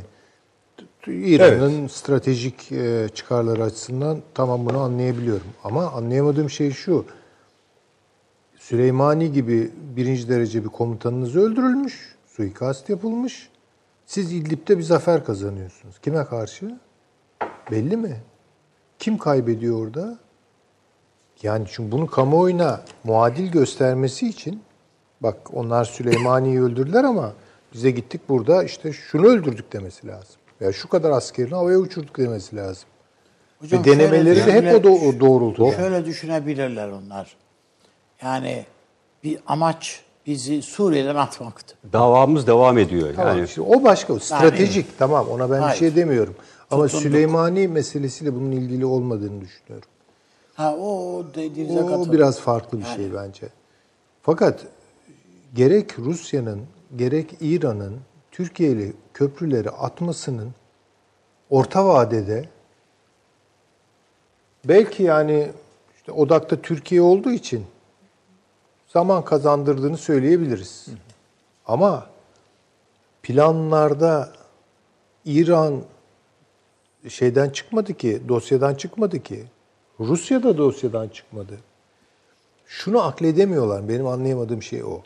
İran'ın 1.06 1.86
stratejik 1.86 2.72
e, 2.72 3.08
çıkarları 3.14 3.62
açısından 3.62 4.22
tamam 4.34 4.66
bunu 4.66 4.78
anlayabiliyorum. 4.78 5.46
Ama 5.64 5.90
anlayamadığım 5.90 6.50
şey 6.50 6.70
şu. 6.70 7.04
Süleymani 8.58 9.32
gibi 9.32 9.70
birinci 9.96 10.28
derece 10.28 10.64
bir 10.64 10.68
komutanınız 10.68 11.36
öldürülmüş, 11.36 12.16
suikast 12.26 12.88
yapılmış. 12.88 13.48
Siz 14.06 14.32
İdlib'de 14.32 14.78
bir 14.78 14.82
zafer 14.82 15.24
kazanıyorsunuz. 15.24 15.98
Kime 15.98 16.24
karşı? 16.24 16.78
Belli 17.70 17.96
mi? 17.96 18.16
Kim 18.98 19.18
kaybediyor 19.18 19.86
orada? 19.86 20.18
Yani 21.42 21.66
çünkü 21.70 21.92
bunu 21.92 22.06
kamuoyuna 22.06 22.80
muadil 23.04 23.50
göstermesi 23.52 24.28
için 24.28 24.62
bak 25.20 25.54
onlar 25.54 25.84
Süleymani'yi 25.84 26.62
öldürdüler 26.62 27.04
ama 27.04 27.32
bize 27.74 27.90
gittik 27.90 28.20
burada 28.28 28.64
işte 28.64 28.92
şunu 28.92 29.26
öldürdük 29.26 29.72
demesi 29.72 30.06
lazım. 30.06 30.36
Veya 30.60 30.72
şu 30.72 30.88
kadar 30.88 31.10
askerini 31.10 31.54
havaya 31.54 31.78
uçurduk 31.78 32.18
demesi 32.18 32.56
lazım. 32.56 32.84
Hocam 33.60 33.80
Ve 33.80 33.84
denemeleri 33.84 34.46
de 34.46 34.52
hep 34.52 34.64
o, 34.84 34.88
do- 34.88 35.08
o 35.16 35.20
doğrultuda. 35.20 35.72
Şöyle 35.72 36.04
düşünebilirler 36.06 36.88
onlar. 36.88 37.36
Yani 38.22 38.64
bir 39.24 39.38
amaç 39.46 40.02
bizi 40.26 40.62
Suriye'den 40.62 41.16
atmaktı. 41.16 41.74
Davamız 41.92 42.46
devam 42.46 42.78
ediyor. 42.78 43.08
Tamam, 43.16 43.36
Yani 43.36 43.46
işte 43.46 43.60
o 43.60 43.84
başka, 43.84 44.12
o 44.12 44.18
stratejik 44.18 44.98
tamam 44.98 45.28
ona 45.28 45.50
ben 45.50 45.56
bir 45.58 45.62
Hayır. 45.62 45.78
şey 45.78 45.96
demiyorum. 45.96 46.34
Ama 46.70 46.86
Tutunduk. 46.86 47.02
Süleymani 47.02 47.68
meselesiyle 47.68 48.34
bunun 48.34 48.50
ilgili 48.52 48.86
olmadığını 48.86 49.40
düşünüyorum. 49.40 49.88
Ha 50.54 50.74
o 50.76 51.22
dediğinize 51.34 51.78
O 51.78 51.82
katılıyorum. 51.82 52.12
biraz 52.12 52.40
farklı 52.40 52.80
bir 52.80 52.84
şey 52.84 53.14
bence. 53.14 53.46
Fakat 54.22 54.60
gerek 55.54 55.98
Rusya'nın 55.98 56.60
gerek 56.96 57.30
İran'ın 57.40 57.96
Türkiye 58.30 58.70
ile 58.70 58.92
köprüleri 59.14 59.70
atmasının 59.70 60.52
orta 61.50 61.86
vadede 61.86 62.48
belki 64.64 65.02
yani 65.02 65.52
işte 65.96 66.12
odakta 66.12 66.62
Türkiye 66.62 67.02
olduğu 67.02 67.30
için 67.30 67.66
zaman 68.88 69.24
kazandırdığını 69.24 69.96
söyleyebiliriz. 69.96 70.88
Ama 71.66 72.06
planlarda 73.22 74.32
İran 75.24 75.82
şeyden 77.08 77.50
çıkmadı 77.50 77.94
ki, 77.94 78.22
dosyadan 78.28 78.74
çıkmadı 78.74 79.22
ki. 79.22 79.44
Rusya 80.00 80.42
da 80.42 80.58
dosyadan 80.58 81.08
çıkmadı. 81.08 81.58
Şunu 82.66 83.02
akledemiyorlar. 83.02 83.88
Benim 83.88 84.06
anlayamadığım 84.06 84.62
şey 84.62 84.84
o. 84.84 85.02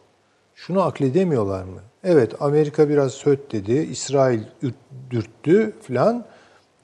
Şunu 0.55 0.83
akledemiyorlar 0.83 1.65
mı? 1.65 1.81
Evet 2.05 2.43
Amerika 2.43 2.89
biraz 2.89 3.13
söt 3.13 3.53
dedi. 3.53 3.73
İsrail 3.73 4.41
ürt- 4.63 5.11
dürttü 5.11 5.73
filan. 5.83 6.25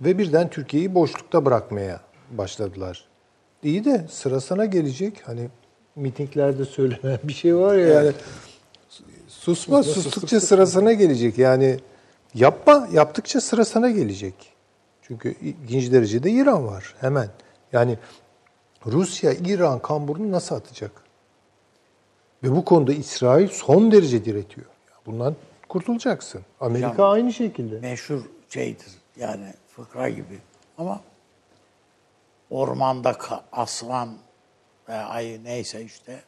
Ve 0.00 0.18
birden 0.18 0.50
Türkiye'yi 0.50 0.94
boşlukta 0.94 1.44
bırakmaya 1.44 2.00
başladılar. 2.30 3.04
İyi 3.62 3.84
de 3.84 4.06
sıra 4.10 4.40
sana 4.40 4.64
gelecek. 4.64 5.22
Hani 5.26 5.48
mitinglerde 5.96 6.64
söylenen 6.64 7.18
bir 7.24 7.32
şey 7.32 7.56
var 7.56 7.74
ya 7.76 7.86
yani 7.88 8.12
susma, 9.28 9.82
sustukça 9.82 10.40
sıra 10.40 10.66
sana 10.66 10.92
gelecek. 10.92 11.38
Yani 11.38 11.78
yapma, 12.34 12.88
yaptıkça 12.92 13.40
sıra 13.40 13.64
sana 13.64 13.90
gelecek. 13.90 14.34
Çünkü 15.02 15.34
ikinci 15.64 15.92
derecede 15.92 16.30
İran 16.30 16.66
var 16.66 16.94
hemen. 17.00 17.28
Yani 17.72 17.98
Rusya 18.86 19.32
İran 19.32 19.78
kamburunu 19.78 20.32
nasıl 20.32 20.54
atacak? 20.54 20.92
Ve 22.42 22.50
bu 22.56 22.64
konuda 22.64 22.92
İsrail 22.92 23.48
son 23.48 23.92
derece 23.92 24.24
diretiyor. 24.24 24.66
Bundan 25.06 25.36
kurtulacaksın. 25.68 26.42
Amerika 26.60 26.92
Hocam, 26.92 27.10
aynı 27.10 27.32
şekilde. 27.32 27.80
meşhur 27.80 28.22
şeydir 28.48 28.92
yani 29.16 29.54
fıkra 29.68 30.08
gibi. 30.08 30.38
Ama 30.78 31.00
ormanda 32.50 33.16
aslan 33.52 34.16
ve 34.88 34.94
ayı 34.94 35.44
neyse 35.44 35.82
işte 35.82 36.22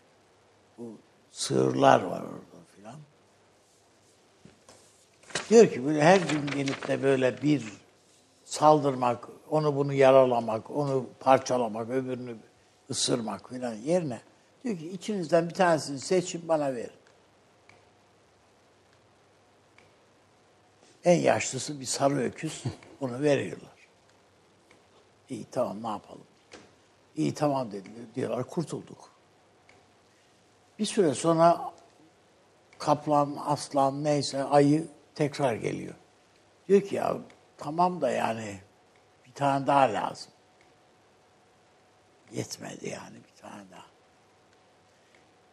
bu 0.79 0.93
sığırlar 1.31 2.03
var 2.03 2.21
orada 2.21 2.65
filan. 2.77 2.97
Diyor 5.51 5.71
ki 5.71 5.87
böyle 5.87 6.03
her 6.03 6.21
gün 6.21 6.47
gelip 6.47 6.89
de 6.89 7.03
böyle 7.03 7.43
bir 7.43 7.73
saldırmak, 8.45 9.29
onu 9.51 9.77
bunu 9.77 9.93
yaralamak, 9.93 10.71
onu 10.71 11.07
parçalamak, 11.21 11.91
öbürünü 11.91 12.37
ısırmak 12.91 13.49
filan 13.49 13.75
yerine 13.75 14.21
diyor 14.65 14.79
ki 14.79 14.89
içinizden 14.91 15.49
bir 15.49 15.55
tanesini 15.55 16.01
seçin 16.01 16.49
bana 16.49 16.75
verin. 16.75 16.91
En 21.07 21.21
yaşlısı 21.21 21.81
bir 21.81 21.85
sarı 21.85 22.23
öküz. 22.23 22.63
Onu 23.01 23.23
veriyorlar. 23.23 23.89
İyi 25.29 25.45
tamam 25.51 25.83
ne 25.83 25.89
yapalım? 25.89 26.25
İyi 27.17 27.35
tamam 27.35 27.73
dediler. 27.73 28.15
Diyorlar 28.15 28.47
kurtulduk. 28.47 29.11
Bir 30.79 30.85
süre 30.85 31.15
sonra 31.15 31.73
kaplan, 32.79 33.37
aslan 33.47 34.05
neyse 34.05 34.45
ayı 34.45 34.87
tekrar 35.15 35.55
geliyor. 35.55 35.95
Diyor 36.69 36.81
ki 36.81 36.95
ya 36.95 37.17
tamam 37.57 38.01
da 38.01 38.11
yani 38.11 38.61
bir 39.27 39.33
tane 39.33 39.67
daha 39.67 39.93
lazım. 39.93 40.33
Yetmedi 42.33 42.89
yani 42.89 43.17
bir 43.17 43.43
tane 43.43 43.71
daha. 43.71 43.87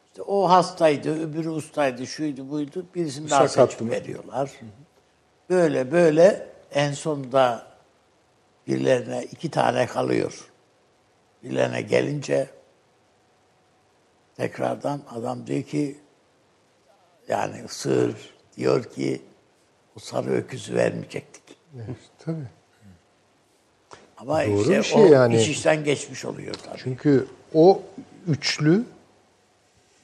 İşte 0.08 0.22
o 0.22 0.50
hastaydı, 0.50 1.30
öbürü 1.30 1.50
ustaydı, 1.50 2.08
şuydu 2.08 2.50
buydu. 2.50 2.86
Birisini 2.96 3.30
daha 3.30 3.48
seçip 3.48 3.82
veriyorlar. 3.82 4.52
Böyle 5.50 5.92
böyle 5.92 6.48
en 6.72 6.92
sonunda 6.92 7.68
birilerine 8.68 9.24
iki 9.24 9.52
tane 9.52 9.86
kalıyor. 9.88 10.52
Birilerine 11.44 11.82
gelince 11.82 12.48
tekrardan 14.38 15.02
adam 15.10 15.48
diyor 15.48 15.64
ki 15.64 15.98
yani 17.28 17.68
sığır 17.68 18.34
diyor 18.58 18.84
ki 18.84 19.22
o 19.96 20.00
sarı 20.00 20.30
öküzü 20.30 20.76
vermeyecektik. 20.76 21.44
Evet, 21.76 21.98
tabii. 22.20 22.48
Ama 24.18 24.46
Doğru 24.46 24.62
işte 24.62 24.78
bir 24.78 24.84
şey 24.84 25.04
o 25.04 25.06
yani. 25.06 25.36
iş 25.42 25.50
işten 25.50 25.84
geçmiş 25.84 26.26
oluyor 26.26 26.54
tabii. 26.54 26.78
Çünkü 26.84 27.28
o 27.54 27.82
üçlü 28.28 28.84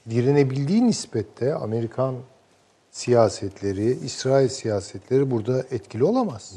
direnebildiği 0.09 0.87
nispette 0.87 1.53
Amerikan 1.53 2.15
siyasetleri, 2.91 3.91
İsrail 4.05 4.49
siyasetleri 4.49 5.31
burada 5.31 5.59
etkili 5.71 6.03
olamaz. 6.03 6.53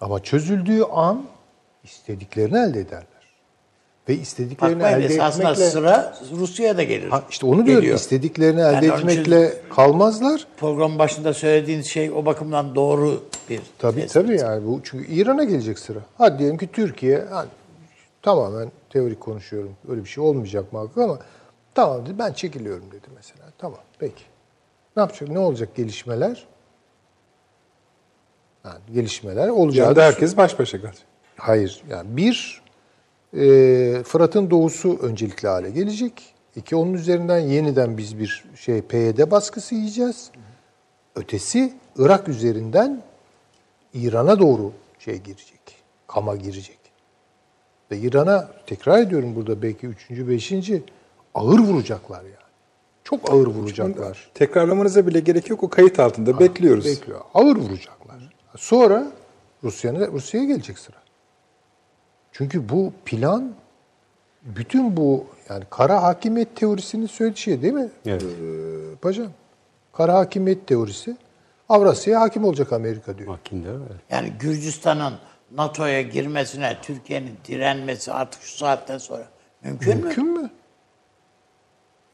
Ama 0.00 0.22
çözüldüğü 0.22 0.82
an 0.82 1.24
istediklerini 1.84 2.58
elde 2.58 2.80
ederler. 2.80 3.06
Ve 4.08 4.14
istediklerini 4.14 4.74
Bakmayın 4.82 5.00
elde 5.00 5.14
esasında 5.14 5.50
etmekle... 5.50 5.70
sıra 5.70 6.18
Rusya'ya 6.32 6.76
da 6.76 6.82
gelir. 6.82 7.08
Ha, 7.08 7.24
işte 7.30 7.46
onu 7.46 7.66
diyorum, 7.66 7.80
Geliyor. 7.82 7.98
istediklerini 7.98 8.60
elde 8.60 8.86
Yani 8.86 8.86
etmekle 8.86 9.54
kalmazlar. 9.74 10.46
Programın 10.56 10.98
başında 10.98 11.34
söylediğiniz 11.34 11.86
şey 11.86 12.10
o 12.10 12.26
bakımdan 12.26 12.74
doğru 12.74 13.22
bir 13.50 13.60
Tabii 13.78 14.00
tespit. 14.00 14.12
tabii 14.12 14.38
yani 14.40 14.66
bu 14.66 14.80
çünkü 14.84 15.12
İran'a 15.12 15.44
gelecek 15.44 15.78
sıra. 15.78 15.98
Hadi 16.18 16.38
diyelim 16.38 16.58
ki 16.58 16.68
Türkiye 16.72 17.24
hani 17.30 17.48
tamamen 18.22 18.72
teorik 18.90 19.20
konuşuyorum. 19.20 19.72
Öyle 19.88 20.04
bir 20.04 20.08
şey 20.08 20.24
olmayacak 20.24 20.72
muhakkak 20.72 20.98
ama 21.04 21.18
tamam 21.74 22.06
dedi 22.06 22.18
ben 22.18 22.32
çekiliyorum 22.32 22.84
dedi 22.92 23.06
mesela. 23.16 23.44
Tamam 23.58 23.80
peki. 23.98 24.22
Ne 24.96 25.00
yapacak? 25.02 25.28
Ne 25.28 25.38
olacak 25.38 25.74
gelişmeler? 25.74 26.46
Yani 28.64 28.78
gelişmeler 28.94 29.48
olacağı. 29.48 29.86
Yani 29.86 30.00
herkes 30.00 30.36
baş 30.36 30.58
başa 30.58 30.80
kalacak. 30.80 31.02
Hayır. 31.36 31.82
Yani 31.90 32.16
bir 32.16 32.62
e, 33.36 34.02
Fırat'ın 34.02 34.50
doğusu 34.50 34.98
öncelikli 35.02 35.48
hale 35.48 35.70
gelecek. 35.70 36.34
İki 36.56 36.76
onun 36.76 36.92
üzerinden 36.92 37.38
yeniden 37.38 37.98
biz 37.98 38.18
bir 38.18 38.44
şey 38.56 38.82
PYD 38.82 39.30
baskısı 39.30 39.74
yiyeceğiz. 39.74 40.30
Ötesi 41.14 41.72
Irak 41.96 42.28
üzerinden 42.28 43.02
İran'a 43.94 44.38
doğru 44.38 44.72
şey 44.98 45.16
girecek. 45.16 45.60
Kama 46.06 46.36
girecek. 46.36 46.78
Ve 47.90 47.98
İran'a 47.98 48.48
tekrar 48.66 48.98
ediyorum 48.98 49.34
burada 49.36 49.62
belki 49.62 49.86
üçüncü, 49.86 50.28
beşinci 50.28 50.82
ağır 51.34 51.58
vuracaklar 51.58 52.22
yani. 52.22 52.45
Çok 53.06 53.30
ağır 53.32 53.46
vuracaklar. 53.46 54.30
Tekrarlamanıza 54.34 55.06
bile 55.06 55.20
gerek 55.20 55.50
yok. 55.50 55.62
O 55.62 55.68
kayıt 55.68 56.00
altında 56.00 56.38
bekliyoruz. 56.38 56.84
Bekliyor. 56.84 57.20
Ağır 57.34 57.56
vuracaklar. 57.56 58.34
Sonra 58.56 59.06
Rusya'nın 59.64 60.12
Rusya'ya 60.12 60.46
gelecek 60.46 60.78
sıra. 60.78 60.96
Çünkü 62.32 62.68
bu 62.68 62.92
plan 63.04 63.52
bütün 64.42 64.96
bu 64.96 65.26
yani 65.48 65.64
kara 65.70 66.02
hakimiyet 66.02 66.56
teorisinin 66.56 67.06
söylediği 67.06 67.42
şey 67.42 67.62
değil 67.62 67.74
mi? 67.74 67.88
Evet. 68.06 68.22
Ee, 68.22 68.96
Paşam. 69.02 69.28
Kara 69.92 70.14
hakimiyet 70.14 70.66
teorisi. 70.66 71.16
Avrasya'ya 71.68 72.20
hakim 72.20 72.44
olacak 72.44 72.72
Amerika 72.72 73.18
diyor. 73.18 73.28
Makinde 73.28 73.68
evet. 73.68 74.00
Yani 74.10 74.32
Gürcistan'ın 74.40 75.14
NATO'ya 75.50 76.02
girmesine 76.02 76.76
Türkiye'nin 76.82 77.36
direnmesi 77.48 78.12
artık 78.12 78.42
şu 78.42 78.56
saatten 78.56 78.98
sonra 78.98 79.28
mümkün, 79.62 79.96
mü? 79.96 80.02
Mümkün 80.02 80.26
mü? 80.26 80.50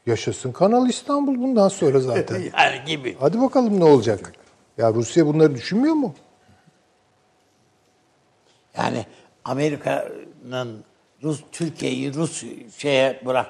Yaşasın 0.05 0.51
Kanal 0.51 0.89
İstanbul 0.89 1.35
bundan 1.35 1.67
sonra 1.67 1.99
zaten. 1.99 2.41
Yani 2.57 2.85
gibi. 2.85 3.17
Hadi 3.19 3.41
bakalım 3.41 3.79
ne 3.79 3.83
olacak? 3.83 4.33
Ya 4.77 4.93
Rusya 4.93 5.27
bunları 5.27 5.55
düşünmüyor 5.55 5.93
mu? 5.93 6.13
Yani 8.77 9.05
Amerika'nın 9.45 10.83
Rus 11.23 11.43
Türkiye'yi 11.51 12.13
Rus 12.13 12.43
şeye 12.77 13.21
bırak 13.25 13.49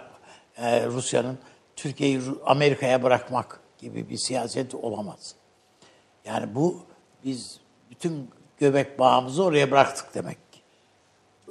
e, 0.57 0.85
Rusya'nın 0.87 1.37
Türkiye'yi 1.75 2.21
Amerika'ya 2.45 3.03
bırakmak 3.03 3.59
gibi 3.77 4.09
bir 4.09 4.17
siyaset 4.17 4.75
olamaz. 4.75 5.35
Yani 6.25 6.55
bu 6.55 6.79
biz 7.25 7.59
bütün 7.91 8.29
göbek 8.57 8.99
bağımızı 8.99 9.43
oraya 9.43 9.71
bıraktık 9.71 10.15
demek. 10.15 10.37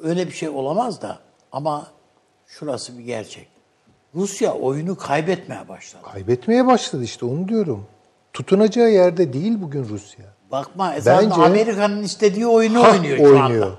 Öyle 0.02 0.26
bir 0.26 0.32
şey 0.32 0.48
olamaz 0.48 1.02
da 1.02 1.18
ama 1.52 1.86
şurası 2.46 2.98
bir 2.98 3.04
gerçek. 3.04 3.51
Rusya 4.14 4.52
oyunu 4.52 4.96
kaybetmeye 4.96 5.68
başladı. 5.68 6.02
Kaybetmeye 6.12 6.66
başladı 6.66 7.04
işte 7.04 7.26
onu 7.26 7.48
diyorum. 7.48 7.86
Tutunacağı 8.32 8.90
yerde 8.90 9.32
değil 9.32 9.52
bugün 9.62 9.88
Rusya. 9.88 10.24
Bakma 10.50 10.94
esasında 10.94 11.30
Bence- 11.30 11.42
Amerika'nın 11.42 12.02
istediği 12.02 12.46
oyunu 12.46 12.82
Hah, 12.84 12.92
oynuyor 12.94 13.16
şu 13.16 13.24
oynuyor. 13.24 13.42
anda. 13.66 13.70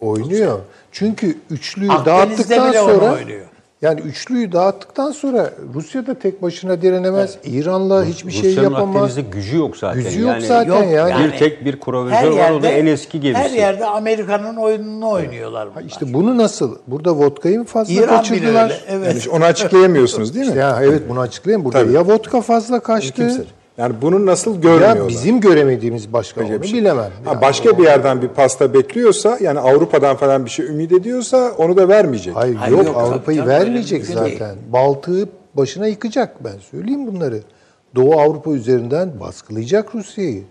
Oynuyor. 0.00 0.60
Çünkü 0.92 1.38
üçlüyü 1.50 1.92
Akdeniz'de 1.92 2.10
dağıttıktan 2.30 2.70
bile 2.70 2.78
sonra 2.78 3.12
oynuyor. 3.12 3.46
Yani 3.82 4.00
üçlüyü 4.00 4.52
dağıttıktan 4.52 5.10
sonra 5.12 5.50
Rusya 5.74 6.06
da 6.06 6.14
tek 6.14 6.42
başına 6.42 6.82
direnemez. 6.82 7.38
İran'la 7.44 8.04
hiçbir 8.04 8.32
şey 8.32 8.50
Rusya'nın 8.50 8.70
yapamaz. 8.70 8.96
Akdeniz'de 8.96 9.36
gücü 9.36 9.56
yok 9.56 9.76
zaten. 9.76 10.02
Gücü 10.02 10.20
yok 10.20 10.30
Yani 10.30 10.46
zaten 10.46 10.68
Yok 10.68 10.92
yani. 10.92 11.10
yani. 11.10 11.32
Bir 11.32 11.38
tek 11.38 11.64
bir 11.64 11.80
krovizör 11.80 12.16
Her 12.16 12.30
var 12.30 12.50
o 12.50 12.62
da 12.62 12.68
en 12.68 12.86
eski 12.86 13.20
gemisi. 13.20 13.42
Her 13.42 13.50
yerde 13.50 13.86
Amerika'nın 13.86 14.56
oyununu 14.56 15.10
oynuyorlar 15.10 15.68
bunlar. 15.74 15.84
İşte 15.84 16.14
bunu 16.14 16.38
nasıl? 16.38 16.76
Burada 16.86 17.16
vodkayı 17.16 17.58
mı 17.58 17.64
fazla 17.64 17.92
İran 17.94 18.04
bile 18.08 18.16
kaçırdılar? 18.16 18.64
öyle. 18.64 18.80
Evet. 18.88 19.26
Yani 19.26 19.36
onu 19.36 19.44
açıklayamıyorsunuz 19.44 20.34
değil 20.34 20.50
mi? 20.50 20.58
Ya 20.58 20.78
evet 20.82 21.02
bunu 21.08 21.20
açıklayayım. 21.20 21.64
Burada 21.64 21.78
Tabii. 21.78 21.92
ya 21.92 22.06
vodka 22.06 22.40
fazla 22.40 22.80
kaçtı 22.80 23.12
Kimse. 23.12 23.44
Yani 23.78 23.94
bunu 24.02 24.26
nasıl 24.26 24.54
görmüyorlar? 24.60 24.96
ya 24.96 25.08
bizim 25.08 25.40
göremediğimiz 25.40 26.12
başka 26.12 26.40
Öyle 26.40 26.54
onu 26.54 26.62
bir 26.62 26.66
şey. 26.68 26.80
bilemem. 26.80 27.04
Ha, 27.24 27.30
Yani 27.32 27.40
başka 27.40 27.78
bir 27.78 27.84
yerden 27.84 28.22
bir 28.22 28.28
pasta 28.28 28.74
bekliyorsa 28.74 29.38
yani 29.40 29.60
Avrupa'dan 29.60 30.16
falan 30.16 30.44
bir 30.44 30.50
şey 30.50 30.66
ümit 30.66 30.92
ediyorsa 30.92 31.52
onu 31.58 31.76
da 31.76 31.88
vermeyecek. 31.88 32.36
Hayır, 32.36 32.54
Hayır, 32.54 32.76
yok, 32.76 32.86
yok, 32.86 32.96
Avrupa'yı 32.96 33.46
vermeyecek 33.46 34.06
zaten. 34.06 34.56
Baltığı 34.72 35.28
başına 35.54 35.86
yıkacak 35.86 36.44
ben 36.44 36.58
söyleyeyim 36.70 37.06
bunları. 37.06 37.40
Doğu 37.94 38.20
Avrupa 38.20 38.50
üzerinden 38.50 39.20
baskılayacak 39.20 39.94
Rusya'yı. 39.94 40.42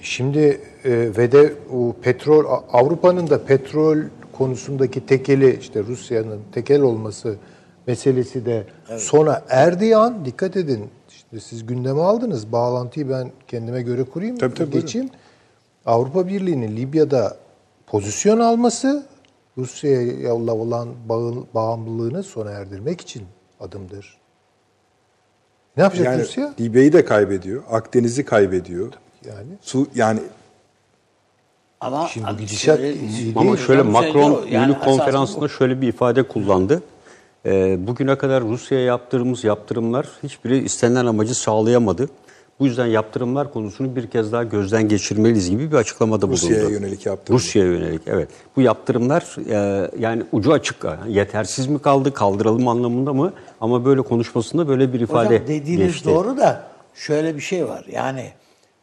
Şimdi 0.00 0.60
e, 0.84 0.90
ve 1.18 1.32
de 1.32 1.52
o 1.72 1.92
petrol 2.02 2.44
Avrupa'nın 2.72 3.30
da 3.30 3.44
petrol 3.44 3.98
konusundaki 4.32 5.06
tekeli 5.06 5.58
işte 5.60 5.82
Rusya'nın 5.82 6.40
tekel 6.52 6.80
olması 6.80 7.34
meselesi 7.86 8.46
de 8.46 8.64
sona 8.96 9.42
erdiği 9.48 9.96
an 9.96 10.24
dikkat 10.24 10.56
edin. 10.56 10.84
İşte 11.32 11.40
siz 11.48 11.66
gündeme 11.66 12.00
aldınız. 12.00 12.52
Bağlantıyı 12.52 13.08
ben 13.10 13.30
kendime 13.48 13.82
göre 13.82 14.04
kurayım. 14.04 14.38
Tabii, 14.38 14.54
tabii, 14.54 14.72
buyurun. 14.72 14.86
geçeyim. 14.86 15.10
Avrupa 15.86 16.26
Birliği'nin 16.28 16.76
Libya'da 16.76 17.36
pozisyon 17.86 18.38
alması 18.40 19.06
Rusya'ya 19.58 20.34
olan 20.34 20.88
bağ- 21.08 21.44
bağımlılığını 21.54 22.22
sona 22.22 22.50
erdirmek 22.50 23.00
için 23.00 23.22
adımdır. 23.60 24.18
Ne 25.76 25.82
yapacak 25.82 26.06
Yani 26.06 26.22
Rusya? 26.22 26.54
Libya'yı 26.60 26.92
da 26.92 27.04
kaybediyor, 27.04 27.62
Akdeniz'i 27.70 28.24
kaybediyor. 28.24 28.92
Yani 29.24 29.48
Su 29.60 29.86
yani 29.94 30.20
Ama 31.80 32.08
Şimdi 32.08 32.36
gidişat 32.38 32.78
şöyle- 32.78 32.94
Ama 33.36 33.56
şöyle 33.56 33.82
Macron 33.82 34.30
o. 34.32 34.40
Yani 34.50 34.66
Münih 34.66 34.84
konferansında 34.84 35.40
bu. 35.40 35.48
şöyle 35.48 35.80
bir 35.80 35.88
ifade 35.88 36.22
kullandı. 36.22 36.82
Ee, 37.46 37.86
bugüne 37.86 38.18
kadar 38.18 38.42
Rusya'ya 38.42 38.84
yaptığımız 38.84 39.44
yaptırımlar 39.44 40.06
hiçbiri 40.22 40.58
istenilen 40.58 41.06
amacı 41.06 41.34
sağlayamadı. 41.34 42.08
Bu 42.60 42.66
yüzden 42.66 42.86
yaptırımlar 42.86 43.52
konusunu 43.52 43.96
bir 43.96 44.06
kez 44.06 44.32
daha 44.32 44.44
gözden 44.44 44.88
geçirmeliyiz 44.88 45.50
gibi 45.50 45.72
bir 45.72 45.76
açıklamada 45.76 46.22
bulundu. 46.22 46.32
Rusya'ya 46.40 46.68
yönelik 46.68 47.06
yaptırım. 47.06 47.38
Rusya'ya 47.38 47.68
yönelik 47.72 48.02
evet. 48.06 48.28
Bu 48.56 48.60
yaptırımlar 48.60 49.36
e, 49.50 49.90
yani 49.98 50.22
ucu 50.32 50.52
açık 50.52 50.84
yani 50.84 51.12
yetersiz 51.12 51.66
mi 51.66 51.78
kaldı 51.78 52.14
kaldıralım 52.14 52.68
anlamında 52.68 53.12
mı? 53.12 53.32
Ama 53.60 53.84
böyle 53.84 54.02
konuşmasında 54.02 54.68
böyle 54.68 54.92
bir 54.92 55.00
ifade 55.00 55.34
Hocam 55.34 55.48
dediğiniz 55.48 55.92
geçti. 55.92 56.08
doğru 56.08 56.36
da 56.36 56.68
şöyle 56.94 57.36
bir 57.36 57.40
şey 57.40 57.68
var. 57.68 57.84
Yani 57.92 58.32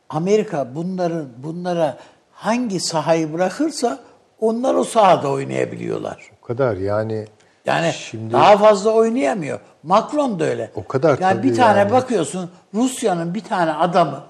Amerika 0.10 0.68
bunların 0.76 1.26
bunlara 1.44 1.98
hangi 2.32 2.80
sahayı 2.80 3.34
bırakırsa 3.34 4.00
onlar 4.40 4.76
o 4.76 4.84
sahada 4.84 5.32
oynayabiliyorlar. 5.32 6.32
O 6.42 6.46
kadar 6.46 6.78
yani 6.78 7.26
Yani 7.66 7.94
Şimdi- 7.94 8.34
daha 8.34 8.58
fazla 8.58 8.92
oynayamıyor. 8.92 9.60
Macron 9.84 10.40
da 10.40 10.44
öyle. 10.46 10.72
O 10.76 10.88
kadar 10.88 11.20
Yani 11.20 11.44
bir 11.44 11.56
tane 11.56 11.80
yani. 11.80 11.92
bakıyorsun 11.92 12.52
Rusya'nın 12.74 13.34
bir 13.34 13.44
tane 13.44 13.74
adamı 13.74 14.24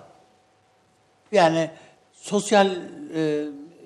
yani 1.32 1.70
sosyal 2.14 2.68
e, 3.16 3.46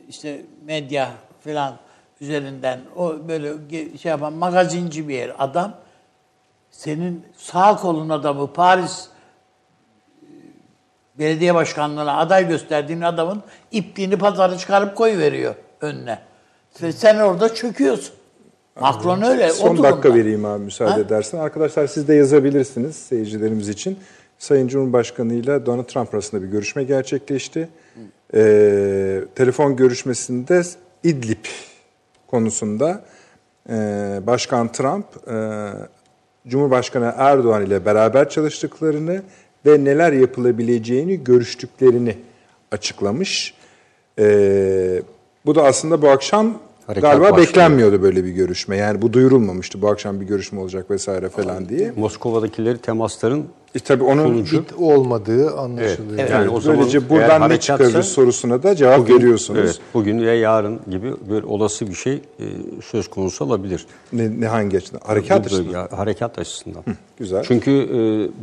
işte 0.10 0.42
medya 0.66 1.10
falan 1.44 1.74
üzerinden 2.22 2.80
o 2.96 3.28
böyle 3.28 3.54
şey 3.98 4.10
yapan 4.10 4.34
magazinci 4.34 5.08
bir 5.08 5.16
yer 5.16 5.36
adam 5.40 5.74
senin 6.72 7.26
sağ 7.38 7.76
kolun 7.76 8.10
adamı 8.10 8.54
Paris 8.54 9.08
e, 10.22 10.26
belediye 11.20 11.56
başkanlığına 11.56 12.18
aday 12.18 12.48
gösterdiğin 12.48 13.02
adamın 13.02 13.44
ipliğini 13.72 14.18
pazarı 14.18 14.58
çıkarıp 14.58 14.96
koyuveriyor 14.96 15.56
önüne. 15.82 16.20
Ve 16.82 16.92
sen 16.92 17.20
orada 17.20 17.56
çöküyorsun. 17.56 18.19
Macron 18.82 19.22
öyle. 19.22 19.46
o 19.52 19.54
son 19.54 19.78
durumda. 19.78 19.92
dakika 19.92 20.16
vereyim 20.16 20.46
abi 20.46 20.64
müsaade 20.64 20.92
Ha? 20.92 21.00
edersen. 21.00 21.38
Arkadaşlar 21.38 21.88
siz 21.88 22.08
de 22.08 22.14
yazabilirsiniz 22.14 22.96
seyircilerimiz 22.96 23.70
için. 23.70 23.98
Sayın 24.40 24.68
Cumhurbaşkanı 24.68 25.34
ile 25.34 25.66
Donald 25.66 25.84
Trump 25.86 26.14
arasında 26.14 26.42
bir 26.42 26.48
görüşme 26.48 26.84
gerçekleşti. 26.84 27.70
Ee, 28.34 29.22
telefon 29.36 29.76
görüşmesinde 29.76 30.62
İdlib 31.04 31.46
konusunda 32.28 33.02
e, 33.70 33.74
Başkan 34.28 34.72
Trump 34.72 35.06
e, 35.32 35.68
Cumhurbaşkanı 36.48 37.14
Erdoğan 37.18 37.66
ile 37.66 37.86
beraber 37.86 38.30
çalıştıklarını 38.30 39.22
ve 39.66 39.84
neler 39.86 40.14
yapılabileceğini 40.14 41.24
görüştüklerini 41.24 42.18
açıklamış. 42.72 43.54
Ee, 44.20 45.02
bu 45.46 45.56
da 45.56 45.64
aslında 45.64 46.02
bu 46.02 46.10
akşam 46.10 46.58
Harekat 46.90 47.12
galiba 47.12 47.24
başlıyor. 47.32 47.48
beklenmiyordu 47.48 48.02
böyle 48.02 48.24
bir 48.24 48.30
görüşme. 48.30 48.78
Yani 48.78 49.02
bu 49.02 49.14
duyurulmamıştı 49.14 49.82
bu 49.82 49.90
akşam 49.90 50.22
bir 50.22 50.26
görüşme 50.26 50.60
olacak 50.60 50.92
vesaire 50.92 51.30
falan 51.30 51.70
diye. 51.70 51.94
Moskova'dakileri 51.96 52.78
temasların 52.78 53.46
E 53.76 53.80
tabii 53.80 54.04
onun 54.04 54.24
sonucu 54.24 54.62
bit 54.62 54.74
olmadığı 54.78 55.52
anlaşılıyor. 55.58 56.20
Evet. 56.20 56.32
Yani 56.32 56.50
o 56.50 56.62
zaman 56.62 56.80
böylece 56.80 57.10
buradan 57.10 57.42
ne 57.42 57.46
harekatsa- 57.46 57.60
çıkarır 57.60 58.04
sorusuna 58.04 58.64
da 58.64 58.76
cevap 58.76 59.10
veriyorsunuz. 59.10 59.60
Evet, 59.60 59.80
bugün 59.94 60.20
ve 60.26 60.32
yarın 60.32 60.80
gibi 60.92 61.14
bir 61.30 61.44
olası 61.44 61.88
bir 61.88 61.94
şey 61.94 62.14
e, 62.14 62.44
söz 62.86 63.08
konusu 63.10 63.46
olabilir. 63.46 63.86
Ne, 64.14 64.42
ne 64.42 64.48
hangi 64.48 64.78
açıdan? 64.78 65.00
Harekat 65.04 65.40
Bu 65.40 65.46
açısından. 65.46 65.74
bölge- 65.74 65.96
harekat 65.96 66.40
açısından. 66.40 66.84
güzel. 67.20 67.44
Çünkü 67.48 67.72
e, 67.72 67.98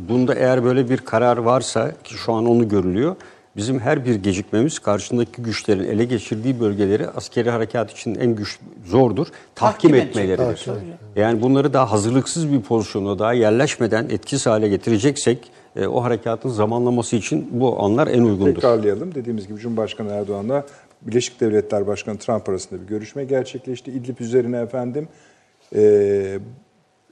bunda 0.09 0.35
eğer 0.35 0.65
böyle 0.65 0.91
bir 0.91 0.99
karar 0.99 1.37
varsa 1.37 1.93
ki 2.05 2.15
şu 2.15 2.33
an 2.33 2.47
onu 2.47 2.69
görülüyor. 2.69 3.17
Bizim 3.57 3.81
her 3.81 4.05
bir 4.05 4.15
gecikmemiz 4.15 4.79
karşındaki 4.79 5.43
güçlerin 5.43 5.85
ele 5.85 6.05
geçirdiği 6.05 6.61
bölgeleri 6.61 7.09
askeri 7.09 7.51
harekat 7.51 7.91
için 7.91 8.15
en 8.15 8.35
güç 8.35 8.59
zordur. 8.85 9.27
Tahkim, 9.55 9.91
Tahkim 9.91 9.95
etmeleridir. 9.95 10.67
Yani 11.17 11.43
bunları 11.43 11.73
daha 11.73 11.93
hazırlıksız 11.93 12.53
bir 12.53 12.61
pozisyona 12.61 13.19
daha 13.19 13.33
yerleşmeden 13.33 14.05
etkisiz 14.05 14.47
hale 14.47 14.69
getireceksek 14.69 15.51
e, 15.77 15.87
o 15.87 16.05
harekatın 16.05 16.49
zamanlaması 16.49 17.17
için 17.17 17.49
bu 17.53 17.83
anlar 17.83 18.07
en 18.07 18.23
uygundur. 18.23 18.55
Tekrarlayalım. 18.55 19.15
Dediğimiz 19.15 19.49
gibi 19.49 19.59
Cumhurbaşkanı 19.59 20.13
Erdoğan'la 20.13 20.67
Birleşik 21.03 21.41
Devletler 21.41 21.87
Başkanı 21.87 22.19
Trump 22.19 22.49
arasında 22.49 22.83
bir 22.83 22.87
görüşme 22.87 23.25
gerçekleşti. 23.25 23.91
İdlib 23.91 24.19
üzerine 24.19 24.59
efendim 24.61 25.09
e, 25.75 26.39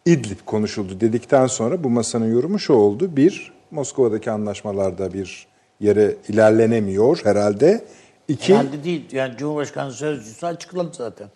İdlib 0.06 0.38
konuşuldu 0.46 1.00
dedikten 1.00 1.46
sonra 1.46 1.84
bu 1.84 1.90
masanın 1.90 2.32
yorumu 2.34 2.58
şu 2.58 2.72
oldu. 2.72 3.16
Bir, 3.16 3.52
Moskova'daki 3.70 4.30
anlaşmalarda 4.30 5.12
bir 5.12 5.53
yere 5.84 6.14
ilerlenemiyor 6.28 7.20
herhalde. 7.24 7.84
İki, 8.28 8.54
Herhalde 8.54 8.84
değil. 8.84 9.04
Yani 9.12 9.36
Cumhurbaşkanı 9.36 9.92
sözcüsü 9.92 10.46
açıkladı 10.46 10.88
zaten. 10.92 11.26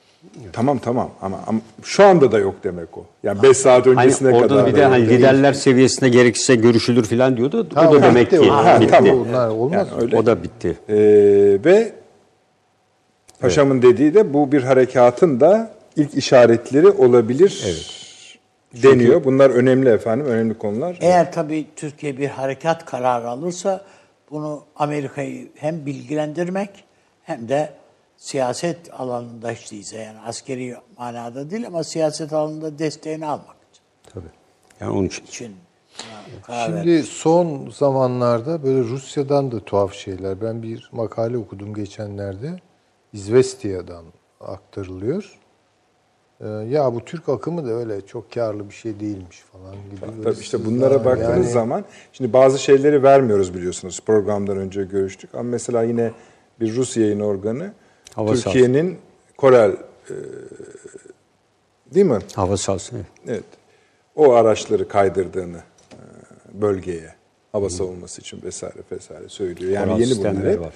tamam 0.52 0.78
tamam 0.78 1.10
ama, 1.22 1.40
ama 1.46 1.60
şu 1.82 2.04
anda 2.04 2.32
da 2.32 2.38
yok 2.38 2.54
demek 2.64 2.98
o. 2.98 3.04
Yani 3.22 3.42
5 3.42 3.56
saat 3.56 3.86
öncesine 3.86 4.30
Hani 4.30 4.42
kadar. 4.42 4.54
orada 4.56 4.66
bir 4.66 4.74
de 4.74 4.80
da 4.80 4.90
hani 4.90 5.02
yok. 5.04 5.12
liderler 5.12 5.52
seviyesinde 5.52 6.08
gerekirse 6.08 6.54
görüşülür 6.54 7.04
falan 7.04 7.36
diyordu. 7.36 7.68
Ha, 7.74 7.90
o 7.90 7.94
da 7.94 8.02
demek 8.02 8.32
bitti 8.32 8.42
ki. 8.42 8.50
Ha, 8.50 8.80
bitti. 8.80 8.90
tamam, 8.90 9.24
bunlar 9.28 9.48
olmaz. 9.48 9.88
Yani 9.92 10.02
öyle. 10.02 10.16
O 10.16 10.26
da 10.26 10.42
bitti. 10.42 10.76
Ee, 10.88 10.94
ve 11.64 11.92
paşamın 13.40 13.82
dediği 13.82 14.14
de 14.14 14.34
bu 14.34 14.52
bir 14.52 14.62
harekatın 14.62 15.40
da 15.40 15.70
ilk 15.96 16.14
işaretleri 16.14 16.88
olabilir 16.90 17.64
deniyor. 18.82 19.24
Bunlar 19.24 19.50
önemli 19.50 19.88
efendim, 19.88 20.26
önemli 20.26 20.54
konular. 20.58 20.98
Eğer 21.00 21.32
tabii 21.32 21.66
Türkiye 21.76 22.18
bir 22.18 22.28
harekat 22.28 22.84
kararı 22.84 23.28
alırsa 23.28 23.80
bunu 24.30 24.64
Amerika'yı 24.76 25.48
hem 25.54 25.86
bilgilendirmek 25.86 26.84
hem 27.22 27.48
de 27.48 27.72
siyaset 28.16 29.00
alanında 29.00 29.50
hiç 29.50 29.72
değilse 29.72 29.98
yani 29.98 30.20
askeri 30.20 30.76
manada 30.98 31.50
değil 31.50 31.66
ama 31.66 31.84
siyaset 31.84 32.32
alanında 32.32 32.78
desteğini 32.78 33.26
almak 33.26 33.56
Tabii. 34.14 34.28
Yani 34.80 34.92
onun 34.92 35.06
için. 35.06 35.24
için 35.24 35.56
verdi. 36.48 36.76
Şimdi 36.82 37.02
son 37.02 37.70
zamanlarda 37.70 38.62
böyle 38.62 38.80
Rusya'dan 38.80 39.52
da 39.52 39.60
tuhaf 39.60 39.94
şeyler. 39.94 40.40
Ben 40.40 40.62
bir 40.62 40.88
makale 40.92 41.38
okudum 41.38 41.74
geçenlerde. 41.74 42.60
İzvestiya'dan 43.12 44.04
aktarılıyor. 44.40 45.38
Ee, 46.40 46.46
ya 46.48 46.94
bu 46.94 47.04
Türk 47.04 47.28
akımı 47.28 47.66
da 47.66 47.72
öyle 47.72 48.06
çok 48.06 48.32
karlı 48.32 48.68
bir 48.68 48.74
şey 48.74 49.00
değilmiş 49.00 49.40
falan 49.52 49.74
gibi. 49.74 50.24
Tabii 50.24 50.40
işte 50.40 50.64
bunlara 50.64 51.04
baktığınız 51.04 51.28
Yani 51.30 51.50
zaman 51.50 51.84
şimdi 52.12 52.32
bazı 52.32 52.58
şeyleri 52.58 53.02
vermiyoruz 53.02 53.54
biliyorsunuz. 53.54 54.00
Programdan 54.06 54.56
önce 54.56 54.84
görüştük. 54.84 55.34
Ama 55.34 55.42
mesela 55.42 55.82
yine 55.82 56.12
bir 56.60 56.76
Rus 56.76 56.96
yayın 56.96 57.20
organı 57.20 57.72
Hava 58.14 58.34
Türkiye'nin 58.34 58.98
Korel 59.36 59.70
e, 59.70 60.14
değil 61.94 62.06
mi? 62.06 62.18
Hava 62.34 62.56
sahası. 62.56 62.96
Evet. 63.26 63.44
O 64.16 64.32
araçları 64.32 64.88
kaydırdığını 64.88 65.58
e, 65.92 66.00
bölgeye 66.62 67.14
hava 67.52 67.70
savunması 67.70 68.20
için 68.20 68.42
vesaire 68.42 68.78
vesaire 68.92 69.28
söylüyor. 69.28 69.72
Yani 69.72 69.90
Oral 69.90 70.00
yeni 70.00 70.08
sistemleri 70.08 70.58
bunlar 70.58 70.72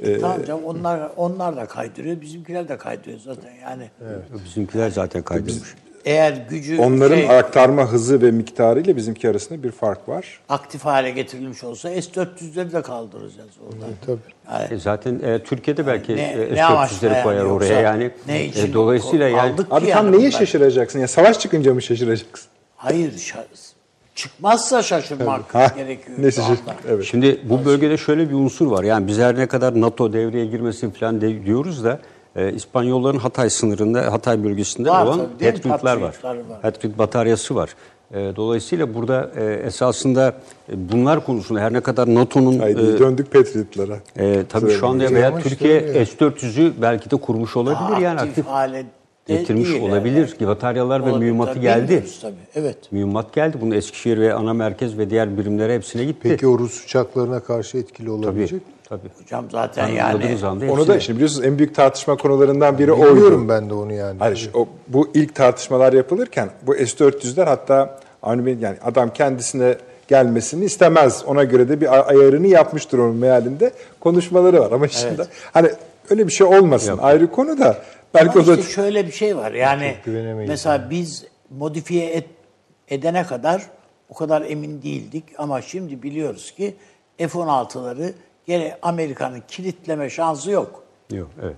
var. 0.00 0.20
Tamam 0.20 0.44
canım 0.44 0.64
onlar, 0.64 1.10
onlar 1.16 1.56
da 1.56 1.66
kaydırıyor, 1.66 2.20
bizimkiler 2.20 2.68
de 2.68 2.76
kaydırıyor 2.76 3.18
zaten 3.18 3.52
yani. 3.62 3.90
Bizimkiler 4.44 4.90
zaten 4.90 5.22
kaydırmış. 5.22 5.74
Eğer 6.04 6.32
gücü 6.50 6.78
Onların 6.80 7.16
şey, 7.16 7.38
aktarma 7.38 7.92
hızı 7.92 8.22
ve 8.22 8.30
miktarı 8.30 8.80
ile 8.80 8.96
bizimki 8.96 9.28
arasında 9.30 9.62
bir 9.62 9.70
fark 9.70 10.08
var. 10.08 10.40
aktif 10.48 10.84
hale 10.84 11.10
getirilmiş 11.10 11.64
olsa 11.64 11.88
S-400'leri 11.88 12.72
de 12.72 12.82
kaldıracağız 12.82 13.50
oradan. 13.66 13.88
tabii. 14.06 14.74
E 14.74 14.78
zaten 14.78 15.20
e, 15.24 15.38
Türkiye'de 15.42 15.86
belki 15.86 16.16
Ne- 16.16 16.22
e, 16.22 16.54
ne 16.54 16.64
amaçla 16.64 16.96
S-400'leri 16.96 17.22
koyar 17.22 17.36
yani 17.38 17.48
oraya 17.52 17.66
yoksa 17.66 17.80
yani. 17.80 18.10
ne 18.26 18.38
E, 18.38 18.44
için 18.44 18.72
dolayısıyla 18.74 19.28
yani? 19.28 19.52
Abi 19.52 19.66
tam 19.68 19.86
yani 19.88 20.12
neye 20.12 20.18
bunlar. 20.18 20.30
şaşıracaksın? 20.30 20.98
Ya 20.98 21.08
savaş 21.08 21.38
çıkınca 21.38 21.74
mı 21.74 21.82
şaşıracaksın? 21.82 22.48
Hayır, 22.76 23.12
şa- 23.12 23.44
çıkmazsa 24.16 24.82
şaşırmak 24.82 25.54
Ha, 25.54 25.66
gerekiyor. 25.76 26.18
ne 26.20 26.30
şu 26.30 26.40
şaşırt- 26.40 26.60
anda. 26.60 26.74
Evet. 26.88 27.04
Şimdi 27.04 27.40
bu 27.44 27.64
bölgede 27.64 27.96
şöyle 27.96 28.28
bir 28.28 28.34
unsur 28.34 28.66
var. 28.66 28.84
Yani 28.84 29.06
biz 29.06 29.18
her 29.18 29.36
ne 29.38 29.46
kadar 29.46 29.80
NATO 29.80 30.12
devreye 30.12 30.46
girmesin 30.46 30.90
falan 30.90 31.20
de, 31.20 31.44
diyoruz 31.46 31.84
da 31.84 32.00
e, 32.36 32.52
İspanyolların 32.52 33.18
Hatay 33.18 33.50
sınırında, 33.50 34.12
Hatay 34.12 34.44
bölgesinde 34.44 34.90
Var 34.90 35.06
olan? 35.06 35.20
Patriotlar 35.40 35.96
var. 35.96 36.14
Var. 36.24 36.36
Patriot 36.62 36.98
bataryası 36.98 37.54
var. 37.54 37.70
E, 38.14 38.32
dolayısıyla 38.36 38.94
burada 38.94 39.30
e, 39.36 39.44
esasında 39.44 40.28
e, 40.72 40.92
bunlar 40.92 41.24
konusunda 41.26 41.60
her 41.60 41.72
ne 41.72 41.80
kadar 41.80 42.14
NATO'nun 42.14 42.60
e, 42.60 42.76
döndük 42.76 43.32
Patriot'lara. 43.32 43.98
e, 44.18 44.42
tabii 44.48 44.70
şu 44.70 44.86
anda 44.86 45.10
veya 45.10 45.38
Türkiye 45.38 45.80
öyle. 45.80 46.06
S-400'ü 46.06 46.72
belki 46.82 47.10
de 47.10 47.16
kurmuş 47.16 47.56
olabilir 47.56 47.80
Daha 47.90 48.00
yani 48.00 48.20
aktif, 48.20 48.28
aktif. 48.30 48.46
hale 48.46 48.84
getirmiş 49.26 49.68
değil, 49.68 49.82
olabilir. 49.82 50.36
evet. 50.38 50.48
Bataryalar 50.48 51.06
ve 51.06 51.18
mühimmatı 51.18 51.52
tabii, 51.52 51.60
geldi. 51.60 52.04
Tabii. 52.22 52.34
Evet. 52.54 52.76
Mühimmat 52.90 53.32
geldi. 53.32 53.56
Bunu 53.60 53.74
Eskişehir 53.74 54.18
ve 54.18 54.34
ana 54.34 54.54
merkez 54.54 54.98
ve 54.98 55.10
diğer 55.10 55.38
birimlere 55.38 55.74
hepsine 55.74 56.04
gitti. 56.04 56.18
Peki 56.22 56.46
o 56.46 56.58
Rus 56.58 56.84
uçaklarına 56.84 57.40
karşı 57.40 57.78
etkili 57.78 58.06
tabii. 58.06 58.16
olabilecek 58.16 58.66
mi? 58.66 58.72
Tabii. 58.88 59.08
Hocam 59.22 59.44
zaten 59.50 59.88
yani 59.88 60.02
Anladığınız 60.02 60.44
anda 60.44 60.72
Onu 60.72 60.88
da 60.88 61.00
şimdi 61.00 61.16
biliyorsunuz 61.16 61.46
en 61.46 61.58
büyük 61.58 61.74
tartışma 61.74 62.16
konularından 62.16 62.78
biri 62.78 62.92
oydu. 62.92 63.16
Biliyorum 63.16 63.48
ben 63.48 63.70
de 63.70 63.74
onu 63.74 63.92
yani. 63.92 64.18
Hayır, 64.18 64.50
o, 64.54 64.68
bu 64.88 65.08
ilk 65.14 65.34
tartışmalar 65.34 65.92
yapılırken 65.92 66.48
bu 66.62 66.74
S-400'ler 66.74 67.44
hatta 67.44 68.00
yani 68.60 68.76
adam 68.84 69.12
kendisine 69.12 69.76
gelmesini 70.08 70.64
istemez. 70.64 71.24
Ona 71.26 71.44
göre 71.44 71.68
de 71.68 71.80
bir 71.80 72.10
ayarını 72.10 72.46
yapmıştır 72.46 72.98
onun 72.98 73.16
mealinde. 73.16 73.70
Konuşmaları 74.00 74.60
var 74.60 74.72
ama 74.72 74.88
şimdi 74.88 75.22
hani 75.52 75.68
öyle 76.10 76.26
bir 76.26 76.32
şey 76.32 76.46
olmasın. 76.46 76.90
Yok. 76.90 77.00
Ayrı 77.02 77.30
konu 77.30 77.58
da 77.58 77.82
belki 78.14 78.30
Ama 78.38 78.42
o 78.42 78.46
da 78.46 78.56
işte 78.56 78.72
şöyle 78.72 79.06
bir 79.06 79.12
şey 79.12 79.36
var. 79.36 79.52
Yani 79.52 79.96
mesela 80.48 80.90
biz 80.90 81.24
modifiye 81.58 82.06
et- 82.06 82.28
edene 82.88 83.26
kadar 83.26 83.62
o 84.10 84.14
kadar 84.14 84.42
emin 84.42 84.82
değildik 84.82 85.24
ama 85.38 85.62
şimdi 85.62 86.02
biliyoruz 86.02 86.50
ki 86.50 86.76
F-16'ları 87.18 88.12
gene 88.46 88.78
Amerika'nın 88.82 89.42
kilitleme 89.48 90.10
şansı 90.10 90.50
yok. 90.50 90.82
Yok, 91.12 91.28
evet. 91.42 91.56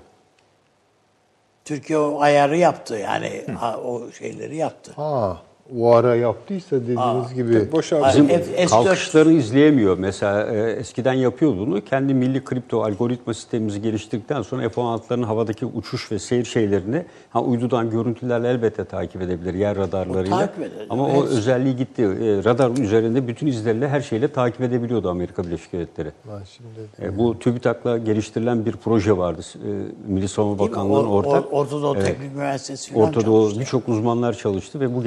Türkiye 1.64 1.98
o 1.98 2.20
ayarı 2.20 2.56
yaptı 2.56 2.94
yani 2.96 3.44
ha, 3.60 3.78
o 3.78 4.12
şeyleri 4.12 4.56
yaptı. 4.56 4.92
Ha, 4.96 5.38
o 5.76 5.92
ara 5.92 6.14
yaptıysa 6.16 6.76
dediğiniz 6.76 7.34
gibi 7.34 7.72
boşa 7.72 8.08
Bizim 8.08 8.28
Bizim 8.28 8.40
F- 8.42 8.64
S4 8.64 8.68
kalkışları 8.68 9.32
izleyemiyor. 9.32 9.98
Mesela 9.98 10.46
e, 10.54 10.70
eskiden 10.72 11.12
yapıyordu 11.12 11.66
bunu. 11.66 11.84
Kendi 11.84 12.14
milli 12.14 12.44
kripto 12.44 12.82
algoritma 12.84 13.34
sistemimizi 13.34 13.82
geliştirdikten 13.82 14.42
sonra 14.42 14.68
F-16'ların 14.68 15.22
havadaki 15.24 15.66
uçuş 15.66 16.12
ve 16.12 16.18
seyir 16.18 16.44
şeylerini 16.44 17.04
ha, 17.30 17.42
uydudan 17.42 17.90
görüntülerle 17.90 18.48
elbette 18.48 18.84
takip 18.84 19.22
edebilir 19.22 19.54
yer 19.54 19.76
radarlarıyla. 19.76 20.36
O 20.36 20.40
takip 20.40 20.58
eder. 20.58 20.86
Ama 20.90 21.04
o 21.06 21.10
Evet. 21.20 21.28
özelliği 21.28 21.76
gitti. 21.76 22.02
E, 22.02 22.44
radar 22.44 22.70
üzerinde 22.78 23.28
bütün 23.28 23.46
izleriyle 23.46 23.88
her 23.88 24.00
şeyle 24.00 24.28
takip 24.28 24.60
edebiliyordu 24.60 25.10
Amerika 25.10 25.44
Birleşik 25.44 25.72
Devletleri. 25.72 26.08
Şimdi 26.56 26.68
E, 27.02 27.18
bu 27.18 27.38
TÜBİTAK'la 27.38 27.98
geliştirilen 27.98 28.66
bir 28.66 28.72
proje 28.72 29.16
vardı. 29.18 29.40
E, 29.54 29.68
Milli 30.12 30.28
Savunma? 30.28 30.58
Bakanlığı'nın 30.58 30.94
Or- 31.04 31.24
or- 31.24 31.26
ortak. 31.28 31.52
Orta 31.52 31.82
Doğu 31.82 31.94
Evet. 31.96 32.06
Teknik 32.06 32.32
Üniversitesi 32.32 32.92
falan 32.92 33.08
Orta 33.08 33.26
Doğu 33.26 33.50
birçok 33.60 33.88
uzmanlar 33.88 34.32
çalıştı 34.32 34.80
ve 34.80 34.94
bu 34.94 35.04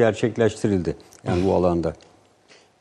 gerçekleştirildi. 0.52 0.96
Yani 1.24 1.46
bu 1.46 1.54
alanda. 1.54 1.94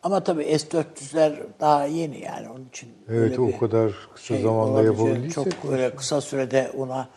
Ama 0.03 0.25
tabii 0.25 0.59
S-400'ler 0.59 1.33
daha 1.61 1.85
yeni 1.85 2.21
yani 2.21 2.49
onun 2.49 2.69
için. 2.69 2.89
Evet, 3.09 3.39
o 3.39 3.59
kadar 3.59 3.93
kısa 4.15 4.27
şey 4.27 4.43
zamanda 4.43 4.73
olabilecek, 4.73 4.99
yapabildiyse 4.99 5.51
Çok 5.51 5.73
öyle 5.73 5.95
kısa 5.95 6.21
sürede 6.21 6.71
ona 6.79 7.09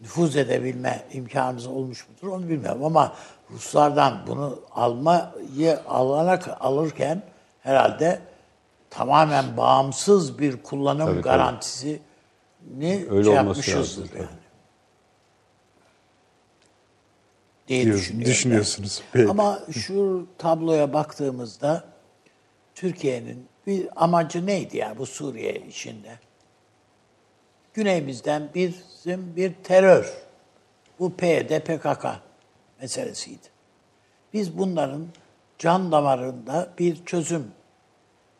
nüfuz 0.00 0.36
edebilme 0.36 1.02
imkanımız 1.12 1.66
olmuş 1.66 2.06
mudur 2.08 2.34
onu 2.34 2.48
bilmiyorum 2.48 2.84
ama 2.84 3.12
Ruslardan 3.50 4.18
bunu 4.26 4.58
almayı 4.74 5.78
alana 5.88 6.40
alırken 6.60 7.22
herhalde 7.60 8.18
tamamen 8.90 9.56
bağımsız 9.56 10.38
bir 10.38 10.62
kullanım 10.62 11.06
Tabii, 11.06 11.12
tabii. 11.12 11.22
garantisini 11.22 12.00
Öyle 13.10 13.24
şey 13.24 13.34
yapmışızdır 13.34 14.10
yani. 14.16 14.41
Diye 17.68 17.84
Diyor- 17.84 17.96
düşünüyorum. 17.96 18.24
ben. 18.26 18.32
düşünüyorsunuz. 18.32 19.02
Peki. 19.12 19.30
Ama 19.30 19.60
şu 19.72 20.26
tabloya 20.38 20.92
baktığımızda 20.92 21.84
Türkiye'nin 22.74 23.46
bir 23.66 23.88
amacı 24.04 24.46
neydi 24.46 24.76
yani 24.76 24.98
bu 24.98 25.06
Suriye 25.06 25.54
işinde? 25.54 26.18
Güneyimizden 27.74 28.48
bizim 28.54 29.36
bir 29.36 29.54
terör. 29.64 30.12
Bu 30.98 31.16
PYD, 31.16 31.60
PKK 31.60 32.06
meselesiydi. 32.80 33.46
Biz 34.32 34.58
bunların 34.58 35.06
can 35.58 35.92
damarında 35.92 36.70
bir 36.78 37.04
çözüm 37.04 37.46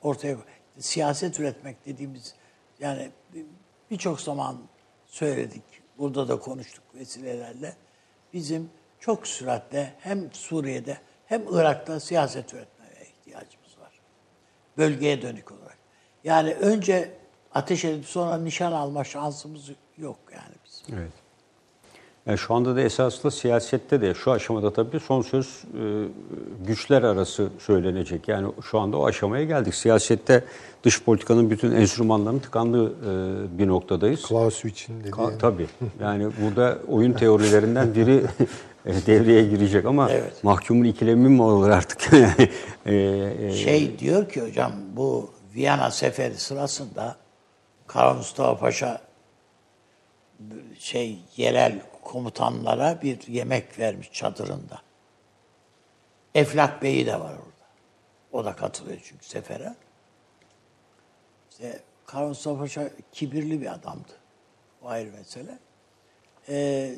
ortaya 0.02 0.36
siyaset 0.78 1.40
üretmek 1.40 1.86
dediğimiz 1.86 2.34
yani 2.80 3.10
bir- 3.34 3.46
birçok 3.90 4.20
zaman 4.20 4.56
söyledik. 5.06 5.62
Burada 5.98 6.28
da 6.28 6.38
konuştuk 6.38 6.84
vesilelerle. 6.94 7.76
Bizim 8.32 8.70
çok 9.02 9.26
süratle 9.26 9.92
hem 9.98 10.32
Suriye'de 10.32 10.98
hem 11.26 11.42
Irak'ta 11.50 12.00
siyaset 12.00 12.54
üretmeye 12.54 13.06
ihtiyacımız 13.06 13.78
var. 13.80 14.00
Bölgeye 14.78 15.22
dönük 15.22 15.52
olarak. 15.52 15.78
Yani 16.24 16.54
önce 16.54 17.10
ateş 17.54 17.84
edip 17.84 18.04
sonra 18.04 18.38
nişan 18.38 18.72
alma 18.72 19.04
şansımız 19.04 19.70
yok 19.98 20.18
yani 20.32 20.54
bizim. 20.64 20.98
Evet. 20.98 21.12
Yani 22.26 22.38
şu 22.38 22.54
anda 22.54 22.76
da 22.76 22.80
esaslı 22.80 23.30
siyasette 23.30 24.00
de 24.00 24.14
şu 24.14 24.32
aşamada 24.32 24.72
tabii 24.72 25.00
son 25.00 25.22
söz 25.22 25.46
e, 25.46 26.04
güçler 26.66 27.02
arası 27.02 27.48
söylenecek. 27.58 28.28
Yani 28.28 28.52
şu 28.70 28.78
anda 28.78 28.96
o 28.96 29.06
aşamaya 29.06 29.44
geldik. 29.44 29.74
Siyasette 29.74 30.44
dış 30.84 31.02
politikanın 31.02 31.50
bütün 31.50 31.72
enstrümanlarının 31.72 32.40
tıkandığı 32.40 32.86
e, 32.88 33.58
bir 33.58 33.68
noktadayız. 33.68 34.24
Clausewitz'in 34.28 35.00
dediği. 35.00 35.10
Ka- 35.10 35.38
tabii. 35.38 35.66
Yani 36.00 36.28
burada 36.42 36.78
oyun 36.88 37.12
teorilerinden 37.12 37.94
biri 37.94 38.22
devreye 38.86 39.44
girecek 39.44 39.84
ama 39.84 40.10
Evet. 40.10 40.44
mahkumun 40.44 40.84
ikilemi 40.84 41.28
mi 41.28 41.42
olur 41.42 41.68
artık? 41.70 42.10
E, 42.86 42.94
e, 42.94 43.52
Şey 43.52 43.98
diyor 43.98 44.28
ki 44.28 44.42
hocam 44.42 44.72
bu 44.96 45.30
Viyana 45.54 45.90
seferi 45.90 46.34
sırasında 46.34 47.16
Kara 47.86 48.14
Mustafa 48.14 48.58
Paşa 48.58 49.00
şey 50.78 51.18
yerel 51.36 51.78
komutanlara 52.04 53.02
bir 53.02 53.26
yemek 53.28 53.78
vermiş 53.78 54.12
çadırında. 54.12 54.78
Eflak 56.34 56.82
Bey'i 56.82 57.06
de 57.06 57.20
var 57.20 57.32
orada. 57.32 57.66
O 58.32 58.44
da 58.44 58.56
katılıyor 58.56 58.98
çünkü 59.04 59.26
sefere. 59.26 59.74
İşte 61.50 61.80
Kara 62.06 62.28
Mustafa 62.28 62.58
Paşa 62.58 62.90
kibirli 63.12 63.60
bir 63.60 63.72
adamdı. 63.72 64.12
O 64.82 64.88
ayrı 64.88 65.10
mesele. 65.12 65.58
Ee, 66.48 66.94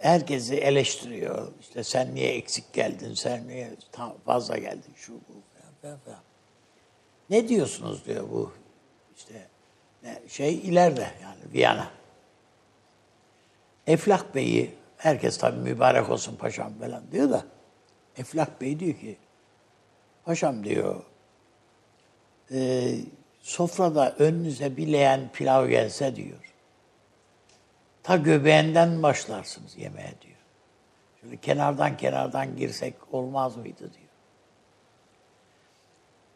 herkesi 0.00 0.54
eleştiriyor. 0.54 1.52
İşte 1.60 1.84
sen 1.84 2.14
niye 2.14 2.34
eksik 2.34 2.72
geldin, 2.72 3.14
sen 3.14 3.48
niye 3.48 3.70
fazla 4.24 4.58
geldin, 4.58 4.92
şu 4.96 5.12
bu 5.12 5.34
falan 5.82 5.98
falan. 5.98 6.20
Ne 7.30 7.48
diyorsunuz 7.48 8.06
diyor 8.06 8.30
bu 8.30 8.52
işte 9.16 9.48
şey 10.28 10.54
ileride 10.54 11.10
yani 11.22 11.52
Viyana. 11.52 11.90
Eflak 13.86 14.34
Bey'i 14.34 14.74
herkes 14.96 15.38
tabii 15.38 15.60
mübarek 15.60 16.10
olsun 16.10 16.36
paşam 16.36 16.78
falan 16.78 17.02
diyor 17.12 17.30
da 17.30 17.44
Eflak 18.16 18.60
Bey 18.60 18.80
diyor 18.80 18.94
ki 18.94 19.16
paşam 20.24 20.64
diyor 20.64 21.02
e, 22.52 22.90
sofrada 23.40 24.14
önünüze 24.18 24.76
bir 24.76 24.92
leğen 24.92 25.30
pilav 25.32 25.68
gelse 25.68 26.16
diyor 26.16 26.49
ta 28.02 28.16
göbeğinden 28.16 29.02
başlarsınız 29.02 29.76
yemeğe 29.78 30.14
diyor. 30.22 30.36
Şöyle 31.20 31.36
kenardan 31.36 31.96
kenardan 31.96 32.56
girsek 32.56 32.94
olmaz 33.12 33.56
mıydı 33.56 33.78
diyor. 33.78 34.10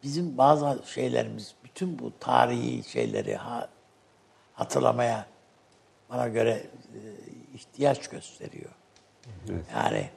Bizim 0.03 0.37
bazı 0.37 0.83
şeylerimiz, 0.85 1.55
bütün 1.63 1.99
bu 1.99 2.19
tarihi 2.19 2.83
şeyleri 2.83 3.35
ha- 3.35 3.69
hatırlamaya 4.53 5.25
bana 6.09 6.27
göre 6.27 6.51
e, 6.93 6.99
ihtiyaç 7.53 8.07
gösteriyor. 8.07 8.71
Yani 9.75 10.09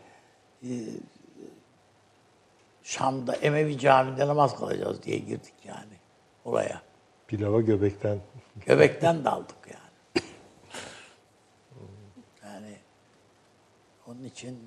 e, 0.62 0.68
Şam'da 2.82 3.36
Emevi 3.36 3.78
Camii'nde 3.78 4.26
namaz 4.26 4.56
kılacağız 4.56 5.02
diye 5.02 5.18
girdik 5.18 5.54
yani 5.64 5.92
oraya. 6.44 6.82
Pilava 7.26 7.60
göbekten. 7.60 8.18
Göbekten 8.66 9.24
daldık 9.24 9.56
yani. 9.66 10.24
Yani 12.44 12.76
onun 14.08 14.24
için 14.24 14.58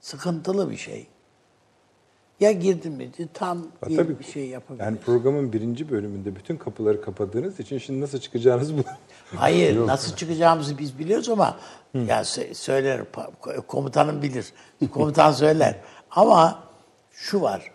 sıkıntılı 0.00 0.70
bir 0.70 0.76
şey. 0.76 1.06
Ya 2.40 2.52
girdim 2.52 2.92
mi 2.92 3.10
tam 3.34 3.58
Ha, 3.80 3.88
bir, 3.88 3.96
tabii. 3.96 4.18
bir 4.18 4.24
şey 4.24 4.48
yapabilir. 4.48 4.84
Yani 4.84 4.98
programın 4.98 5.52
birinci 5.52 5.90
bölümünde 5.90 6.36
bütün 6.36 6.56
kapıları 6.56 7.02
kapadığınız 7.02 7.60
için 7.60 7.78
şimdi 7.78 8.00
nasıl 8.00 8.18
çıkacağınız 8.18 8.78
bu. 8.78 8.82
Hayır, 9.36 9.86
nasıl 9.86 10.16
çıkacağımızı 10.16 10.78
biz 10.78 10.98
biliyoruz 10.98 11.28
ama 11.28 11.56
ya 11.94 12.20
sö- 12.20 12.54
söyler 12.54 13.00
komutanım 13.66 14.22
bilir. 14.22 14.52
Komutan 14.92 15.32
söyler. 15.32 15.76
Ama 16.10 16.64
şu 17.12 17.40
var. 17.42 17.70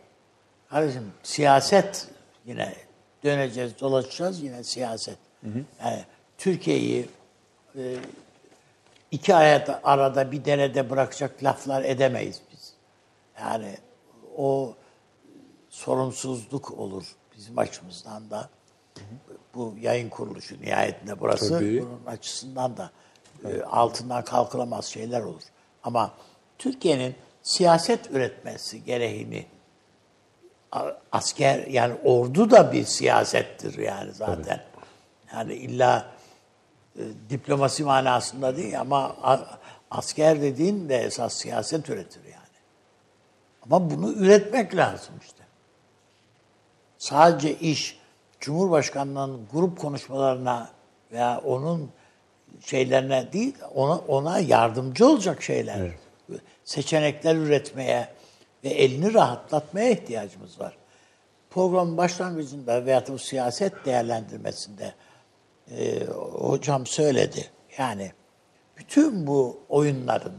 Kardeşim 0.69 1.03
siyaset 1.23 2.07
yine 2.45 2.75
döneceğiz, 3.23 3.79
dolaşacağız 3.79 4.41
yine 4.43 4.63
siyaset. 4.63 5.17
Yani 5.83 6.03
Türkiye'yi 6.37 7.05
e, 7.77 7.95
iki 9.13 9.35
arada, 9.35 9.81
arada 9.83 10.31
bir 10.31 10.45
derede 10.45 10.89
bırakacak 10.89 11.43
laflar 11.43 11.83
edemeyiz 11.83 12.41
biz. 12.51 12.73
Yani 13.39 13.77
o 14.37 14.73
sorumsuzluk 15.69 16.71
olur 16.71 17.03
bizim 17.37 17.57
açımızdan 17.57 18.29
da. 18.29 18.49
Bu 19.55 19.75
yayın 19.81 20.09
kuruluşu 20.09 20.61
nihayetinde 20.61 21.19
burası 21.19 21.49
Tabii. 21.49 21.81
bunun 21.81 22.05
açısından 22.05 22.77
da 22.77 22.91
e, 23.45 23.61
altından 23.63 24.23
kalkılamaz 24.23 24.85
şeyler 24.85 25.21
olur. 25.21 25.41
Ama 25.83 26.11
Türkiye'nin 26.57 27.15
siyaset 27.43 28.11
üretmesi 28.11 28.83
gereğini 28.83 29.45
asker 31.11 31.67
yani 31.67 31.95
ordu 32.03 32.51
da 32.51 32.71
bir 32.71 32.85
siyasettir 32.85 33.77
yani 33.77 34.11
zaten. 34.11 34.63
Yani 35.33 35.53
illa 35.53 36.05
e, 36.97 37.01
diplomasi 37.29 37.83
manasında 37.83 38.57
değil 38.57 38.79
ama 38.79 39.15
a- 39.23 39.59
asker 39.91 40.41
dediğin 40.41 40.89
de 40.89 40.97
esas 40.97 41.33
siyaset 41.33 41.89
üretir 41.89 42.23
yani. 42.23 42.43
Ama 43.65 43.89
bunu 43.89 44.13
üretmek 44.13 44.75
lazım 44.75 45.13
işte. 45.21 45.43
Sadece 46.97 47.59
iş 47.59 47.99
Cumhurbaşkanlığının 48.39 49.47
grup 49.53 49.79
konuşmalarına 49.79 50.69
veya 51.11 51.41
onun 51.45 51.91
şeylerine 52.65 53.33
değil, 53.33 53.55
ona, 53.75 53.97
ona 53.97 54.39
yardımcı 54.39 55.07
olacak 55.07 55.43
şeyler. 55.43 55.91
Seçenekler 56.63 57.35
üretmeye 57.35 58.07
ve 58.63 58.69
elini 58.69 59.13
rahatlatmaya 59.13 59.89
ihtiyacımız 59.89 60.59
var. 60.59 60.77
Programın 61.49 61.97
başlangıcında 61.97 62.85
veya 62.85 63.03
siyaset 63.19 63.85
değerlendirmesinde 63.85 64.93
e, 65.71 66.05
hocam 66.33 66.85
söyledi. 66.85 67.51
Yani 67.77 68.11
bütün 68.77 69.27
bu 69.27 69.59
oyunların, 69.69 70.35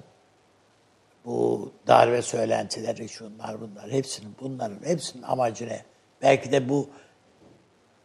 bu 1.25 1.73
darbe 1.87 2.23
söylentileri, 2.23 3.09
şunlar 3.09 3.61
bunlar, 3.61 3.91
hepsinin 3.91 4.37
bunların 4.41 4.87
hepsinin 4.87 5.23
amacı 5.23 5.69
ne? 5.69 5.85
Belki 6.23 6.53
de 6.53 6.69
bu 6.69 6.89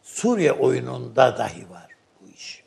Suriye 0.02 0.52
oyununda 0.52 1.38
dahi 1.38 1.70
var 1.70 1.88
bu 2.20 2.28
iş. 2.28 2.64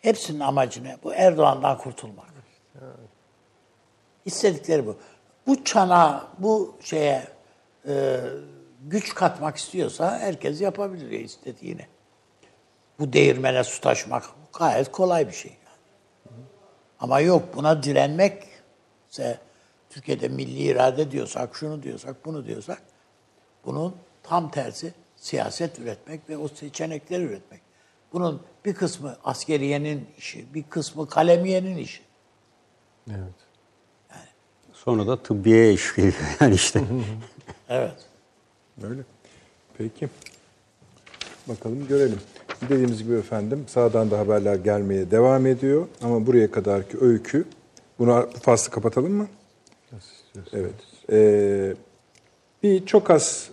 Hepsinin 0.00 0.40
amacı 0.40 0.84
ne? 0.84 0.98
Bu 1.02 1.14
Erdoğan'dan 1.14 1.78
kurtulmak. 1.78 2.30
İstedikleri 4.24 4.86
bu. 4.86 4.96
Bu 5.46 5.64
çana, 5.64 6.28
bu 6.38 6.76
şeye 6.80 7.28
e, 7.88 8.20
güç 8.80 9.14
katmak 9.14 9.56
istiyorsa 9.56 10.18
herkes 10.18 10.60
yapabilir 10.60 11.10
ya 11.10 11.20
istediğini. 11.20 11.86
Bu 13.00 13.12
değirmene 13.12 13.64
su 13.64 13.80
taşımak 13.80 14.24
gayet 14.58 14.92
kolay 14.92 15.28
bir 15.28 15.32
şey. 15.32 15.52
Yani. 15.52 16.36
Ama 17.00 17.20
yok 17.20 17.42
buna 17.56 17.82
direnmek 17.82 18.42
ise 19.10 19.38
Türkiye'de 19.90 20.28
milli 20.28 20.62
irade 20.62 21.10
diyorsak, 21.10 21.56
şunu 21.56 21.82
diyorsak, 21.82 22.24
bunu 22.24 22.46
diyorsak 22.46 22.82
bunun 23.64 23.96
tam 24.22 24.50
tersi 24.50 24.94
siyaset 25.16 25.78
üretmek 25.78 26.28
ve 26.28 26.36
o 26.36 26.48
seçenekleri 26.48 27.22
üretmek. 27.22 27.60
Bunun 28.12 28.42
bir 28.64 28.74
kısmı 28.74 29.16
askeriyenin 29.24 30.08
işi, 30.18 30.54
bir 30.54 30.62
kısmı 30.62 31.08
kalemiyenin 31.08 31.76
işi. 31.76 32.02
Evet. 33.10 33.34
Sonra 34.72 35.06
da 35.06 35.22
tıbbiye 35.22 35.72
iş 35.72 35.94
geliyor 35.94 36.14
yani 36.40 36.54
işte. 36.54 36.84
Evet. 37.68 37.96
Öyle. 38.82 39.02
Peki. 39.78 40.08
Bakalım 41.48 41.86
görelim. 41.86 42.20
Dediğimiz 42.68 43.02
gibi 43.02 43.14
efendim 43.14 43.64
sağdan 43.66 44.10
da 44.10 44.18
haberler 44.18 44.54
gelmeye 44.54 45.10
devam 45.10 45.46
ediyor. 45.46 45.86
Ama 46.02 46.26
buraya 46.26 46.50
kadarki 46.50 46.98
öykü. 47.00 47.44
Bunu 47.98 48.28
bu 48.34 48.38
faslı 48.38 48.70
kapatalım 48.70 49.12
mı? 49.12 49.26
Evet. 50.52 50.74
Ee, 51.12 51.74
bir 52.62 52.86
çok 52.86 53.10
az 53.10 53.50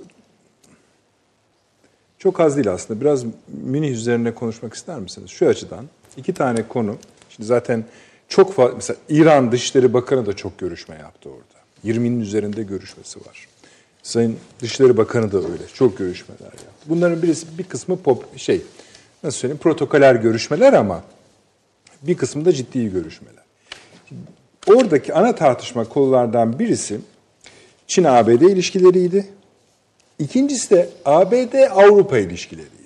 çok 2.19 2.39
az 2.39 2.55
değil 2.55 2.71
aslında. 2.71 3.01
Biraz 3.01 3.23
Münih 3.63 3.91
üzerine 3.91 4.33
konuşmak 4.33 4.73
ister 4.73 4.99
misiniz? 4.99 5.29
Şu 5.29 5.47
açıdan 5.47 5.85
iki 6.17 6.33
tane 6.33 6.67
konu. 6.67 6.95
Şimdi 7.29 7.47
zaten 7.47 7.85
çok 8.27 8.53
fazla 8.53 8.75
mesela 8.75 8.97
İran 9.09 9.51
Dışişleri 9.51 9.93
Bakanı 9.93 10.25
da 10.25 10.33
çok 10.33 10.57
görüşme 10.57 10.95
yaptı 10.95 11.29
orada. 11.29 11.57
20'nin 11.85 12.19
üzerinde 12.19 12.63
görüşmesi 12.63 13.19
var. 13.19 13.47
Sayın 14.03 14.37
Dışişleri 14.59 14.97
Bakanı 14.97 15.31
da 15.31 15.37
öyle. 15.37 15.67
Çok 15.73 15.97
görüşmeler 15.97 16.41
yaptı. 16.41 16.65
Bunların 16.85 17.21
birisi 17.21 17.57
bir 17.57 17.63
kısmı 17.63 18.01
pop 18.01 18.37
şey 18.37 18.61
nasıl 19.23 19.37
söyleyeyim 19.39 19.59
protokoler 19.63 20.15
görüşmeler 20.15 20.73
ama 20.73 21.03
bir 22.01 22.17
kısmı 22.17 22.45
da 22.45 22.53
ciddi 22.53 22.91
görüşmeler. 22.91 23.43
Oradaki 24.67 25.13
ana 25.13 25.35
tartışma 25.35 25.83
konulardan 25.83 26.59
birisi 26.59 26.99
Çin-ABD 27.87 28.41
ilişkileriydi. 28.41 29.27
İkincisi 30.19 30.69
de 30.69 30.89
ABD-Avrupa 31.05 32.17
ilişkileriydi. 32.17 32.77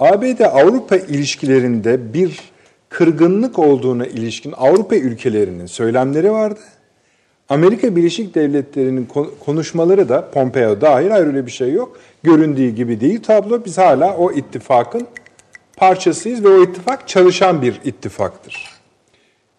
ABD-Avrupa 0.00 0.96
ilişkilerinde 0.96 2.14
bir 2.14 2.40
kırgınlık 2.88 3.58
olduğuna 3.58 4.06
ilişkin 4.06 4.54
Avrupa 4.56 4.96
ülkelerinin 4.96 5.66
söylemleri 5.66 6.32
vardı. 6.32 6.60
Amerika 7.50 7.96
Birleşik 7.96 8.34
Devletleri'nin 8.34 9.06
kon- 9.06 9.30
konuşmaları 9.44 10.08
da 10.08 10.30
Pompeo 10.30 10.80
dahil 10.80 11.10
hayır 11.10 11.26
öyle 11.26 11.46
bir 11.46 11.50
şey 11.50 11.72
yok. 11.72 12.00
Göründüğü 12.22 12.68
gibi 12.68 13.00
değil 13.00 13.22
tablo. 13.22 13.64
Biz 13.64 13.78
hala 13.78 14.16
o 14.16 14.32
ittifakın 14.32 15.06
parçasıyız 15.76 16.44
ve 16.44 16.48
o 16.48 16.62
ittifak 16.62 17.08
çalışan 17.08 17.62
bir 17.62 17.80
ittifaktır. 17.84 18.80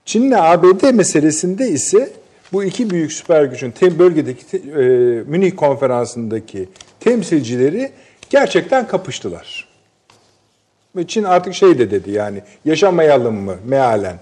Çin'le 0.05 0.31
ABD 0.31 0.93
meselesinde 0.93 1.69
ise 1.69 2.09
bu 2.53 2.63
iki 2.63 2.89
büyük 2.89 3.13
süper 3.13 3.43
gücün 3.43 3.73
bölgedeki 3.99 4.57
e, 4.57 4.81
Münih 5.27 5.55
konferansındaki 5.55 6.69
temsilcileri 6.99 7.91
gerçekten 8.29 8.87
kapıştılar. 8.87 9.67
Ve 10.95 11.07
Çin 11.07 11.23
artık 11.23 11.53
şey 11.53 11.79
de 11.79 11.91
dedi 11.91 12.11
yani 12.11 12.41
yaşamayalım 12.65 13.35
mı 13.35 13.55
mealen. 13.67 14.19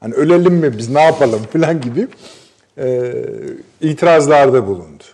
Hani 0.00 0.14
ölelim 0.14 0.54
mi 0.54 0.78
biz 0.78 0.88
ne 0.90 1.00
yapalım 1.02 1.40
falan 1.52 1.80
gibi 1.80 2.08
e, 2.78 3.12
itirazlarda 3.80 4.66
bulundu. 4.66 5.04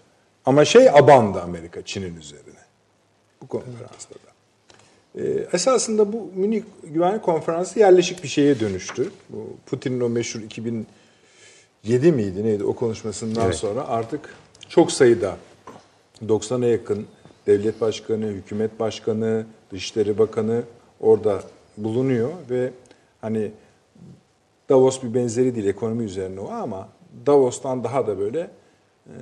Ama 0.46 0.64
şey 0.64 0.90
abandı 0.90 1.42
Amerika 1.42 1.82
Çin'in 1.82 2.16
üzerine. 2.16 2.62
Bu 3.42 3.46
konferansta 3.46 4.14
da. 4.14 4.32
E, 5.22 5.46
esasında 5.52 6.12
bu 6.12 6.30
Münih 6.34 6.62
Güvenlik 6.82 7.22
Konferansı 7.22 7.78
yerleşik 7.78 8.22
bir 8.22 8.28
şeye 8.28 8.60
dönüştü. 8.60 9.10
Bu 9.28 9.46
Putin'in 9.66 10.00
o 10.00 10.08
meşhur 10.08 10.40
2007 10.40 12.12
miydi 12.12 12.44
neydi 12.44 12.64
o 12.64 12.74
konuşmasından 12.74 13.46
Evet. 13.46 13.56
sonra 13.56 13.88
artık 13.88 14.34
çok 14.68 14.92
sayıda 14.92 15.36
90'a 16.26 16.68
yakın 16.68 17.06
devlet 17.46 17.80
başkanı, 17.80 18.26
hükümet 18.26 18.80
başkanı, 18.80 19.46
dışişleri 19.72 20.18
bakanı 20.18 20.62
orada 21.00 21.42
bulunuyor 21.76 22.30
ve 22.50 22.70
hani 23.20 23.50
Davos 24.68 25.02
bir 25.02 25.14
benzeri 25.14 25.54
değil 25.54 25.66
ekonomi 25.66 26.04
üzerine 26.04 26.40
o 26.40 26.50
ama 26.50 26.88
Davos'tan 27.26 27.84
daha 27.84 28.06
da 28.06 28.18
böyle 28.18 28.40
e, 29.06 29.14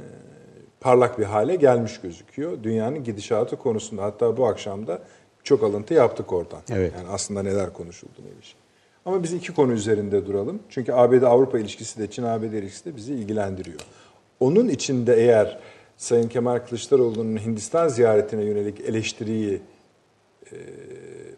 parlak 0.81 1.19
bir 1.19 1.25
hale 1.25 1.57
gelmiş 1.57 2.01
gözüküyor. 2.01 2.63
Dünyanın 2.63 3.05
gidişatı 3.05 3.57
konusunda 3.57 4.03
hatta 4.03 4.37
bu 4.37 4.47
akşam 4.47 4.87
da 4.87 4.99
çok 5.45 5.63
alıntı 5.63 5.95
yaptık 5.95 6.33
oradan. 6.33 6.61
Evet. 6.73 6.93
Yani 6.99 7.09
aslında 7.09 7.43
neler 7.43 7.73
konuşulduğuna 7.73 8.29
ilişkin. 8.37 8.61
Ama 9.07 9.23
biz 9.23 9.33
iki 9.33 9.55
konu 9.55 9.73
üzerinde 9.73 10.27
duralım. 10.27 10.61
Çünkü 10.69 10.93
ABD-Avrupa 10.93 11.59
ilişkisi 11.59 11.99
de 11.99 12.11
Çin-ABD 12.11 12.53
ilişkisi 12.53 12.85
de 12.85 12.97
bizi 12.97 13.15
ilgilendiriyor. 13.15 13.81
Onun 14.41 14.69
içinde 14.69 15.15
eğer 15.17 15.59
Sayın 15.97 16.29
Kemal 16.29 16.59
Kılıçdaroğlu'nun 16.59 17.37
Hindistan 17.39 17.89
ziyaretine 17.89 18.45
yönelik 18.45 18.81
eleştiriyi 18.81 19.61
e, 20.53 20.57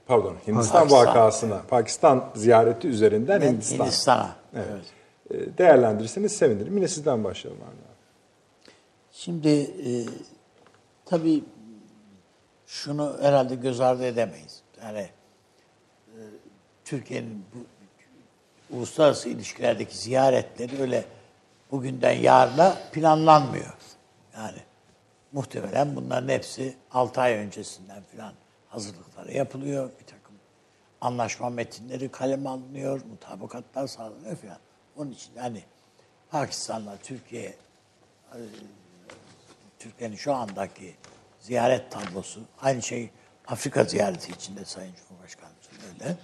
pardon 0.06 0.34
Hindistan 0.46 0.88
Pakistan. 0.88 1.06
vakasına 1.06 1.62
Pakistan 1.68 2.24
ziyareti 2.34 2.88
üzerinden 2.88 3.40
Ben 3.40 3.52
Hindistan 3.52 3.84
Hindistan'a. 3.84 4.36
Evet. 4.56 4.66
Evet. 4.72 4.84
E, 5.32 5.58
değerlendirirseniz 5.58 6.32
sevinirim. 6.32 6.76
Yine 6.76 6.88
sizden 6.88 7.24
başlayalım 7.24 7.62
abi. 7.62 7.92
Şimdi 9.12 9.48
e, 9.48 9.90
tabii 11.04 11.44
şunu 12.66 13.16
herhalde 13.20 13.54
göz 13.54 13.80
ardı 13.80 14.04
edemeyiz. 14.04 14.62
Yani 14.82 15.08
e, 16.08 16.20
Türkiye'nin 16.84 17.44
bu 17.54 17.58
uluslararası 18.76 19.28
ilişkilerdeki 19.28 19.98
ziyaretleri 19.98 20.80
öyle 20.80 21.04
bugünden 21.70 22.12
yarına 22.12 22.76
planlanmıyor. 22.92 23.74
Yani 24.36 24.58
muhtemelen 25.32 25.96
bunların 25.96 26.28
hepsi 26.28 26.76
6 26.90 27.20
ay 27.20 27.34
öncesinden 27.34 28.02
falan 28.16 28.32
hazırlıkları 28.68 29.32
yapılıyor. 29.32 29.90
Bir 30.00 30.06
takım 30.06 30.34
anlaşma 31.00 31.50
metinleri 31.50 32.08
kaleme 32.08 32.48
alınıyor, 32.48 33.00
mutabakatlar 33.10 33.86
sağlanıyor 33.86 34.36
falan. 34.36 34.58
Onun 34.96 35.10
için 35.10 35.36
hani 35.36 35.62
Pakistan'la 36.30 36.96
Türkiye 36.96 37.54
Türkiye'nin 39.78 40.16
şu 40.16 40.34
andaki 40.34 40.94
ziyaret 41.40 41.90
tablosu, 41.90 42.40
aynı 42.60 42.82
şey 42.82 43.10
Afrika 43.46 43.84
ziyareti 43.84 44.32
içinde 44.32 44.64
Sayın 44.64 44.94
Cumhurbaşkanımız 44.94 45.66
öyle. 46.00 46.16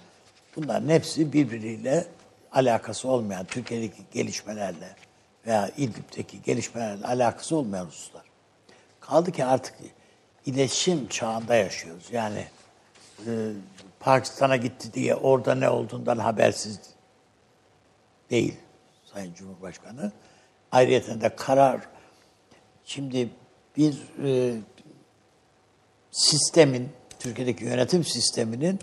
Bunların 0.55 0.89
hepsi 0.89 1.33
birbiriyle 1.33 2.07
alakası 2.51 3.07
olmayan, 3.07 3.45
Türkiye'deki 3.45 4.03
gelişmelerle 4.11 4.95
veya 5.47 5.71
İdlib'deki 5.77 6.41
gelişmelerle 6.41 7.05
alakası 7.05 7.55
olmayan 7.55 7.85
hususlar. 7.85 8.23
Kaldı 8.99 9.31
ki 9.31 9.45
artık 9.45 9.75
iletişim 10.45 11.07
çağında 11.07 11.55
yaşıyoruz. 11.55 12.07
Yani 12.11 12.47
e, 13.27 13.51
Pakistan'a 13.99 14.55
gitti 14.55 14.93
diye 14.93 15.15
orada 15.15 15.55
ne 15.55 15.69
olduğundan 15.69 16.17
habersiz 16.17 16.79
değil 18.31 18.57
Sayın 19.13 19.33
Cumhurbaşkanı. 19.33 20.11
Ayrıca 20.71 21.21
de 21.21 21.35
karar 21.35 21.81
şimdi 22.85 23.29
bir 23.77 23.97
e, 24.23 24.55
sistemin 26.11 26.89
Türkiye'deki 27.19 27.63
yönetim 27.63 28.03
sisteminin 28.03 28.79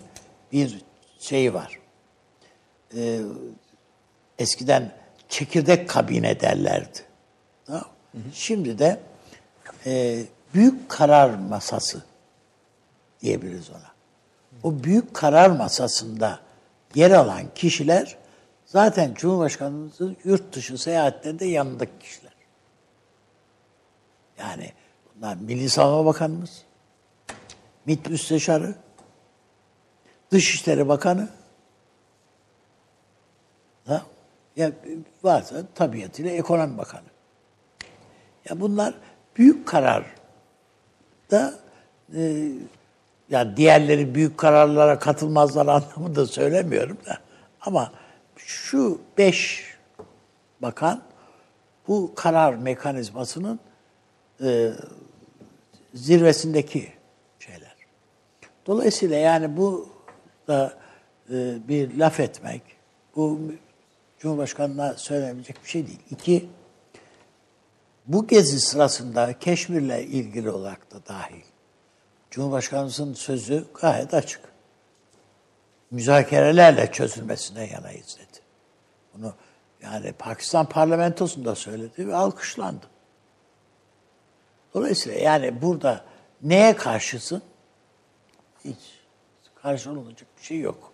bir 0.51 0.81
şeyi 1.19 1.53
var. 1.53 1.79
E, 2.95 3.19
eskiden 4.39 4.91
çekirdek 5.29 5.89
kabine 5.89 6.39
derlerdi. 6.39 6.99
Tamam 7.65 7.81
mı? 8.13 8.21
Şimdi 8.33 8.79
de 8.79 8.99
e, 9.85 10.23
büyük 10.53 10.89
karar 10.89 11.29
masası 11.29 12.03
diyebiliriz 13.21 13.69
ona. 13.69 13.91
O 14.63 14.83
büyük 14.83 15.13
karar 15.13 15.49
masasında 15.49 16.39
yer 16.95 17.11
alan 17.11 17.43
kişiler 17.55 18.17
zaten 18.67 19.13
Cumhurbaşkanımızın 19.13 20.17
yurt 20.23 20.53
dışı 20.55 20.77
seyahatlerinde 20.77 21.45
yanındaki 21.45 21.99
kişiler. 21.99 22.31
Yani 24.39 24.71
bunlar 25.15 25.35
Milli 25.35 25.69
Savunma 25.69 26.05
Bakanımız, 26.05 26.63
MİT 27.85 28.09
Müsteşarı, 28.09 28.75
Dışişleri 30.31 30.87
Bakanı, 30.87 31.29
ha? 33.87 34.01
ya 34.55 34.71
varsa 35.23 35.63
tabiatıyla 35.75 36.31
Ekonomi 36.31 36.77
Bakanı. 36.77 37.07
Ya 38.49 38.59
bunlar 38.59 38.93
büyük 39.37 39.67
karar 39.67 40.05
da 41.31 41.53
e, 42.15 42.51
yani 43.29 43.57
diğerleri 43.57 44.15
büyük 44.15 44.37
kararlara 44.37 44.99
katılmazlar 44.99 45.67
anlamında 45.97 46.25
söylemiyorum 46.25 46.97
da 47.05 47.17
ama 47.61 47.91
şu 48.37 49.01
beş 49.17 49.65
bakan 50.61 51.03
bu 51.87 52.11
karar 52.15 52.53
mekanizmasının 52.53 53.59
e, 54.43 54.71
zirvesindeki 55.93 56.91
şeyler. 57.39 57.75
Dolayısıyla 58.65 59.17
yani 59.17 59.57
bu 59.57 59.89
da 60.47 60.77
e, 61.29 61.67
bir 61.67 61.97
laf 61.97 62.19
etmek, 62.19 62.61
bu 63.15 63.39
Cumhurbaşkanı'na 64.19 64.93
söylenebilecek 64.93 65.63
bir 65.63 65.69
şey 65.69 65.87
değil. 65.87 65.99
İki, 66.11 66.49
bu 68.07 68.27
gezi 68.27 68.59
sırasında 68.59 69.39
Keşmir'le 69.39 69.99
ilgili 69.99 70.49
olarak 70.49 70.91
da 70.91 71.05
dahil. 71.07 71.43
Cumhurbaşkanımızın 72.31 73.13
sözü 73.13 73.65
gayet 73.81 74.13
açık. 74.13 74.41
Müzakerelerle 75.91 76.91
çözülmesine 76.91 77.67
yanayız 77.67 78.17
dedi. 78.17 78.26
Bunu 79.17 79.33
yani 79.83 80.13
Pakistan 80.13 80.65
parlamentosunda 80.65 81.55
söyledi 81.55 82.07
ve 82.07 82.15
alkışlandı. 82.15 82.85
Dolayısıyla 84.73 85.19
yani 85.19 85.61
burada 85.61 86.05
neye 86.41 86.75
karşısın? 86.75 87.41
Hiç 88.65 88.77
karşı 89.55 89.91
olunacak 89.91 90.27
bir 90.39 90.43
şey 90.43 90.59
yok. 90.59 90.91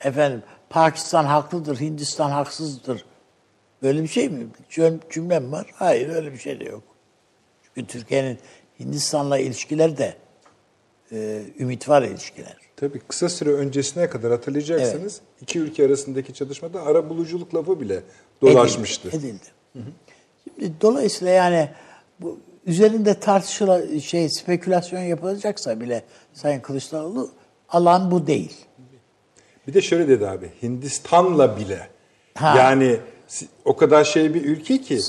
Efendim 0.00 0.42
Pakistan 0.70 1.24
haklıdır, 1.24 1.80
Hindistan 1.80 2.30
haksızdır. 2.30 3.04
Böyle 3.82 4.02
bir 4.02 4.08
şey 4.08 4.28
mi? 4.28 4.46
Cümlem 5.10 5.52
var. 5.52 5.66
Hayır 5.74 6.08
öyle 6.08 6.32
bir 6.32 6.38
şey 6.38 6.60
de 6.60 6.64
yok. 6.64 6.82
Çünkü 7.64 7.86
Türkiye'nin 7.86 8.38
Hindistan'la 8.80 9.38
ilişkileri 9.38 9.98
de 9.98 10.16
e, 11.12 11.42
ümit 11.58 11.88
var 11.88 12.02
ilişkiler. 12.02 12.56
Tabii 12.76 12.98
kısa 12.98 13.28
süre 13.28 13.50
öncesine 13.50 14.10
kadar 14.10 14.30
hatırlayacaksınız 14.30 15.20
evet. 15.22 15.42
iki 15.42 15.58
ülke 15.58 15.86
arasındaki 15.86 16.34
çatışmada 16.34 16.82
ara 16.82 17.08
buluculuk 17.08 17.54
lafı 17.54 17.80
bile 17.80 18.00
dolaşmıştı. 18.42 19.08
Edildi. 19.08 19.26
edildi. 19.26 19.44
Hı 19.72 19.78
hı. 19.78 19.92
Şimdi 20.44 20.72
dolayısıyla 20.80 21.32
yani 21.32 21.70
bu 22.20 22.38
üzerinde 22.66 23.20
tartışıla 23.20 24.00
şey 24.00 24.28
spekülasyon 24.28 25.00
yapılacaksa 25.00 25.80
bile 25.80 26.02
Sayın 26.34 26.60
Kılıçdaroğlu 26.60 27.30
alan 27.68 28.10
bu 28.10 28.26
değil. 28.26 28.56
Bir 29.68 29.74
de 29.74 29.82
şöyle 29.82 30.08
dedi 30.08 30.28
abi 30.28 30.50
Hindistan'la 30.62 31.56
bile 31.56 31.88
ha. 32.34 32.54
yani 32.58 33.00
o 33.64 33.76
kadar 33.76 34.04
şey 34.04 34.34
bir 34.34 34.44
ülke 34.44 34.80
ki 34.80 35.00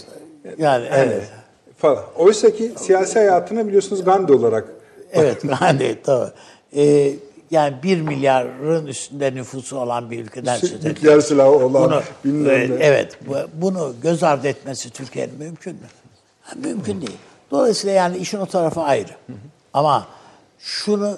yani 0.57 0.87
evet. 0.91 1.23
Falan. 1.77 2.03
Oysa 2.15 2.51
ki 2.51 2.71
siyasi 2.77 3.19
hayatına 3.19 3.67
biliyorsunuz 3.67 4.03
Gandhi 4.03 4.33
olarak. 4.33 4.67
Evet 5.11 5.41
Gandhi 5.41 5.97
tabii. 6.03 6.31
Ee, 6.75 7.13
yani 7.51 7.75
bir 7.83 8.01
milyarın 8.01 8.87
üstünde 8.87 9.35
nüfusu 9.35 9.77
olan 9.77 10.11
bir 10.11 10.19
ülkeden 10.19 10.57
söz 10.57 10.73
ediyoruz. 10.73 10.85
Nükleer 10.85 11.19
silahı 11.19 11.49
olan 11.49 12.03
bunu, 12.23 12.49
e, 12.49 12.77
Evet, 12.79 13.19
bunu 13.53 13.95
göz 14.01 14.23
ardı 14.23 14.47
etmesi 14.47 14.89
Türkiye'nin 14.89 15.35
mümkün 15.37 15.73
mü? 15.73 15.87
Ha, 16.41 16.55
mümkün 16.55 17.01
değil. 17.01 17.17
Dolayısıyla 17.51 17.95
yani 17.95 18.17
işin 18.17 18.37
o 18.37 18.45
tarafı 18.45 18.81
ayrı. 18.81 19.11
Ama 19.73 20.07
şunu 20.59 21.17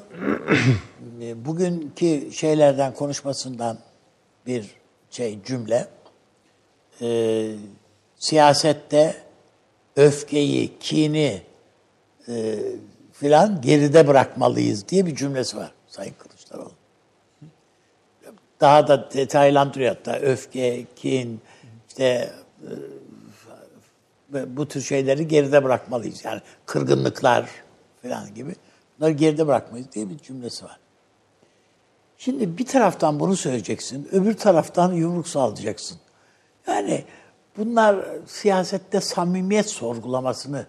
e, 1.21 1.45
bugünkü 1.45 2.31
şeylerden 2.31 2.93
konuşmasından 2.93 3.77
bir 4.47 4.65
şey 5.11 5.39
cümle 5.45 5.87
e, 7.01 7.51
siyasette 8.15 9.15
öfkeyi, 9.95 10.79
kini 10.79 11.41
e, 12.27 12.55
filan 13.13 13.61
geride 13.61 14.07
bırakmalıyız 14.07 14.87
diye 14.87 15.05
bir 15.05 15.15
cümlesi 15.15 15.57
var 15.57 15.71
Sayın 15.99 16.13
Kılıçdaroğlu. 16.19 16.71
Daha 18.59 18.87
da 18.87 19.11
detaylandırıyor 19.13 19.95
hatta 19.95 20.15
öfke, 20.19 20.85
kin, 20.95 21.41
işte 21.89 22.33
e, 24.33 24.57
bu 24.57 24.67
tür 24.67 24.81
şeyleri 24.81 25.27
geride 25.27 25.63
bırakmalıyız. 25.63 26.25
Yani 26.25 26.41
kırgınlıklar 26.65 27.49
falan 28.01 28.33
gibi. 28.35 28.55
Bunları 28.99 29.11
geride 29.11 29.47
bırakmayız 29.47 29.91
diye 29.91 30.09
bir 30.09 30.17
cümlesi 30.17 30.65
var. 30.65 30.79
Şimdi 32.17 32.57
bir 32.57 32.65
taraftan 32.65 33.19
bunu 33.19 33.35
söyleyeceksin, 33.35 34.09
öbür 34.11 34.37
taraftan 34.37 34.93
yumruk 34.93 35.27
sağlayacaksın. 35.27 35.97
Yani 36.67 37.03
bunlar 37.57 38.05
siyasette 38.27 39.01
samimiyet 39.01 39.69
sorgulamasını 39.69 40.65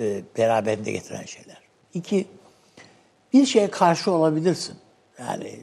e, 0.00 0.22
beraberinde 0.38 0.92
getiren 0.92 1.24
şeyler. 1.24 1.60
İki, 1.94 2.26
bir 3.32 3.46
şeye 3.46 3.70
karşı 3.70 4.10
olabilirsin. 4.10 4.76
Yani 5.18 5.60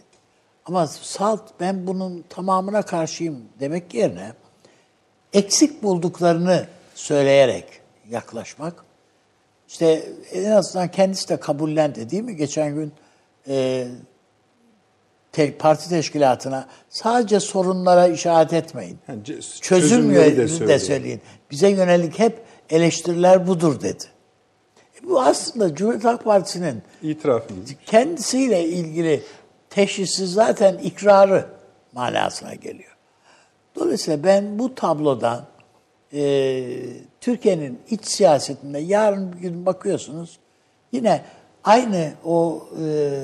ama 0.66 0.88
salt 0.88 1.42
ben 1.60 1.88
bunun 1.88 2.24
tamamına 2.30 2.82
karşıyım 2.82 3.42
demek 3.60 3.94
yerine 3.94 4.34
eksik 5.34 5.84
bulduklarını 5.84 6.68
söyleyerek 6.96 7.66
yaklaşmak. 8.10 8.84
İşte 9.68 10.04
en 10.34 10.52
azından 10.52 10.92
kendisi 10.92 11.30
de 11.30 11.40
kabullendi 11.40 12.10
değil 12.10 12.24
mi? 12.24 12.36
Geçen 12.36 12.76
gün 12.76 12.94
e, 13.48 13.88
te, 15.32 15.58
parti 15.58 15.90
teşkilatına 15.90 16.68
sadece 16.90 17.40
sorunlara 17.40 18.08
işaret 18.08 18.54
etmeyin. 18.54 18.98
Yani, 19.08 19.24
Çözüm 19.62 20.16
de, 20.16 20.38
de 20.68 20.80
söyleyin. 20.80 21.22
Bize 21.52 21.70
yönelik 21.70 22.20
hep 22.20 22.44
eleştiriler 22.70 23.48
budur 23.48 23.82
dedi. 23.82 24.04
Bu 25.04 25.22
aslında 25.22 25.76
Cumhuriyet 25.76 26.06
Halk 26.06 26.24
Partisi'nin 26.24 26.82
itirafı. 27.02 27.54
Kendisiyle 27.86 28.64
ilgili 28.64 29.24
teşhisi 29.70 30.28
zaten 30.28 30.78
ikrarı 30.78 31.46
manasına 31.94 32.54
geliyor. 32.54 32.98
Dolayısıyla 33.76 34.24
ben 34.24 34.60
bu 34.60 34.76
tablodan 34.76 35.46
e, 36.14 36.64
Türkiye'nin 37.22 37.80
iç 37.90 38.06
siyasetinde 38.06 38.80
yarın 38.80 39.34
bir 39.34 39.38
gün 39.38 39.66
bakıyorsunuz 39.66 40.40
yine 40.92 41.22
aynı 41.64 42.14
o 42.26 42.68
e, 42.86 43.20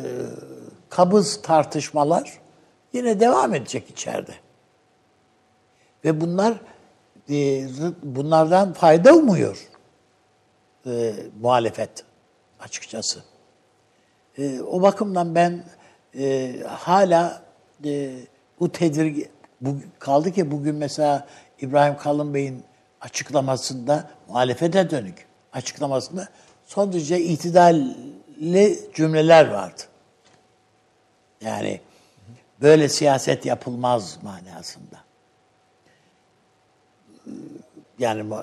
kabız 0.90 1.42
tartışmalar 1.42 2.40
yine 2.94 3.20
devam 3.20 3.56
edecek 3.56 3.90
içeride. 3.90 4.34
Ve 6.06 6.22
bunlar 6.22 6.54
e, 7.30 7.68
bunlardan 8.04 8.74
fayda 8.74 9.16
umuyor 9.16 9.69
e, 10.90 11.14
muhalefet 11.42 12.04
açıkçası. 12.60 13.24
E, 14.38 14.62
o 14.62 14.82
bakımdan 14.82 15.36
ben 15.36 15.64
e, 16.20 16.56
hala 16.68 17.44
e, 17.86 18.12
bu 18.60 18.72
tedirgin 18.72 19.28
bu, 19.62 19.76
kaldı 20.00 20.32
ki 20.32 20.52
bugün 20.52 20.76
mesela 20.76 21.28
İbrahim 21.62 21.98
Kalın 21.98 22.34
Bey'in 22.34 22.64
açıklamasında 23.02 24.10
muhalefete 24.28 24.90
dönük 24.90 25.28
açıklamasında 25.54 26.28
son 26.66 26.94
derece 26.94 27.20
itidalli 27.20 28.80
cümleler 28.94 29.48
vardı. 29.48 29.82
Yani 31.42 31.82
böyle 32.62 32.90
siyaset 32.90 33.46
yapılmaz 33.46 34.20
manasında. 34.24 35.00
Yani 38.00 38.34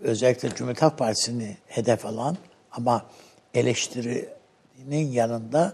özellikle 0.00 0.48
Cumhuriyet 0.48 0.82
Halk 0.82 0.98
Partisi'ni 0.98 1.56
hedef 1.66 2.06
alan 2.06 2.36
ama 2.72 3.06
eleştirinin 3.54 5.10
yanında 5.12 5.72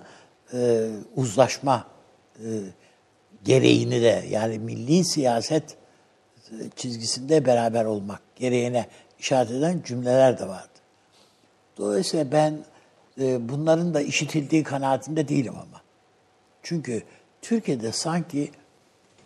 e, 0.55 0.89
uzlaşma 1.17 1.87
e, 2.39 2.49
gereğini 3.45 4.03
de 4.03 4.25
yani 4.31 4.59
milli 4.59 5.05
siyaset 5.05 5.77
çizgisinde 6.77 7.47
beraber 7.47 7.85
olmak 7.85 8.21
gereğine 8.37 8.87
işaret 9.19 9.51
eden 9.51 9.83
cümleler 9.87 10.39
de 10.39 10.49
vardı. 10.49 10.69
Dolayısıyla 11.79 12.33
ben 12.33 12.59
e, 13.21 13.49
bunların 13.49 13.95
da 13.95 14.01
işitildiği 14.01 14.63
kanaatinde 14.63 15.29
değilim 15.29 15.55
ama. 15.55 15.83
Çünkü 16.63 17.03
Türkiye'de 17.43 17.93
sanki 17.93 18.51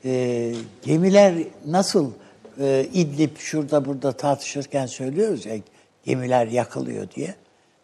e, 0.04 0.54
gemiler 0.82 1.34
nasıl 1.66 2.12
e, 2.60 2.88
İdlib 2.92 3.36
şurada 3.36 3.84
burada 3.84 4.12
tartışırken 4.12 4.86
söylüyoruz 4.86 5.46
ya 5.46 5.56
gemiler 6.04 6.46
yakılıyor 6.46 7.10
diye. 7.10 7.34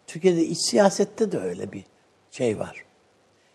Türkiye'de 0.07 0.45
iç 0.45 0.59
siyasette 0.59 1.33
de 1.33 1.39
öyle 1.39 1.73
bir 1.73 1.85
şey 2.31 2.59
var. 2.59 2.85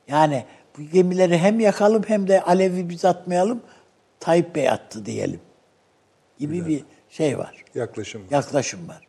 Yani 0.08 0.46
bu 0.78 0.82
gemileri 0.82 1.38
hem 1.38 1.60
yakalım 1.60 2.04
hem 2.08 2.28
de 2.28 2.42
Alevi 2.42 2.90
biz 2.90 3.06
atmayalım. 3.06 3.62
Tayyip 4.20 4.56
Bey 4.56 4.70
attı 4.70 5.06
diyelim. 5.06 5.40
Gibi 6.40 6.68
bir 6.68 6.84
şey 7.10 7.38
var. 7.38 7.66
Yaklaşım. 7.76 8.22
Yaklaşım 8.32 8.88
var. 8.88 9.08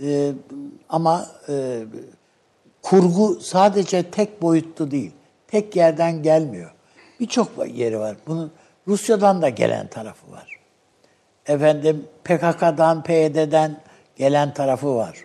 Ee, 0.00 0.32
ama 0.88 1.26
e, 1.48 1.82
kurgu 2.82 3.40
sadece 3.40 4.10
tek 4.10 4.42
boyutlu 4.42 4.90
değil. 4.90 5.12
Tek 5.48 5.76
yerden 5.76 6.22
gelmiyor. 6.22 6.74
Birçok 7.20 7.48
yeri 7.74 7.98
var. 7.98 8.16
Bunun 8.26 8.52
Rusya'dan 8.88 9.42
da 9.42 9.48
gelen 9.48 9.86
tarafı 9.86 10.32
var. 10.32 10.53
Efendim 11.46 12.08
PKK'dan, 12.24 13.02
PYD'den 13.02 13.76
gelen 14.16 14.54
tarafı 14.54 14.94
var. 14.96 15.24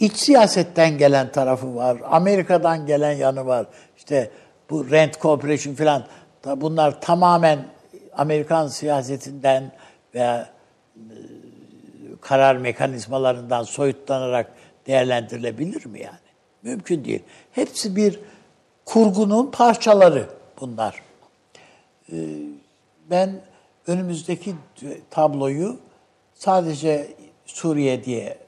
İç 0.00 0.16
siyasetten 0.16 0.98
gelen 0.98 1.32
tarafı 1.32 1.74
var. 1.74 1.98
Amerika'dan 2.04 2.86
gelen 2.86 3.12
yanı 3.12 3.46
var. 3.46 3.66
İşte 3.96 4.30
bu 4.70 4.90
Rent 4.90 5.20
Corporation 5.20 5.74
falan 5.74 6.04
bunlar 6.56 7.00
tamamen 7.00 7.58
Amerikan 8.12 8.66
siyasetinden 8.66 9.72
veya 10.14 10.50
e, 10.96 11.14
karar 12.20 12.56
mekanizmalarından 12.56 13.62
soyutlanarak 13.62 14.52
değerlendirilebilir 14.86 15.86
mi 15.86 16.00
yani? 16.00 16.16
Mümkün 16.62 17.04
değil. 17.04 17.22
Hepsi 17.52 17.96
bir 17.96 18.20
kurgunun 18.84 19.50
parçaları 19.50 20.26
bunlar. 20.60 21.02
E, 22.12 22.16
ben 23.10 23.40
önümüzdeki 23.86 24.54
tabloyu 25.10 25.80
sadece 26.34 27.08
Suriye 27.46 28.04
diye 28.04 28.38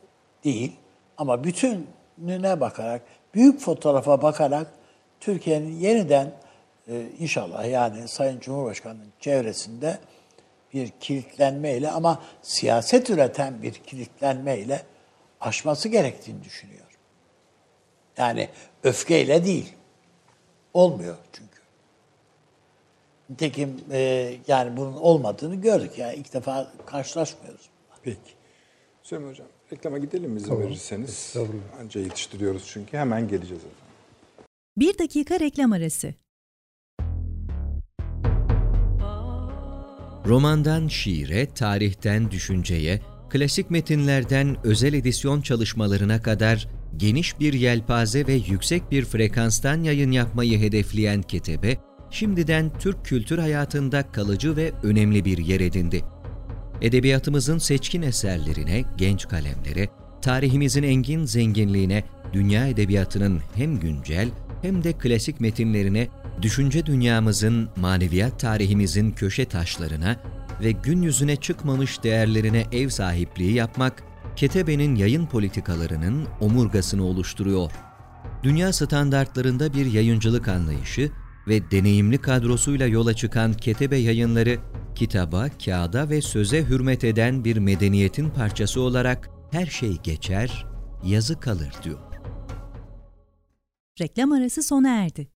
değil 0.44 0.72
ama 1.16 1.44
bütününe 1.44 2.60
bakarak, 2.60 3.02
büyük 3.34 3.60
fotoğrafa 3.60 4.22
bakarak 4.22 4.66
Türkiye'nin 5.20 5.80
yeniden 5.80 6.32
e, 6.88 7.06
inşallah 7.18 7.70
yani 7.70 8.08
Sayın 8.08 8.40
Cumhurbaşkanı'nın 8.40 9.12
çevresinde 9.20 9.98
bir 10.74 10.92
kilitlenmeyle 11.00 11.90
ama 11.90 12.22
siyaset 12.42 13.10
üreten 13.10 13.62
bir 13.62 13.72
kilitlenmeyle 13.72 14.82
aşması 15.40 15.88
gerektiğini 15.88 16.44
düşünüyorum. 16.44 16.88
Yani 18.16 18.48
öfkeyle 18.82 19.44
değil. 19.44 19.72
Olmuyor 20.74 21.16
çünkü. 21.32 21.47
Nitekim 23.30 23.76
e, 23.90 24.34
yani 24.48 24.76
bunun 24.76 24.92
olmadığını 24.92 25.54
gördük. 25.54 25.90
Yani 25.98 26.14
ilk 26.14 26.34
defa 26.34 26.72
karşılaşmıyoruz. 26.86 27.68
Peki. 28.02 28.18
Süleyman 29.02 29.30
Hocam 29.30 29.46
reklama 29.72 29.98
gidelim 29.98 30.30
mi 30.30 30.36
izin 30.36 30.48
tamam. 30.48 30.62
verirseniz. 30.62 31.34
Anca 31.80 32.00
yetiştiriyoruz 32.00 32.62
çünkü 32.66 32.96
hemen 32.96 33.28
geleceğiz 33.28 33.62
efendim. 33.62 33.78
Bir 34.76 34.98
dakika 34.98 35.40
reklam 35.40 35.72
arası. 35.72 36.14
Romandan 40.26 40.88
şiire, 40.88 41.46
tarihten 41.46 42.30
düşünceye, 42.30 43.00
klasik 43.30 43.70
metinlerden 43.70 44.56
özel 44.64 44.92
edisyon 44.92 45.40
çalışmalarına 45.40 46.22
kadar 46.22 46.68
geniş 46.96 47.40
bir 47.40 47.52
yelpaze 47.52 48.26
ve 48.26 48.32
yüksek 48.32 48.90
bir 48.90 49.04
frekanstan 49.04 49.82
yayın 49.82 50.10
yapmayı 50.10 50.58
hedefleyen 50.58 51.22
Ketebe, 51.22 51.78
şimdiden 52.10 52.70
Türk 52.78 53.04
kültür 53.04 53.38
hayatında 53.38 54.12
kalıcı 54.12 54.56
ve 54.56 54.72
önemli 54.82 55.24
bir 55.24 55.38
yer 55.38 55.60
edindi. 55.60 56.04
Edebiyatımızın 56.80 57.58
seçkin 57.58 58.02
eserlerine, 58.02 58.84
genç 58.96 59.28
kalemlere, 59.28 59.88
tarihimizin 60.22 60.82
engin 60.82 61.24
zenginliğine, 61.24 62.04
dünya 62.32 62.66
edebiyatının 62.66 63.40
hem 63.54 63.80
güncel 63.80 64.28
hem 64.62 64.84
de 64.84 64.92
klasik 64.92 65.40
metinlerine, 65.40 66.08
düşünce 66.42 66.86
dünyamızın, 66.86 67.68
maneviyat 67.76 68.40
tarihimizin 68.40 69.10
köşe 69.10 69.44
taşlarına 69.44 70.16
ve 70.62 70.72
gün 70.72 71.02
yüzüne 71.02 71.36
çıkmamış 71.36 72.02
değerlerine 72.02 72.64
ev 72.72 72.88
sahipliği 72.88 73.52
yapmak, 73.52 74.02
Ketebe'nin 74.36 74.94
yayın 74.94 75.26
politikalarının 75.26 76.26
omurgasını 76.40 77.04
oluşturuyor. 77.04 77.70
Dünya 78.42 78.72
standartlarında 78.72 79.74
bir 79.74 79.92
yayıncılık 79.92 80.48
anlayışı 80.48 81.10
ve 81.48 81.70
deneyimli 81.70 82.18
kadrosuyla 82.18 82.86
yola 82.86 83.14
çıkan 83.14 83.52
Ketebe 83.52 83.96
yayınları, 83.96 84.58
kitaba, 84.94 85.46
kağıda 85.64 86.10
ve 86.10 86.20
söze 86.20 86.64
hürmet 86.64 87.04
eden 87.04 87.44
bir 87.44 87.56
medeniyetin 87.56 88.30
parçası 88.30 88.80
olarak 88.80 89.30
her 89.50 89.66
şey 89.66 89.96
geçer, 90.02 90.66
yazı 91.04 91.40
kalır 91.40 91.72
diyor. 91.84 91.98
Reklam 94.00 94.32
arası 94.32 94.62
sona 94.62 94.88
erdi. 94.88 95.28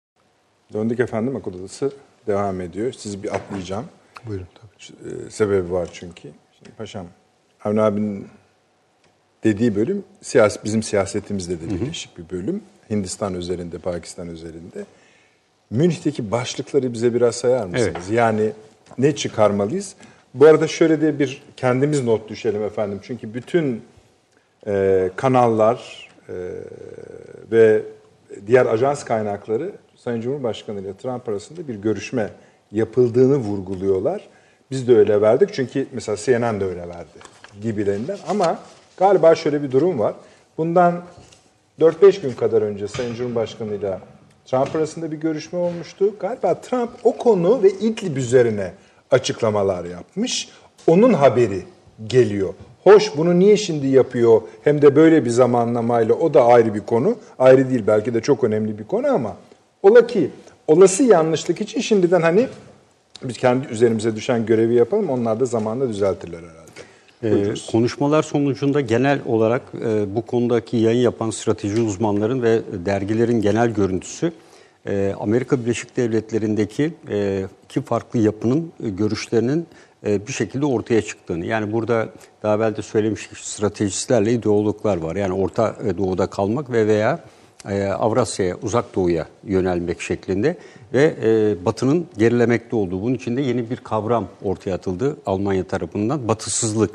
Döndük 0.72 1.00
efendim 1.00 1.36
akıl 1.36 1.54
odası 1.54 1.92
devam 2.26 2.60
ediyor. 2.60 2.92
Sizi 2.92 3.22
bir 3.22 3.34
atlayacağım. 3.34 3.84
Buyurun 4.26 4.46
tabii. 4.54 5.16
E, 5.26 5.30
sebebi 5.30 5.72
var 5.72 5.88
çünkü. 5.92 6.28
Şimdi 6.58 6.70
paşam, 6.70 7.06
Avni 7.64 7.80
abinin 7.80 8.28
dediği 9.44 9.76
bölüm 9.76 10.04
siyasi, 10.22 10.60
bizim 10.64 10.82
siyasetimizle 10.82 11.60
de 11.60 11.70
birleşik 11.70 12.18
bir 12.18 12.30
bölüm. 12.30 12.62
Hindistan 12.90 13.34
üzerinde, 13.34 13.78
Pakistan 13.78 14.28
üzerinde. 14.28 14.84
Münih'teki 15.72 16.30
başlıkları 16.30 16.92
bize 16.92 17.14
biraz 17.14 17.36
sayar 17.36 17.66
mısınız? 17.66 17.94
Evet. 17.96 18.10
Yani 18.12 18.52
ne 18.98 19.16
çıkarmalıyız? 19.16 19.94
Bu 20.34 20.46
arada 20.46 20.68
şöyle 20.68 21.00
de 21.00 21.18
bir 21.18 21.42
kendimiz 21.56 22.04
not 22.04 22.28
düşelim 22.28 22.62
efendim. 22.62 23.00
Çünkü 23.02 23.34
bütün 23.34 23.82
e, 24.66 25.10
kanallar 25.16 26.08
e, 26.28 26.34
ve 27.52 27.82
diğer 28.46 28.66
ajans 28.66 29.04
kaynakları 29.04 29.72
Sayın 29.96 30.20
Cumhurbaşkanı 30.20 30.80
ile 30.80 30.96
Trump 30.96 31.28
arasında 31.28 31.68
bir 31.68 31.74
görüşme 31.74 32.30
yapıldığını 32.72 33.36
vurguluyorlar. 33.36 34.28
Biz 34.70 34.88
de 34.88 34.96
öyle 34.96 35.20
verdik 35.20 35.48
çünkü 35.52 35.86
mesela 35.92 36.16
CNN 36.16 36.60
de 36.60 36.64
öyle 36.64 36.88
verdi 36.88 37.18
gibilerinden. 37.62 38.18
Ama 38.28 38.58
galiba 38.96 39.34
şöyle 39.34 39.62
bir 39.62 39.72
durum 39.72 39.98
var. 39.98 40.14
Bundan 40.58 41.02
4-5 41.80 42.22
gün 42.22 42.32
kadar 42.32 42.62
önce 42.62 42.88
Sayın 42.88 43.14
Cumhurbaşkanı 43.14 43.74
ile 43.74 43.98
Trump 44.46 44.76
arasında 44.76 45.12
bir 45.12 45.16
görüşme 45.16 45.58
olmuştu. 45.58 46.14
Galiba 46.20 46.54
Trump 46.54 46.90
o 47.04 47.16
konu 47.16 47.62
ve 47.62 47.70
İdlib 47.70 48.16
üzerine 48.16 48.72
açıklamalar 49.10 49.84
yapmış. 49.84 50.48
Onun 50.86 51.12
haberi 51.12 51.62
geliyor. 52.06 52.54
Hoş 52.84 53.16
bunu 53.16 53.38
niye 53.38 53.56
şimdi 53.56 53.86
yapıyor 53.86 54.42
hem 54.64 54.82
de 54.82 54.96
böyle 54.96 55.24
bir 55.24 55.30
zamanlamayla 55.30 56.14
o 56.14 56.34
da 56.34 56.44
ayrı 56.44 56.74
bir 56.74 56.80
konu. 56.80 57.16
Ayrı 57.38 57.70
değil 57.70 57.84
belki 57.86 58.14
de 58.14 58.20
çok 58.20 58.44
önemli 58.44 58.78
bir 58.78 58.84
konu 58.84 59.06
ama 59.06 59.36
ola 59.82 60.06
ki 60.06 60.30
olası 60.68 61.02
yanlışlık 61.02 61.60
için 61.60 61.80
şimdiden 61.80 62.22
hani 62.22 62.48
biz 63.22 63.38
kendi 63.38 63.66
üzerimize 63.66 64.16
düşen 64.16 64.46
görevi 64.46 64.74
yapalım 64.74 65.10
onlar 65.10 65.40
da 65.40 65.44
zamanla 65.44 65.88
düzeltirler 65.88 66.38
herhalde. 66.38 66.61
Ee, 67.24 67.54
konuşmalar 67.70 68.22
sonucunda 68.22 68.80
genel 68.80 69.20
olarak 69.26 69.62
e, 69.84 70.14
bu 70.14 70.26
konudaki 70.26 70.76
yayın 70.76 71.00
yapan 71.00 71.30
strateji 71.30 71.82
uzmanların 71.82 72.42
ve 72.42 72.60
dergilerin 72.86 73.40
genel 73.40 73.68
görüntüsü 73.68 74.32
e, 74.86 75.14
Amerika 75.20 75.60
Birleşik 75.60 75.96
Devletleri'ndeki 75.96 76.94
e, 77.10 77.46
iki 77.64 77.82
farklı 77.82 78.18
yapının 78.18 78.72
e, 78.84 78.88
görüşlerinin 78.88 79.66
e, 80.06 80.26
bir 80.26 80.32
şekilde 80.32 80.66
ortaya 80.66 81.02
çıktığını. 81.02 81.46
Yani 81.46 81.72
burada 81.72 82.08
daha 82.42 82.54
evvel 82.54 82.76
de 82.76 82.82
söylemiştik 82.82 83.38
stratejistlerle 83.38 84.32
ideologlar 84.32 84.96
var. 84.96 85.16
Yani 85.16 85.32
Orta 85.34 85.76
Doğu'da 85.98 86.26
kalmak 86.26 86.72
ve 86.72 86.86
veya 86.86 87.24
e, 87.68 87.84
Avrasya'ya, 87.84 88.56
Uzak 88.62 88.94
Doğu'ya 88.94 89.26
yönelmek 89.44 90.00
şeklinde 90.00 90.56
ve 90.92 91.14
e, 91.22 91.64
Batı'nın 91.64 92.06
gerilemekte 92.18 92.76
olduğu. 92.76 93.02
Bunun 93.02 93.14
içinde 93.14 93.42
yeni 93.42 93.70
bir 93.70 93.76
kavram 93.76 94.28
ortaya 94.42 94.74
atıldı 94.74 95.16
Almanya 95.26 95.64
tarafından. 95.64 96.28
Batısızlık, 96.28 96.90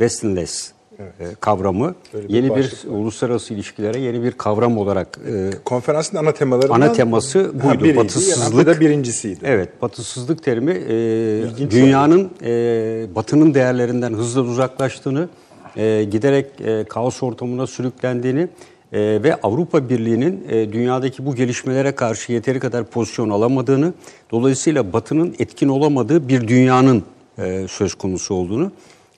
Westernless 0.00 0.72
evet. 0.98 1.40
kavramı 1.40 1.94
bir 2.14 2.34
yeni 2.34 2.56
bir 2.56 2.64
var. 2.64 2.98
uluslararası 2.98 3.54
ilişkilere 3.54 3.98
yeni 3.98 4.22
bir 4.22 4.32
kavram 4.32 4.78
olarak 4.78 5.18
e, 5.28 5.50
konferansın 5.64 6.16
ana 6.16 6.32
temalarından 6.32 6.80
ana 6.80 6.92
teması 6.92 7.52
buydu. 7.54 7.68
Ha, 7.68 7.80
biriydi, 7.80 7.96
batısızlık 7.96 8.66
da 8.66 8.80
birincisiydi. 8.80 9.40
Evet, 9.44 9.82
batısızlık 9.82 10.42
terimi 10.42 10.72
e, 10.72 11.70
dünyanın 11.70 12.30
e, 12.42 13.14
batının 13.14 13.54
değerlerinden 13.54 14.12
hızla 14.12 14.40
uzaklaştığını, 14.40 15.28
e, 15.76 16.04
giderek 16.10 16.46
e, 16.60 16.84
kaos 16.84 17.22
ortamına 17.22 17.66
sürüklendiğini 17.66 18.48
e, 18.92 18.98
ve 19.22 19.34
Avrupa 19.42 19.88
Birliği'nin 19.88 20.44
e, 20.48 20.72
dünyadaki 20.72 21.26
bu 21.26 21.34
gelişmelere 21.34 21.92
karşı 21.92 22.32
yeteri 22.32 22.60
kadar 22.60 22.84
pozisyon 22.84 23.30
alamadığını, 23.30 23.92
dolayısıyla 24.30 24.92
Batı'nın 24.92 25.34
etkin 25.38 25.68
olamadığı 25.68 26.28
bir 26.28 26.48
dünyanın 26.48 27.02
e, 27.38 27.66
söz 27.68 27.94
konusu 27.94 28.34
olduğunu. 28.34 28.72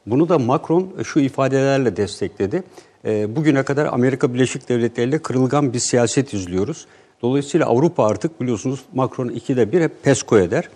Bunu 0.07 0.29
da 0.29 0.39
Macron 0.39 0.89
şu 1.05 1.20
ifadelerle 1.20 1.97
destekledi. 1.97 2.62
E, 3.05 3.37
bugüne 3.37 3.62
kadar 3.62 3.87
Amerika 3.87 4.35
Birleşik 4.35 4.69
Devletleri 4.69 5.09
ile 5.09 5.19
kırılgan 5.19 5.73
bir 5.73 5.79
siyaset 5.79 6.35
izliyoruz. 6.35 6.87
Dolayısıyla 7.23 7.66
Avrupa 7.66 8.07
artık 8.07 8.41
biliyorsunuz 8.41 8.81
Macron 8.95 9.29
ikide 9.29 9.73
bir 9.73 9.81
hep 9.81 10.03
PESCO 10.03 10.39
eder. 10.39 10.69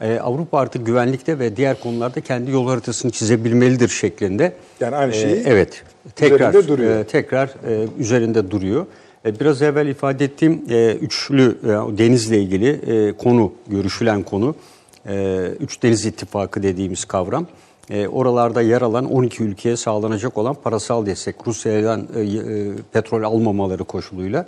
Ee, 0.00 0.18
Avrupa 0.18 0.58
artık 0.58 0.86
güvenlikte 0.86 1.38
ve 1.38 1.56
diğer 1.56 1.80
konularda 1.80 2.20
kendi 2.20 2.50
yol 2.50 2.68
haritasını 2.68 3.10
çizebilmelidir 3.10 3.88
şeklinde. 3.88 4.52
Yani 4.80 4.96
aynı 4.96 5.12
şeyi 5.12 5.34
Ee, 5.34 5.42
evet. 5.46 5.82
Tekrar 6.16 6.48
üzerinde 6.50 6.68
duruyor. 6.68 7.00
e, 7.00 7.04
tekrar 7.04 7.48
e, 7.68 7.86
üzerinde 7.98 8.50
duruyor. 8.50 8.86
E, 9.26 9.40
biraz 9.40 9.62
evvel 9.62 9.86
ifade 9.86 10.24
ettiğim 10.24 10.62
e, 10.70 10.94
üçlü 10.94 11.58
e, 11.64 11.98
denizle 11.98 12.38
ilgili 12.40 12.68
e, 12.68 13.12
konu, 13.12 13.52
görüşülen 13.66 14.22
konu, 14.22 14.54
e, 15.08 15.44
üç 15.60 15.82
deniz 15.82 16.06
ittifakı 16.06 16.62
dediğimiz 16.62 17.04
kavram. 17.04 17.46
E, 17.90 18.08
oralarda 18.08 18.62
yer 18.62 18.82
alan 18.82 19.04
12 19.04 19.42
ülkeye 19.42 19.76
sağlanacak 19.76 20.38
olan 20.38 20.54
parasal 20.54 21.06
destek, 21.06 21.36
Rusya'dan 21.46 22.08
e, 22.16 22.20
e, 22.20 22.72
petrol 22.92 23.22
almamaları 23.22 23.84
koşuluyla. 23.84 24.44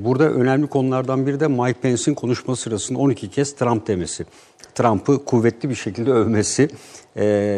Burada 0.00 0.30
önemli 0.30 0.66
konulardan 0.66 1.26
biri 1.26 1.40
de 1.40 1.48
Mike 1.48 1.80
Pence'in 1.80 2.14
konuşma 2.14 2.56
sırasında 2.56 2.98
12 2.98 3.30
kez 3.30 3.54
Trump 3.54 3.86
demesi. 3.86 4.26
Trump'ı 4.74 5.24
kuvvetli 5.24 5.68
bir 5.68 5.74
şekilde 5.74 6.10
övmesi 6.10 6.68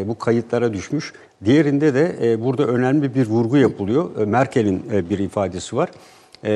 bu 0.08 0.18
kayıtlara 0.18 0.72
düşmüş. 0.72 1.12
Diğerinde 1.44 1.94
de 1.94 2.36
burada 2.44 2.64
önemli 2.64 3.14
bir 3.14 3.26
vurgu 3.26 3.56
yapılıyor. 3.56 4.26
Merkel'in 4.26 4.82
bir 5.10 5.18
ifadesi 5.18 5.76
var. 5.76 5.90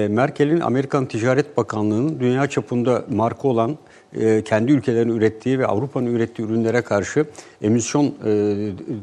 Merkel'in 0.08 0.60
Amerikan 0.60 1.06
Ticaret 1.06 1.56
Bakanlığı'nın 1.56 2.20
dünya 2.20 2.46
çapında 2.46 3.04
marka 3.10 3.48
olan 3.48 3.78
e, 4.20 4.42
kendi 4.44 4.72
ülkelerinin 4.72 5.16
ürettiği 5.16 5.58
ve 5.58 5.66
Avrupa'nın 5.66 6.06
ürettiği 6.14 6.48
ürünlere 6.48 6.82
karşı 6.82 7.26
emisyon 7.62 8.06
e, 8.06 8.30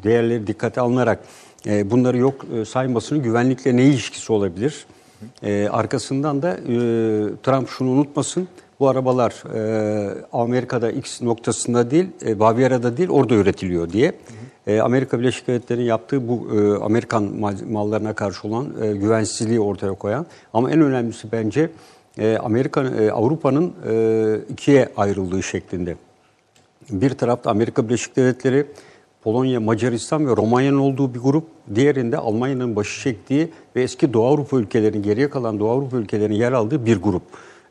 değerleri 0.03 0.48
dikkate 0.48 0.81
alınarak 0.81 1.19
e, 1.65 1.91
bunları 1.91 2.18
yok 2.18 2.45
saymasının 2.68 3.23
güvenlikle 3.23 3.76
ne 3.77 3.84
ilişkisi 3.84 4.34
olabilir? 4.34 4.86
Arkasından 5.72 6.41
da 6.41 6.52
e, 6.52 6.57
Trump 7.44 7.69
şunu 7.69 7.90
unutmasın. 7.90 8.48
Bu 8.80 8.90
arabalar 8.90 9.44
Amerika'da 10.34 10.91
X 10.91 11.22
noktasında 11.22 11.91
değil, 11.91 12.07
e, 12.26 12.40
Bavyera'da 12.40 12.98
değil 12.98 13.10
orada 13.10 13.34
üretiliyor 13.36 13.90
diye. 13.90 14.14
Amerika 14.81 15.19
Birleşik 15.19 15.48
Devletleri'nin 15.48 15.86
yaptığı 15.86 16.27
bu 16.27 16.48
Amerikan 16.84 17.23
mal- 17.23 17.69
mallarına 17.69 18.14
karşı 18.14 18.48
olan 18.48 18.68
güvensizliği 18.99 19.60
ortaya 19.60 19.94
koyan. 19.94 20.26
Ama 20.53 20.72
en 20.72 20.81
önemlisi 20.81 21.31
bence 21.31 21.69
e, 22.20 22.38
Amerika, 22.38 22.84
e, 22.84 23.12
Avrupa'nın 23.12 23.74
e, 23.90 24.40
ikiye 24.50 24.90
ayrıldığı 24.98 25.44
şeklinde. 25.44 25.96
Bir 26.90 27.10
tarafta 27.10 27.52
Amerika 27.52 27.88
Birleşik 27.88 28.16
Devletleri, 28.16 28.66
Polonya, 29.24 29.60
Macaristan 29.60 30.28
ve 30.28 30.36
Romanya'nın 30.36 30.80
olduğu 30.80 31.14
bir 31.14 31.20
grup. 31.20 31.44
Diğerinde 31.76 32.18
Almanya'nın 32.18 32.76
başı 32.76 33.02
çektiği 33.02 33.50
ve 33.76 33.84
eski 33.84 34.14
Doğu 34.14 34.28
Avrupa 34.28 34.58
ülkelerinin, 34.58 35.04
geriye 35.04 35.30
kalan 35.30 35.60
Doğu 35.60 35.70
Avrupa 35.70 35.98
ülkelerinin 35.98 36.36
yer 36.36 36.52
aldığı 36.52 36.86
bir 36.86 36.98
grup. 36.98 37.24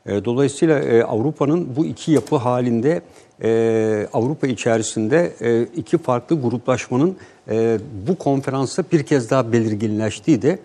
Dolayısıyla 0.06 1.04
Avrupa'nın 1.06 1.76
bu 1.76 1.86
iki 1.86 2.12
yapı 2.12 2.36
halinde 2.36 3.02
Avrupa 4.12 4.46
içerisinde 4.46 5.32
iki 5.76 5.98
farklı 5.98 6.42
gruplaşmanın 6.42 7.16
bu 8.08 8.18
konferansta 8.18 8.84
bir 8.92 9.02
kez 9.02 9.30
daha 9.30 9.52
belirginleştiği 9.52 10.42
de 10.42 10.58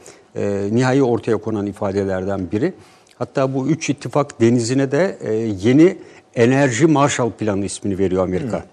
nihai 0.75 1.03
ortaya 1.03 1.37
konan 1.37 1.65
ifadelerden 1.65 2.51
biri. 2.51 2.73
Hatta 3.17 3.53
bu 3.53 3.67
üç 3.67 3.89
ittifak 3.89 4.41
denizine 4.41 4.91
de 4.91 5.17
e, 5.21 5.33
yeni 5.33 5.97
enerji 6.35 6.87
Marshall 6.87 7.31
Planı 7.31 7.65
ismini 7.65 7.97
veriyor 7.97 8.23
Amerika. 8.23 8.65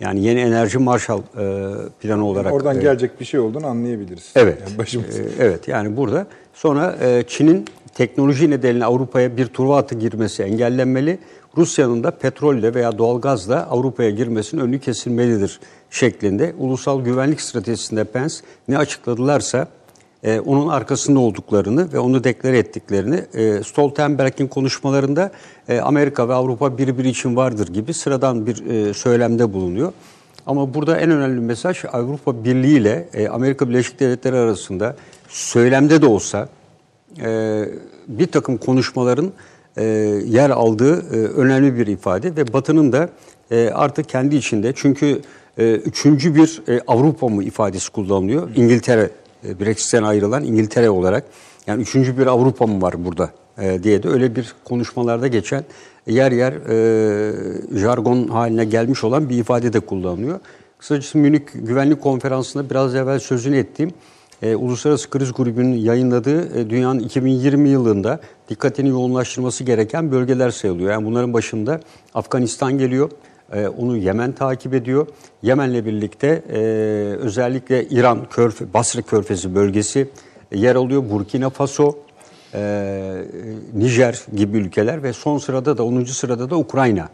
Yani 0.00 0.24
yeni 0.24 0.40
enerji 0.40 0.78
Marshall 0.78 1.18
e, 1.18 1.74
planı 2.00 2.24
olarak. 2.24 2.52
Oradan 2.52 2.76
e, 2.76 2.80
gelecek 2.80 3.20
bir 3.20 3.24
şey 3.24 3.40
olduğunu 3.40 3.66
anlayabiliriz. 3.66 4.32
Evet. 4.36 4.58
Yani 4.66 4.78
başımız. 4.78 5.20
Evet 5.40 5.68
yani 5.68 5.96
burada 5.96 6.26
sonra 6.54 6.96
e, 7.02 7.24
Çin'in 7.28 7.64
teknoloji 7.94 8.50
nedeniyle 8.50 8.84
Avrupa'ya 8.84 9.36
bir 9.36 9.46
turva 9.46 9.78
atı 9.78 9.94
girmesi 9.94 10.42
engellenmeli. 10.42 11.18
Rusya'nın 11.56 12.04
da 12.04 12.10
petrolle 12.10 12.74
veya 12.74 12.98
doğalgazla 12.98 13.66
Avrupa'ya 13.70 14.10
girmesinin 14.10 14.60
önü 14.60 14.78
kesilmelidir 14.80 15.60
şeklinde. 15.90 16.54
Ulusal 16.58 17.04
güvenlik 17.04 17.40
stratejisinde 17.40 18.04
Pence 18.04 18.34
ne 18.68 18.78
açıkladılarsa 18.78 19.68
e, 20.22 20.40
onun 20.40 20.68
arkasında 20.68 21.18
olduklarını 21.18 21.92
ve 21.92 21.98
onu 21.98 22.24
deklare 22.24 22.58
ettiklerini 22.58 23.24
e, 23.34 23.62
Stoltenberg'in 23.62 24.46
konuşmalarında 24.46 25.30
e, 25.68 25.80
Amerika 25.80 26.28
ve 26.28 26.34
Avrupa 26.34 26.78
birbiri 26.78 27.08
için 27.08 27.36
vardır 27.36 27.68
gibi 27.68 27.94
sıradan 27.94 28.46
bir 28.46 28.66
e, 28.66 28.94
söylemde 28.94 29.52
bulunuyor. 29.52 29.92
Ama 30.46 30.74
burada 30.74 30.98
en 30.98 31.10
önemli 31.10 31.40
mesaj 31.40 31.84
Avrupa 31.92 32.44
Birliği 32.44 32.78
ile 32.78 33.08
e, 33.14 33.28
Amerika 33.28 33.68
Birleşik 33.68 34.00
Devletleri 34.00 34.36
arasında 34.36 34.96
söylemde 35.28 36.02
de 36.02 36.06
olsa 36.06 36.48
e, 37.22 37.64
bir 38.08 38.26
takım 38.26 38.56
konuşmaların 38.56 39.32
e, 39.76 39.84
yer 40.26 40.50
aldığı 40.50 40.94
e, 40.94 41.28
önemli 41.28 41.76
bir 41.76 41.86
ifade 41.86 42.36
ve 42.36 42.52
Batı'nın 42.52 42.92
da 42.92 43.08
e, 43.50 43.70
artık 43.74 44.08
kendi 44.08 44.36
içinde 44.36 44.72
çünkü 44.76 45.20
e, 45.58 45.72
üçüncü 45.72 46.34
bir 46.34 46.62
e, 46.68 46.80
Avrupa 46.86 47.28
mı 47.28 47.44
ifadesi 47.44 47.92
kullanılıyor. 47.92 48.48
İngiltere, 48.56 49.10
Brexit'ten 49.44 50.02
ayrılan 50.02 50.44
İngiltere 50.44 50.90
olarak 50.90 51.24
yani 51.66 51.82
üçüncü 51.82 52.18
bir 52.18 52.26
Avrupa 52.26 52.66
mı 52.66 52.82
var 52.82 53.04
burada 53.04 53.30
e, 53.58 53.82
diye 53.82 54.02
de 54.02 54.08
öyle 54.08 54.36
bir 54.36 54.54
konuşmalarda 54.64 55.26
geçen 55.26 55.64
yer 56.06 56.32
yer 56.32 56.52
e, 56.52 57.78
jargon 57.78 58.28
haline 58.28 58.64
gelmiş 58.64 59.04
olan 59.04 59.28
bir 59.28 59.38
ifade 59.38 59.72
de 59.72 59.80
kullanılıyor. 59.80 60.40
Kısacası 60.78 61.18
Münih 61.18 61.40
Güvenlik 61.54 62.02
Konferansı'nda 62.02 62.70
biraz 62.70 62.94
evvel 62.94 63.18
sözünü 63.18 63.56
ettiğim 63.56 63.90
e, 64.42 64.56
Uluslararası 64.56 65.10
Kriz 65.10 65.32
Grubu'nun 65.32 65.74
yayınladığı 65.74 66.58
e, 66.58 66.70
dünyanın 66.70 66.98
2020 66.98 67.68
yılında 67.68 68.20
dikkatini 68.48 68.88
yoğunlaştırması 68.88 69.64
gereken 69.64 70.12
bölgeler 70.12 70.50
sayılıyor. 70.50 70.90
Yani 70.90 71.06
bunların 71.06 71.32
başında 71.32 71.80
Afganistan 72.14 72.78
geliyor. 72.78 73.10
E, 73.52 73.68
onu 73.68 73.96
Yemen 73.96 74.32
takip 74.32 74.74
ediyor. 74.74 75.06
Yemen'le 75.42 75.86
birlikte 75.86 76.42
e, 76.52 76.58
özellikle 77.18 77.84
İran, 77.88 78.28
Körfe, 78.30 78.74
Basra 78.74 79.02
Körfezi 79.02 79.54
bölgesi 79.54 80.08
e, 80.52 80.58
yer 80.58 80.76
alıyor. 80.76 81.10
Burkina 81.10 81.50
Faso, 81.50 81.98
e, 82.54 83.24
Nijer 83.74 84.22
gibi 84.36 84.58
ülkeler 84.58 85.02
ve 85.02 85.12
son 85.12 85.38
sırada 85.38 85.78
da 85.78 85.84
10. 85.84 86.04
sırada 86.04 86.50
da 86.50 86.56
Ukrayna 86.56 87.08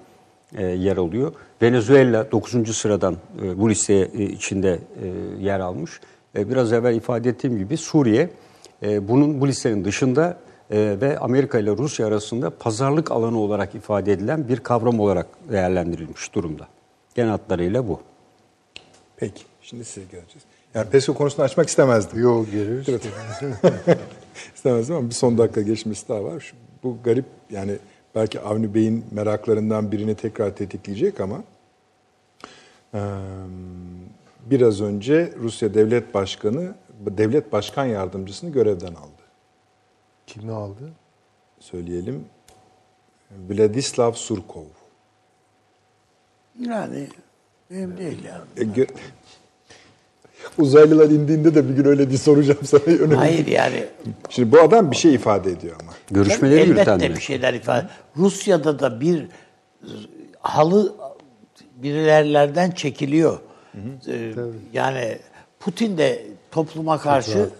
e, 0.56 0.66
yer 0.66 0.96
alıyor. 0.96 1.32
Venezuela 1.62 2.32
9. 2.32 2.76
sıradan 2.76 3.16
e, 3.42 3.58
bu 3.58 3.70
liste 3.70 3.94
e, 3.94 4.22
içinde 4.22 4.78
e, 5.02 5.08
yer 5.44 5.60
almış. 5.60 6.00
E, 6.36 6.50
biraz 6.50 6.72
evvel 6.72 6.96
ifade 6.96 7.28
ettiğim 7.28 7.58
gibi 7.58 7.76
Suriye 7.76 8.30
e, 8.82 9.08
bunun 9.08 9.40
bu 9.40 9.48
listenin 9.48 9.84
dışında 9.84 10.38
ve 10.70 11.18
Amerika 11.18 11.58
ile 11.58 11.70
Rusya 11.70 12.06
arasında 12.06 12.50
pazarlık 12.50 13.10
alanı 13.10 13.38
olarak 13.38 13.74
ifade 13.74 14.12
edilen 14.12 14.48
bir 14.48 14.60
kavram 14.60 15.00
olarak 15.00 15.26
değerlendirilmiş 15.50 16.34
durumda. 16.34 16.68
Genel 17.14 17.30
hatlarıyla 17.30 17.88
bu. 17.88 18.00
Peki. 19.16 19.42
Şimdi 19.62 19.84
size 19.84 20.00
geleceğiz. 20.00 20.44
Yani 20.74 20.90
PESCO 20.90 21.14
konusunu 21.14 21.44
açmak 21.44 21.68
istemezdim. 21.68 22.22
Yok 22.22 22.50
geliriz. 22.52 22.86
istemezdim 24.54 24.96
ama 24.96 25.08
bir 25.08 25.14
son 25.14 25.38
dakika 25.38 25.62
geçmesi 25.62 26.08
daha 26.08 26.24
var. 26.24 26.40
Şu, 26.40 26.56
bu 26.82 26.96
garip 27.04 27.24
yani 27.50 27.76
belki 28.14 28.40
Avni 28.40 28.74
Bey'in 28.74 29.04
meraklarından 29.10 29.92
birini 29.92 30.14
tekrar 30.14 30.56
tetikleyecek 30.56 31.20
ama 31.20 31.44
eee, 32.94 33.00
biraz 34.46 34.80
önce 34.80 35.32
Rusya 35.40 35.74
Devlet 35.74 36.14
Başkanı 36.14 36.74
Devlet 37.06 37.52
Başkan 37.52 37.84
Yardımcısını 37.84 38.50
görevden 38.50 38.94
aldı. 38.94 39.23
Kimi 40.26 40.52
aldı? 40.52 40.92
Söyleyelim. 41.60 42.24
Vladislav 43.48 44.12
Surkov. 44.12 44.64
Yani 46.60 47.08
mühim 47.70 47.98
değil 47.98 48.24
yani. 48.24 48.44
E, 48.56 48.60
gö- 48.80 48.90
Uzaylılar 50.58 51.10
indiğinde 51.10 51.54
de 51.54 51.68
bir 51.68 51.74
gün 51.74 51.84
öyle 51.84 52.08
diye 52.08 52.18
soracağım 52.18 52.60
sana. 52.64 52.80
Önemli. 52.86 53.14
Hayır 53.14 53.46
yani 53.46 53.84
Şimdi 54.28 54.52
bu 54.52 54.60
adam 54.60 54.90
bir 54.90 54.96
şey 54.96 55.14
ifade 55.14 55.50
ediyor 55.50 55.76
ama. 55.80 55.92
Görüşmeleri 56.10 56.60
elbette 56.60 56.90
yürüten 56.90 57.14
bir 57.14 57.20
şeyler 57.20 57.54
ifade. 57.54 57.88
Rusya'da 58.16 58.78
da 58.78 59.00
bir 59.00 59.28
halı 60.40 60.94
birilerlerden 61.76 62.70
çekiliyor. 62.70 63.38
Ee, 64.08 64.32
yani 64.72 65.18
Putin 65.60 65.98
de 65.98 66.26
topluma 66.50 66.98
karşı. 66.98 67.50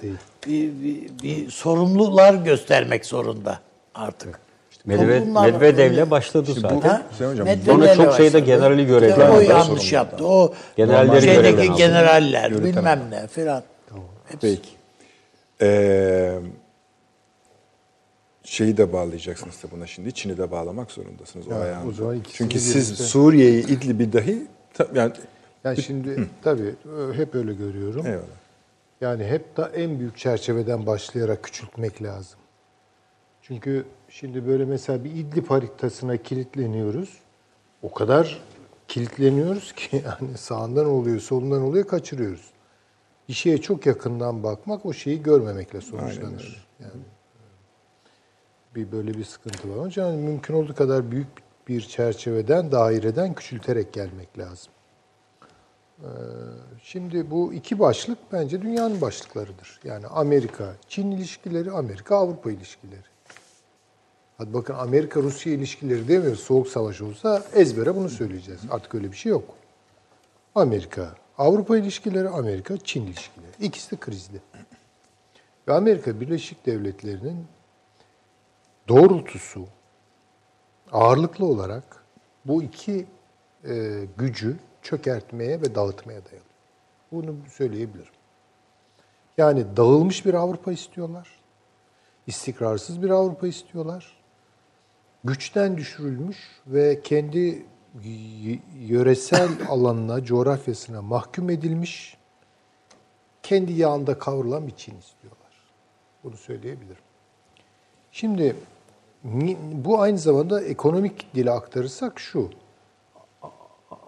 Bir, 0.47 0.71
bir, 0.83 1.23
bir 1.23 1.51
sorumlular 1.51 2.35
göstermek 2.35 3.07
zorunda 3.07 3.59
artık. 3.95 4.41
Medved, 4.85 5.27
Medvedev'le 5.27 6.11
başladı 6.11 6.53
zaten. 6.55 6.81
Ha? 6.81 7.03
Sayın 7.19 7.31
Hocam, 7.33 7.49
sonra 7.67 7.95
çok 7.95 8.15
sayıda 8.15 8.35
başladı. 8.35 8.47
generali 8.47 8.87
görevden 8.87 9.11
İşte 9.11 9.31
O 9.31 9.41
yanlış 9.41 9.93
yaptı. 9.93 10.27
O 10.27 10.55
Generalleri 10.77 11.23
şeydeki 11.23 11.43
görevden 11.43 11.69
aldı. 11.69 11.79
generaller 11.79 12.65
bilmem 12.65 13.01
ne 13.11 13.27
filan. 13.27 13.63
Hepsi. 14.29 14.39
Peki. 14.41 14.69
Ee, 15.63 16.39
şeyi 18.45 18.77
de 18.77 18.93
bağlayacaksınız 18.93 19.63
da 19.63 19.71
buna 19.71 19.87
şimdi. 19.87 20.13
Çin'i 20.13 20.39
de 20.39 20.51
bağlamak 20.51 20.91
zorundasınız 20.91 21.49
o 21.49 21.51
Ya, 21.51 21.59
ayağını. 21.59 22.07
o 22.07 22.15
ikisini 22.15 22.37
Çünkü 22.37 22.61
siz 22.61 22.89
Suriye'yi, 22.99 23.67
İdlib'i 23.67 24.13
dahi 24.13 24.47
yani 24.95 25.13
Yani 25.65 25.83
şimdi 25.83 26.29
tabii 26.43 26.75
e, 27.13 27.17
hep 27.17 27.35
öyle 27.35 27.55
görüyorum. 27.55 28.07
Eyvallah. 28.07 28.44
Yani 29.05 29.25
hep 29.25 29.57
da 29.57 29.69
en 29.69 29.99
büyük 29.99 30.19
çerçeveden 30.19 30.87
başlayarak 30.87 31.43
küçültmek 31.43 32.03
lazım. 32.03 32.39
Çünkü 33.43 33.87
şimdi 34.09 34.47
böyle 34.47 34.65
mesela 34.65 35.05
bir 35.05 35.11
İdlib 35.11 35.51
haritasına 35.51 36.17
kilitleniyoruz. 36.17 37.19
O 37.83 37.93
kadar 37.93 38.43
kilitleniyoruz 38.89 39.73
ki 39.73 39.97
yani 40.05 40.39
sağından 40.39 40.87
oluyor, 40.87 41.21
solundan 41.21 41.63
oluyor 41.63 41.87
kaçırıyoruz. 41.87 42.51
Bir 43.29 43.33
şeye 43.35 43.59
çok 43.59 43.87
yakından 43.87 44.43
bakmak 44.43 44.87
o 44.87 44.93
şeyi 44.93 45.23
görmemekle 45.23 45.81
sonuçlanır. 45.81 46.67
Yani 46.81 47.03
bir 48.75 48.93
böyle 48.93 49.15
bir 49.15 49.25
sıkıntı 49.25 49.71
var. 49.71 49.77
Onun 49.77 49.89
için 49.89 50.03
yani 50.03 50.17
mümkün 50.17 50.55
olduğu 50.55 50.75
kadar 50.75 51.11
büyük 51.11 51.29
bir 51.69 51.81
çerçeveden, 51.81 52.73
daireden 52.73 53.35
küçülterek 53.35 53.93
gelmek 53.93 54.39
lazım. 54.39 54.74
Şimdi 56.83 57.31
bu 57.31 57.53
iki 57.53 57.79
başlık 57.79 58.19
bence 58.33 58.63
dünyanın 58.63 59.01
başlıklarıdır. 59.01 59.81
Yani 59.85 60.07
Amerika-Çin 60.07 61.11
ilişkileri, 61.11 61.71
Amerika-Avrupa 61.71 62.51
ilişkileri. 62.51 63.15
Hadi 64.39 64.55
bakın 64.55 64.75
Amerika-Rusya 64.75 65.53
ilişkileri 65.53 66.09
demiyoruz. 66.09 66.41
Soğuk 66.41 66.69
savaş 66.69 67.01
olsa 67.01 67.45
ezbere 67.55 67.97
bunu 67.97 68.09
söyleyeceğiz. 68.09 68.61
Artık 68.71 68.95
öyle 68.95 69.13
bir 69.13 69.17
şey 69.17 69.31
yok. 69.31 69.55
Amerika, 70.55 71.15
Avrupa 71.39 71.79
ilişkileri, 71.79 72.29
Amerika, 72.29 72.77
Çin 72.77 73.07
ilişkileri. 73.07 73.53
İkisi 73.61 73.91
de 73.91 73.97
krizli. 73.97 74.41
Ve 75.69 75.73
Amerika 75.73 76.21
Birleşik 76.21 76.67
Devletleri'nin 76.67 77.47
doğrultusu 78.89 79.67
ağırlıklı 80.93 81.47
olarak 81.47 82.05
bu 82.45 82.63
iki 82.63 83.07
e, 83.65 84.05
gücü 84.19 84.57
çökertmeye 84.85 85.61
ve 85.61 85.75
dağıtmaya 85.75 86.25
dayalı. 86.25 86.45
Bunu 87.13 87.37
söyleyebilirim. 87.51 88.13
Yani 89.39 89.77
dağılmış 89.77 90.27
bir 90.27 90.35
Avrupa 90.35 90.73
istiyorlar. 90.73 91.29
İstikrarsız 92.27 93.03
bir 93.03 93.11
Avrupa 93.11 93.47
istiyorlar. 93.47 94.17
Güçten 95.25 95.77
düşürülmüş 95.77 96.37
ve 96.67 97.01
kendi 97.01 97.67
yöresel 98.79 99.49
alanına, 99.69 100.25
coğrafyasına 100.25 101.03
mahkum 101.03 101.51
edilmiş, 101.51 102.17
kendi 103.43 103.73
yağında 103.73 104.19
kavrulan 104.19 104.67
bir 104.67 104.77
Çin 104.77 104.99
istiyorlar. 104.99 105.53
Bunu 106.25 106.37
söyleyebilirim. 106.37 107.03
Şimdi 108.13 108.57
bu 109.73 110.01
aynı 110.01 110.19
zamanda 110.19 110.63
ekonomik 110.63 111.35
dile 111.35 111.51
aktarırsak 111.51 112.21
şu. 112.21 112.51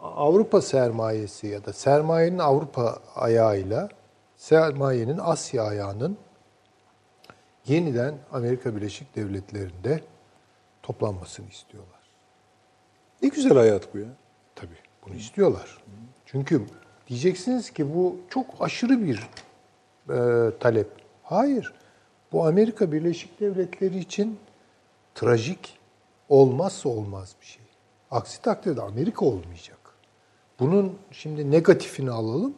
Avrupa 0.07 0.63
sermayesi 0.63 1.47
ya 1.47 1.65
da 1.65 1.73
sermayenin 1.73 2.39
Avrupa 2.39 2.99
ayağıyla 3.15 3.89
sermayenin 4.37 5.19
Asya 5.19 5.63
ayağının 5.63 6.17
yeniden 7.67 8.15
Amerika 8.33 8.77
Birleşik 8.77 9.17
Devletleri'nde 9.17 10.01
toplanmasını 10.83 11.49
istiyorlar. 11.49 12.01
Ne 13.23 13.29
güzel 13.29 13.59
hayat 13.59 13.95
bu 13.95 13.99
ya. 13.99 14.09
Tabii 14.55 14.79
bunu 15.07 15.15
istiyorlar. 15.15 15.79
Çünkü 16.27 16.67
diyeceksiniz 17.09 17.71
ki 17.71 17.95
bu 17.95 18.17
çok 18.31 18.47
aşırı 18.61 19.03
bir 19.03 19.29
e, 20.11 20.51
talep. 20.59 20.89
Hayır. 21.23 21.75
Bu 22.33 22.47
Amerika 22.47 22.93
Birleşik 22.93 23.41
Devletleri 23.41 23.99
için 23.99 24.39
trajik 25.15 25.79
olmazsa 26.29 26.89
olmaz 26.89 27.37
bir 27.41 27.47
şey. 27.47 27.63
Aksi 28.11 28.43
takdirde 28.43 28.83
Amerika 28.83 29.25
olmayacak. 29.25 29.76
Bunun 30.61 30.99
şimdi 31.11 31.51
negatifini 31.51 32.11
alalım. 32.11 32.55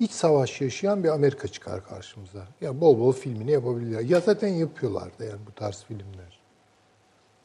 İç 0.00 0.10
savaş 0.10 0.60
yaşayan 0.60 1.04
bir 1.04 1.08
Amerika 1.08 1.48
çıkar 1.48 1.86
karşımıza. 1.86 2.46
Ya 2.60 2.80
bol 2.80 3.00
bol 3.00 3.12
filmini 3.12 3.50
yapabilirler. 3.50 4.00
Ya 4.00 4.20
zaten 4.20 4.48
yapıyorlar 4.48 5.18
da 5.18 5.24
yani 5.24 5.40
bu 5.46 5.52
tarz 5.52 5.84
filmler. 5.84 6.40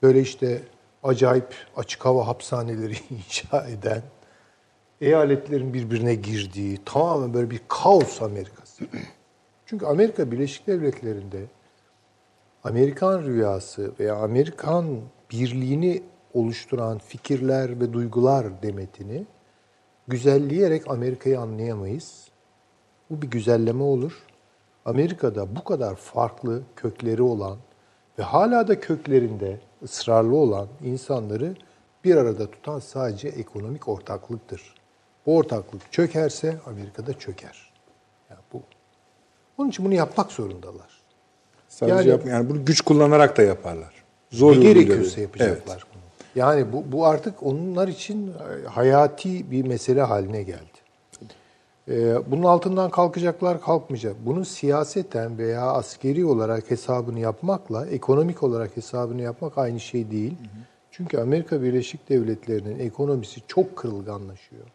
Böyle 0.04 0.22
işte 0.22 0.62
acayip 1.04 1.56
açık 1.76 2.06
hava 2.06 2.28
hapishaneleri 2.28 2.94
inşa 3.10 3.68
eden, 3.68 4.02
eyaletlerin 5.02 5.74
birbirine 5.74 6.16
girdiği, 6.16 6.80
tamamen 6.86 7.34
böyle 7.34 7.50
bir 7.50 7.62
kaos 7.68 8.22
Amerikası. 8.22 8.86
Çünkü 9.66 9.86
Amerika 9.86 10.32
Birleşik 10.32 10.68
Devletleri'nde 10.68 11.46
Amerikan 12.64 13.24
rüyası 13.24 13.92
veya 14.00 14.16
Amerikan 14.16 15.00
birliğini 15.32 16.04
oluşturan 16.34 16.98
fikirler 16.98 17.80
ve 17.80 17.94
duygular 17.94 18.62
demetini 18.64 19.26
güzelleyerek 20.10 20.88
Amerika'yı 20.92 21.40
anlayamayız. 21.40 22.28
Bu 23.10 23.22
bir 23.22 23.28
güzelleme 23.28 23.84
olur. 23.84 24.24
Amerika'da 24.86 25.56
bu 25.56 25.64
kadar 25.64 25.96
farklı 25.96 26.62
kökleri 26.76 27.22
olan 27.22 27.58
ve 28.20 28.24
hala 28.24 28.68
da 28.68 28.80
köklerinde 28.80 29.60
ısrarlı 29.84 30.36
olan 30.36 30.68
insanları 30.84 31.56
bir 32.04 32.16
arada 32.16 32.52
tutan 32.52 32.80
sadece 32.80 33.28
ekonomik 33.28 33.88
ortaklıktır. 33.88 34.76
Bu 35.26 35.38
ortaklık 35.38 35.92
çökerse 35.92 36.58
Amerika'da 36.66 37.20
çöker. 37.20 37.74
Yani 38.30 38.40
bu. 38.54 38.62
Onun 39.58 39.70
için 39.70 39.86
bunu 39.86 39.94
yapmak 39.94 40.32
zorundalar. 40.32 41.02
Sadece 41.68 41.96
Yani- 41.96 42.10
yap, 42.10 42.26
yani 42.26 42.50
bunu 42.50 42.66
güç 42.66 42.82
kullanarak 42.82 43.38
da 43.38 43.42
yaparlar. 43.42 43.94
Zor 44.32 44.56
ne 44.56 44.60
gerekiyorsa 44.60 45.22
yapacaklar 45.22 45.74
Evet. 45.76 45.84
bunu. 45.94 46.02
Yani 46.36 46.74
bu, 46.74 46.92
bu 46.92 47.06
artık 47.06 47.44
onlar 47.44 47.88
için 47.88 48.28
e, 48.28 48.68
hayati 48.68 49.52
bir 49.52 49.68
mesele 49.68 50.02
haline 50.02 50.44
geldi. 50.44 50.80
Ee, 51.90 52.32
bunun 52.32 52.44
altından 52.44 52.90
kalkacaklar, 52.90 53.62
kalkmayacak. 53.62 54.16
Bunun 54.26 54.44
siyaseten 54.44 55.38
veya 55.38 55.62
askeri 55.62 56.26
olarak 56.26 56.72
hesabını 56.72 57.20
yapmakla 57.20 57.88
ekonomik 57.88 58.44
olarak 58.44 58.78
hesabını 58.78 59.22
yapmak 59.22 59.58
aynı 59.58 59.80
şey 59.80 60.12
değil. 60.12 60.34
Çünkü 60.92 61.18
Amerika 61.18 61.62
Birleşik 61.62 62.10
Devletleri'nin 62.10 62.80
ekonomisi 62.80 63.42
çok 63.48 63.76
kırılganlaşıyor. 63.76 64.66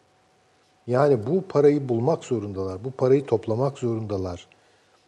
Yani 0.87 1.17
bu 1.27 1.41
parayı 1.41 1.89
bulmak 1.89 2.23
zorundalar, 2.23 2.83
bu 2.83 2.91
parayı 2.91 3.25
toplamak 3.25 3.77
zorundalar. 3.77 4.47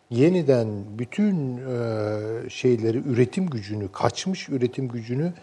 Yeniden 0.10 0.68
bütün 1.00 1.58
e, 1.58 2.50
şeyleri, 2.50 2.98
üretim 2.98 3.50
gücünü, 3.50 3.92
kaçmış 3.92 4.50
üretim 4.50 4.88
gücünü 4.88 5.34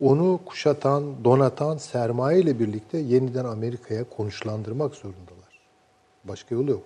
onu 0.00 0.40
kuşatan, 0.46 1.24
donatan 1.24 1.76
sermaye 1.76 2.40
ile 2.40 2.58
birlikte 2.58 2.98
yeniden 2.98 3.44
Amerika'ya 3.44 4.04
konuşlandırmak 4.04 4.94
zorundalar. 4.94 5.60
Başka 6.24 6.54
yolu 6.54 6.70
yok. 6.70 6.82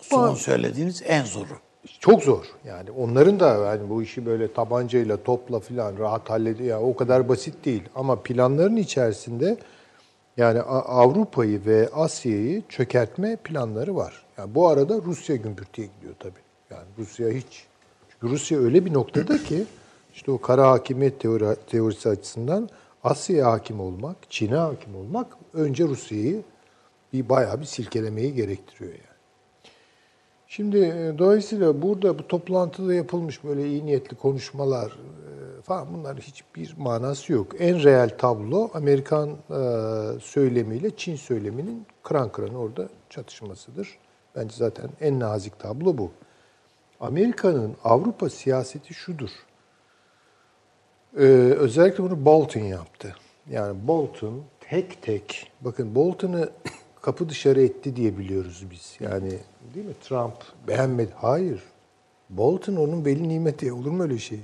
Son 0.00 0.34
söylediğiniz 0.34 1.02
en 1.06 1.24
zoru. 1.24 1.58
Çok 2.00 2.22
zor. 2.22 2.44
Yani 2.64 2.90
onların 2.90 3.40
da 3.40 3.48
yani 3.54 3.90
bu 3.90 4.02
işi 4.02 4.26
böyle 4.26 4.52
tabancayla 4.52 5.22
topla 5.22 5.60
filan 5.60 5.98
rahat 5.98 6.30
hallediyor. 6.30 6.68
Yani 6.68 6.90
o 6.90 6.96
kadar 6.96 7.28
basit 7.28 7.64
değil. 7.64 7.82
Ama 7.94 8.22
planların 8.22 8.76
içerisinde 8.76 9.56
yani 10.36 10.60
Avrupa'yı 10.60 11.66
ve 11.66 11.88
Asya'yı 11.92 12.62
çökertme 12.68 13.36
planları 13.36 13.96
var. 13.96 14.24
Yani 14.38 14.54
bu 14.54 14.68
arada 14.68 15.00
Rusya 15.04 15.36
gümbürtüye 15.36 15.88
gidiyor 15.96 16.14
tabii. 16.18 16.40
Yani 16.70 16.86
Rusya 16.98 17.28
hiç. 17.28 17.66
Çünkü 18.10 18.34
Rusya 18.34 18.58
öyle 18.58 18.84
bir 18.84 18.92
noktada 18.92 19.42
ki 19.42 19.64
işte 20.14 20.30
o 20.30 20.40
kara 20.40 20.70
hakimiyet 20.70 21.20
teori, 21.20 21.56
teorisi 21.66 22.08
açısından 22.08 22.68
Asya'ya 23.04 23.52
hakim 23.52 23.80
olmak, 23.80 24.16
Çin'e 24.30 24.56
hakim 24.56 24.96
olmak 24.96 25.36
önce 25.54 25.84
Rusya'yı 25.84 26.42
bir 27.12 27.28
bayağı 27.28 27.60
bir 27.60 27.66
silkelemeyi 27.66 28.34
gerektiriyor 28.34 28.90
yani. 28.92 29.14
Şimdi 30.46 30.78
e, 30.78 31.18
dolayısıyla 31.18 31.82
burada 31.82 32.18
bu 32.18 32.28
toplantıda 32.28 32.94
yapılmış 32.94 33.44
böyle 33.44 33.66
iyi 33.66 33.86
niyetli 33.86 34.16
konuşmalar 34.16 34.86
e, 34.86 35.62
falan 35.62 35.88
bunların 35.94 36.20
hiçbir 36.20 36.74
manası 36.78 37.32
yok. 37.32 37.52
En 37.58 37.82
reel 37.82 38.18
tablo 38.18 38.70
Amerikan 38.74 39.30
e, 39.30 39.60
söylemiyle 40.20 40.90
Çin 40.96 41.16
söyleminin 41.16 41.86
kıran 42.02 42.32
kıran 42.32 42.54
orada 42.54 42.88
çatışmasıdır. 43.10 43.98
Bence 44.36 44.56
zaten 44.56 44.90
en 45.00 45.20
nazik 45.20 45.58
tablo 45.58 45.98
bu. 45.98 46.10
Amerika'nın 47.00 47.76
Avrupa 47.84 48.28
siyaseti 48.28 48.94
şudur. 48.94 49.30
Ee, 51.18 51.22
özellikle 51.58 52.04
bunu 52.04 52.24
Bolton 52.24 52.60
yaptı. 52.60 53.14
Yani 53.50 53.86
Bolton 53.86 54.42
tek 54.60 55.02
tek, 55.02 55.52
bakın 55.60 55.94
Bolton'ı 55.94 56.50
kapı 57.02 57.28
dışarı 57.28 57.62
etti 57.62 57.96
diye 57.96 58.18
biliyoruz 58.18 58.64
biz. 58.70 58.96
Yani 59.00 59.38
değil 59.74 59.86
mi? 59.86 59.94
Trump 60.00 60.34
beğenmedi. 60.68 61.12
Hayır. 61.16 61.62
Bolton 62.30 62.76
onun 62.76 63.04
veli 63.04 63.28
nimeti. 63.28 63.72
Olur 63.72 63.90
mu 63.90 64.02
öyle 64.02 64.18
şey? 64.18 64.40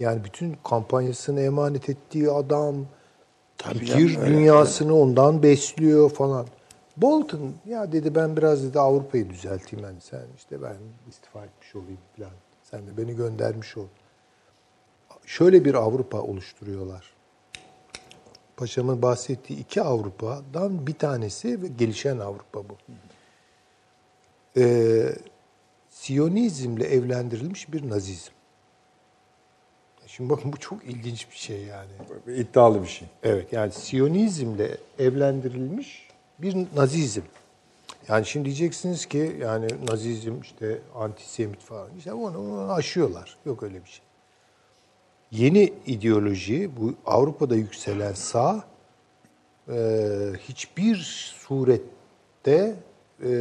Yani 0.00 0.24
bütün 0.24 0.56
kampanyasını 0.64 1.40
emanet 1.40 1.88
ettiği 1.88 2.30
adam, 2.30 2.76
Tabii 3.58 3.78
fikir 3.78 4.08
canım, 4.08 4.26
öyle, 4.26 4.34
dünyasını 4.34 4.98
ondan 4.98 5.42
besliyor 5.42 6.10
falan. 6.10 6.46
Bolton 6.96 7.52
ya 7.66 7.92
dedi 7.92 8.14
ben 8.14 8.36
biraz 8.36 8.64
dedi 8.64 8.80
Avrupa'yı 8.80 9.30
düzelteyim 9.30 9.86
ben. 9.88 9.94
Sen 10.00 10.22
işte 10.36 10.62
ben 10.62 10.76
istifa 11.08 11.44
etmiş 11.44 11.76
olayım 11.76 11.98
falan. 12.16 12.30
Sen 12.62 12.86
de 12.86 12.96
beni 12.96 13.16
göndermiş 13.16 13.76
ol 13.76 13.86
şöyle 15.26 15.64
bir 15.64 15.74
Avrupa 15.74 16.20
oluşturuyorlar. 16.20 17.12
Paşa'mın 18.56 19.02
bahsettiği 19.02 19.58
iki 19.58 19.82
Avrupa'dan 19.82 20.86
bir 20.86 20.94
tanesi 20.94 21.62
ve 21.62 21.66
gelişen 21.68 22.18
Avrupa 22.18 22.60
bu. 22.68 22.76
Ee, 24.56 25.14
Siyonizmle 25.90 26.84
evlendirilmiş 26.84 27.72
bir 27.72 27.88
Nazizm. 27.88 28.32
Şimdi 30.06 30.30
bakın 30.30 30.52
bu 30.52 30.56
çok 30.56 30.84
ilginç 30.84 31.30
bir 31.30 31.36
şey 31.36 31.64
yani. 31.64 31.90
İddialı 32.26 32.82
bir 32.82 32.88
şey. 32.88 33.08
Evet 33.22 33.52
yani 33.52 33.72
Siyonizmle 33.72 34.76
evlendirilmiş 34.98 36.08
bir 36.38 36.66
Nazizm. 36.76 37.22
Yani 38.08 38.26
şimdi 38.26 38.44
diyeceksiniz 38.44 39.06
ki 39.06 39.36
yani 39.40 39.68
Nazizm 39.88 40.40
işte 40.42 40.78
antisemit 40.94 41.60
falan. 41.60 41.88
İşte 41.98 42.12
onu, 42.12 42.38
onu 42.38 42.72
aşıyorlar. 42.72 43.36
Yok 43.46 43.62
öyle 43.62 43.84
bir 43.84 43.90
şey. 43.90 44.04
Yeni 45.32 45.72
ideoloji 45.86 46.70
bu 46.80 46.94
Avrupa'da 47.06 47.54
yükselen 47.54 48.12
sağ 48.12 48.64
e, 49.68 49.76
hiçbir 50.48 50.96
surette 51.38 52.76
e, 53.24 53.34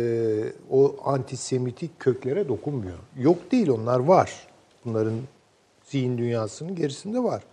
o 0.70 0.96
antisemitik 1.06 2.00
köklere 2.00 2.48
dokunmuyor. 2.48 2.98
Yok 3.18 3.52
değil 3.52 3.70
onlar 3.70 4.00
var. 4.00 4.48
Bunların 4.86 5.20
zihin 5.84 6.18
dünyasının 6.18 6.76
gerisinde 6.76 7.24
var. 7.24 7.44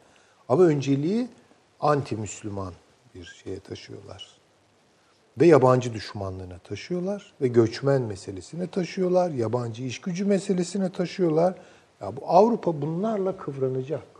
Ama 0.48 0.62
önceliği 0.62 1.28
anti-Müslüman 1.80 2.72
bir 3.14 3.24
şeye 3.24 3.60
taşıyorlar. 3.60 4.38
Ve 5.40 5.46
yabancı 5.46 5.94
düşmanlığına 5.94 6.58
taşıyorlar. 6.58 7.32
Ve 7.40 7.48
göçmen 7.48 8.02
meselesine 8.02 8.66
taşıyorlar. 8.66 9.30
Yabancı 9.30 9.84
iş 9.84 10.00
gücü 10.00 10.24
meselesine 10.24 10.92
taşıyorlar. 10.92 11.54
Ya 12.00 12.16
bu 12.16 12.20
Avrupa 12.26 12.82
bunlarla 12.82 13.36
kıvranacak. 13.36 14.17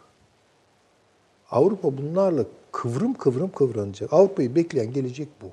Avrupa 1.51 1.99
bunlarla 1.99 2.45
kıvrım 2.73 3.15
kıvrım 3.15 3.51
kıvranacak. 3.53 4.13
Avrupa'yı 4.13 4.55
bekleyen 4.55 4.93
gelecek 4.93 5.29
bu. 5.43 5.47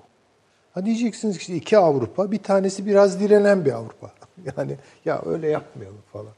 Ha 0.74 0.86
diyeceksiniz 0.86 1.38
ki 1.38 1.56
iki 1.56 1.78
Avrupa, 1.78 2.32
bir 2.32 2.44
tanesi 2.44 2.86
biraz 2.86 3.20
direnen 3.20 3.66
bir 3.66 3.72
Avrupa. 3.72 4.12
Yani 4.58 4.76
ya 5.06 5.22
öyle 5.26 5.48
yapmayalım 5.48 5.98
falan. 6.14 6.32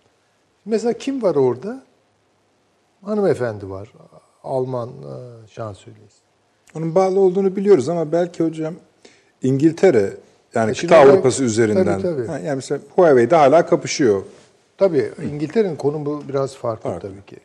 Mesela 0.66 0.94
kim 0.94 1.22
var 1.24 1.36
orada? 1.36 1.84
Hanımefendi 3.06 3.70
var. 3.70 3.94
Alman 4.44 4.90
e, 4.90 5.48
şansölyesi. 5.48 6.18
Onun 6.76 6.96
bağlı 6.96 7.20
olduğunu 7.20 7.56
biliyoruz 7.56 7.90
ama 7.90 8.12
belki 8.12 8.44
hocam 8.44 8.74
İngiltere 9.44 10.14
yani 10.56 10.70
E 10.72 10.74
kıta 10.74 10.82
şimdi 10.82 10.96
Avrupası 10.96 11.38
tabii, 11.38 11.48
üzerinden. 11.48 12.02
tabii. 12.02 12.28
Ha, 12.28 12.40
yani 12.40 12.56
mesela 12.56 12.82
Huawei'de 12.96 13.36
hala 13.36 13.66
kapışıyor. 13.66 14.24
Tabii 14.78 15.12
İngiltere'nin 15.34 15.76
konumu 15.76 16.24
biraz 16.30 16.56
farklı, 16.56 16.90
Farklı. 16.90 17.10
tabii 17.10 17.26
ki. 17.26 17.38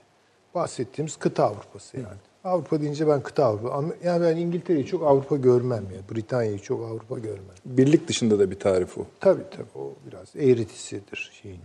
Bahsettiğimiz 0.54 1.16
kıta 1.16 1.44
Avrupası 1.44 1.96
yani. 1.96 2.18
Avrupa 2.44 2.80
deyince 2.80 3.08
ben 3.08 3.22
kıta 3.22 3.44
Avrupa. 3.44 3.70
Ama 3.70 3.88
Yani 4.04 4.22
ben 4.24 4.36
İngiltere'yi 4.36 4.86
çok 4.86 5.02
Avrupa 5.02 5.36
görmem 5.36 5.84
ya. 5.94 6.14
Britanya'yı 6.14 6.58
çok 6.58 6.84
Avrupa 6.90 7.18
görmem. 7.18 7.54
Birlik 7.66 8.08
dışında 8.08 8.38
da 8.38 8.50
bir 8.50 8.58
tarif 8.58 8.98
o. 8.98 9.06
Tabii 9.20 9.42
tabii 9.50 9.82
o 9.84 9.92
biraz 10.06 10.36
eğritisidir 10.36 11.30
şeyin. 11.42 11.60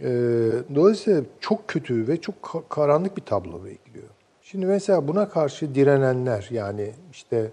Ee, 0.00 0.50
dolayısıyla 0.74 1.22
çok 1.40 1.68
kötü 1.68 2.08
ve 2.08 2.20
çok 2.20 2.34
ka- 2.42 2.62
karanlık 2.68 3.16
bir 3.16 3.22
tablo 3.22 3.64
bekliyor. 3.64 4.06
Şimdi 4.42 4.66
mesela 4.66 5.08
buna 5.08 5.28
karşı 5.28 5.74
direnenler 5.74 6.48
yani 6.50 6.90
işte 7.12 7.50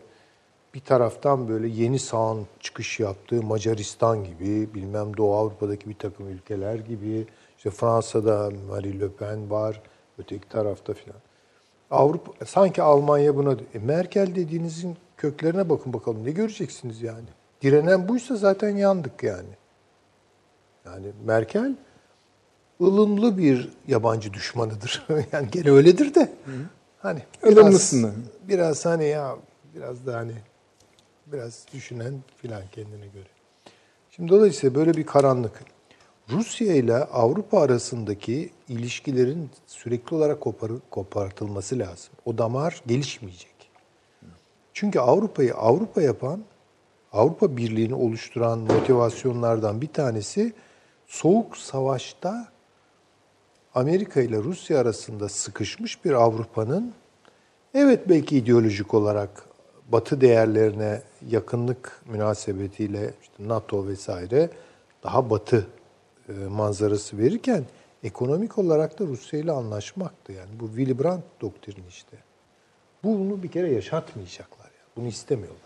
bir 0.74 0.80
taraftan 0.80 1.48
böyle 1.48 1.68
yeni 1.68 2.00
sağın 2.00 2.46
çıkış 2.60 3.00
yaptığı 3.00 3.44
Macaristan 3.44 4.24
gibi, 4.24 4.74
bilmem 4.74 5.18
Doğu 5.18 5.36
Avrupa'daki 5.36 5.90
bir 5.90 5.96
takım 5.96 6.28
ülkeler 6.30 6.76
gibi, 6.76 7.26
işte 7.58 7.70
Fransa'da 7.70 8.52
Marie 8.70 9.00
Le 9.00 9.10
Pen 9.10 9.50
var, 9.50 9.82
öteki 10.18 10.50
tarafta 10.50 10.94
filan. 10.94 11.20
Avrupa 11.92 12.46
sanki 12.46 12.82
Almanya 12.82 13.36
buna 13.36 13.58
e, 13.74 13.80
Merkel 13.80 14.36
dediğinizin 14.36 14.98
köklerine 15.18 15.70
bakın 15.70 15.94
bakalım 15.94 16.26
ne 16.26 16.32
göreceksiniz 16.32 17.02
yani. 17.02 17.28
Direnen 17.62 18.08
buysa 18.08 18.36
zaten 18.36 18.70
yandık 18.70 19.24
yani. 19.24 19.50
Yani 20.86 21.06
Merkel 21.26 21.76
ılımlı 22.82 23.38
bir 23.38 23.70
yabancı 23.88 24.34
düşmanıdır. 24.34 25.06
yani 25.32 25.48
gene 25.52 25.72
öyledir 25.72 26.16
de. 26.16 26.34
Hani 27.00 27.22
biraz, 27.44 27.94
biraz 28.48 28.86
hani 28.86 29.06
ya 29.06 29.36
biraz 29.76 30.06
da 30.06 30.16
hani 30.16 30.34
biraz 31.26 31.66
düşünen 31.74 32.14
filan 32.38 32.62
kendine 32.72 33.08
göre. 33.08 33.28
Şimdi 34.10 34.32
dolayısıyla 34.32 34.76
böyle 34.76 34.94
bir 34.94 35.06
karanlık. 35.06 35.64
Rusya 36.32 36.74
ile 36.74 36.96
Avrupa 36.96 37.60
arasındaki 37.62 38.50
ilişkilerin 38.70 39.50
sürekli 39.68 40.16
olarak 40.16 40.42
kopar, 40.42 40.72
kopartılması 40.90 41.80
lazım. 41.80 42.14
O 42.26 42.38
damar 42.38 42.82
gelişmeyecek. 42.88 43.70
Çünkü 44.74 45.00
Avrupa'yı 45.00 45.54
Avrupa 45.54 46.02
yapan, 46.02 46.44
Avrupa 47.14 47.58
Birliği'ni 47.58 47.96
oluşturan 47.96 48.60
motivasyonlardan 48.60 49.82
bir 49.82 49.88
tanesi 49.88 50.54
Soğuk 51.08 51.58
Savaş'ta 51.58 52.48
Amerika 53.76 54.22
ile 54.22 54.38
Rusya 54.38 54.80
arasında 54.80 55.30
sıkışmış 55.30 56.06
bir 56.06 56.12
Avrupa'nın 56.12 56.94
evet 57.74 58.10
belki 58.10 58.38
ideolojik 58.38 58.94
olarak 58.94 59.44
Batı 59.92 60.22
değerlerine 60.22 61.02
yakınlık 61.30 62.02
münasebetiyle 62.06 63.14
işte 63.22 63.36
NATO 63.40 63.88
vesaire 63.88 64.50
daha 65.04 65.30
Batı 65.30 65.68
manzarası 66.34 67.18
verirken 67.18 67.64
ekonomik 68.04 68.58
olarak 68.58 69.00
da 69.00 69.06
Rusya 69.06 69.40
ile 69.40 69.52
anlaşmaktı. 69.52 70.32
Yani 70.34 70.50
bu 70.60 70.68
Willy 70.68 71.00
Brandt 71.00 71.24
doktrini 71.42 71.88
işte. 71.90 72.18
Bunu 73.04 73.44
bir 73.44 73.48
kere 73.48 73.72
yaşatmayacaklar. 73.74 74.66
Yani. 74.66 74.92
Bunu 74.96 75.08
istemiyorlar. 75.08 75.62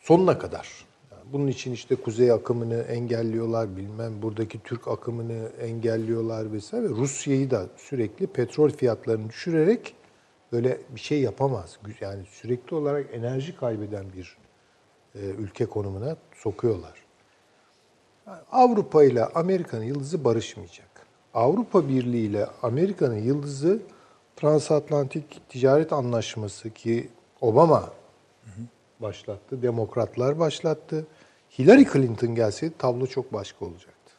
Sonuna 0.00 0.38
kadar. 0.38 0.86
Yani 1.12 1.22
bunun 1.32 1.46
için 1.46 1.72
işte 1.72 1.96
kuzey 1.96 2.32
akımını 2.32 2.82
engelliyorlar, 2.82 3.76
bilmem 3.76 4.22
buradaki 4.22 4.62
Türk 4.62 4.88
akımını 4.88 5.48
engelliyorlar 5.60 6.52
vesaire. 6.52 6.88
Rusya'yı 6.88 7.50
da 7.50 7.66
sürekli 7.76 8.26
petrol 8.26 8.70
fiyatlarını 8.70 9.28
düşürerek 9.28 9.94
böyle 10.52 10.78
bir 10.90 11.00
şey 11.00 11.20
yapamaz. 11.20 11.78
Yani 12.00 12.24
sürekli 12.30 12.76
olarak 12.76 13.14
enerji 13.14 13.56
kaybeden 13.56 14.04
bir 14.12 14.36
e, 15.14 15.18
ülke 15.18 15.66
konumuna 15.66 16.16
sokuyorlar. 16.34 16.97
Avrupa 18.52 19.04
ile 19.04 19.24
Amerika'nın 19.24 19.84
yıldızı 19.84 20.24
barışmayacak. 20.24 20.88
Avrupa 21.34 21.88
Birliği 21.88 22.26
ile 22.26 22.46
Amerika'nın 22.62 23.18
yıldızı 23.18 23.82
Transatlantik 24.36 25.48
Ticaret 25.48 25.92
Anlaşması 25.92 26.70
ki 26.70 27.08
Obama 27.40 27.90
başlattı, 29.00 29.62
demokratlar 29.62 30.38
başlattı. 30.38 31.06
Hillary 31.58 31.84
Clinton 31.92 32.34
gelseydi 32.34 32.74
tablo 32.78 33.06
çok 33.06 33.32
başka 33.32 33.64
olacaktı. 33.64 34.12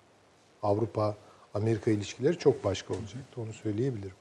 Avrupa-Amerika 0.63 1.91
ilişkileri 1.91 2.37
çok 2.37 2.63
başka 2.63 2.93
olacaktı, 2.93 3.41
onu 3.41 3.53
söyleyebilirim. 3.53 4.15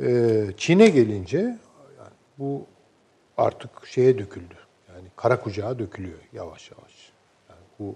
Ee, 0.00 0.46
Çin'e 0.56 0.88
gelince 0.88 1.38
yani 1.98 2.14
bu 2.38 2.66
artık 3.36 3.86
şeye 3.86 4.18
döküldü. 4.18 4.54
Yani 4.88 5.08
kara 5.16 5.40
kucağa 5.40 5.78
dökülüyor 5.78 6.18
yavaş 6.32 6.70
yavaş. 6.70 7.12
Yani 7.48 7.60
bu 7.78 7.94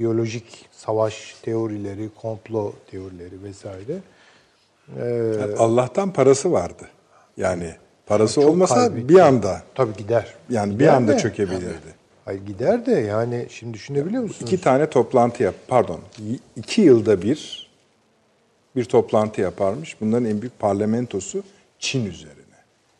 biyolojik 0.00 0.64
savaş 0.72 1.34
teorileri, 1.42 2.08
komplo 2.20 2.72
teorileri 2.90 3.42
vesaire. 3.42 3.98
Ee, 5.00 5.04
Yani 5.40 5.54
Allah'tan 5.58 6.12
parası 6.12 6.52
vardı. 6.52 6.88
Yani 7.36 7.74
parası 8.06 8.34
Çok 8.34 8.44
olmasa 8.50 8.74
kaybetti. 8.74 9.08
bir 9.08 9.18
anda 9.18 9.62
tabii 9.74 9.96
gider. 9.96 10.34
yani 10.50 10.72
bir 10.72 10.78
Gider 10.78 10.92
anda 10.94 11.12
de. 11.12 11.18
çökebilirdi. 11.18 11.96
Hayır 12.24 12.46
gider 12.46 12.86
de 12.86 12.92
yani 12.92 13.46
şimdi 13.50 13.74
düşünebiliyor 13.74 14.22
musunuz? 14.22 14.52
İki 14.52 14.60
tane 14.60 14.90
toplantı 14.90 15.42
yap, 15.42 15.54
pardon, 15.68 16.00
iki 16.56 16.80
yılda 16.82 17.22
bir 17.22 17.66
bir 18.76 18.84
toplantı 18.84 19.40
yaparmış. 19.40 20.00
Bunların 20.00 20.24
en 20.24 20.40
büyük 20.42 20.58
parlamentosu 20.58 21.42
Çin 21.78 22.06
üzerine. 22.06 22.36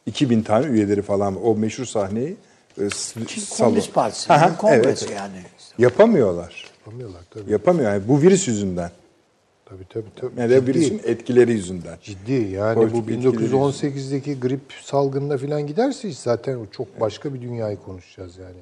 2000 0.06 0.42
tane 0.42 0.66
üyeleri 0.66 1.02
falan. 1.02 1.46
O 1.46 1.54
meşhur 1.54 1.84
sahneyi 1.84 2.36
e, 2.78 2.90
Çin 3.26 3.40
salon- 3.40 3.64
Komünist 3.64 3.94
Partisi'nin 3.94 4.54
kongresi 4.58 5.04
evet. 5.06 5.16
yani. 5.16 5.42
Yapamıyorlar. 5.78 6.64
Yapamıyorlar 6.86 7.22
tabii. 7.30 7.52
Yapamıyor. 7.52 7.92
Yani 7.92 8.08
bu 8.08 8.22
virüs 8.22 8.48
yüzünden. 8.48 8.90
Tabii 9.64 9.84
tabii. 9.88 10.06
tabii. 10.16 10.40
Yani 10.40 10.50
Ciddi. 10.50 10.66
virüsün 10.66 11.00
etkileri 11.04 11.52
yüzünden. 11.52 11.98
Ciddi 12.02 12.32
yani 12.32 12.74
Politik 12.74 13.06
bu 13.08 13.10
etkileri 13.10 13.52
1918'deki 13.52 14.40
grip 14.40 14.72
salgınına 14.82 15.38
falan 15.38 15.66
giderse 15.66 16.12
zaten 16.12 16.56
o 16.56 16.66
çok 16.66 17.00
başka 17.00 17.34
bir 17.34 17.42
dünyayı 17.42 17.76
konuşacağız 17.76 18.38
yani. 18.38 18.58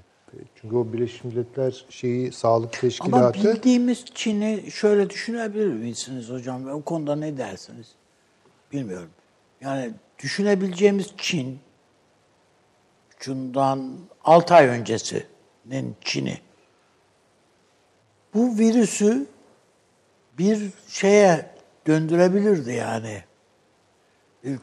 Çünkü 0.60 0.76
o 0.76 0.92
Birleşmiş 0.92 1.24
Milletler 1.24 1.84
şeyi 1.88 2.32
sağlık 2.32 2.74
Ama 2.74 2.80
teşkilatı 2.80 3.38
bildiğimiz 3.44 4.04
Çin'i 4.14 4.70
şöyle 4.70 5.10
düşünebilir 5.10 5.66
misiniz 5.66 6.30
hocam? 6.30 6.68
O 6.68 6.82
konuda 6.82 7.16
ne 7.16 7.36
dersiniz? 7.36 7.86
Bilmiyorum. 8.72 9.08
Yani 9.60 9.90
düşünebileceğimiz 10.18 11.06
Çin, 11.16 11.58
şundan 13.18 13.90
6 14.24 14.54
ay 14.54 14.66
öncesinin 14.66 15.96
Çin'i, 16.00 16.38
bu 18.34 18.58
virüsü 18.58 19.26
bir 20.38 20.58
şeye 20.88 21.46
döndürebilirdi 21.86 22.72
yani. 22.72 23.22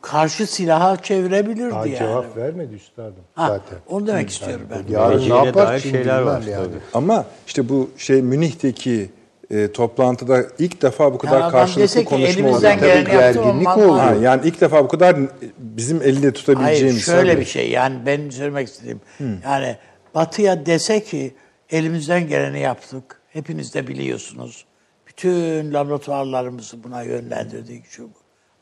karşı 0.01 0.47
silaha 0.47 0.97
çevirebilirdi 1.01 1.71
Daha 1.71 1.85
yani. 1.85 1.97
cevap 1.97 2.37
vermedi 2.37 2.75
üstadım 2.75 3.23
Ha, 3.35 3.47
zaten. 3.47 3.77
onu 3.87 4.07
demek 4.07 4.29
istiyorum 4.29 4.67
ben. 4.69 4.93
Yarın 4.93 5.29
ne 5.29 5.45
yapar 5.45 5.79
şeyler 5.79 6.21
var 6.21 6.41
yani. 6.41 6.65
tabii. 6.65 6.77
Ama 6.93 7.25
işte 7.47 7.69
bu 7.69 7.89
şey 7.97 8.21
Münih'teki 8.21 9.09
e, 9.51 9.71
toplantıda 9.71 10.43
ilk 10.59 10.81
defa 10.81 11.13
bu 11.13 11.17
kadar 11.17 11.33
Yani 11.33 11.43
adam 11.43 11.51
karşılıklı 11.51 12.05
konuşma 12.05 12.49
oldu. 12.49 12.61
Tabii 12.61 12.79
gerginlik 13.11 13.77
oldu. 13.77 13.97
Ha, 13.97 14.15
yani 14.21 14.41
ilk 14.47 14.61
defa 14.61 14.83
bu 14.83 14.87
kadar 14.87 15.15
bizim 15.57 16.01
elde 16.01 16.33
tutabileceğimiz. 16.33 17.07
Hayır 17.07 17.19
şöyle 17.19 17.31
tabii. 17.31 17.41
bir 17.41 17.45
şey 17.45 17.69
yani 17.69 18.05
benim 18.05 18.31
söylemek 18.31 18.67
istediğim 18.67 19.01
yani 19.43 19.75
Batı'ya 20.15 20.65
dese 20.65 21.03
ki 21.03 21.33
elimizden 21.69 22.27
geleni 22.27 22.59
yaptık. 22.59 23.20
Hepiniz 23.33 23.73
de 23.73 23.87
biliyorsunuz. 23.87 24.65
Bütün 25.07 25.73
laboratuvarlarımızı 25.73 26.83
buna 26.83 27.03
yönlendirdik 27.03 27.85
şu 27.85 28.03
bu. 28.03 28.13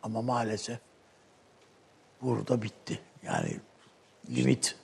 Ama 0.03 0.21
maalesef 0.21 0.77
burada 2.21 2.61
bitti. 2.61 2.99
Yani 3.23 3.49
limit. 4.35 4.75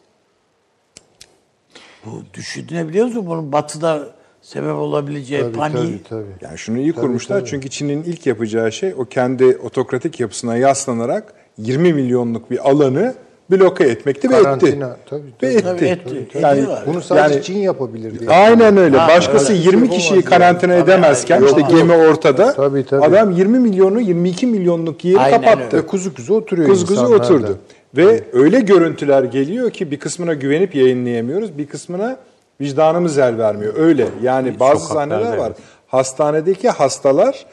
Bu 2.06 2.24
düşünebiliyor 2.34 3.06
musun? 3.06 3.26
Bunun 3.26 3.52
Batı'da 3.52 4.16
sebep 4.42 4.76
olabileceği 4.76 5.42
Tabii, 5.42 5.58
paniği. 5.58 6.04
tabii, 6.04 6.24
tabii. 6.24 6.36
Yani 6.42 6.58
şunu 6.58 6.78
iyi 6.78 6.92
Tabii, 6.94 7.02
kurmuşlar 7.02 7.40
tabii. 7.40 7.50
çünkü 7.50 7.70
Çin'in 7.70 8.04
ilk 8.04 8.26
yapacağı 8.26 8.72
şey 8.72 8.94
o 8.98 9.06
kendi 9.06 9.58
otokratik 9.58 10.20
yapısına 10.20 10.58
yaslanarak 10.58 11.34
20 11.58 11.94
milyonluk 11.94 12.52
bir 12.52 12.70
alanı 12.70 13.16
bloke 13.52 13.84
etmekti 13.84 14.30
ve 14.30 14.34
etti. 14.36 14.44
Karantina, 14.44 14.96
tabii, 15.10 15.22
tabii. 15.40 15.52
Ve 15.52 15.54
etti. 15.54 15.64
Tabii, 15.64 15.86
etti. 15.86 16.38
Yani, 16.42 16.60
Ediyorlar. 16.60 16.84
Bunu 16.88 17.02
sadece 17.02 17.34
yani- 17.34 17.44
Çin 17.44 17.58
yapabilir 17.58 18.20
diye. 18.20 18.30
Aynen 18.30 18.78
öyle. 18.78 18.98
Ha, 18.98 19.08
Başkası 19.10 19.54
öyle. 19.54 19.62
20 19.64 19.72
Yapamaz 19.82 19.98
kişiyi 19.98 20.14
yani. 20.14 20.24
karantina 20.26 20.72
Tabii, 20.74 20.84
edemezken 20.84 21.36
yani 21.36 21.46
işte 21.46 21.62
yapamaz. 21.62 21.82
gemi 21.82 21.94
ortada. 21.94 22.54
Tabii, 22.54 22.86
tabii. 22.86 23.06
Adam 23.06 23.32
20 23.32 23.60
milyonu 23.60 24.02
22 24.02 24.48
milyonluk 24.48 25.06
yeri 25.06 25.20
Aynen 25.20 25.42
kapattı. 25.42 25.66
öyle. 25.66 25.78
Ve 25.78 25.88
kuzu 25.88 26.14
kuzu 26.14 26.34
oturuyor 26.36 26.70
Kuzu 26.70 26.88
kuzu 26.88 27.04
da. 27.12 27.16
oturdu. 27.16 27.58
Ve 27.98 28.24
öyle 28.34 28.60
görüntüler 28.60 29.24
geliyor 29.24 29.72
ki 29.72 29.92
bir 29.92 30.00
kısmına 30.00 30.34
güvenip 30.34 30.76
yayınlayamıyoruz. 30.76 31.58
Bir 31.58 31.68
kısmına 31.68 32.18
vicdanımız 32.62 33.18
el 33.18 33.38
vermiyor. 33.38 33.74
Öyle. 33.78 34.08
Yani 34.24 34.60
bazı 34.60 34.80
Sokaklarda, 34.88 35.16
sahneler 35.24 35.38
var. 35.38 35.48
evet. 35.48 35.58
Hastanedeki 35.88 36.70
hastalar 36.70 37.46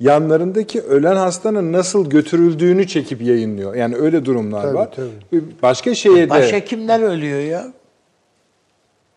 yanlarındaki 0.00 0.82
ölen 0.82 1.16
hastanın 1.16 1.72
nasıl 1.72 2.10
götürüldüğünü 2.10 2.86
çekip 2.86 3.22
yayınlıyor. 3.22 3.74
Yani 3.74 3.96
öyle 3.96 4.24
durumlar 4.24 4.62
Tabii, 4.62 4.74
var. 4.74 4.92
tabii. 4.92 5.44
Başka 5.62 5.94
şeye 5.94 6.26
de 6.26 6.30
Başhekimler 6.30 7.00
ölüyor 7.00 7.40
ya. 7.40 7.72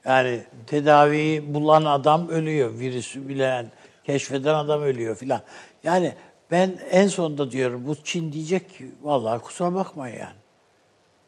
Yani 0.05 0.43
tedaviyi 0.68 1.53
bulan 1.53 1.85
adam 1.85 2.30
ölüyor. 2.30 2.80
Virüsü 2.80 3.27
bilen, 3.27 3.65
keşfeden 4.03 4.53
adam 4.53 4.81
ölüyor 4.81 5.15
filan. 5.15 5.41
Yani 5.84 6.14
ben 6.51 6.77
en 6.91 7.07
sonunda 7.07 7.51
diyorum 7.51 7.84
bu 7.88 7.95
Çin 8.03 8.31
diyecek 8.31 8.69
ki 8.77 8.91
vallahi 9.01 9.41
kusura 9.41 9.73
bakmayın 9.76 10.18
yani. 10.19 10.34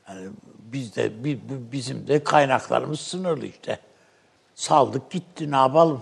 Yani 0.10 0.28
biz 0.74 0.96
de 0.96 1.24
bi- 1.24 1.36
bi- 1.50 1.72
bizim 1.72 2.08
de 2.08 2.24
kaynaklarımız 2.24 3.00
sınırlı 3.00 3.46
işte. 3.46 3.80
Saldık 4.56 5.10
gitti 5.12 5.52
ne 5.52 5.56
yapalım? 5.56 6.02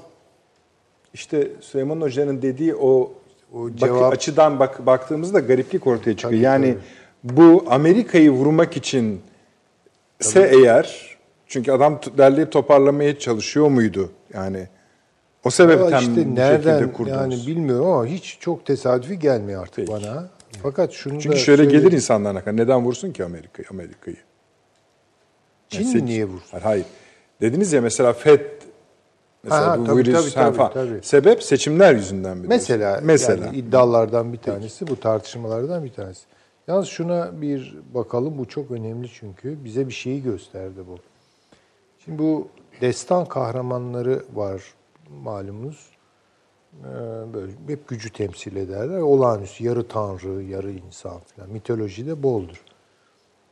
İşte 1.13 1.47
Süleyman 1.61 2.01
Hoca'nın 2.01 2.41
dediği 2.41 2.75
o, 2.75 3.11
O 3.53 3.65
bak- 3.69 3.77
cevap- 3.77 4.13
açıdan 4.13 4.59
bak, 4.59 4.85
baktığımızda 4.85 5.39
gariplik 5.39 5.87
ortaya 5.87 6.17
çıkıyor. 6.17 6.41
yani 6.41 6.77
bu 7.23 7.65
Amerika'yı 7.69 8.31
vurmak 8.31 8.77
için 8.77 9.21
ise 10.19 10.51
eğer 10.53 11.17
çünkü 11.47 11.71
adam 11.71 11.99
derleyip 12.17 12.51
toparlamaya 12.51 13.19
çalışıyor 13.19 13.67
muydu? 13.67 14.11
Yani 14.33 14.67
o 15.43 15.49
sebepten 15.49 15.99
işte 15.99 16.25
bu 16.25 16.35
nereden 16.35 16.93
kurdunuz. 16.93 17.17
yani 17.17 17.47
bilmiyorum 17.47 17.85
ama 17.87 18.05
hiç 18.05 18.37
çok 18.39 18.65
tesadüfi 18.65 19.19
gelmiyor 19.19 19.61
artık 19.61 19.75
Peki. 19.75 19.91
bana. 19.91 20.29
Fakat 20.63 20.91
şunu 20.91 21.13
Çünkü 21.21 21.35
da 21.35 21.39
şöyle 21.39 21.63
söyleyeyim. 21.63 21.83
gelir 21.85 21.95
insanların 21.95 22.35
aklına. 22.35 22.55
Neden 22.55 22.81
vursun 22.85 23.11
ki 23.11 23.23
Amerika'yı? 23.23 23.67
Amerika'yı. 23.71 24.17
Çin 25.69 25.83
Yani 25.87 26.05
niye 26.05 26.25
vursun? 26.25 26.47
Hayır, 26.51 26.63
hayır. 26.63 26.85
Dediniz 27.41 27.73
ya 27.73 27.81
mesela 27.81 28.13
FED 28.13 28.39
mesela 29.43 29.71
Ha, 29.71 29.79
bu 29.79 29.83
tabii, 29.83 29.97
virüs 29.97 30.13
tabii, 30.13 30.33
tabii, 30.33 30.57
falan. 30.57 30.73
tabii. 30.73 30.99
Sebep 31.03 31.43
seçimler 31.43 31.95
yüzünden 31.95 32.33
diyorsun? 32.33 32.49
Mesela, 32.49 32.99
mesela. 33.03 33.45
Yani 33.45 33.57
iddialardan 33.57 34.33
bir 34.33 34.37
tanesi, 34.37 34.87
bu 34.87 34.99
tartışmalardan 34.99 35.83
bir 35.85 35.93
tanesi. 35.93 36.25
Yalnız 36.67 36.87
şuna 36.87 37.41
bir 37.41 37.77
bakalım, 37.93 38.37
bu 38.37 38.45
çok 38.45 38.71
önemli 38.71 39.07
çünkü. 39.13 39.63
Bize 39.63 39.87
bir 39.87 39.93
şeyi 39.93 40.23
gösterdi 40.23 40.79
bu. 40.89 40.97
Şimdi 42.05 42.19
bu 42.19 42.47
destan 42.81 43.25
kahramanları 43.25 44.23
var 44.33 44.63
malumunuz. 45.23 45.89
Ee, 46.73 46.85
böyle 47.33 47.51
hep 47.67 47.87
gücü 47.87 48.09
temsil 48.09 48.55
ederler. 48.55 48.99
Olağanüstü, 48.99 49.63
yarı 49.63 49.87
tanrı, 49.87 50.43
yarı 50.43 50.71
insan 50.71 51.19
falan. 51.19 51.49
Mitolojide 51.49 52.23
boldur. 52.23 52.63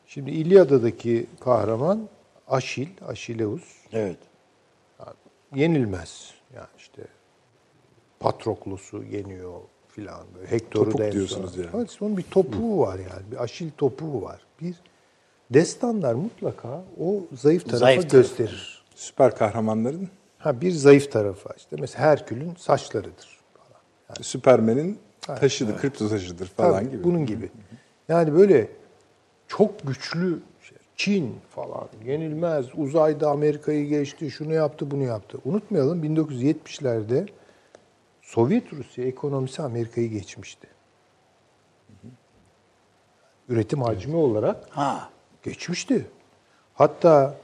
Şimdi 0.07 0.31
İlyada'daki 0.31 1.27
kahraman 1.39 2.07
Aşil, 2.47 2.87
Aşileus 3.07 3.63
Evet. 3.93 4.17
Yenilmez. 5.55 6.33
Yani 6.55 6.67
işte 6.77 7.01
Patroklos'u 8.19 9.03
yeniyor 9.03 9.59
filan. 9.87 10.25
Hektor'u 10.49 10.85
Topuk 10.85 10.99
da 10.99 11.11
diyorsunuz 11.11 11.53
son. 11.55 11.61
yani. 11.63 11.71
Evet, 11.75 11.97
onun 12.01 12.17
bir 12.17 12.23
topuğu 12.23 12.79
var 12.79 12.99
yani. 12.99 13.31
Bir 13.31 13.43
aşil 13.43 13.71
topuğu 13.77 14.21
var. 14.21 14.41
Bir 14.61 14.75
destanlar 15.49 16.13
mutlaka 16.13 16.83
o 16.99 17.23
zayıf 17.35 17.63
tarafı 17.65 17.77
Zayıf 17.77 18.01
tarafı. 18.01 18.17
gösterir. 18.17 18.83
Süper 18.95 19.35
kahramanların 19.35 20.09
Ha 20.39 20.61
bir 20.61 20.71
zayıf 20.71 21.11
tarafı 21.11 21.49
var. 21.49 21.55
işte 21.57 21.75
mesela 21.79 22.03
Herkül'ün 22.05 22.55
saçlarıdır 22.55 23.39
falan. 23.53 24.21
Süpermen'in 24.21 24.99
taşıdır, 25.21 25.77
kripto 25.77 26.09
taşıdır 26.09 26.47
falan 26.47 26.79
Tabii, 26.79 26.91
gibi. 26.91 27.03
Bunun 27.03 27.25
gibi. 27.25 27.51
Yani 28.09 28.33
böyle 28.33 28.67
çok 29.47 29.87
güçlü 29.87 30.39
Çin 31.01 31.35
falan 31.49 31.87
yenilmez. 32.05 32.65
Uzayda 32.77 33.29
Amerika'yı 33.29 33.87
geçti, 33.87 34.31
şunu 34.31 34.53
yaptı, 34.53 34.91
bunu 34.91 35.03
yaptı. 35.03 35.37
Unutmayalım 35.45 36.03
1970'lerde 36.03 37.27
Sovyet 38.21 38.73
Rusya 38.73 39.05
ekonomisi 39.05 39.61
Amerika'yı 39.61 40.09
geçmişti. 40.09 40.67
Üretim 43.49 43.81
hacmi 43.81 44.15
olarak 44.15 44.67
Ha. 44.69 45.09
geçmişti. 45.43 46.05
Hatta 46.73 47.37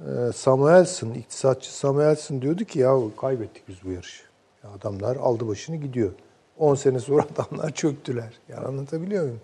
e, 0.00 0.32
Samuelson, 0.32 1.10
iktisatçı 1.10 1.76
Samuelson 1.76 2.42
diyordu 2.42 2.64
ki 2.64 2.78
ya 2.78 2.96
kaybettik 3.20 3.68
biz 3.68 3.76
bu 3.84 3.90
yarışı. 3.90 4.22
Ya 4.64 4.70
adamlar 4.70 5.16
aldı 5.16 5.48
başını 5.48 5.76
gidiyor. 5.76 6.10
10 6.58 6.74
sene 6.74 6.98
sonra 6.98 7.22
adamlar 7.34 7.70
çöktüler. 7.70 8.38
Yani 8.48 8.66
anlatabiliyor 8.66 9.22
muyum? 9.22 9.40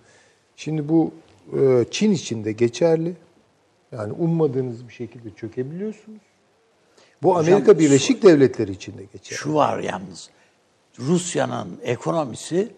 Şimdi 0.56 0.88
bu 0.88 1.12
e, 1.58 1.84
Çin 1.90 2.12
için 2.12 2.44
de 2.44 2.52
geçerli. 2.52 3.16
Yani 3.92 4.12
ummadığınız 4.12 4.88
bir 4.88 4.92
şekilde 4.92 5.30
çökebiliyorsunuz. 5.30 6.20
Bu 7.22 7.38
Amerika 7.38 7.78
Birleşik 7.78 8.22
Devletleri 8.22 8.72
için 8.72 8.98
de 8.98 9.04
geçerli. 9.12 9.38
Şu 9.38 9.54
var 9.54 9.78
yalnız. 9.78 10.30
Rusya'nın 10.98 11.78
ekonomisi 11.82 12.68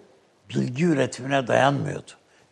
bilgi 0.51 0.85
üretimine 0.85 1.47
dayanmıyordu. 1.47 2.11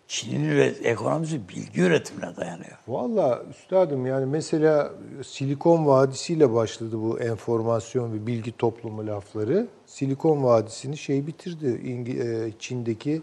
Çin'in 0.08 0.74
ekonomisi 0.84 1.48
bilgi 1.48 1.80
üretimine 1.80 2.36
dayanıyor. 2.36 2.78
Valla 2.88 3.42
üstadım 3.50 4.06
yani 4.06 4.26
mesela 4.26 4.92
Silikon 5.26 5.86
Vadisi 5.86 6.32
ile 6.32 6.52
başladı 6.52 7.00
bu 7.02 7.20
enformasyon 7.20 8.12
ve 8.12 8.26
bilgi 8.26 8.56
toplumu 8.56 9.06
lafları. 9.06 9.66
Silikon 9.86 10.42
Vadisi'ni 10.44 10.96
şey 10.96 11.26
bitirdi. 11.26 11.66
İngi- 11.66 12.22
e, 12.22 12.52
Çin'deki 12.58 13.22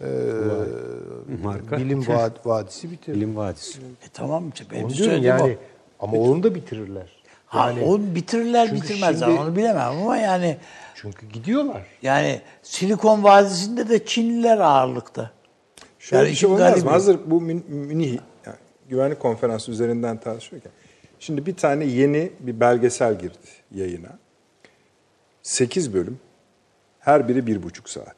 e, 0.00 0.06
Marka. 1.42 1.76
bilim 1.78 2.00
vad- 2.08 2.44
vadisi 2.46 2.90
bitirdi. 2.90 3.16
Bilim 3.16 3.36
Vadisi. 3.36 3.78
E 3.80 4.08
tamam 4.12 4.50
işte 4.54 4.64
benim 4.70 4.84
Onu 4.84 4.94
diyorum 4.94 5.12
söylediğim 5.12 5.36
yani 5.38 5.58
o. 6.00 6.04
ama 6.04 6.16
onu 6.18 6.42
da 6.42 6.54
bitirirler. 6.54 7.18
Ha, 7.46 7.70
Yani 7.70 7.84
onu 7.84 8.14
bitirirler 8.14 8.68
çünkü 8.68 8.82
bitirmezler 8.82 9.26
şimdi- 9.26 9.40
onu 9.40 9.56
bilemem 9.56 9.88
ama 9.88 10.16
yani 10.16 10.56
çünkü 10.94 11.26
gidiyorlar. 11.28 11.82
yani 12.02 12.40
Silikon 12.62 13.24
Vadisi'nde 13.24 13.88
de 13.88 14.06
Çinliler 14.06 14.58
ağırlıkta. 14.58 15.30
Şöyle 15.98 16.16
Yani 16.22 16.30
bir 16.30 16.36
şey 16.36 16.48
işin 16.48 16.54
olmaz 16.56 16.70
garibi. 16.70 16.84
mı? 16.84 16.90
Hazır 16.90 17.18
bu 17.26 17.40
Mün- 17.40 17.64
Münih 17.68 18.18
yani 18.46 18.56
güvenlik 18.88 19.20
konferansı 19.20 19.70
üzerinden 19.70 20.20
tartışıyorken. 20.20 20.72
Şimdi 21.20 21.46
bir 21.46 21.56
tane 21.56 21.84
yeni 21.84 22.30
bir 22.40 22.60
belgesel 22.60 23.18
girdi 23.18 23.36
yayına. 23.74 24.18
8 25.42 25.94
bölüm. 25.94 26.18
Her 27.00 27.28
biri 27.28 27.46
bir 27.46 27.62
buçuk 27.62 27.88
saat. 27.88 28.16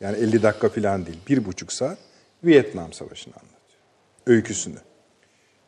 Yani 0.00 0.16
50 0.16 0.42
dakika 0.42 0.68
falan 0.68 1.06
değil. 1.06 1.18
Bir 1.28 1.44
buçuk 1.44 1.72
saat. 1.72 1.98
Vietnam 2.44 2.92
Savaşı'nı 2.92 3.34
anlatıyor. 3.34 3.80
Öyküsünü. 4.26 4.76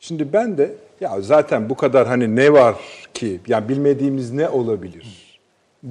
Şimdi 0.01 0.33
ben 0.33 0.59
de 0.59 0.75
ya 1.01 1.21
zaten 1.21 1.71
bu 1.71 1.75
kadar 1.75 2.07
hani 2.07 2.37
ne 2.37 2.53
var 2.53 2.77
ki? 3.15 3.41
Yani 3.49 3.69
bilmediğimiz 3.69 4.33
ne 4.33 4.49
olabilir 4.49 5.39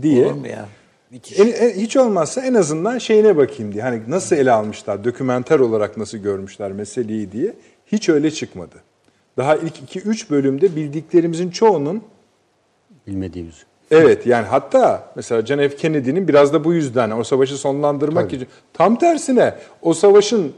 diye. 0.01 0.25
Olur 0.25 0.33
mu 0.35 0.47
ya? 0.47 0.69
Müthiş. 1.11 1.39
En- 1.39 1.47
en- 1.51 1.79
hiç 1.79 1.97
olmazsa 1.97 2.41
en 2.45 2.53
azından 2.53 2.97
şeyine 2.97 3.37
bakayım 3.37 3.73
diye. 3.73 3.83
Hani 3.83 4.01
nasıl 4.07 4.35
ele 4.35 4.51
almışlar, 4.51 5.03
dokümenter 5.03 5.59
olarak 5.59 5.97
nasıl 5.97 6.17
görmüşler 6.17 6.71
meseleyi 6.71 7.31
diye. 7.31 7.53
Hiç 7.85 8.09
öyle 8.09 8.31
çıkmadı. 8.31 8.75
Daha 9.37 9.55
ilk 9.55 9.95
2-3 9.95 10.29
bölümde 10.29 10.75
bildiklerimizin 10.75 11.49
çoğunun 11.49 12.03
Bilmediğimiz. 13.07 13.65
Evet 13.91 14.25
yani 14.25 14.47
hatta 14.47 15.11
mesela 15.15 15.45
John 15.45 15.57
F. 15.57 15.75
Kennedy'nin 15.75 16.27
biraz 16.27 16.53
da 16.53 16.63
bu 16.63 16.73
yüzden 16.73 17.11
o 17.11 17.23
savaşı 17.23 17.57
sonlandırmak 17.57 18.23
Tabii. 18.23 18.35
için 18.35 18.47
tam 18.73 18.95
tersine 18.95 19.55
o 19.81 19.93
savaşın 19.93 20.53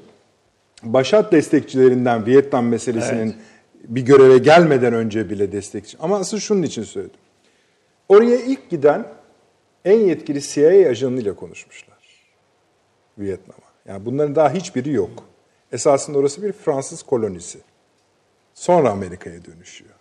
Başat 0.84 1.32
destekçilerinden 1.32 2.26
Vietnam 2.26 2.68
meselesinin 2.68 3.36
bir 3.88 4.02
göreve 4.02 4.38
gelmeden 4.38 4.94
önce 4.94 5.30
bile 5.30 5.52
destekçi. 5.52 5.98
Ama 6.00 6.18
asıl 6.18 6.40
şunun 6.40 6.62
için 6.62 6.84
söyledim. 6.84 7.20
Oraya 8.10 8.36
ilk 8.36 8.70
giden 8.70 9.06
en 9.86 10.00
yetkili 10.00 10.42
CIA 10.42 10.90
ajanıyla 10.90 11.36
konuşmuşlar. 11.36 11.98
Vietnam'a. 13.18 13.68
Yani 13.86 14.06
bunların 14.06 14.36
daha 14.36 14.54
hiçbiri 14.54 14.92
yok. 14.92 15.24
Esasında 15.72 16.18
orası 16.18 16.44
bir 16.44 16.52
Fransız 16.52 17.04
kolonisi. 17.04 17.60
Sonra 18.54 18.90
Amerika'ya 18.90 19.46
dönüşüyor. 19.46 19.93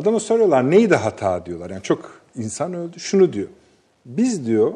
Adama 0.00 0.20
soruyorlar 0.20 0.70
neydi 0.70 0.94
hata 0.94 1.46
diyorlar. 1.46 1.70
Yani 1.70 1.82
çok 1.82 2.20
insan 2.36 2.74
öldü. 2.74 3.00
Şunu 3.00 3.32
diyor. 3.32 3.48
Biz 4.06 4.46
diyor 4.46 4.72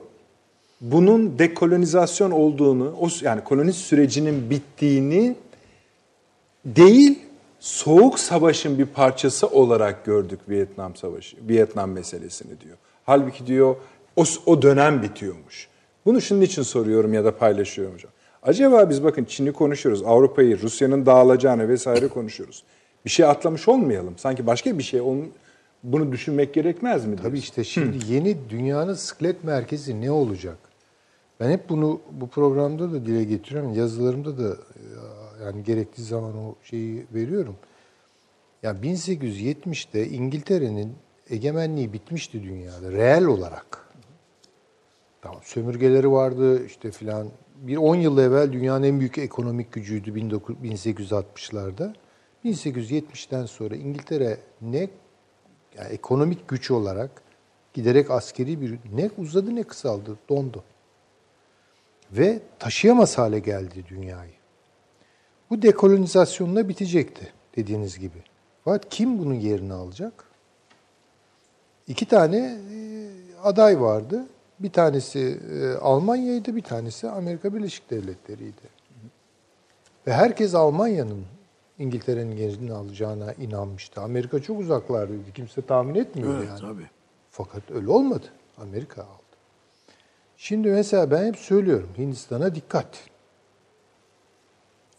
bunun 0.80 1.38
dekolonizasyon 1.38 2.30
olduğunu, 2.30 2.94
o 3.00 3.08
yani 3.22 3.44
kolonist 3.44 3.78
sürecinin 3.78 4.50
bittiğini 4.50 5.36
değil, 6.64 7.18
soğuk 7.60 8.18
savaşın 8.18 8.78
bir 8.78 8.86
parçası 8.86 9.46
olarak 9.46 10.04
gördük 10.04 10.40
Vietnam 10.48 10.96
Savaşı, 10.96 11.36
Vietnam 11.48 11.90
meselesini 11.90 12.60
diyor. 12.60 12.76
Halbuki 13.06 13.46
diyor 13.46 13.76
o, 14.16 14.24
o 14.46 14.62
dönem 14.62 15.02
bitiyormuş. 15.02 15.68
Bunu 16.06 16.20
şunun 16.20 16.40
için 16.40 16.62
soruyorum 16.62 17.14
ya 17.14 17.24
da 17.24 17.36
paylaşıyorum 17.36 17.94
hocam. 17.94 18.12
Acaba 18.42 18.90
biz 18.90 19.04
bakın 19.04 19.24
Çin'i 19.24 19.52
konuşuyoruz, 19.52 20.02
Avrupa'yı, 20.02 20.62
Rusya'nın 20.62 21.06
dağılacağını 21.06 21.68
vesaire 21.68 22.08
konuşuyoruz. 22.08 22.64
Bir 23.04 23.10
şey 23.10 23.26
atlamış 23.26 23.68
olmayalım. 23.68 24.18
Sanki 24.18 24.46
başka 24.46 24.78
bir 24.78 24.82
şey 24.82 25.00
olm 25.00 25.28
bunu 25.82 26.12
düşünmek 26.12 26.54
gerekmez 26.54 27.06
mi? 27.06 27.16
Tabii 27.16 27.38
işte 27.38 27.64
şimdi 27.64 28.12
yeni 28.12 28.36
dünyanın 28.50 28.94
sıklet 28.94 29.44
merkezi 29.44 30.00
ne 30.00 30.10
olacak? 30.10 30.58
Ben 31.40 31.50
hep 31.50 31.68
bunu 31.68 32.00
bu 32.10 32.28
programda 32.28 32.92
da 32.92 33.06
dile 33.06 33.24
getiriyorum. 33.24 33.74
Yazılarımda 33.74 34.38
da 34.38 34.56
yani 35.44 35.64
gerektiği 35.64 36.02
zaman 36.02 36.36
o 36.36 36.54
şeyi 36.62 37.06
veriyorum. 37.14 37.56
Ya 38.62 38.72
1870'te 38.72 40.08
İngiltere'nin 40.08 40.92
egemenliği 41.30 41.92
bitmişti 41.92 42.42
dünyada 42.42 42.92
reel 42.92 43.24
olarak. 43.24 43.88
Tamam 45.22 45.40
sömürgeleri 45.44 46.10
vardı 46.10 46.66
işte 46.66 46.90
filan. 46.90 47.26
Bir 47.56 47.76
10 47.76 47.94
yıl 47.94 48.18
evvel 48.18 48.52
dünyanın 48.52 48.82
en 48.82 49.00
büyük 49.00 49.18
ekonomik 49.18 49.72
gücüydü 49.72 50.10
1860'larda. 50.10 51.94
1870'ten 52.44 53.46
sonra 53.46 53.76
İngiltere 53.76 54.38
ne 54.62 54.88
yani 55.78 55.88
ekonomik 55.90 56.48
güç 56.48 56.70
olarak 56.70 57.10
giderek 57.72 58.10
askeri 58.10 58.60
bir 58.60 58.78
ne 58.92 59.10
uzadı 59.18 59.56
ne 59.56 59.62
kısaldı, 59.62 60.18
dondu. 60.28 60.64
Ve 62.12 62.40
taşıyamaz 62.58 63.18
hale 63.18 63.38
geldi 63.38 63.84
dünyayı. 63.88 64.32
Bu 65.50 65.62
dekolonizasyonla 65.62 66.68
bitecekti 66.68 67.32
dediğiniz 67.56 67.98
gibi. 67.98 68.18
Fakat 68.64 68.88
kim 68.90 69.18
bunun 69.18 69.34
yerini 69.34 69.72
alacak? 69.72 70.24
İki 71.86 72.06
tane 72.06 72.58
aday 73.42 73.80
vardı. 73.80 74.26
Bir 74.60 74.72
tanesi 74.72 75.40
Almanya'ydı, 75.80 76.56
bir 76.56 76.62
tanesi 76.62 77.08
Amerika 77.08 77.54
Birleşik 77.54 77.90
Devletleri'ydi. 77.90 78.74
Ve 80.06 80.12
herkes 80.12 80.54
Almanya'nın 80.54 81.24
İngiltere'nin 81.78 82.36
yerini 82.36 82.72
alacağına 82.72 83.32
inanmıştı. 83.32 84.00
Amerika 84.00 84.42
çok 84.42 84.60
uzaklardaydı. 84.60 85.32
Kimse 85.34 85.62
tahmin 85.62 85.94
etmiyordu 85.94 86.36
Evet, 86.38 86.48
yani. 86.48 86.60
tabii. 86.60 86.86
Fakat 87.30 87.70
öyle 87.70 87.90
olmadı. 87.90 88.26
Amerika 88.58 89.02
aldı. 89.02 89.22
Şimdi 90.36 90.68
mesela 90.68 91.10
ben 91.10 91.26
hep 91.26 91.36
söylüyorum 91.36 91.88
Hindistan'a 91.98 92.54
dikkat. 92.54 93.04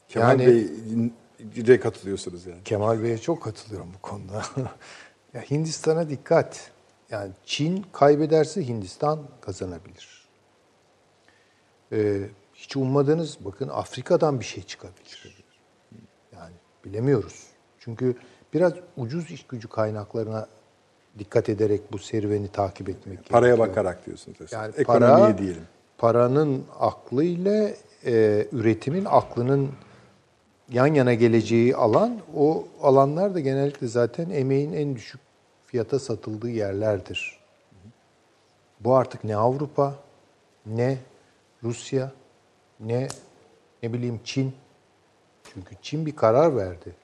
Kemal 0.08 0.40
Yani- 0.40 1.12
Bey'e 1.40 1.80
katılıyorsunuz 1.80 2.46
yani. 2.46 2.64
Kemal 2.66 3.04
Bey'e 3.04 3.18
çok 3.18 3.44
katılıyorum 3.44 3.90
bu 3.98 4.02
konuda. 4.02 4.44
ya 5.34 5.42
Hindistan'a 5.42 6.10
dikkat. 6.10 6.72
Yani 7.10 7.32
Çin 7.46 7.86
kaybederse 7.94 8.68
Hindistan 8.68 9.20
kazanabilir. 9.42 10.26
Ee, 11.92 12.30
hiç 12.54 12.78
ummadığınız 12.78 13.38
bakın 13.46 13.68
Afrika'dan 13.70 14.40
bir 14.40 14.46
şey 14.46 14.64
çıkabilir. 14.64 15.44
Bilemiyoruz. 16.86 17.44
Çünkü 17.80 18.16
biraz 18.54 18.74
ucuz 18.98 19.32
iş 19.32 19.48
gücü 19.48 19.68
kaynaklarına 19.68 20.48
dikkat 21.20 21.50
ederek 21.50 21.82
bu 21.92 21.98
serüveni 22.00 22.48
takip 22.48 22.90
etmek 22.90 23.30
Paraya 23.30 23.48
gerekiyor. 23.56 23.70
bakarak 23.70 24.06
diyorsunuz. 24.06 24.38
esas. 24.42 24.54
Yani 24.54 24.74
Ekonomiye 24.78 25.18
para, 25.18 25.38
diyelim. 25.38 25.64
paranın 25.98 26.64
aklı 26.80 27.24
ile 27.24 27.76
e, 28.06 28.48
üretimin 28.52 29.06
aklının 29.06 29.72
yan 30.72 30.88
yana 30.94 31.14
geleceği 31.14 31.76
alan, 31.76 32.20
o 32.36 32.68
alanlar 32.82 33.36
da 33.36 33.40
genellikle 33.40 33.88
zaten 33.88 34.30
emeğin 34.30 34.74
en 34.74 34.96
düşük 34.96 35.22
fiyata 35.66 36.00
satıldığı 36.00 36.50
yerlerdir. 36.50 37.40
Bu 38.80 38.96
artık 38.96 39.24
ne 39.24 39.36
Avrupa, 39.36 39.96
ne 40.66 40.98
Rusya, 41.64 42.12
ne 42.80 43.08
ne 43.84 43.94
bileyim 43.94 44.20
Çin. 44.24 44.54
Çünkü 45.56 45.76
Çin 45.82 46.06
bir 46.06 46.16
karar 46.16 46.56
verdi. 46.56 46.96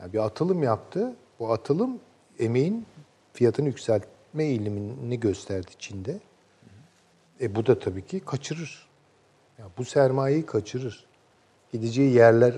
Yani 0.00 0.12
bir 0.12 0.18
atılım 0.18 0.62
yaptı. 0.62 1.12
Bu 1.38 1.52
atılım 1.52 1.98
emeğin 2.38 2.86
fiyatını 3.32 3.66
yükseltme 3.66 4.44
eğilimini 4.44 5.20
gösterdi 5.20 5.70
Çin'de. 5.78 6.20
E 7.40 7.54
bu 7.54 7.66
da 7.66 7.78
tabii 7.78 8.06
ki 8.06 8.20
kaçırır. 8.20 8.88
Ya 9.58 9.64
bu 9.78 9.84
sermayeyi 9.84 10.46
kaçırır. 10.46 11.06
Gideceği 11.72 12.14
yerleri 12.14 12.56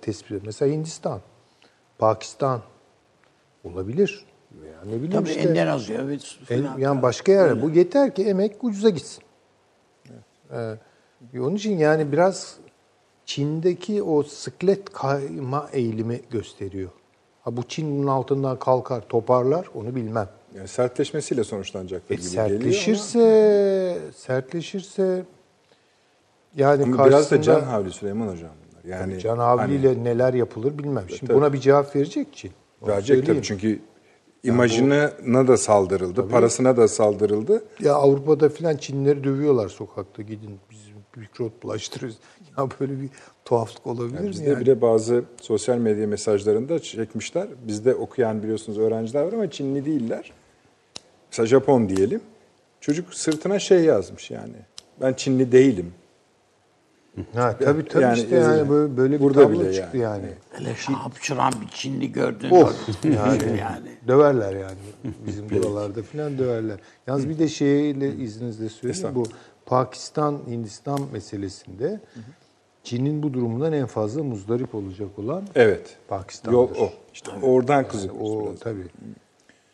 tespit 0.00 0.26
ediyor. 0.26 0.42
Mesela 0.44 0.72
Hindistan, 0.72 1.20
Pakistan 1.98 2.62
olabilir. 3.64 4.24
Veya 4.62 4.82
ne 4.84 4.92
bileyim 4.92 5.10
Tabii 5.10 5.28
işte. 5.28 5.40
Endonezya 5.40 6.08
ve 6.08 6.12
En- 6.12 6.18
filan. 6.18 6.78
yani 6.78 7.02
başka 7.02 7.32
yer. 7.32 7.62
Bu 7.62 7.70
yeter 7.70 8.14
ki 8.14 8.24
emek 8.24 8.64
ucuza 8.64 8.88
gitsin. 8.90 9.24
Ee, 10.52 10.74
onun 11.40 11.54
için 11.56 11.78
yani 11.78 12.12
biraz 12.12 12.56
Çin'deki 13.26 14.02
o 14.02 14.22
sıklet 14.22 14.92
kayma 14.92 15.68
eğilimi 15.72 16.20
gösteriyor. 16.30 16.90
Ha 17.42 17.56
bu 17.56 17.62
Çin 17.62 17.98
bunun 17.98 18.06
altından 18.06 18.58
kalkar, 18.58 19.08
toparlar 19.08 19.66
onu 19.74 19.94
bilmem. 19.94 20.28
Yani 20.56 20.68
sertleşmesiyle 20.68 21.44
sonuçlanacaktır 21.44 22.14
E, 22.14 22.16
gibi 22.16 22.30
geliyor 22.30 22.48
sertleşirse, 22.50 23.98
sertleşirse 24.16 25.24
yani 26.56 26.82
ama, 26.82 26.94
ama 26.94 27.06
biraz 27.06 27.30
da 27.30 27.36
karşısında 27.36 27.60
can 27.60 27.66
havli 27.66 27.90
Süleyman 27.90 28.28
Hocam 28.28 28.50
bunlar. 28.70 28.96
Yani 28.96 29.20
Can 29.20 29.38
hani 29.38 29.60
havliyle 29.60 30.04
neler 30.04 30.34
yapılır 30.34 30.78
bilmem. 30.78 31.04
Şimdi 31.08 31.26
tabii. 31.26 31.36
buna 31.36 31.52
bir 31.52 31.60
cevap 31.60 31.96
verecek 31.96 32.28
Çin. 32.32 32.52
Onu 32.82 32.90
verecek 32.90 33.16
tabii 33.16 33.26
söyleyeyim. 33.26 33.42
çünkü 33.42 33.80
imajına 34.42 35.48
da 35.48 35.56
saldırıldı, 35.56 36.28
parasına 36.28 36.76
da 36.76 36.88
saldırıldı. 36.88 37.64
Ya 37.80 37.94
Avrupa'da 37.94 38.48
filan 38.48 38.76
Çinlileri 38.76 39.24
dövüyorlar 39.24 39.68
sokakta 39.68 40.22
gidin 40.22 40.58
biz 40.70 40.78
mikrop 41.16 41.62
bulaştırıyoruz. 41.62 42.18
Ya 42.58 42.68
böyle 42.80 43.00
bir 43.00 43.08
tuhaflık 43.44 43.86
olabilir 43.86 44.20
mi 44.20 44.30
Bizde 44.30 44.50
yani? 44.50 44.60
bile 44.60 44.80
bazı 44.80 45.24
sosyal 45.40 45.78
medya 45.78 46.06
mesajlarında 46.06 46.78
çekmişler. 46.78 47.48
Bizde 47.66 47.94
okuyan 47.94 48.42
biliyorsunuz 48.42 48.78
öğrenciler 48.78 49.22
var 49.22 49.32
ama 49.32 49.50
Çinli 49.50 49.84
değiller. 49.84 50.32
Mesela 51.30 51.46
Japon 51.46 51.88
diyelim. 51.88 52.20
Çocuk 52.80 53.14
sırtına 53.14 53.58
şey 53.58 53.84
yazmış 53.84 54.30
yani. 54.30 54.56
Ben 55.00 55.12
Çinli 55.12 55.52
değilim. 55.52 55.92
Ha, 57.34 57.56
tabii 57.64 57.88
tabii 57.88 58.02
Yani 58.02 58.18
işte 58.18 58.36
yani 58.36 58.70
böyle, 58.70 58.96
böyle 58.96 59.14
bir 59.14 59.20
Burada 59.20 59.42
tablo 59.42 59.60
bile 59.60 59.72
çıktı 59.72 59.96
yani. 59.96 60.24
yani. 60.24 60.34
Hele 60.50 60.94
hapşıran 60.94 61.52
bir 61.60 61.68
Çinli 61.68 62.12
gördün. 62.12 62.50
Of 62.50 62.88
yani, 63.04 63.58
yani. 63.58 63.88
döverler 64.08 64.56
yani 64.56 64.78
bizim 65.26 65.50
buralarda 65.50 66.02
filan 66.02 66.38
döverler. 66.38 66.78
Yalnız 67.06 67.28
bir 67.28 67.38
de 67.38 67.48
şeyle 67.48 68.14
izninizle 68.14 68.68
söyleyeyim 68.68 69.14
bu 69.14 69.24
Pakistan 69.66 70.38
Hindistan 70.48 71.00
meselesinde 71.12 72.00
Çin'in 72.84 73.22
bu 73.22 73.32
durumundan 73.34 73.72
en 73.72 73.86
fazla 73.86 74.22
muzdarip 74.22 74.74
olacak 74.74 75.18
olan 75.18 75.42
Evet. 75.54 75.96
Pakistan'dır. 76.08 76.56
Yol 76.56 76.68
o. 76.80 76.90
İşte 77.14 77.30
oradan 77.42 77.88
kızıyoruz 77.88 78.20
O 78.30 78.46
biraz. 78.46 78.60
tabii. 78.60 78.86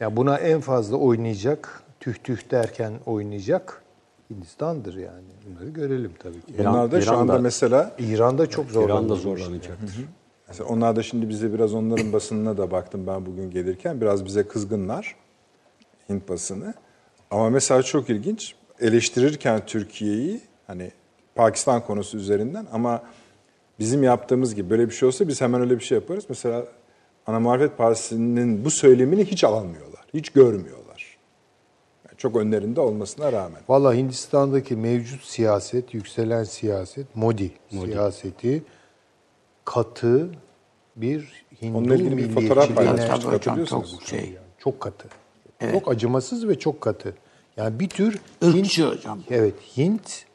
Ya 0.01 0.17
buna 0.17 0.37
en 0.39 0.61
fazla 0.61 0.97
oynayacak, 0.97 1.83
tüh 2.01 2.15
tüh 2.25 2.51
derken 2.51 2.93
oynayacak 3.07 3.83
Hindistan'dır 4.31 4.95
yani. 4.97 5.25
Bunları 5.47 5.71
görelim 5.71 6.13
tabii 6.19 6.41
ki. 6.41 6.53
İran- 6.59 6.71
Onlar 6.75 6.93
da 6.93 7.01
şu 7.01 7.17
anda 7.17 7.33
da- 7.35 7.39
mesela 7.39 7.97
İran'da 7.99 8.47
çok 8.47 8.65
İran 8.71 8.75
da 8.85 8.87
zorlanıyor. 9.15 9.17
zorlanacaktır. 9.17 10.07
Mesela 10.49 10.69
onlar 10.69 10.97
da 10.97 11.03
şimdi 11.03 11.29
bize 11.29 11.53
biraz 11.53 11.75
onların 11.75 12.13
basınına 12.13 12.57
da 12.57 12.71
baktım 12.71 13.07
ben 13.07 13.27
bugün 13.27 13.51
gelirken. 13.51 14.01
Biraz 14.01 14.25
bize 14.25 14.49
kızgınlar. 14.49 15.17
Hint 16.09 16.29
basını. 16.29 16.75
Ama 17.31 17.51
mesela 17.51 17.83
çok 17.83 18.11
ilginç. 18.11 18.55
Eleştirirken 18.81 19.67
Türkiye'yi 19.67 20.41
hani 20.67 20.91
Pakistan 21.39 21.85
konusu 21.85 22.17
üzerinden 22.17 22.67
ama 22.73 23.03
bizim 23.79 24.03
yaptığımız 24.03 24.55
gibi 24.55 24.71
böyle 24.71 24.89
bir 24.89 24.95
şey 24.95 25.07
olsa 25.07 25.29
biz 25.29 25.41
hemen 25.41 25.61
öyle 25.61 25.79
bir 25.79 25.85
şey 25.85 25.99
yaparız. 25.99 26.25
Mesela 26.29 26.65
Ana 27.27 27.41
Muhalefet 27.41 27.79
Partisi'nin 27.79 28.65
bu 28.65 28.71
söylemini 28.71 29.25
hiç 29.25 29.45
almıyorlar. 29.45 30.05
Hiç 30.15 30.31
görmüyorlar. 30.31 31.19
Yani 32.07 32.17
çok 32.17 32.37
önlerinde 32.37 32.81
olmasına 32.81 33.33
rağmen. 33.33 33.61
Valla 33.69 33.95
Hindistan'daki 33.95 34.77
mevcut 34.77 35.25
siyaset, 35.25 35.95
yükselen 35.95 36.45
siyaset, 36.45 37.17
Modi, 37.17 37.51
siyaseti 37.71 38.63
katı 39.65 40.31
bir 40.97 41.45
Hindu 41.63 41.79
Onunla 41.79 41.95
ilgili 41.95 42.17
bir 42.17 42.29
fotoğraf 42.31 42.75
paylaşmıştık 42.75 43.33
hatırlıyorsunuz. 43.33 43.91
çok 43.91 44.03
şey. 44.03 44.37
Çok 44.59 44.81
katı. 44.81 45.09
Çok 45.73 45.91
acımasız 45.91 46.49
ve 46.49 46.59
çok 46.59 46.81
katı. 46.81 47.15
Yani 47.57 47.81
bir 47.81 47.89
tür 47.89 48.21
Hint, 48.43 48.55
Irkçı 48.55 48.89
hocam. 48.89 49.21
evet 49.31 49.55
Hint 49.77 50.28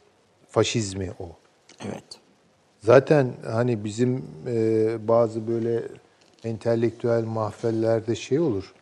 faşizmi 0.54 1.12
o. 1.20 1.30
Evet. 1.86 2.04
Zaten 2.80 3.34
hani 3.46 3.84
bizim 3.84 4.26
e, 4.48 5.08
bazı 5.08 5.48
böyle 5.48 5.84
entelektüel 6.44 7.24
mahfellerde 7.24 8.16
şey 8.16 8.40
olur. 8.40 8.74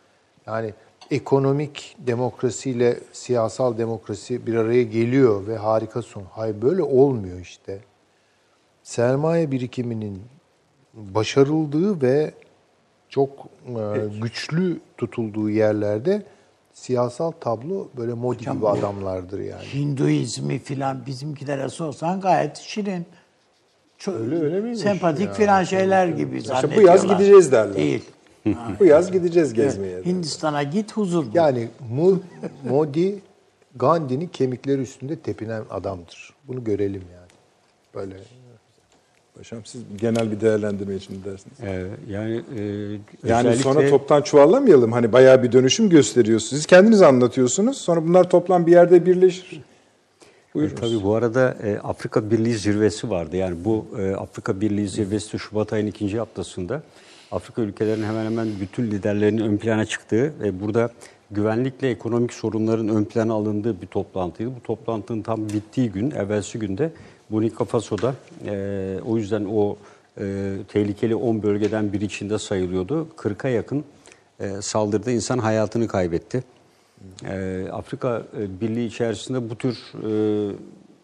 Yani 0.46 0.74
ekonomik 1.10 1.96
demokrasiyle 1.98 3.00
siyasal 3.12 3.78
demokrasi 3.78 4.46
bir 4.46 4.54
araya 4.54 4.82
geliyor 4.82 5.46
ve 5.46 5.56
harika 5.56 6.02
son. 6.02 6.24
Hayır 6.30 6.62
böyle 6.62 6.82
olmuyor 6.82 7.40
işte. 7.40 7.80
Sermaye 8.82 9.50
birikiminin 9.50 10.22
başarıldığı 10.94 12.02
ve 12.02 12.34
çok 13.08 13.30
e, 13.66 14.18
güçlü 14.22 14.80
tutulduğu 14.98 15.50
yerlerde 15.50 16.22
siyasal 16.74 17.30
tablo 17.30 17.88
böyle 17.96 18.14
Modi 18.14 18.38
gibi 18.50 18.68
adamlardır 18.68 19.40
yani. 19.40 19.62
Hinduizmi 19.74 20.58
filan 20.58 21.06
bizimkilere 21.06 21.68
sorsan 21.68 22.20
gayet 22.20 22.56
şirin. 22.56 23.06
Çok 23.98 24.14
Öyle- 24.20 24.40
öyle 24.40 24.60
miymiş 24.60 24.80
Sempatik 24.80 25.26
ya? 25.26 25.32
filan 25.32 25.64
şeyler 25.64 26.08
gibi 26.08 26.36
İşte 26.38 26.52
bu 26.54 26.56
zannediyorlar. 26.60 26.92
yaz 26.94 27.06
gideceğiz 27.08 27.52
derler. 27.52 27.74
Değil. 27.76 28.02
Bu 28.80 28.84
yaz 28.84 29.12
gideceğiz 29.12 29.54
gezmeye. 29.54 30.02
Hindistan'a 30.04 30.62
git 30.62 30.92
huzur 30.92 31.26
bul. 31.26 31.30
Yani 31.34 31.68
Mu- 31.90 32.22
Modi 32.68 33.18
Gandhi'nin 33.76 34.26
kemikleri 34.26 34.80
üstünde 34.80 35.16
tepinen 35.16 35.62
adamdır. 35.70 36.34
Bunu 36.48 36.64
görelim 36.64 37.02
yani. 37.14 37.28
Böyle 37.94 38.14
Paşam 39.38 39.58
siz 39.64 39.82
genel 40.00 40.30
bir 40.30 40.40
değerlendirme 40.40 40.94
için 40.94 41.14
dersiniz. 41.24 41.60
Ee, 41.62 41.86
yani 42.10 42.42
e, 42.58 42.62
Yani 43.28 43.48
özellikle- 43.48 43.62
sonra 43.62 43.88
toptan 43.90 44.22
çuvallamayalım. 44.22 44.92
Hani 44.92 45.12
bayağı 45.12 45.42
bir 45.42 45.52
dönüşüm 45.52 45.90
gösteriyorsunuz. 45.90 46.50
Siz 46.50 46.66
kendiniz 46.66 47.02
anlatıyorsunuz. 47.02 47.76
Sonra 47.78 48.06
bunlar 48.06 48.30
toplam 48.30 48.66
bir 48.66 48.72
yerde 48.72 49.06
birleşir. 49.06 49.56
E, 49.56 50.54
Buyurunuz. 50.54 50.80
tabii 50.80 51.02
bu 51.02 51.14
arada 51.14 51.56
e, 51.62 51.78
Afrika 51.78 52.30
Birliği 52.30 52.54
zirvesi 52.54 53.10
vardı. 53.10 53.36
Yani 53.36 53.56
bu 53.64 53.86
e, 53.98 54.10
Afrika 54.14 54.60
Birliği 54.60 54.88
zirvesi 54.88 55.38
Şubat 55.38 55.72
ayının 55.72 55.90
ikinci 55.90 56.18
haftasında 56.18 56.82
Afrika 57.32 57.62
ülkelerinin 57.62 58.06
hemen 58.06 58.24
hemen 58.24 58.48
bütün 58.60 58.82
liderlerinin 58.90 59.42
ön 59.42 59.56
plana 59.56 59.84
çıktığı 59.86 60.32
ve 60.40 60.60
burada 60.60 60.90
güvenlikle 61.30 61.90
ekonomik 61.90 62.32
sorunların 62.32 62.88
ön 62.88 63.04
plana 63.04 63.32
alındığı 63.34 63.82
bir 63.82 63.86
toplantıydı. 63.86 64.50
Bu 64.56 64.62
toplantının 64.62 65.22
tam 65.22 65.48
bittiği 65.48 65.90
gün, 65.90 66.10
evvelsi 66.10 66.58
günde 66.58 66.90
Burkina 67.32 67.64
Faso'da 67.64 68.14
e, 68.46 68.98
o 69.06 69.16
yüzden 69.16 69.44
o 69.44 69.76
e, 70.20 70.56
tehlikeli 70.68 71.14
10 71.14 71.42
bölgeden 71.42 71.92
biri 71.92 72.04
içinde 72.04 72.38
sayılıyordu. 72.38 73.08
40'a 73.16 73.50
yakın 73.50 73.84
e, 74.40 74.62
saldırıda 74.62 75.10
insan 75.10 75.38
hayatını 75.38 75.88
kaybetti. 75.88 76.44
Ee, 77.24 77.66
Afrika 77.72 78.22
e, 78.38 78.60
Birliği 78.60 78.86
içerisinde 78.86 79.50
bu 79.50 79.56
tür 79.56 79.76
e, 80.04 80.54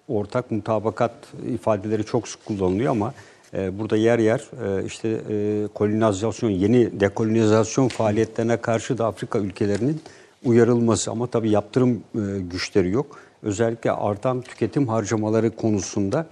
ortak 0.09 0.51
mutabakat 0.51 1.13
ifadeleri 1.49 2.05
çok 2.05 2.29
sık 2.29 2.45
kullanılıyor 2.45 2.91
ama 2.91 3.15
e, 3.55 3.79
burada 3.79 3.97
yer 3.97 4.19
yer 4.19 4.39
e, 4.39 4.85
işte 4.87 5.09
e, 5.09 5.67
kolonizasyon, 5.75 6.51
yeni 6.51 7.01
dekolonizasyon 7.01 7.89
faaliyetlerine 7.89 8.57
karşı 8.57 8.99
da 8.99 9.07
Afrika 9.07 9.39
ülkelerinin 9.39 10.01
uyarılması 10.45 11.11
ama 11.11 11.27
tabii 11.27 11.51
yaptırım 11.51 12.03
e, 12.15 12.41
güçleri 12.41 12.91
yok. 12.91 13.19
Özellikle 13.43 13.93
artan 13.93 14.41
tüketim 14.41 14.89
harcamaları 14.89 15.57
konusunda 15.57 16.27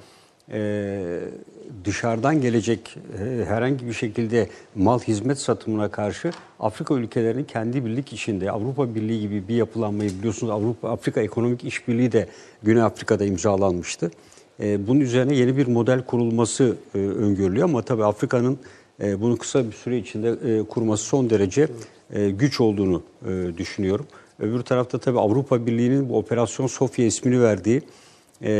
e, 0.52 1.20
dışarıdan 1.84 2.40
gelecek 2.40 2.96
e, 3.20 3.44
herhangi 3.44 3.86
bir 3.86 3.92
şekilde 3.92 4.48
mal 4.74 5.00
hizmet 5.00 5.38
satımına 5.38 5.90
karşı 5.90 6.30
Afrika 6.60 6.94
ülkelerinin 6.94 7.44
kendi 7.44 7.84
birlik 7.84 8.12
içinde 8.12 8.50
Avrupa 8.50 8.94
Birliği 8.94 9.20
gibi 9.20 9.48
bir 9.48 9.54
yapılanmayı 9.54 10.10
biliyorsunuz 10.18 10.52
Avrupa 10.52 10.90
Afrika 10.90 11.20
Ekonomik 11.20 11.64
İşbirliği 11.64 12.12
de 12.12 12.28
Güney 12.62 12.82
Afrika'da 12.82 13.24
imzalanmıştı. 13.24 14.10
E, 14.60 14.86
bunun 14.86 15.00
üzerine 15.00 15.34
yeni 15.34 15.56
bir 15.56 15.66
model 15.66 16.04
kurulması 16.04 16.76
e, 16.94 16.98
öngörülüyor 16.98 17.68
ama 17.68 17.82
tabii 17.82 18.04
Afrika'nın 18.04 18.58
e, 19.02 19.20
bunu 19.20 19.36
kısa 19.36 19.66
bir 19.66 19.72
süre 19.72 19.98
içinde 19.98 20.30
e, 20.30 20.62
kurması 20.62 21.04
son 21.04 21.30
derece 21.30 21.68
e, 22.10 22.30
güç 22.30 22.60
olduğunu 22.60 23.02
e, 23.28 23.58
düşünüyorum. 23.58 24.06
Öbür 24.40 24.60
tarafta 24.60 24.98
tabii 24.98 25.18
Avrupa 25.18 25.66
Birliği'nin 25.66 26.08
bu 26.08 26.18
Operasyon 26.18 26.66
Sofya 26.66 27.06
ismini 27.06 27.42
verdiği 27.42 27.82
e, 28.42 28.50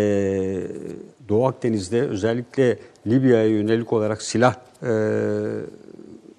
Doğu 1.29 1.47
Akdeniz'de 1.47 2.03
özellikle 2.03 2.79
Libya'ya 3.07 3.47
yönelik 3.47 3.93
olarak 3.93 4.23
silah 4.23 4.55
e, 4.83 4.91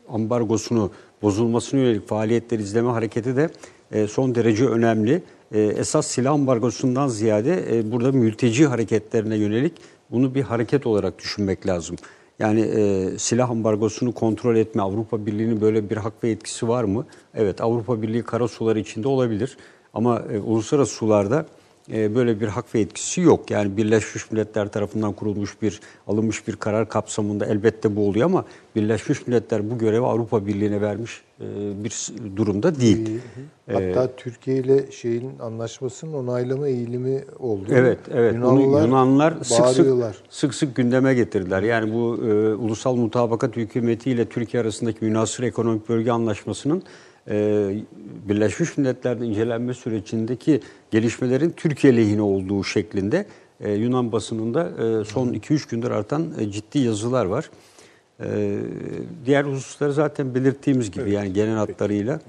ambargosunu 0.09 0.91
bozulmasına 1.21 1.79
yönelik 1.79 2.07
faaliyetler 2.07 2.59
izleme 2.59 2.89
hareketi 2.89 3.35
de 3.35 3.49
e, 3.91 4.07
son 4.07 4.35
derece 4.35 4.65
önemli. 4.65 5.23
E, 5.51 5.59
esas 5.61 6.07
silah 6.07 6.33
ambargosundan 6.33 7.07
ziyade 7.07 7.77
e, 7.77 7.91
burada 7.91 8.11
mülteci 8.11 8.67
hareketlerine 8.67 9.35
yönelik 9.35 9.73
bunu 10.11 10.35
bir 10.35 10.41
hareket 10.41 10.87
olarak 10.87 11.19
düşünmek 11.19 11.67
lazım. 11.67 11.95
Yani 12.39 12.61
e, 12.61 13.09
silah 13.17 13.49
ambargosunu 13.49 14.11
kontrol 14.11 14.55
etme, 14.55 14.81
Avrupa 14.81 15.25
Birliği'nin 15.25 15.61
böyle 15.61 15.89
bir 15.89 15.97
hak 15.97 16.23
ve 16.23 16.29
etkisi 16.29 16.67
var 16.67 16.83
mı? 16.83 17.05
Evet, 17.35 17.61
Avrupa 17.61 18.01
Birliği 18.01 18.23
kara 18.23 18.47
suları 18.47 18.79
içinde 18.79 19.07
olabilir. 19.07 19.57
Ama 19.93 20.19
e, 20.33 20.39
uluslararası 20.39 20.95
sularda 20.95 21.45
böyle 21.89 22.39
bir 22.39 22.47
hak 22.47 22.75
ve 22.75 22.79
etkisi 22.79 23.21
yok. 23.21 23.51
Yani 23.51 23.77
Birleşmiş 23.77 24.31
Milletler 24.31 24.67
tarafından 24.67 25.13
kurulmuş 25.13 25.61
bir, 25.61 25.79
alınmış 26.07 26.47
bir 26.47 26.55
karar 26.55 26.89
kapsamında 26.89 27.45
elbette 27.45 27.95
bu 27.95 28.07
oluyor 28.07 28.25
ama 28.25 28.45
Birleşmiş 28.75 29.27
Milletler 29.27 29.71
bu 29.71 29.77
görevi 29.77 30.05
Avrupa 30.05 30.45
Birliği'ne 30.45 30.81
vermiş 30.81 31.21
e, 31.41 31.45
bir 31.83 32.11
durumda 32.35 32.79
değil. 32.79 33.19
hatta 33.71 34.15
Türkiye 34.17 34.57
ile 34.57 34.91
şeyin 34.91 35.39
anlaşmasının 35.39 36.13
onaylama 36.13 36.67
eğilimi 36.67 37.23
oldu. 37.39 37.65
Evet, 37.71 37.99
evet. 38.13 38.33
Yunanlılar 38.33 39.31
sık 39.31 39.45
sık, 39.45 39.59
bağırıyorlar. 39.59 40.17
sık 40.29 40.53
sık 40.53 40.75
gündeme 40.75 41.13
getirdiler. 41.13 41.63
Yani 41.63 41.93
bu 41.93 42.17
e, 42.25 42.53
ulusal 42.53 42.95
mutabakat 42.95 43.55
hükümeti 43.55 44.11
ile 44.11 44.25
Türkiye 44.25 44.63
arasındaki 44.63 45.05
münasır 45.05 45.43
ekonomik 45.43 45.89
bölge 45.89 46.11
anlaşmasının 46.11 46.83
e, 47.29 47.69
Birleşmiş 48.29 48.77
Milletler'de 48.77 49.25
incelenme 49.25 49.73
sürecindeki 49.73 50.61
gelişmelerin 50.91 51.49
Türkiye 51.57 51.97
lehine 51.97 52.21
olduğu 52.21 52.63
şeklinde 52.63 53.25
e, 53.61 53.71
Yunan 53.73 54.11
basınında 54.11 54.63
e, 55.01 55.05
son 55.05 55.33
2-3 55.33 55.69
gündür 55.69 55.91
artan 55.91 56.27
e, 56.39 56.51
ciddi 56.51 56.79
yazılar 56.79 57.25
var. 57.25 57.49
E, 58.23 58.57
diğer 59.25 59.43
hususları 59.43 59.93
zaten 59.93 60.35
belirttiğimiz 60.35 60.91
gibi 60.91 61.11
yani 61.11 61.33
genel 61.33 61.55
hatlarıyla. 61.55 62.19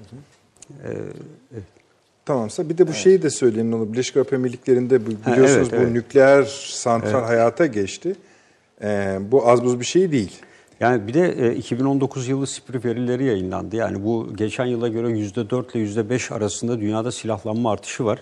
Tamamsa 2.25 2.69
bir 2.69 2.77
de 2.77 2.87
bu 2.87 2.93
şeyi 2.93 3.21
de 3.21 3.29
söyleyelim. 3.29 3.73
onu. 3.73 3.93
Birleşik 3.93 4.17
Arap 4.17 4.33
Emirlikleri'nde 4.33 5.05
bu- 5.05 5.11
Ha, 5.23 5.31
biliyorsunuz 5.31 5.67
evet, 5.71 5.79
bu 5.79 5.83
evet. 5.83 5.91
nükleer 5.91 6.43
santral 6.69 7.23
hayata 7.23 7.65
geçti. 7.65 8.15
Ee, 8.81 9.19
bu 9.31 9.47
az 9.49 9.63
buz 9.63 9.79
bir 9.79 9.85
şey 9.85 10.11
değil. 10.11 10.31
Yani 10.79 11.07
bir 11.07 11.13
de 11.13 11.47
e, 11.47 11.55
2019 11.55 12.27
yılı 12.27 12.47
SIPRI 12.47 12.83
verileri 12.83 13.25
yayınlandı. 13.25 13.75
Yani 13.75 14.03
bu 14.03 14.27
geçen 14.37 14.65
yıla 14.65 14.87
göre 14.87 15.07
%4 15.07 15.77
ile 15.77 15.83
%5 15.83 16.33
arasında 16.33 16.79
dünyada 16.79 17.11
silahlanma 17.11 17.71
artışı 17.71 18.05
var. 18.05 18.19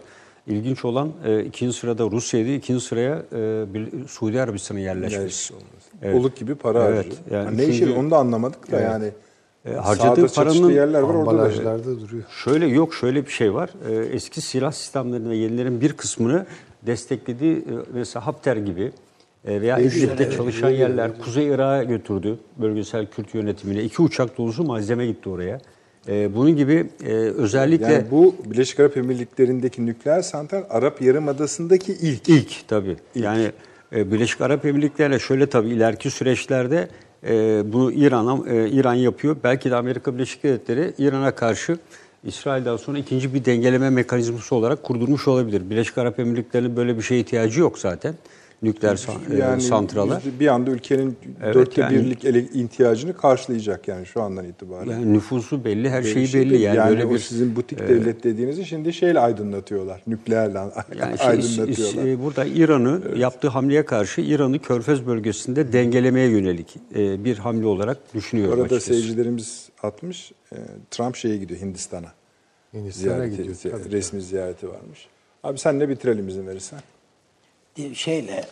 İlginç 0.47 0.85
olan 0.85 1.11
e, 1.25 1.43
ikinci 1.43 1.77
sırada 1.77 2.03
Rusya'ydı, 2.11 2.49
ikinci 2.49 2.85
sıraya 2.85 3.23
e, 3.35 3.65
bir- 3.73 4.07
Suudi 4.07 4.41
Arabistan'ın 4.41 4.79
yerleşmesi. 4.79 5.53
Evet. 6.01 6.15
Oluk 6.19 6.35
gibi 6.35 6.55
para 6.55 6.83
Evet, 6.83 6.97
harcıyor. 6.97 7.17
yani 7.31 7.45
Ha, 7.45 7.51
ne 7.51 7.65
işi 7.65 7.79
çünkü- 7.79 7.93
onu 7.93 8.11
da 8.11 8.17
anlamadık 8.17 8.71
da 8.71 8.79
Evet. 8.79 8.89
yani. 8.91 9.11
E, 9.65 9.73
harcadığı 9.73 10.27
paranın- 10.27 10.71
yerler 10.71 11.01
var 11.01 11.13
orada 11.13 11.37
da. 11.65 11.83
Duruyor. 11.83 12.23
Şöyle 12.43 12.67
yok 12.67 12.93
şöyle 12.93 13.25
bir 13.25 13.31
şey 13.31 13.53
var. 13.53 13.69
E, 13.89 13.95
eski 13.95 14.41
silah 14.41 14.71
sistemlerinin 14.71 15.29
ve 15.29 15.35
yenilerin 15.35 15.81
bir 15.81 15.93
kısmını 15.93 16.45
desteklediği 16.85 17.55
e, 17.57 17.63
mesela 17.93 18.25
Hafter 18.27 18.57
gibi 18.57 18.83
e, 18.83 18.91
veya 19.47 19.77
İdlib'de 19.77 20.31
çalışan 20.31 20.69
yerler 20.69 21.17
Kuzey 21.19 21.47
Irak'a 21.47 21.83
götürdü 21.83 22.39
bölgesel 22.57 23.05
Kürt 23.05 23.33
yönetimine. 23.33 23.83
İki 23.83 24.01
uçak 24.01 24.37
dolusu 24.37 24.63
malzeme 24.63 25.05
gitti 25.05 25.29
oraya. 25.29 25.59
E, 26.07 26.35
bunun 26.35 26.55
gibi 26.55 26.89
e, 27.05 27.13
özellikle 27.13 27.93
Yani 27.93 28.11
bu 28.11 28.35
Birleşik 28.45 28.79
Arap 28.79 28.97
Emirlikleri'ndeki 28.97 29.85
nükleer 29.85 30.21
santral 30.21 30.63
Arap 30.69 31.01
Yarımadası'ndaki 31.01 31.93
ilk. 31.93 32.29
İlk 32.29 32.67
tabii. 32.67 32.95
Yani 33.15 33.51
e, 33.95 34.11
Birleşik 34.11 34.41
Arap 34.41 34.65
Emirlikleri'yle 34.65 35.19
şöyle 35.19 35.45
tabii 35.45 35.69
ileriki 35.69 36.11
süreçlerde 36.11 36.87
e, 37.27 37.63
bunu 37.73 37.91
İran'a 37.91 38.49
e, 38.49 38.69
İran 38.69 38.93
yapıyor. 38.93 39.37
Belki 39.43 39.71
de 39.71 39.75
Amerika 39.75 40.13
Birleşik 40.13 40.43
Devletleri 40.43 40.93
İran'a 40.97 41.31
karşı 41.31 41.77
İsrail'den 42.23 42.77
sonra 42.77 42.97
ikinci 42.97 43.33
bir 43.33 43.45
dengeleme 43.45 43.89
mekanizması 43.89 44.55
olarak 44.55 44.83
kurdurmuş 44.83 45.27
olabilir. 45.27 45.69
Birleşik 45.69 45.97
Arap 45.97 46.19
Emirlikleri'nin 46.19 46.75
böyle 46.75 46.97
bir 46.97 47.01
şeye 47.01 47.19
ihtiyacı 47.19 47.59
yok 47.59 47.79
zaten. 47.79 48.15
Nükleer 48.61 48.95
sa- 48.95 49.35
e, 49.35 49.39
Yani 49.39 49.61
santrala. 49.61 50.15
yüzde- 50.15 50.39
bir 50.39 50.47
anda 50.47 50.71
ülkenin 50.71 51.17
Evet, 51.43 51.55
dörtte 51.55 51.81
yani- 51.81 51.95
birlik 51.95 52.25
ele- 52.25 52.43
ihtiyacını 52.53 53.17
karşılayacak 53.17 53.87
yani 53.87 54.05
şu 54.05 54.21
andan 54.21 54.45
itibaren. 54.45 54.91
Yani 54.91 55.13
nüfusu 55.13 55.65
belli, 55.65 55.89
her 55.89 56.03
Böyle 56.03 56.13
şeyi 56.13 56.27
şey 56.27 56.41
belli. 56.41 56.49
değil. 56.49 56.61
Yani, 56.61 56.89
böyle 56.89 57.05
o 57.05 57.11
bir 57.11 57.19
sizin 57.19 57.55
butik 57.55 57.79
devlet 57.79 58.23
dediğinizi 58.23 58.65
şimdi 58.65 58.93
şeyle 58.93 59.19
aydınlatıyorlar. 59.19 60.01
Nükleerle 60.07 60.57
yani 60.99 61.17
şey, 61.17 61.27
aydınlatıyorlar. 61.27 62.05
e, 62.05 62.23
burada 62.23 62.45
İran'ı 62.45 63.01
yaptığı 63.17 63.47
hamleye 63.47 63.85
karşı 63.85 64.21
İran'ı 64.21 64.59
Körfez 64.59 65.05
bölgesinde 65.07 65.73
dengelemeye 65.73 66.29
yönelik 66.29 66.75
e, 66.95 67.23
bir 67.25 67.37
hamle 67.37 67.65
olarak 67.65 67.97
düşünüyorum 68.15 68.53
Orada 68.53 68.63
açıkçası. 68.75 68.85
seyircilerimiz 68.93 69.69
atmış. 69.83 70.31
e, 70.53 70.55
Trump 70.91 71.15
şeye 71.15 71.37
gidiyor 71.37 71.59
Hindistan'a. 71.61 72.11
Hindistan'a 72.73 73.13
Ziyareti, 73.13 73.37
gidiyor. 73.37 73.55
tabii. 73.83 73.91
resmi 73.91 74.21
ziyareti 74.21 74.69
varmış. 74.69 75.07
Abi 75.43 75.57
sen 75.59 75.79
ne 75.79 75.89
bitirelim 75.89 76.27
izin 76.27 76.47
verirsen. 76.47 76.79
Şeyle 77.95 78.45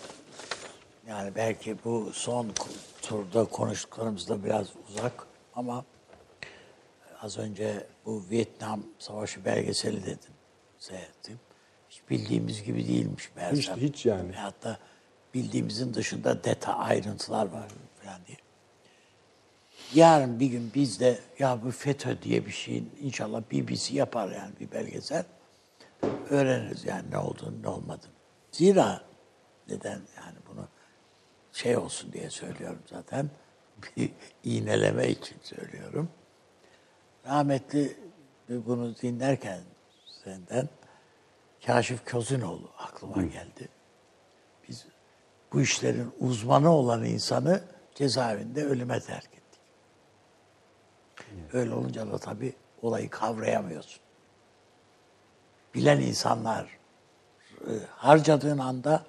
yani 1.07 1.35
belki 1.35 1.77
bu 1.85 2.09
son 2.13 2.51
turda 3.01 3.45
konuştuklarımızda 3.45 4.43
biraz 4.43 4.67
uzak 4.89 5.27
ama 5.55 5.85
az 7.21 7.37
önce 7.37 7.87
bu 8.05 8.23
Vietnam 8.31 8.83
Savaşı 8.99 9.45
belgeseli 9.45 10.03
dedim, 10.05 10.33
seyrettim. 10.77 11.39
Hiç 11.89 12.01
bildiğimiz 12.09 12.63
gibi 12.63 12.87
değilmiş 12.87 13.29
meğersem. 13.35 13.75
Hiç- 13.77 13.83
hiç 13.83 14.05
yani. 14.05 14.31
Hatta 14.33 14.77
bildiğimizin 15.33 15.93
dışında 15.93 16.43
detay 16.43 16.75
ayrıntılar 16.77 17.45
var 17.45 17.67
falan 18.03 18.19
diye. 18.27 18.37
Yarın 19.93 20.39
bir 20.39 20.47
gün 20.47 20.71
biz 20.75 20.99
de 20.99 21.19
ya 21.39 21.59
bu 21.65 21.71
FETÖ 21.71 22.21
diye 22.21 22.45
bir 22.45 22.51
şeyin 22.51 22.91
inşallah 23.01 23.41
BBC 23.51 23.95
yapar 23.95 24.31
yani 24.31 24.51
bir 24.59 24.71
belgesel. 24.71 25.23
Öğreniriz 26.29 26.85
yani 26.85 27.11
ne 27.11 27.17
olduğunu 27.17 27.61
ne 27.61 27.67
olmadığını. 27.67 28.11
Zira 28.51 29.01
neden 29.69 30.01
yani 30.17 30.37
bunu 30.49 30.67
şey 31.53 31.77
olsun 31.77 32.13
diye 32.13 32.29
söylüyorum 32.29 32.81
zaten. 32.85 33.29
Bir 33.97 34.11
iğneleme 34.43 35.09
için 35.09 35.37
söylüyorum. 35.43 36.09
Rahmetli 37.27 37.97
bunu 38.49 38.95
dinlerken 38.95 39.59
senden 40.23 40.69
Kaşif 41.65 42.05
Közünoğlu 42.05 42.69
aklıma 42.77 43.21
geldi. 43.21 43.69
Biz 44.69 44.85
bu 45.53 45.61
işlerin 45.61 46.11
uzmanı 46.19 46.71
olan 46.71 47.05
insanı 47.05 47.63
cezaevinde 47.95 48.65
ölüme 48.65 48.99
terk 48.99 49.25
ettik. 49.25 49.61
Öyle 51.53 51.73
olunca 51.73 52.11
da 52.11 52.17
tabii 52.17 52.53
olayı 52.81 53.09
kavrayamıyorsun. 53.09 54.01
Bilen 55.73 56.01
insanlar 56.01 56.77
e, 57.61 57.71
harcadığın 57.89 58.57
anda 58.57 59.05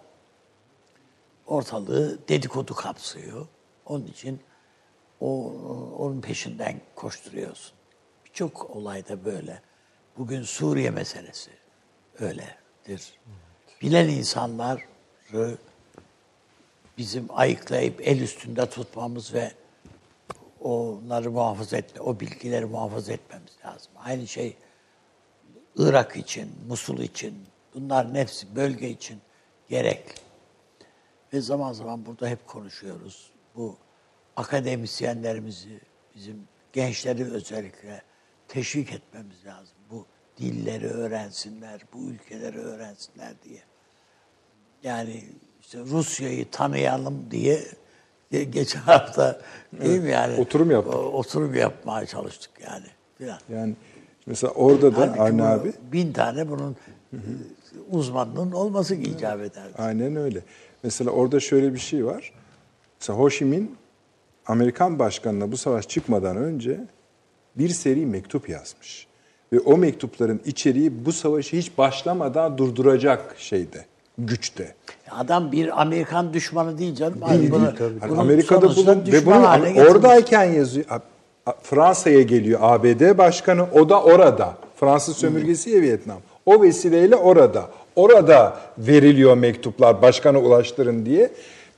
ortalığı 1.46 2.28
dedikodu 2.28 2.74
kapsıyor. 2.74 3.46
Onun 3.86 4.06
için 4.06 4.40
o 5.20 5.52
onun 5.98 6.20
peşinden 6.20 6.80
koşturuyorsun. 6.94 7.72
Birçok 8.24 8.76
olayda 8.76 9.24
böyle. 9.24 9.62
Bugün 10.18 10.42
Suriye 10.42 10.90
meselesi 10.90 11.50
öyledir. 12.18 13.18
Bilen 13.82 14.08
insanları 14.08 15.58
bizim 16.98 17.26
ayıklayıp 17.30 18.08
el 18.08 18.20
üstünde 18.20 18.68
tutmamız 18.70 19.34
ve 19.34 19.52
onları 20.60 21.30
muhafaza 21.30 21.76
etme, 21.76 22.00
o 22.00 22.20
bilgileri 22.20 22.64
muhafaza 22.64 23.12
etmemiz 23.12 23.52
lazım. 23.64 23.92
Aynı 23.96 24.26
şey 24.26 24.56
Irak 25.76 26.16
için, 26.16 26.50
Musul 26.68 26.98
için, 26.98 27.46
bunların 27.74 28.14
hepsi 28.14 28.56
bölge 28.56 28.88
için 28.88 29.20
gerekli. 29.68 30.25
Ve 31.32 31.40
zaman 31.40 31.72
zaman 31.72 32.06
burada 32.06 32.28
hep 32.28 32.46
konuşuyoruz. 32.46 33.30
Bu 33.56 33.76
akademisyenlerimizi, 34.36 35.80
bizim 36.14 36.36
gençleri 36.72 37.24
özellikle 37.24 38.02
teşvik 38.48 38.92
etmemiz 38.92 39.44
lazım. 39.46 39.74
Bu 39.90 40.06
dilleri 40.38 40.86
öğrensinler, 40.86 41.80
bu 41.92 42.10
ülkeleri 42.10 42.58
öğrensinler 42.58 43.32
diye. 43.44 43.60
Yani 44.82 45.24
işte 45.60 45.78
Rusya'yı 45.78 46.50
tanıyalım 46.50 47.30
diye 47.30 47.60
ge- 48.32 48.42
geçen 48.42 48.80
hafta 48.92 49.40
değil 49.72 50.00
mi 50.02 50.10
yani? 50.10 50.40
Oturum 50.40 50.70
yaptık. 50.70 50.94
Oturum 50.94 51.54
yapmaya 51.54 52.06
çalıştık 52.06 52.50
yani. 52.70 52.86
Falan. 53.18 53.38
Yani 53.52 53.74
mesela 54.26 54.52
orada 54.52 54.96
da 54.96 55.14
bu 55.38 55.42
abi 55.44 55.72
bin 55.92 56.12
tane 56.12 56.48
bunun 56.48 56.76
e, 57.12 57.16
uzmanının 57.90 58.52
olması 58.52 58.94
icap 58.94 59.40
eder. 59.40 59.66
Aynen 59.78 60.16
öyle. 60.16 60.42
Mesela 60.82 61.10
orada 61.10 61.40
şöyle 61.40 61.74
bir 61.74 61.78
şey 61.78 62.06
var. 62.06 62.32
Mesela 63.00 63.18
Ho 63.18 63.30
Chi 63.30 63.44
Minh 63.44 63.68
Amerikan 64.46 64.98
başkanına 64.98 65.52
bu 65.52 65.56
savaş 65.56 65.88
çıkmadan 65.88 66.36
önce 66.36 66.80
bir 67.56 67.68
seri 67.68 68.06
mektup 68.06 68.48
yazmış. 68.48 69.06
Ve 69.52 69.60
o 69.60 69.76
mektupların 69.76 70.40
içeriği 70.44 71.04
bu 71.06 71.12
savaşı 71.12 71.56
hiç 71.56 71.78
başlamadan 71.78 72.58
durduracak 72.58 73.34
şeyde, 73.38 73.84
güçte. 74.18 74.74
Adam 75.10 75.52
bir 75.52 75.80
Amerikan 75.80 76.32
düşmanı 76.32 76.78
değil 76.78 76.94
canım. 76.94 77.20
Değil, 77.30 77.40
Abi 77.40 77.50
bunu- 77.50 77.62
değil, 77.66 77.76
tabii. 77.78 78.00
Hani 78.00 78.10
bunun 78.10 78.20
Amerika'da 78.20 78.76
bulun 78.76 79.00
ve 79.00 79.06
düşman 79.06 79.60
bunu 79.60 79.82
oradayken 79.82 80.44
yazıyor. 80.44 80.86
Fransa'ya 81.62 82.22
geliyor 82.22 82.60
ABD 82.62 83.18
başkanı, 83.18 83.66
o 83.72 83.88
da 83.88 84.02
orada. 84.02 84.56
Fransız 84.76 85.16
sömürgesi 85.16 85.70
ya 85.70 85.80
Vietnam. 85.82 86.18
O 86.46 86.62
vesileyle 86.62 87.16
orada. 87.16 87.70
Orada 87.96 88.56
veriliyor 88.78 89.36
mektuplar 89.36 90.02
başkana 90.02 90.38
ulaştırın 90.38 91.06
diye. 91.06 91.30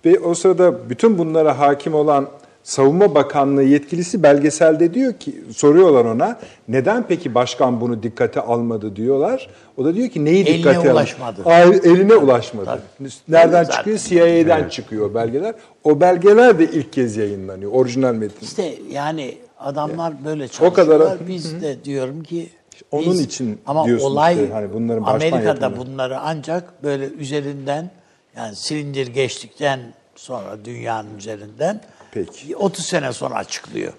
Ve 0.05 0.19
o 0.19 0.35
sırada 0.35 0.91
bütün 0.91 1.19
bunlara 1.19 1.59
hakim 1.59 1.95
olan 1.95 2.29
Savunma 2.63 3.15
Bakanlığı 3.15 3.63
yetkilisi 3.63 4.23
belgeselde 4.23 4.95
diyor 4.95 5.13
ki 5.13 5.35
soruyorlar 5.57 6.05
ona 6.05 6.39
neden 6.69 7.05
peki 7.09 7.35
başkan 7.35 7.81
bunu 7.81 8.03
dikkate 8.03 8.41
almadı 8.41 8.97
diyorlar. 8.97 9.49
O 9.77 9.85
da 9.85 9.95
diyor 9.95 10.09
ki 10.09 10.25
neyi 10.25 10.45
Eline 10.45 10.59
dikkate 10.59 10.79
almadı? 10.79 10.93
ulaşmadı. 10.93 11.43
Aa, 11.45 11.61
eline 11.61 12.15
ulaşmadı. 12.15 12.65
Tabii. 12.67 13.09
Nereden 13.29 13.65
Zaten. 13.65 13.77
çıkıyor? 13.77 13.99
CIA'den 13.99 14.69
çıkıyor 14.69 15.15
belgeler. 15.15 15.55
O 15.85 16.01
belgeler 16.01 16.59
de 16.59 16.65
ilk 16.65 16.93
kez 16.93 17.17
yayınlanıyor. 17.17 17.73
Orijinal 17.73 18.15
metin. 18.15 18.47
İşte 18.47 18.75
yani 18.93 19.35
adamlar 19.59 20.13
böyle 20.25 20.45
O 20.45 20.49
çalışıyorlar. 20.49 20.99
kadar- 20.99 21.29
Biz 21.29 21.63
de 21.63 21.85
diyorum 21.85 22.23
ki 22.23 22.49
Onun 22.91 23.13
biz- 23.13 23.21
için 23.21 23.61
ama 23.67 23.87
diyorsun 23.87 24.07
olay 24.07 24.35
işte, 24.35 24.53
hani 24.53 24.73
bunların 24.73 25.03
Amerika'da 25.03 25.49
yapılıyor. 25.65 25.87
bunları 25.87 26.21
ancak 26.21 26.83
böyle 26.83 27.05
üzerinden 27.05 27.91
yani 28.37 28.57
silindir 28.57 29.07
geçtikten 29.07 29.81
sonra 30.17 30.65
dünyanın 30.65 31.19
üzerinden 31.19 31.81
Peki. 32.11 32.57
30 32.57 32.87
sene 32.87 33.13
sonra 33.13 33.35
açıklıyor. 33.35 33.93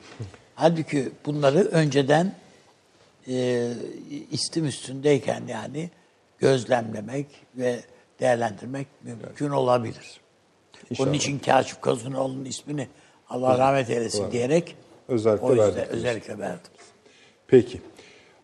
Halbuki 0.55 1.11
bunları 1.25 1.59
önceden 1.59 2.33
e, 3.27 3.67
istim 4.31 4.65
üstündeyken 4.65 5.43
yani 5.47 5.89
gözlemlemek 6.39 7.27
ve 7.57 7.79
değerlendirmek 8.19 8.87
mümkün 9.03 9.49
olabilir. 9.49 10.19
İnşallah. 10.89 11.07
Onun 11.07 11.15
için 11.15 11.39
Kaşif 11.39 11.81
Kazunoğlu'nun 11.81 12.45
ismini 12.45 12.87
Allah 13.29 13.57
rahmet 13.57 13.89
eylesin 13.89 14.31
diyerek 14.31 14.75
Özellikle 15.07 15.45
o 15.45 15.49
yüzden 15.51 15.75
verdik. 15.75 15.91
özellikle 15.93 16.39
verdim. 16.39 16.71
Peki. 17.47 17.81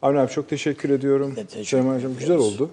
Avni 0.06 0.20
abi 0.20 0.32
çok 0.32 0.50
teşekkür 0.50 0.90
ediyorum. 0.90 1.36
Teşekkür 1.36 1.64
Süleyman 1.64 1.96
Hocam 1.96 2.12
güzel 2.20 2.38
oldu. 2.38 2.70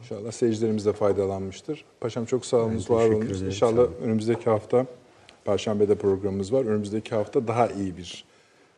İnşallah 0.00 0.32
seyircilerimiz 0.32 0.86
de 0.86 0.92
faydalanmıştır. 0.92 1.84
Paşam 2.00 2.24
çok 2.24 2.46
sağ 2.46 2.56
olunuz, 2.56 2.90
var 2.90 3.08
olunuz. 3.08 3.42
İnşallah 3.42 3.76
sağ 3.76 3.82
olun. 3.82 3.94
önümüzdeki 4.02 4.50
hafta 4.50 4.86
Perşembe'de 5.44 5.94
programımız 5.94 6.52
var. 6.52 6.64
Önümüzdeki 6.64 7.14
hafta 7.14 7.48
daha 7.48 7.68
iyi 7.68 7.96
bir, 7.96 8.24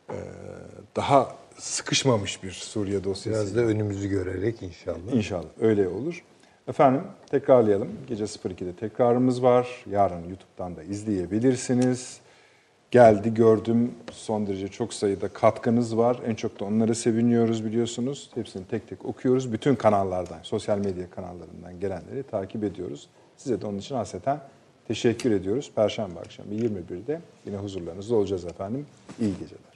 e, 0.09 0.17
daha 0.95 1.35
sıkışmamış 1.57 2.43
bir 2.43 2.51
Suriye 2.51 3.03
dosyası. 3.03 3.39
Biraz 3.41 3.55
da 3.55 3.61
önümüzü 3.61 4.09
görerek 4.09 4.63
inşallah. 4.63 5.13
İnşallah 5.13 5.49
öyle 5.61 5.87
olur. 5.87 6.23
Efendim 6.67 7.01
tekrarlayalım. 7.31 7.89
Gece 8.07 8.23
02'de 8.23 8.73
tekrarımız 8.73 9.43
var. 9.43 9.85
Yarın 9.91 10.29
YouTube'dan 10.29 10.75
da 10.75 10.83
izleyebilirsiniz. 10.83 12.20
Geldi 12.91 13.33
gördüm 13.33 13.91
son 14.11 14.47
derece 14.47 14.67
çok 14.67 14.93
sayıda 14.93 15.27
katkınız 15.27 15.97
var. 15.97 16.19
En 16.25 16.35
çok 16.35 16.59
da 16.59 16.65
onlara 16.65 16.95
seviniyoruz 16.95 17.65
biliyorsunuz. 17.65 18.29
Hepsini 18.35 18.65
tek 18.65 18.89
tek 18.89 19.05
okuyoruz. 19.05 19.53
Bütün 19.53 19.75
kanallardan, 19.75 20.39
sosyal 20.43 20.77
medya 20.77 21.09
kanallarından 21.09 21.79
gelenleri 21.79 22.23
takip 22.23 22.63
ediyoruz. 22.63 23.07
Size 23.37 23.61
de 23.61 23.67
onun 23.67 23.77
için 23.77 23.95
hasreten 23.95 24.39
teşekkür 24.87 25.31
ediyoruz. 25.31 25.71
Perşembe 25.75 26.19
akşamı 26.19 26.53
21'de 26.53 27.21
yine 27.45 27.57
huzurlarınızda 27.57 28.15
olacağız 28.15 28.45
efendim. 28.45 28.85
İyi 29.19 29.33
geceler. 29.39 29.70